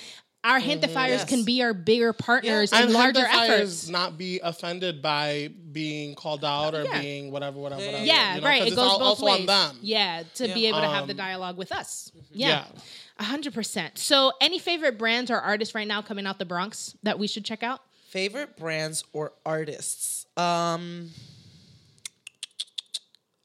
our 0.45 0.59
hantifiers 0.59 1.09
Yes. 1.09 1.25
can 1.27 1.45
be 1.45 1.63
our 1.63 1.73
bigger 1.73 2.13
partners 2.13 2.73
and 2.73 2.87
in 2.89 2.93
larger 2.93 3.21
identifiers 3.21 3.51
efforts. 3.61 3.89
not 3.89 4.19
be 4.19 4.41
offended 4.41 5.01
by 5.01 5.51
being 5.71 6.15
called 6.17 6.45
out 6.45 6.75
or 6.75 6.83
Yeah. 6.85 7.01
being 7.01 7.31
whatever, 7.31 7.61
whatever, 7.61 7.81
Yeah, 7.83 7.87
whatever. 7.89 8.05
Yeah, 8.07 8.35
you 8.35 8.41
know, 8.41 8.47
right. 8.49 8.59
'cause 8.59 8.67
It 8.67 8.73
it's 8.73 8.77
goes 8.77 8.91
al- 8.91 8.99
both 8.99 9.09
also 9.09 9.27
ways. 9.27 9.41
on 9.41 9.47
them. 9.47 9.79
Yeah, 9.83 10.23
to 10.35 10.49
be 10.49 10.61
Yeah. 10.63 10.69
able 10.71 10.81
to 10.81 10.89
have 10.89 11.07
the 11.07 11.13
Um, 11.13 11.17
dialogue 11.19 11.57
with 11.59 11.71
us. 11.71 12.11
yeah. 12.33 12.49
Yeah. 12.49 12.65
A 13.19 13.25
hundred 13.25 13.55
percent. 13.55 13.99
So, 13.99 14.33
any 14.41 14.59
favorite 14.59 14.99
brands 14.99 15.31
or 15.31 15.37
artists 15.39 15.75
right 15.77 15.87
now 15.87 16.03
coming 16.03 16.27
out 16.27 16.39
the 16.41 16.45
Bronx 16.45 16.97
that 17.05 17.19
we 17.21 17.29
should 17.29 17.45
check 17.45 17.63
out? 17.63 17.83
Favorite 18.09 18.57
brands 18.57 19.05
or 19.13 19.35
artists? 19.47 20.27
Um 20.37 21.11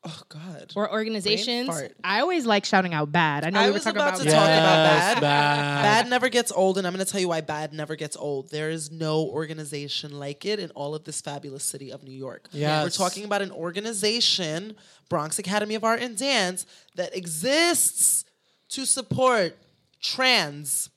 Oh 0.10 0.22
God. 0.30 0.72
Or 0.78 0.89
organizations? 0.89 1.70
I 2.01 2.22
always 2.22 2.45
like 2.45 2.64
shouting 2.64 2.93
out 2.93 3.12
BAAD. 3.12 3.45
I 3.45 3.49
know 3.49 3.60
I 3.60 3.64
we 3.64 3.72
were 3.72 3.74
was 3.74 3.84
talking 3.84 3.97
about 3.97 4.16
about, 4.16 4.24
to 4.24 4.32
talk 4.32 4.43
about 4.43 5.18
BAAD. 5.18 5.22
BAAD. 5.22 5.84
BAAD 5.84 6.10
never 6.10 6.30
gets 6.30 6.51
old, 6.53 6.78
and 6.78 6.88
I'm 6.88 6.93
going 6.93 7.05
to 7.05 7.12
tell 7.12 7.20
you 7.20 7.28
why 7.28 7.41
BAAD 7.41 7.74
never 7.74 7.97
gets 7.97 8.16
old. 8.16 8.49
There 8.49 8.70
is 8.70 8.89
no 8.89 9.24
organization 9.24 10.18
like 10.18 10.45
it 10.45 10.60
in 10.60 10.72
all 10.72 10.95
of 10.95 11.03
this 11.03 11.20
fabulous 11.20 11.66
city 11.66 11.91
of 11.91 12.03
New 12.03 12.14
York. 12.14 12.47
Yes. 12.53 12.86
We're 12.86 13.05
talking 13.05 13.26
about 13.26 13.41
an 13.41 13.51
organization, 13.51 14.78
Bronx 15.10 15.39
Academy 15.39 15.76
of 15.76 15.84
Art 15.84 16.01
and 16.01 16.18
Dance, 16.18 16.66
that 16.95 17.14
exists 17.14 18.24
to 18.70 18.86
support 18.86 19.58
trans, 19.99 20.89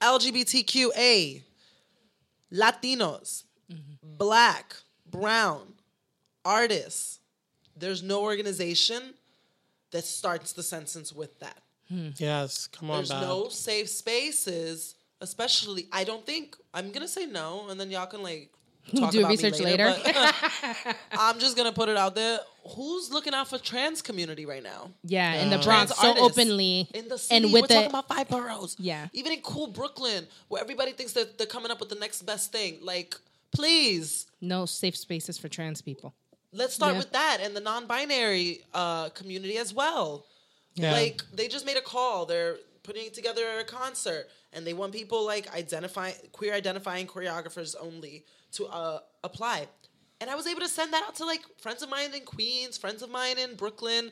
LGBTQA, 0.00 1.42
Latinos, 2.52 3.44
mm-hmm. 3.72 4.16
black, 4.18 4.76
brown, 5.10 5.74
artists. 6.44 7.19
There's 7.80 8.02
no 8.02 8.22
organization 8.22 9.14
that 9.90 10.04
starts 10.04 10.52
the 10.52 10.62
sentence 10.62 11.12
with 11.12 11.38
that. 11.40 11.58
Yes, 12.18 12.68
come 12.68 12.88
on, 12.90 12.98
There's 12.98 13.10
BAAD. 13.10 13.22
no 13.22 13.48
safe 13.48 13.88
spaces, 13.88 14.94
especially. 15.20 15.88
I 15.92 16.04
don't 16.04 16.24
think 16.24 16.56
I'm 16.72 16.92
gonna 16.92 17.08
say 17.08 17.26
no, 17.26 17.66
and 17.68 17.80
then 17.80 17.90
y'all 17.90 18.06
can 18.06 18.22
like 18.22 18.50
talk 18.96 19.10
Do 19.10 19.18
about 19.20 19.30
research 19.30 19.58
me 19.58 19.64
later. 19.64 19.86
later. 19.90 20.12
but 20.14 20.96
I'm 21.18 21.38
just 21.40 21.56
gonna 21.56 21.72
put 21.72 21.88
it 21.88 21.96
out 21.96 22.14
there. 22.14 22.38
Who's 22.76 23.10
looking 23.10 23.34
out 23.34 23.48
for 23.48 23.58
trans 23.58 24.02
community 24.02 24.46
right 24.46 24.62
now? 24.62 24.90
yeah, 25.02 25.42
in 25.42 25.50
the 25.50 25.58
Uh, 25.58 25.64
Bronx 25.64 25.96
so 25.96 26.14
openly 26.18 26.88
in 26.94 27.08
the 27.08 27.18
city. 27.18 27.36
and 27.36 27.52
with 27.52 27.62
we're 27.62 27.66
the 27.68 27.74
talking 27.74 27.90
about 27.90 28.06
five 28.08 28.28
boroughs. 28.28 28.76
Yeah. 28.78 29.08
even 29.12 29.32
in 29.32 29.40
cool 29.40 29.66
Brooklyn, 29.66 30.28
where 30.48 30.60
everybody 30.62 30.92
thinks 30.92 31.12
that 31.14 31.38
they're 31.38 31.46
coming 31.48 31.72
up 31.72 31.80
with 31.80 31.88
the 31.88 31.96
next 31.96 32.22
best 32.22 32.52
thing. 32.52 32.78
Like, 32.82 33.16
please, 33.52 34.26
no 34.40 34.64
safe 34.66 34.96
spaces 34.96 35.38
for 35.38 35.48
trans 35.48 35.82
people. 35.82 36.14
Let's 36.52 36.74
start 36.74 36.92
Yeah. 36.92 36.98
with 36.98 37.12
that 37.12 37.38
and 37.40 37.54
the 37.56 37.60
non-binary 37.60 38.62
uh, 38.74 39.08
community 39.10 39.56
as 39.58 39.72
well. 39.74 40.26
Yeah. 40.74 40.92
Like 40.92 41.22
they 41.32 41.48
just 41.48 41.66
made 41.66 41.76
a 41.76 41.82
call. 41.82 42.26
They're 42.26 42.56
putting 42.82 43.10
together 43.10 43.42
a 43.58 43.64
concert, 43.64 44.28
and 44.52 44.66
they 44.66 44.72
want 44.72 44.92
people 44.92 45.24
like 45.26 45.52
identify 45.54 46.12
queer 46.32 46.54
identifying 46.54 47.06
choreographers 47.06 47.74
only 47.80 48.24
to 48.52 48.66
uh, 48.66 49.00
apply. 49.24 49.68
And 50.20 50.28
I 50.30 50.34
was 50.34 50.46
able 50.46 50.60
to 50.60 50.68
send 50.68 50.92
that 50.92 51.02
out 51.06 51.14
to 51.16 51.24
like 51.24 51.40
friends 51.58 51.82
of 51.82 51.88
mine 51.88 52.12
in 52.14 52.22
Queens, 52.24 52.76
friends 52.78 53.02
of 53.02 53.10
mine 53.10 53.38
in 53.38 53.54
Brooklyn. 53.54 54.10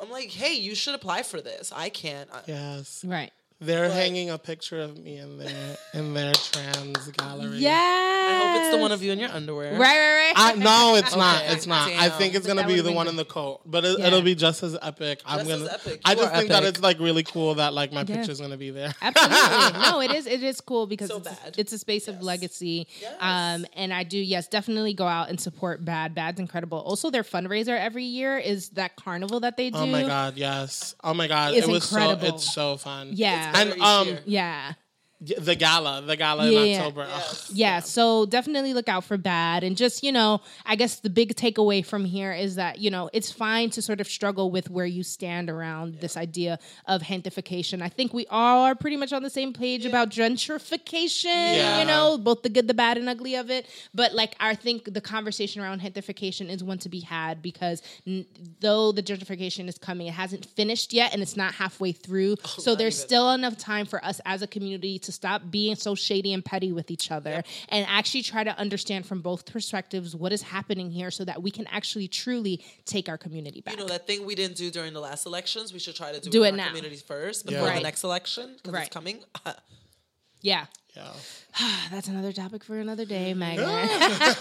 I'm 0.00 0.10
like, 0.10 0.30
hey, 0.30 0.54
you 0.54 0.74
should 0.74 0.94
apply 0.94 1.22
for 1.24 1.40
this. 1.40 1.72
I 1.74 1.88
can't. 1.88 2.30
Yes. 2.46 3.04
Right. 3.04 3.32
They're 3.62 3.90
hanging 3.90 4.30
a 4.30 4.38
picture 4.38 4.80
of 4.80 4.96
me 4.98 5.18
in 5.18 5.36
their 5.38 5.76
in 5.92 6.14
their 6.14 6.32
trans 6.32 7.08
gallery. 7.10 7.58
Yeah. 7.58 7.70
I 7.72 8.38
hope 8.42 8.60
it's 8.62 8.74
the 8.74 8.80
one 8.80 8.90
of 8.90 9.02
you 9.02 9.12
in 9.12 9.18
your 9.18 9.28
underwear. 9.28 9.72
Right, 9.72 9.78
right, 9.78 10.14
right. 10.14 10.32
I, 10.34 10.54
no, 10.54 10.94
it's 10.96 11.14
not. 11.24 11.42
It's 11.46 11.66
not. 11.66 11.90
I 11.90 12.08
think 12.08 12.34
it's 12.34 12.46
But 12.46 12.56
gonna 12.56 12.66
be 12.66 12.80
the 12.80 12.92
one 12.92 13.06
in 13.06 13.16
the 13.16 13.24
coat, 13.26 13.60
but 13.66 13.84
it, 13.84 13.98
Yeah. 13.98 14.06
it'll 14.06 14.22
be 14.22 14.34
just 14.34 14.62
as 14.62 14.78
epic. 14.80 15.20
I'm 15.26 15.46
Just 15.46 15.50
gonna. 15.50 15.72
epic. 15.74 16.00
I 16.06 16.14
just 16.14 16.32
are 16.32 16.36
think 16.38 16.48
that 16.48 16.64
it's 16.64 16.80
like 16.80 16.98
really 17.00 17.22
cool 17.22 17.56
that 17.56 17.74
like 17.74 17.92
my 17.92 18.00
Yeah. 18.00 18.16
picture's 18.16 18.40
gonna 18.40 18.56
be 18.56 18.70
there. 18.70 18.94
Absolutely. 19.02 19.80
No, 19.90 20.00
it 20.00 20.12
is. 20.12 20.26
It 20.26 20.42
is 20.42 20.60
cool 20.62 20.86
because 20.86 21.08
So 21.10 21.18
it's, 21.18 21.26
a, 21.26 21.30
BAAD. 21.30 21.58
it's 21.58 21.72
a 21.74 21.78
space 21.78 22.08
of 22.08 22.22
legacy. 22.22 22.86
Yes. 23.00 23.14
Um, 23.20 23.66
and 23.76 23.92
I 23.92 24.04
do, 24.04 24.16
yes, 24.18 24.46
definitely 24.48 24.94
go 24.94 25.06
out 25.06 25.28
and 25.28 25.38
support 25.40 25.84
BAAD. 25.84 26.14
BAAD's 26.14 26.40
incredible. 26.40 26.78
Also, 26.78 27.10
their 27.10 27.24
fundraiser 27.24 27.78
every 27.78 28.04
year 28.04 28.38
is 28.38 28.70
that 28.70 28.96
carnival 28.96 29.40
that 29.40 29.56
they 29.58 29.68
do. 29.70 29.78
Oh 29.78 29.86
my 29.86 30.02
god, 30.02 30.36
yes. 30.38 30.94
Oh 31.04 31.12
my 31.12 31.28
god, 31.28 31.54
It's 31.54 31.66
it 31.66 31.70
was 31.70 31.90
incredible. 31.92 32.28
so. 32.28 32.34
It's 32.34 32.54
so 32.54 32.76
fun. 32.78 33.10
Yeah. 33.12 33.49
Better 33.52 33.72
and 33.72 33.82
um, 33.82 34.06
year. 34.08 34.20
Yeah. 34.26 34.72
Y- 35.20 35.34
the 35.38 35.54
gala, 35.54 36.00
the 36.02 36.16
gala 36.16 36.48
Yeah. 36.50 36.60
in 36.60 36.80
October. 36.80 37.02
Ugh. 37.02 37.08
Yes. 37.12 37.50
Yeah, 37.52 37.80
so 37.80 38.24
definitely 38.26 38.72
look 38.72 38.88
out 38.88 39.04
for 39.04 39.18
BAAD. 39.18 39.62
And 39.64 39.76
just, 39.76 40.02
you 40.02 40.12
know, 40.12 40.40
I 40.64 40.76
guess 40.76 40.96
the 41.00 41.10
big 41.10 41.34
takeaway 41.36 41.84
from 41.84 42.04
here 42.06 42.32
is 42.32 42.54
that, 42.54 42.78
you 42.78 42.90
know, 42.90 43.10
it's 43.12 43.30
fine 43.30 43.68
to 43.70 43.82
sort 43.82 44.00
of 44.00 44.08
struggle 44.08 44.50
with 44.50 44.70
where 44.70 44.86
you 44.86 45.02
stand 45.02 45.50
around 45.50 45.96
this 45.96 46.16
idea 46.16 46.58
of 46.86 47.02
gentrification. 47.02 47.82
I 47.82 47.88
think 47.90 48.14
we 48.14 48.26
all 48.30 48.64
are 48.64 48.74
pretty 48.74 48.96
much 48.96 49.12
on 49.12 49.22
the 49.22 49.28
same 49.30 49.52
page 49.52 49.84
about 49.84 50.08
gentrification, 50.08 51.24
Yeah. 51.24 51.80
you 51.80 51.84
know, 51.86 52.18
both 52.18 52.42
the 52.42 52.48
good, 52.48 52.68
the 52.68 52.74
bad, 52.74 52.96
and 52.96 53.08
ugly 53.08 53.34
of 53.34 53.50
it. 53.50 53.66
But 53.94 54.14
like, 54.14 54.36
I 54.40 54.54
think 54.54 54.92
the 54.92 55.00
conversation 55.00 55.60
around 55.60 55.80
gentrification 55.82 56.48
is 56.48 56.62
one 56.64 56.78
to 56.78 56.88
be 56.88 57.00
had 57.00 57.42
because 57.42 57.82
n- 58.06 58.26
though 58.60 58.92
the 58.92 59.02
gentrification 59.02 59.68
is 59.68 59.78
coming, 59.78 60.06
it 60.06 60.14
hasn't 60.14 60.46
finished 60.46 60.92
yet 60.92 61.12
and 61.12 61.22
it's 61.22 61.36
not 61.36 61.54
halfway 61.54 61.92
through. 61.92 62.36
Oh, 62.44 62.48
so 62.58 62.74
there's 62.74 62.96
even. 62.98 63.08
still 63.08 63.30
enough 63.32 63.56
time 63.58 63.86
for 63.86 64.02
us 64.04 64.20
as 64.24 64.42
a 64.42 64.46
community 64.46 64.98
to 65.00 65.09
stop 65.12 65.42
being 65.50 65.74
so 65.76 65.94
shady 65.94 66.32
and 66.32 66.44
petty 66.44 66.72
with 66.72 66.90
each 66.90 67.10
other 67.10 67.42
and 67.68 67.86
actually 67.88 68.22
try 68.22 68.44
to 68.44 68.56
understand 68.58 69.06
from 69.06 69.20
both 69.20 69.44
perspectives 69.46 70.14
what 70.16 70.32
is 70.32 70.42
happening 70.42 70.90
here 70.90 71.10
so 71.10 71.24
that 71.24 71.42
we 71.42 71.50
can 71.50 71.66
actually 71.68 72.08
truly 72.08 72.64
take 72.84 73.08
our 73.08 73.18
community 73.18 73.60
back. 73.60 73.74
You 73.74 73.80
know 73.80 73.86
that 73.88 74.06
thing 74.06 74.24
we 74.26 74.34
didn't 74.34 74.56
do 74.56 74.70
during 74.70 74.92
the 74.92 75.00
last 75.00 75.26
elections. 75.26 75.72
We 75.72 75.78
should 75.78 75.96
try 75.96 76.12
to 76.12 76.20
do, 76.20 76.30
Do 76.30 76.44
it 76.44 76.46
it 76.46 76.48
in 76.50 76.56
now. 76.56 76.62
our 76.64 76.68
communities 76.68 77.02
first 77.02 77.44
Yeah. 77.50 77.58
before 77.60 77.74
the 77.74 77.80
next 77.80 78.04
election 78.04 78.54
because 78.56 78.72
Right. 78.72 78.86
it's 78.86 78.94
coming. 78.94 79.20
yeah. 80.42 80.66
Yeah. 80.96 81.12
That's 81.92 82.08
another 82.08 82.32
topic 82.32 82.64
for 82.64 82.78
another 82.78 83.04
day, 83.04 83.32
Megan. 83.34 83.64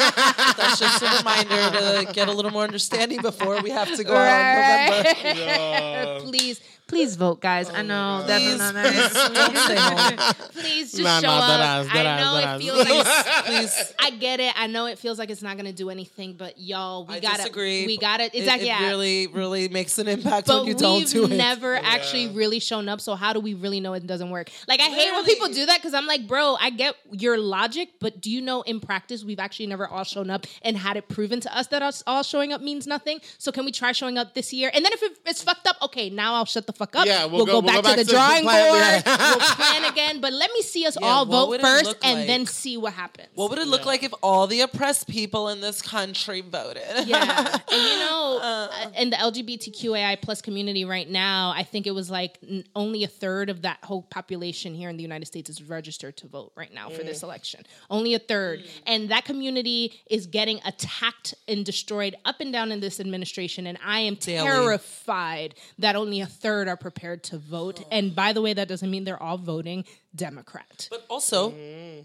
That's 0.04 0.80
just 0.80 1.02
a 1.02 1.18
reminder 1.18 2.06
to 2.08 2.14
get 2.14 2.28
a 2.28 2.32
little 2.32 2.52
more 2.52 2.64
understanding 2.64 3.22
before 3.22 3.62
we 3.62 3.70
have 3.70 3.96
to 3.96 4.04
go 4.04 4.16
out 4.16 4.18
Right. 4.18 5.06
in 5.24 5.38
November. 5.38 5.40
Yeah. 5.40 6.20
please, 6.24 6.62
please 6.90 7.16
vote, 7.16 7.40
guys. 7.40 7.70
I 7.70 7.80
oh 7.80 7.84
know 7.84 8.24
that's 8.28 8.44
Please, 8.44 8.58
not 8.58 8.74
please 8.76 9.14
don't 9.34 9.56
stay 9.58 9.76
home. 9.78 10.36
Please 10.52 10.92
just 10.92 11.04
Nah, 11.04 11.20
show 11.22 11.28
nah, 11.28 11.38
up. 11.40 11.48
that 11.48 11.60
ass, 11.62 11.94
that 11.94 12.06
I 12.06 12.20
know 12.20 12.34
that 12.34 12.44
it 12.44 12.48
ass. 12.48 12.62
feels 12.62 12.90
like 12.90 13.46
Please, 13.46 13.94
I 14.00 14.10
get 14.12 14.40
it. 14.40 14.54
I 14.60 14.68
know 14.68 14.86
it 14.88 15.00
feels 15.00 15.18
like 15.20 15.30
it's 15.30 15.42
not 15.42 15.56
gonna 15.56 15.72
do 15.72 15.90
anything, 15.90 16.34
but 16.34 16.60
y'all, 16.60 17.06
we 17.06 17.16
I 17.16 17.20
gotta, 17.20 17.38
disagree. 17.38 17.86
we 17.86 17.98
gotta. 17.98 18.26
It- 18.26 18.36
Exactly. 18.40 18.68
It, 18.68 18.72
yeah. 18.72 18.88
really, 18.88 19.28
really 19.28 19.68
makes 19.70 19.98
an 20.00 20.08
impact 20.08 20.48
but 20.48 20.58
when 20.58 20.66
you 20.68 20.74
we've 20.74 20.80
don't 20.82 21.08
do 21.08 21.26
it. 21.26 21.32
never 21.38 21.76
actually 21.76 22.28
really 22.30 22.60
shown 22.60 22.90
up. 22.90 23.00
So 23.02 23.16
how 23.16 23.34
do 23.34 23.40
we 23.40 23.54
really 23.54 23.80
know 23.80 23.94
it 23.94 24.06
doesn't 24.08 24.30
work? 24.30 24.50
Like 24.68 24.80
I 24.80 24.86
hate 24.90 25.12
when 25.12 25.24
people 25.26 25.48
do 25.50 25.66
that 25.68 25.78
because 25.78 25.94
I'm 25.94 26.08
like, 26.08 26.28
bro, 26.28 26.56
I 26.60 26.70
get 26.72 26.96
your 27.12 27.38
logic, 27.38 27.90
but 28.00 28.20
do 28.22 28.32
you 28.32 28.42
know 28.42 28.62
in 28.64 28.80
practice 28.80 29.24
we've 29.24 29.40
actually 29.40 29.68
never 29.68 29.88
all 29.88 30.04
shown 30.04 30.30
up 30.30 30.48
and 30.64 30.76
had 30.78 30.98
it 30.98 31.08
proven 31.10 31.40
to 31.42 31.56
us 31.58 31.68
that 31.68 31.82
us 31.84 32.02
all 32.08 32.24
showing 32.24 32.52
up 32.54 32.62
means 32.62 32.88
nothing. 32.88 33.20
So 33.38 33.52
can 33.52 33.66
we 33.66 33.72
try 33.72 33.92
showing 33.92 34.18
up 34.18 34.34
this 34.34 34.52
year? 34.54 34.72
And 34.74 34.84
then 34.84 34.92
if 34.94 35.04
it's 35.26 35.44
fucked 35.44 35.68
up, 35.68 35.76
okay, 35.84 36.10
now 36.10 36.34
I'll 36.36 36.46
shut 36.46 36.66
the 36.66 36.74
fuck 36.80 36.96
up. 36.96 37.06
Yeah, 37.06 37.26
we'll, 37.26 37.38
we'll 37.38 37.46
go, 37.46 37.52
go- 37.62 37.68
we'll 37.68 37.82
back, 37.82 37.84
go 37.84 37.90
to 37.92 37.98
the 37.98 38.04
to 38.06 38.12
drawing 38.12 38.44
plan- 38.44 38.68
board. 38.70 39.04
yeah. 39.06 39.36
we'll 39.36 39.56
plan 39.56 39.84
again. 39.92 40.22
But 40.22 40.34
let 40.34 40.50
me 40.54 40.62
see 40.62 40.86
us 40.86 40.98
Yeah, 41.00 41.08
all 41.08 41.26
vote 41.26 41.62
first 41.62 41.96
and 42.04 42.20
like? 42.20 42.28
then 42.28 42.46
see 42.46 42.78
what 42.78 42.94
happens. 42.94 43.28
What 43.36 43.50
would 43.52 43.60
it 43.60 43.68
look 43.68 43.86
like 43.86 44.02
if 44.04 44.14
all 44.24 44.48
the 44.48 44.62
oppressed 44.62 45.08
people 45.08 45.50
in 45.50 45.62
this 45.62 45.82
country 45.82 46.42
voted? 46.42 46.84
yeah 47.06 47.58
and 47.72 47.82
you 47.92 48.00
know 48.00 48.40
Uh. 48.42 48.92
in 48.98 49.10
the 49.10 49.18
lgbtqai 49.18 50.22
plus 50.22 50.42
community 50.42 50.86
right 50.86 51.10
now 51.10 51.52
i 51.56 51.64
think 51.64 51.86
it 51.88 51.92
was 51.92 52.10
like 52.10 52.38
n- 52.48 52.64
only 52.76 53.04
a 53.04 53.08
third 53.08 53.50
of 53.50 53.62
that 53.64 53.78
whole 53.84 54.04
population 54.04 54.74
here 54.74 54.90
in 54.90 54.96
the 54.98 55.04
united 55.04 55.26
states 55.26 55.50
is 55.50 55.62
registered 55.64 56.16
to 56.18 56.28
vote 56.28 56.52
right 56.56 56.74
now 56.74 56.90
for 56.90 57.02
Mm. 57.02 57.06
this 57.06 57.24
election 57.24 57.62
only 57.90 58.14
a 58.14 58.20
third 58.20 58.64
and 58.86 59.10
that 59.10 59.26
community 59.26 59.94
is 60.10 60.26
getting 60.28 60.60
attacked 60.66 61.34
and 61.48 61.66
destroyed 61.66 62.16
up 62.26 62.40
and 62.40 62.52
down 62.54 62.72
in 62.72 62.80
this 62.80 63.00
administration 63.00 63.68
and 63.68 63.78
i 63.86 64.00
am 64.00 64.16
Daily. 64.16 64.46
terrified 64.48 65.56
that 65.80 65.96
only 65.96 66.22
a 66.22 66.26
third 66.28 66.68
are 66.70 66.78
prepared 66.78 67.24
to 67.24 67.38
vote 67.38 67.84
and 67.92 68.16
by 68.16 68.32
the 68.34 68.42
way 68.42 68.54
that 68.54 68.68
doesn't 68.68 68.90
mean 68.90 69.04
they're 69.04 69.22
all 69.22 69.38
voting 69.38 69.84
democrat 70.16 70.88
But 70.90 71.06
also, 71.10 71.54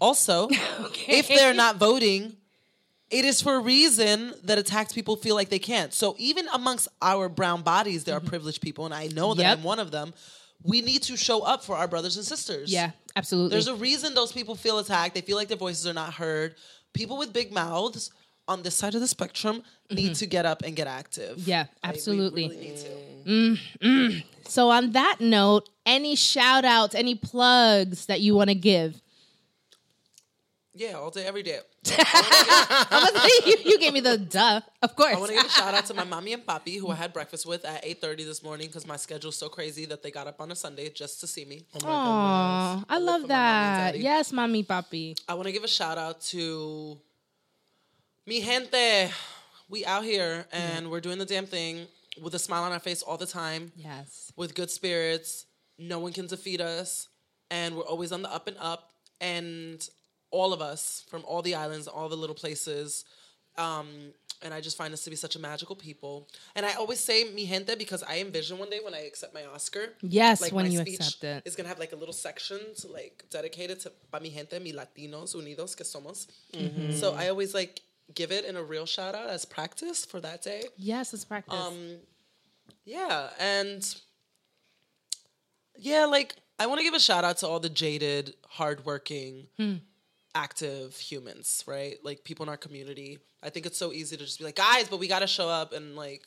also, 0.01 0.47
if 1.07 1.27
they're 1.27 1.53
not 1.53 1.77
voting, 1.77 2.35
it 3.09 3.23
is 3.25 3.41
for 3.41 3.55
a 3.55 3.59
reason 3.59 4.33
that 4.43 4.57
attacked 4.57 4.93
people 4.95 5.15
feel 5.15 5.35
like 5.35 5.49
they 5.49 5.59
can't. 5.59 5.93
So 5.93 6.15
even 6.17 6.47
amongst 6.53 6.87
our 7.01 7.29
brown 7.29 7.61
bodies, 7.61 8.03
there 8.03 8.15
are 8.17 8.19
privileged 8.19 8.61
people, 8.61 8.85
and 8.85 8.93
I 8.93 9.07
know 9.07 9.33
that 9.35 9.43
Yep. 9.43 9.57
I'm 9.59 9.63
one 9.63 9.79
of 9.79 9.91
them. 9.91 10.13
We 10.63 10.81
need 10.81 11.03
to 11.03 11.15
show 11.15 11.41
up 11.43 11.63
for 11.63 11.75
our 11.77 11.87
brothers 11.87 12.17
and 12.17 12.25
sisters. 12.25 12.71
yeah 12.73 12.91
absolutely 13.15 13.51
There's 13.51 13.67
a 13.67 13.75
reason 13.75 14.13
those 14.15 14.31
people 14.31 14.55
feel 14.55 14.79
attacked. 14.79 15.13
They 15.15 15.21
feel 15.21 15.37
like 15.37 15.47
their 15.47 15.57
voices 15.67 15.85
are 15.87 15.93
not 15.93 16.13
heard. 16.15 16.55
People 16.93 17.17
with 17.17 17.31
big 17.31 17.53
mouths 17.53 18.11
on 18.47 18.63
this 18.63 18.75
side 18.75 18.95
of 18.95 19.01
the 19.01 19.07
spectrum 19.07 19.61
need 19.91 20.15
to 20.15 20.25
get 20.25 20.45
up 20.45 20.63
and 20.63 20.75
get 20.75 20.87
active. 20.87 21.37
Mm-hmm. 21.37 21.49
Yeah, 21.49 21.59
Like, 21.59 21.69
we 21.83 21.89
absolutely. 21.89 22.43
really 22.49 22.57
need 22.65 22.77
to. 22.77 22.89
Mm, 23.25 23.59
mm. 23.81 24.23
So 24.47 24.69
on 24.69 24.91
that 24.91 25.17
note, 25.19 25.69
any 25.85 26.15
shout 26.15 26.65
outs, 26.65 26.95
any 26.95 27.15
plugs 27.15 28.05
that 28.05 28.21
you 28.21 28.35
want 28.35 28.49
to 28.49 28.55
give? 28.55 29.01
Yeah, 30.77 30.93
all 30.93 31.09
day, 31.09 31.25
every 31.25 31.41
day. 31.41 31.59
I 31.87 33.09
was 33.13 33.23
like, 33.23 33.47
you, 33.47 33.71
you 33.71 33.79
gave 33.79 33.93
me 33.93 34.01
the 34.01 34.17
duh, 34.17 34.59
of 34.81 34.95
course. 34.95 35.15
I 35.15 35.19
want 35.19 35.29
to 35.29 35.37
give 35.37 35.45
a 35.45 35.49
shout 35.49 35.73
out 35.73 35.85
to 35.85 35.93
my 35.93 36.03
mommy 36.03 36.33
and 36.33 36.45
papi 36.45 36.77
who 36.77 36.89
I 36.89 36.95
had 36.95 37.13
breakfast 37.13 37.45
with 37.45 37.63
at 37.63 37.85
8.30 37.85 38.17
this 38.25 38.43
morning 38.43 38.67
because 38.67 38.85
my 38.85 38.97
schedule's 38.97 39.37
so 39.37 39.47
crazy 39.47 39.85
that 39.85 40.03
they 40.03 40.11
got 40.11 40.27
up 40.27 40.41
on 40.41 40.51
a 40.51 40.55
Sunday 40.55 40.89
just 40.89 41.21
to 41.21 41.27
see 41.27 41.45
me. 41.45 41.63
Oh 41.75 41.87
Aw, 41.87 42.83
I 42.89 42.97
live 42.97 43.05
love 43.05 43.21
for 43.21 43.27
mommy 43.27 43.29
that. 43.29 43.99
Yes, 43.99 44.33
mommy, 44.33 44.63
papi. 44.63 45.17
I 45.29 45.35
want 45.35 45.45
to 45.45 45.53
give 45.53 45.63
a 45.63 45.67
shout 45.69 45.97
out 45.97 46.19
to 46.21 46.97
mi 48.25 48.41
gente. 48.41 49.11
We 49.69 49.85
out 49.85 50.03
here 50.03 50.45
and 50.51 50.91
we're 50.91 50.99
doing 50.99 51.19
the 51.19 51.25
damn 51.25 51.45
thing 51.45 51.87
with 52.21 52.35
a 52.35 52.39
smile 52.39 52.63
on 52.63 52.71
our 52.71 52.79
face 52.79 53.01
all 53.01 53.17
the 53.17 53.25
time, 53.25 53.71
Yes. 53.75 54.31
with 54.35 54.55
good 54.55 54.71
spirits. 54.71 55.45
No 55.77 55.99
one 55.99 56.13
can 56.13 56.27
defeat 56.27 56.61
us, 56.61 57.09
and 57.51 57.75
we're 57.75 57.83
always 57.83 58.11
on 58.11 58.21
the 58.21 58.31
up 58.31 58.47
and 58.47 58.57
up. 58.59 58.91
And 59.21 59.87
all 60.31 60.51
of 60.53 60.61
us 60.61 61.05
from 61.09 61.23
all 61.25 61.41
the 61.41 61.55
islands, 61.55 61.87
all 61.87 62.09
the 62.09 62.17
little 62.17 62.35
places. 62.35 63.05
Um, 63.57 64.13
and 64.41 64.53
I 64.53 64.59
just 64.59 64.77
find 64.77 64.93
us 64.93 65.03
to 65.05 65.09
be 65.09 65.15
such 65.15 65.35
a 65.35 65.39
magical 65.39 65.75
people. 65.75 66.27
And 66.55 66.65
I 66.65 66.73
always 66.73 66.99
say 66.99 67.23
mi 67.33 67.45
gente 67.45 67.75
because 67.75 68.03
I 68.03 68.19
envision 68.19 68.57
one 68.57 68.69
day 68.69 68.79
when 68.83 68.93
I 68.93 69.05
accept 69.05 69.33
my 69.33 69.45
Oscar. 69.45 69.93
Yes, 70.01 70.41
like 70.41 70.51
when 70.51 70.69
you 70.69 70.81
accept 70.81 71.23
it. 71.23 71.43
is 71.45 71.55
gonna 71.55 71.69
have 71.69 71.79
like 71.79 71.93
a 71.93 71.95
little 71.95 72.13
section 72.13 72.59
to 72.81 72.87
like 72.91 73.23
dedicated 73.31 73.79
to 73.81 73.91
pa 74.11 74.19
mi 74.19 74.29
gente, 74.29 74.59
mi 74.59 74.73
latinos 74.73 75.35
unidos 75.35 75.75
que 75.75 75.85
somos. 75.85 76.27
Mm-hmm. 76.53 76.91
So 76.91 77.13
I 77.15 77.29
always 77.29 77.53
like 77.53 77.81
give 78.13 78.31
it 78.31 78.45
in 78.45 78.55
a 78.55 78.63
real 78.63 78.85
shout 78.85 79.15
out 79.15 79.29
as 79.29 79.45
practice 79.45 80.05
for 80.05 80.19
that 80.21 80.41
day. 80.43 80.63
Yes, 80.77 81.13
it's 81.13 81.25
practice. 81.25 81.53
Um, 81.59 81.97
yeah, 82.85 83.29
and 83.39 83.83
yeah, 85.77 86.05
like 86.05 86.35
I 86.59 86.67
want 86.67 86.79
to 86.79 86.83
give 86.83 86.93
a 86.93 86.99
shout 86.99 87.23
out 87.23 87.37
to 87.39 87.47
all 87.47 87.59
the 87.59 87.69
jaded, 87.69 88.33
hardworking, 88.47 89.47
Hmm. 89.57 89.75
active 90.33 90.95
humans, 90.97 91.63
right? 91.67 91.97
Like 92.03 92.23
people 92.23 92.43
in 92.43 92.49
our 92.49 92.57
community. 92.57 93.19
I 93.43 93.49
think 93.49 93.65
it's 93.65 93.77
so 93.77 93.91
easy 93.93 94.17
to 94.17 94.23
just 94.25 94.39
be 94.39 94.45
like, 94.45 94.55
guys, 94.55 94.87
but 94.89 94.97
we 94.99 95.07
got 95.07 95.19
to 95.19 95.27
show 95.27 95.49
up 95.49 95.73
and 95.73 95.95
like. 95.95 96.23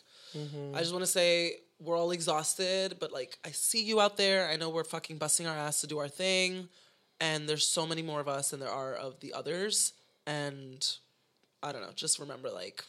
I 0.74 0.81
just 0.81 0.93
want 0.93 1.03
to 1.03 1.11
say 1.11 1.55
we're 1.81 1.97
all 1.97 2.11
exhausted, 2.11 2.97
but 3.01 3.12
like 3.12 3.39
I 3.47 3.51
see 3.51 3.83
you 3.83 3.99
out 3.99 4.18
there. 4.18 4.47
I 4.51 4.57
know 4.57 4.68
we're 4.68 4.85
fucking 4.85 5.16
busting 5.16 5.47
our 5.47 5.57
ass 5.57 5.81
to 5.81 5.87
do 5.87 5.97
our 5.99 6.09
thing, 6.09 6.68
and 7.18 7.49
there's 7.49 7.66
so 7.66 7.87
many 7.87 8.03
more 8.03 8.20
of 8.20 8.29
us 8.29 8.51
than 8.51 8.61
there 8.61 8.68
are 8.70 8.93
of 8.95 9.20
the 9.20 9.33
others. 9.33 9.95
And 10.26 10.87
I 11.62 11.72
don't 11.72 11.82
know, 11.82 11.90
just 11.94 12.18
remember 12.18 12.50
like 12.50 12.84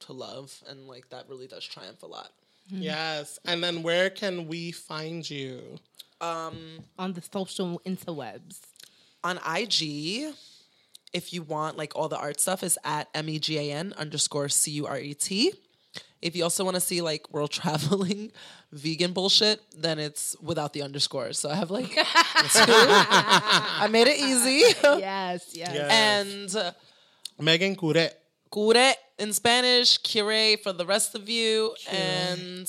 to 0.00 0.12
love, 0.12 0.62
and 0.68 0.86
like 0.88 1.08
that 1.10 1.28
really 1.28 1.46
does 1.46 1.64
triumph 1.64 2.02
a 2.02 2.06
lot. 2.06 2.30
Yes. 2.68 3.38
And 3.44 3.62
then 3.62 3.82
where 3.82 4.10
can 4.10 4.48
we 4.48 4.72
find 4.72 5.28
you? 5.28 5.78
Um 6.20 6.80
on 6.98 7.12
the 7.12 7.22
social 7.22 7.80
interwebs. 7.86 8.60
on 9.22 9.38
IG, 9.38 10.32
if 11.12 11.32
you 11.32 11.42
want 11.42 11.76
like 11.76 11.94
all 11.96 12.08
the 12.08 12.18
art 12.18 12.40
stuff, 12.40 12.62
is 12.62 12.78
at 12.84 13.08
M 13.14 13.28
E 13.28 13.38
G 13.38 13.58
A 13.58 13.72
N 13.72 13.94
underscore 13.96 14.48
C 14.48 14.70
U 14.72 14.86
R 14.86 14.98
E 14.98 15.14
T. 15.14 15.52
If 16.22 16.34
you 16.34 16.42
also 16.42 16.64
want 16.64 16.74
to 16.74 16.80
see 16.80 17.02
like 17.02 17.32
world 17.32 17.50
traveling 17.60 18.32
vegan 18.72 19.12
bullshit, 19.12 19.60
then 19.76 19.98
it's 19.98 20.34
without 20.42 20.72
the 20.72 20.82
underscore. 20.82 21.32
So 21.34 21.50
I 21.50 21.54
have 21.54 21.70
like 21.70 21.90
two. 21.94 22.02
I 22.02 23.86
made 23.90 24.08
it 24.08 24.18
easy. 24.18 24.74
Yes, 24.82 25.50
yes. 25.52 25.70
Yes. 25.74 25.90
and 25.92 26.56
uh, 26.56 26.72
Megan 27.38 27.76
Cure. 27.76 28.08
cure 28.52 28.94
in 29.18 29.32
Spanish, 29.32 29.98
cure 29.98 30.56
for 30.58 30.72
the 30.72 30.86
rest 30.86 31.14
of 31.14 31.28
you. 31.28 31.74
And 31.90 32.68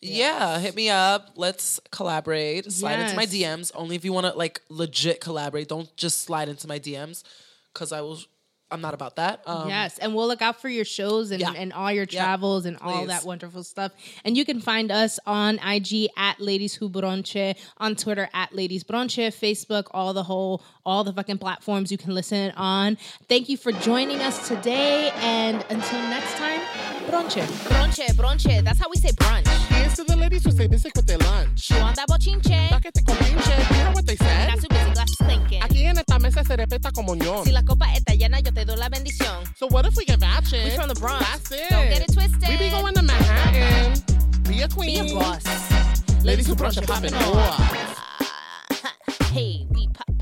Yeah, 0.00 0.58
hit 0.58 0.74
me 0.74 0.90
up. 0.90 1.30
Let's 1.36 1.78
collaborate. 1.90 2.70
Slide 2.72 2.98
into 2.98 3.14
my 3.16 3.26
DMs 3.26 3.70
only 3.74 3.94
if 3.94 4.04
you 4.04 4.12
want 4.12 4.26
to 4.26 4.32
like 4.36 4.60
legit 4.68 5.20
collaborate. 5.20 5.68
Don't 5.68 5.94
just 5.96 6.22
slide 6.22 6.48
into 6.48 6.66
my 6.66 6.78
DMs 6.78 7.22
because 7.72 7.92
I 7.92 8.00
will. 8.00 8.18
I'm 8.72 8.80
not 8.80 8.94
about 8.94 9.16
that. 9.16 9.42
Um, 9.46 9.68
yes, 9.68 9.98
and 9.98 10.14
we'll 10.14 10.26
look 10.26 10.42
out 10.42 10.60
for 10.60 10.68
your 10.68 10.84
shows 10.84 11.30
and, 11.30 11.40
Yeah. 11.40 11.52
and 11.56 11.72
all 11.72 11.92
your 11.92 12.06
Yeah. 12.08 12.22
travels 12.24 12.64
and 12.66 12.76
all 12.78 13.06
that 13.06 13.24
wonderful 13.24 13.62
stuff. 13.62 13.92
And 14.24 14.36
you 14.36 14.44
can 14.44 14.60
find 14.60 14.90
us 14.90 15.18
on 15.26 15.58
IG 15.60 16.08
at 16.16 16.40
Ladies 16.40 16.74
Who 16.74 16.88
Bronche, 16.88 17.54
on 17.78 17.94
Twitter 17.96 18.28
at 18.32 18.54
Ladies 18.54 18.82
Bronche, 18.84 19.28
Facebook, 19.28 19.84
all 19.92 20.12
the 20.14 20.22
whole, 20.24 20.62
all 20.86 21.04
the 21.04 21.12
fucking 21.12 21.38
platforms 21.38 21.92
you 21.92 21.98
can 21.98 22.14
listen 22.14 22.50
on. 22.52 22.96
Thank 23.28 23.48
you 23.48 23.56
for 23.56 23.72
joining 23.72 24.20
us 24.20 24.48
today, 24.48 25.10
and 25.16 25.64
until 25.70 26.00
next 26.08 26.34
time, 26.36 26.60
Bronche. 27.08 27.42
Bronche, 27.68 28.06
bronche. 28.14 28.64
That's 28.64 28.78
how 28.78 28.88
we 28.88 28.96
say 28.96 29.10
brunch. 29.10 29.71
Here's 29.92 30.06
to 30.08 30.14
the 30.14 30.18
ladies 30.18 30.42
who 30.42 30.50
say 30.52 30.66
basic 30.68 30.96
with 30.96 31.06
their 31.06 31.18
lunch. 31.18 31.68
You 31.68 31.76
want 31.76 31.96
that 31.96 32.08
bochinche? 32.08 32.70
Paquete 32.70 33.04
con 33.04 33.14
pinche, 33.16 33.58
you 33.58 33.76
hear 33.76 33.90
what 33.92 34.06
they 34.06 34.16
said? 34.16 34.48
Got 34.48 34.60
too 34.62 34.68
busy 34.70 34.90
glasses 34.92 35.16
clinking. 35.16 35.62
Aquí 35.62 35.84
en 35.84 35.98
esta 35.98 36.18
mesa 36.18 36.42
se 36.44 36.56
respeta 36.56 36.90
como 36.92 37.14
ñón. 37.14 37.44
Si 37.44 37.52
la 37.52 37.62
copa 37.62 37.92
está 37.92 38.14
llena, 38.14 38.40
yo 38.40 38.54
te 38.54 38.64
doy 38.64 38.76
la 38.78 38.88
bendición. 38.88 39.44
So 39.54 39.66
what 39.66 39.84
if 39.84 39.94
we 39.94 40.06
get 40.06 40.18
vouchers? 40.18 40.64
We 40.64 40.70
from 40.70 40.88
the 40.88 40.94
Bronx. 40.94 41.26
That's 41.28 41.50
it. 41.52 41.68
Don't 41.68 41.90
get 41.90 42.08
it 42.08 42.12
twisted. 42.14 42.48
We 42.48 42.56
be 42.56 42.70
going 42.70 42.94
to 42.94 43.02
Manhattan. 43.02 44.02
Be 44.48 44.62
a 44.62 44.68
queen. 44.68 45.04
Be 45.04 45.10
a 45.10 45.14
boss. 45.14 45.44
Ladies 46.24 46.46
who 46.46 46.54
brunch 46.54 46.78
and 46.78 46.86
poppin' 46.86 47.12
off. 47.12 47.58
Hey, 49.30 49.66
we 49.68 49.88
pop. 49.88 50.12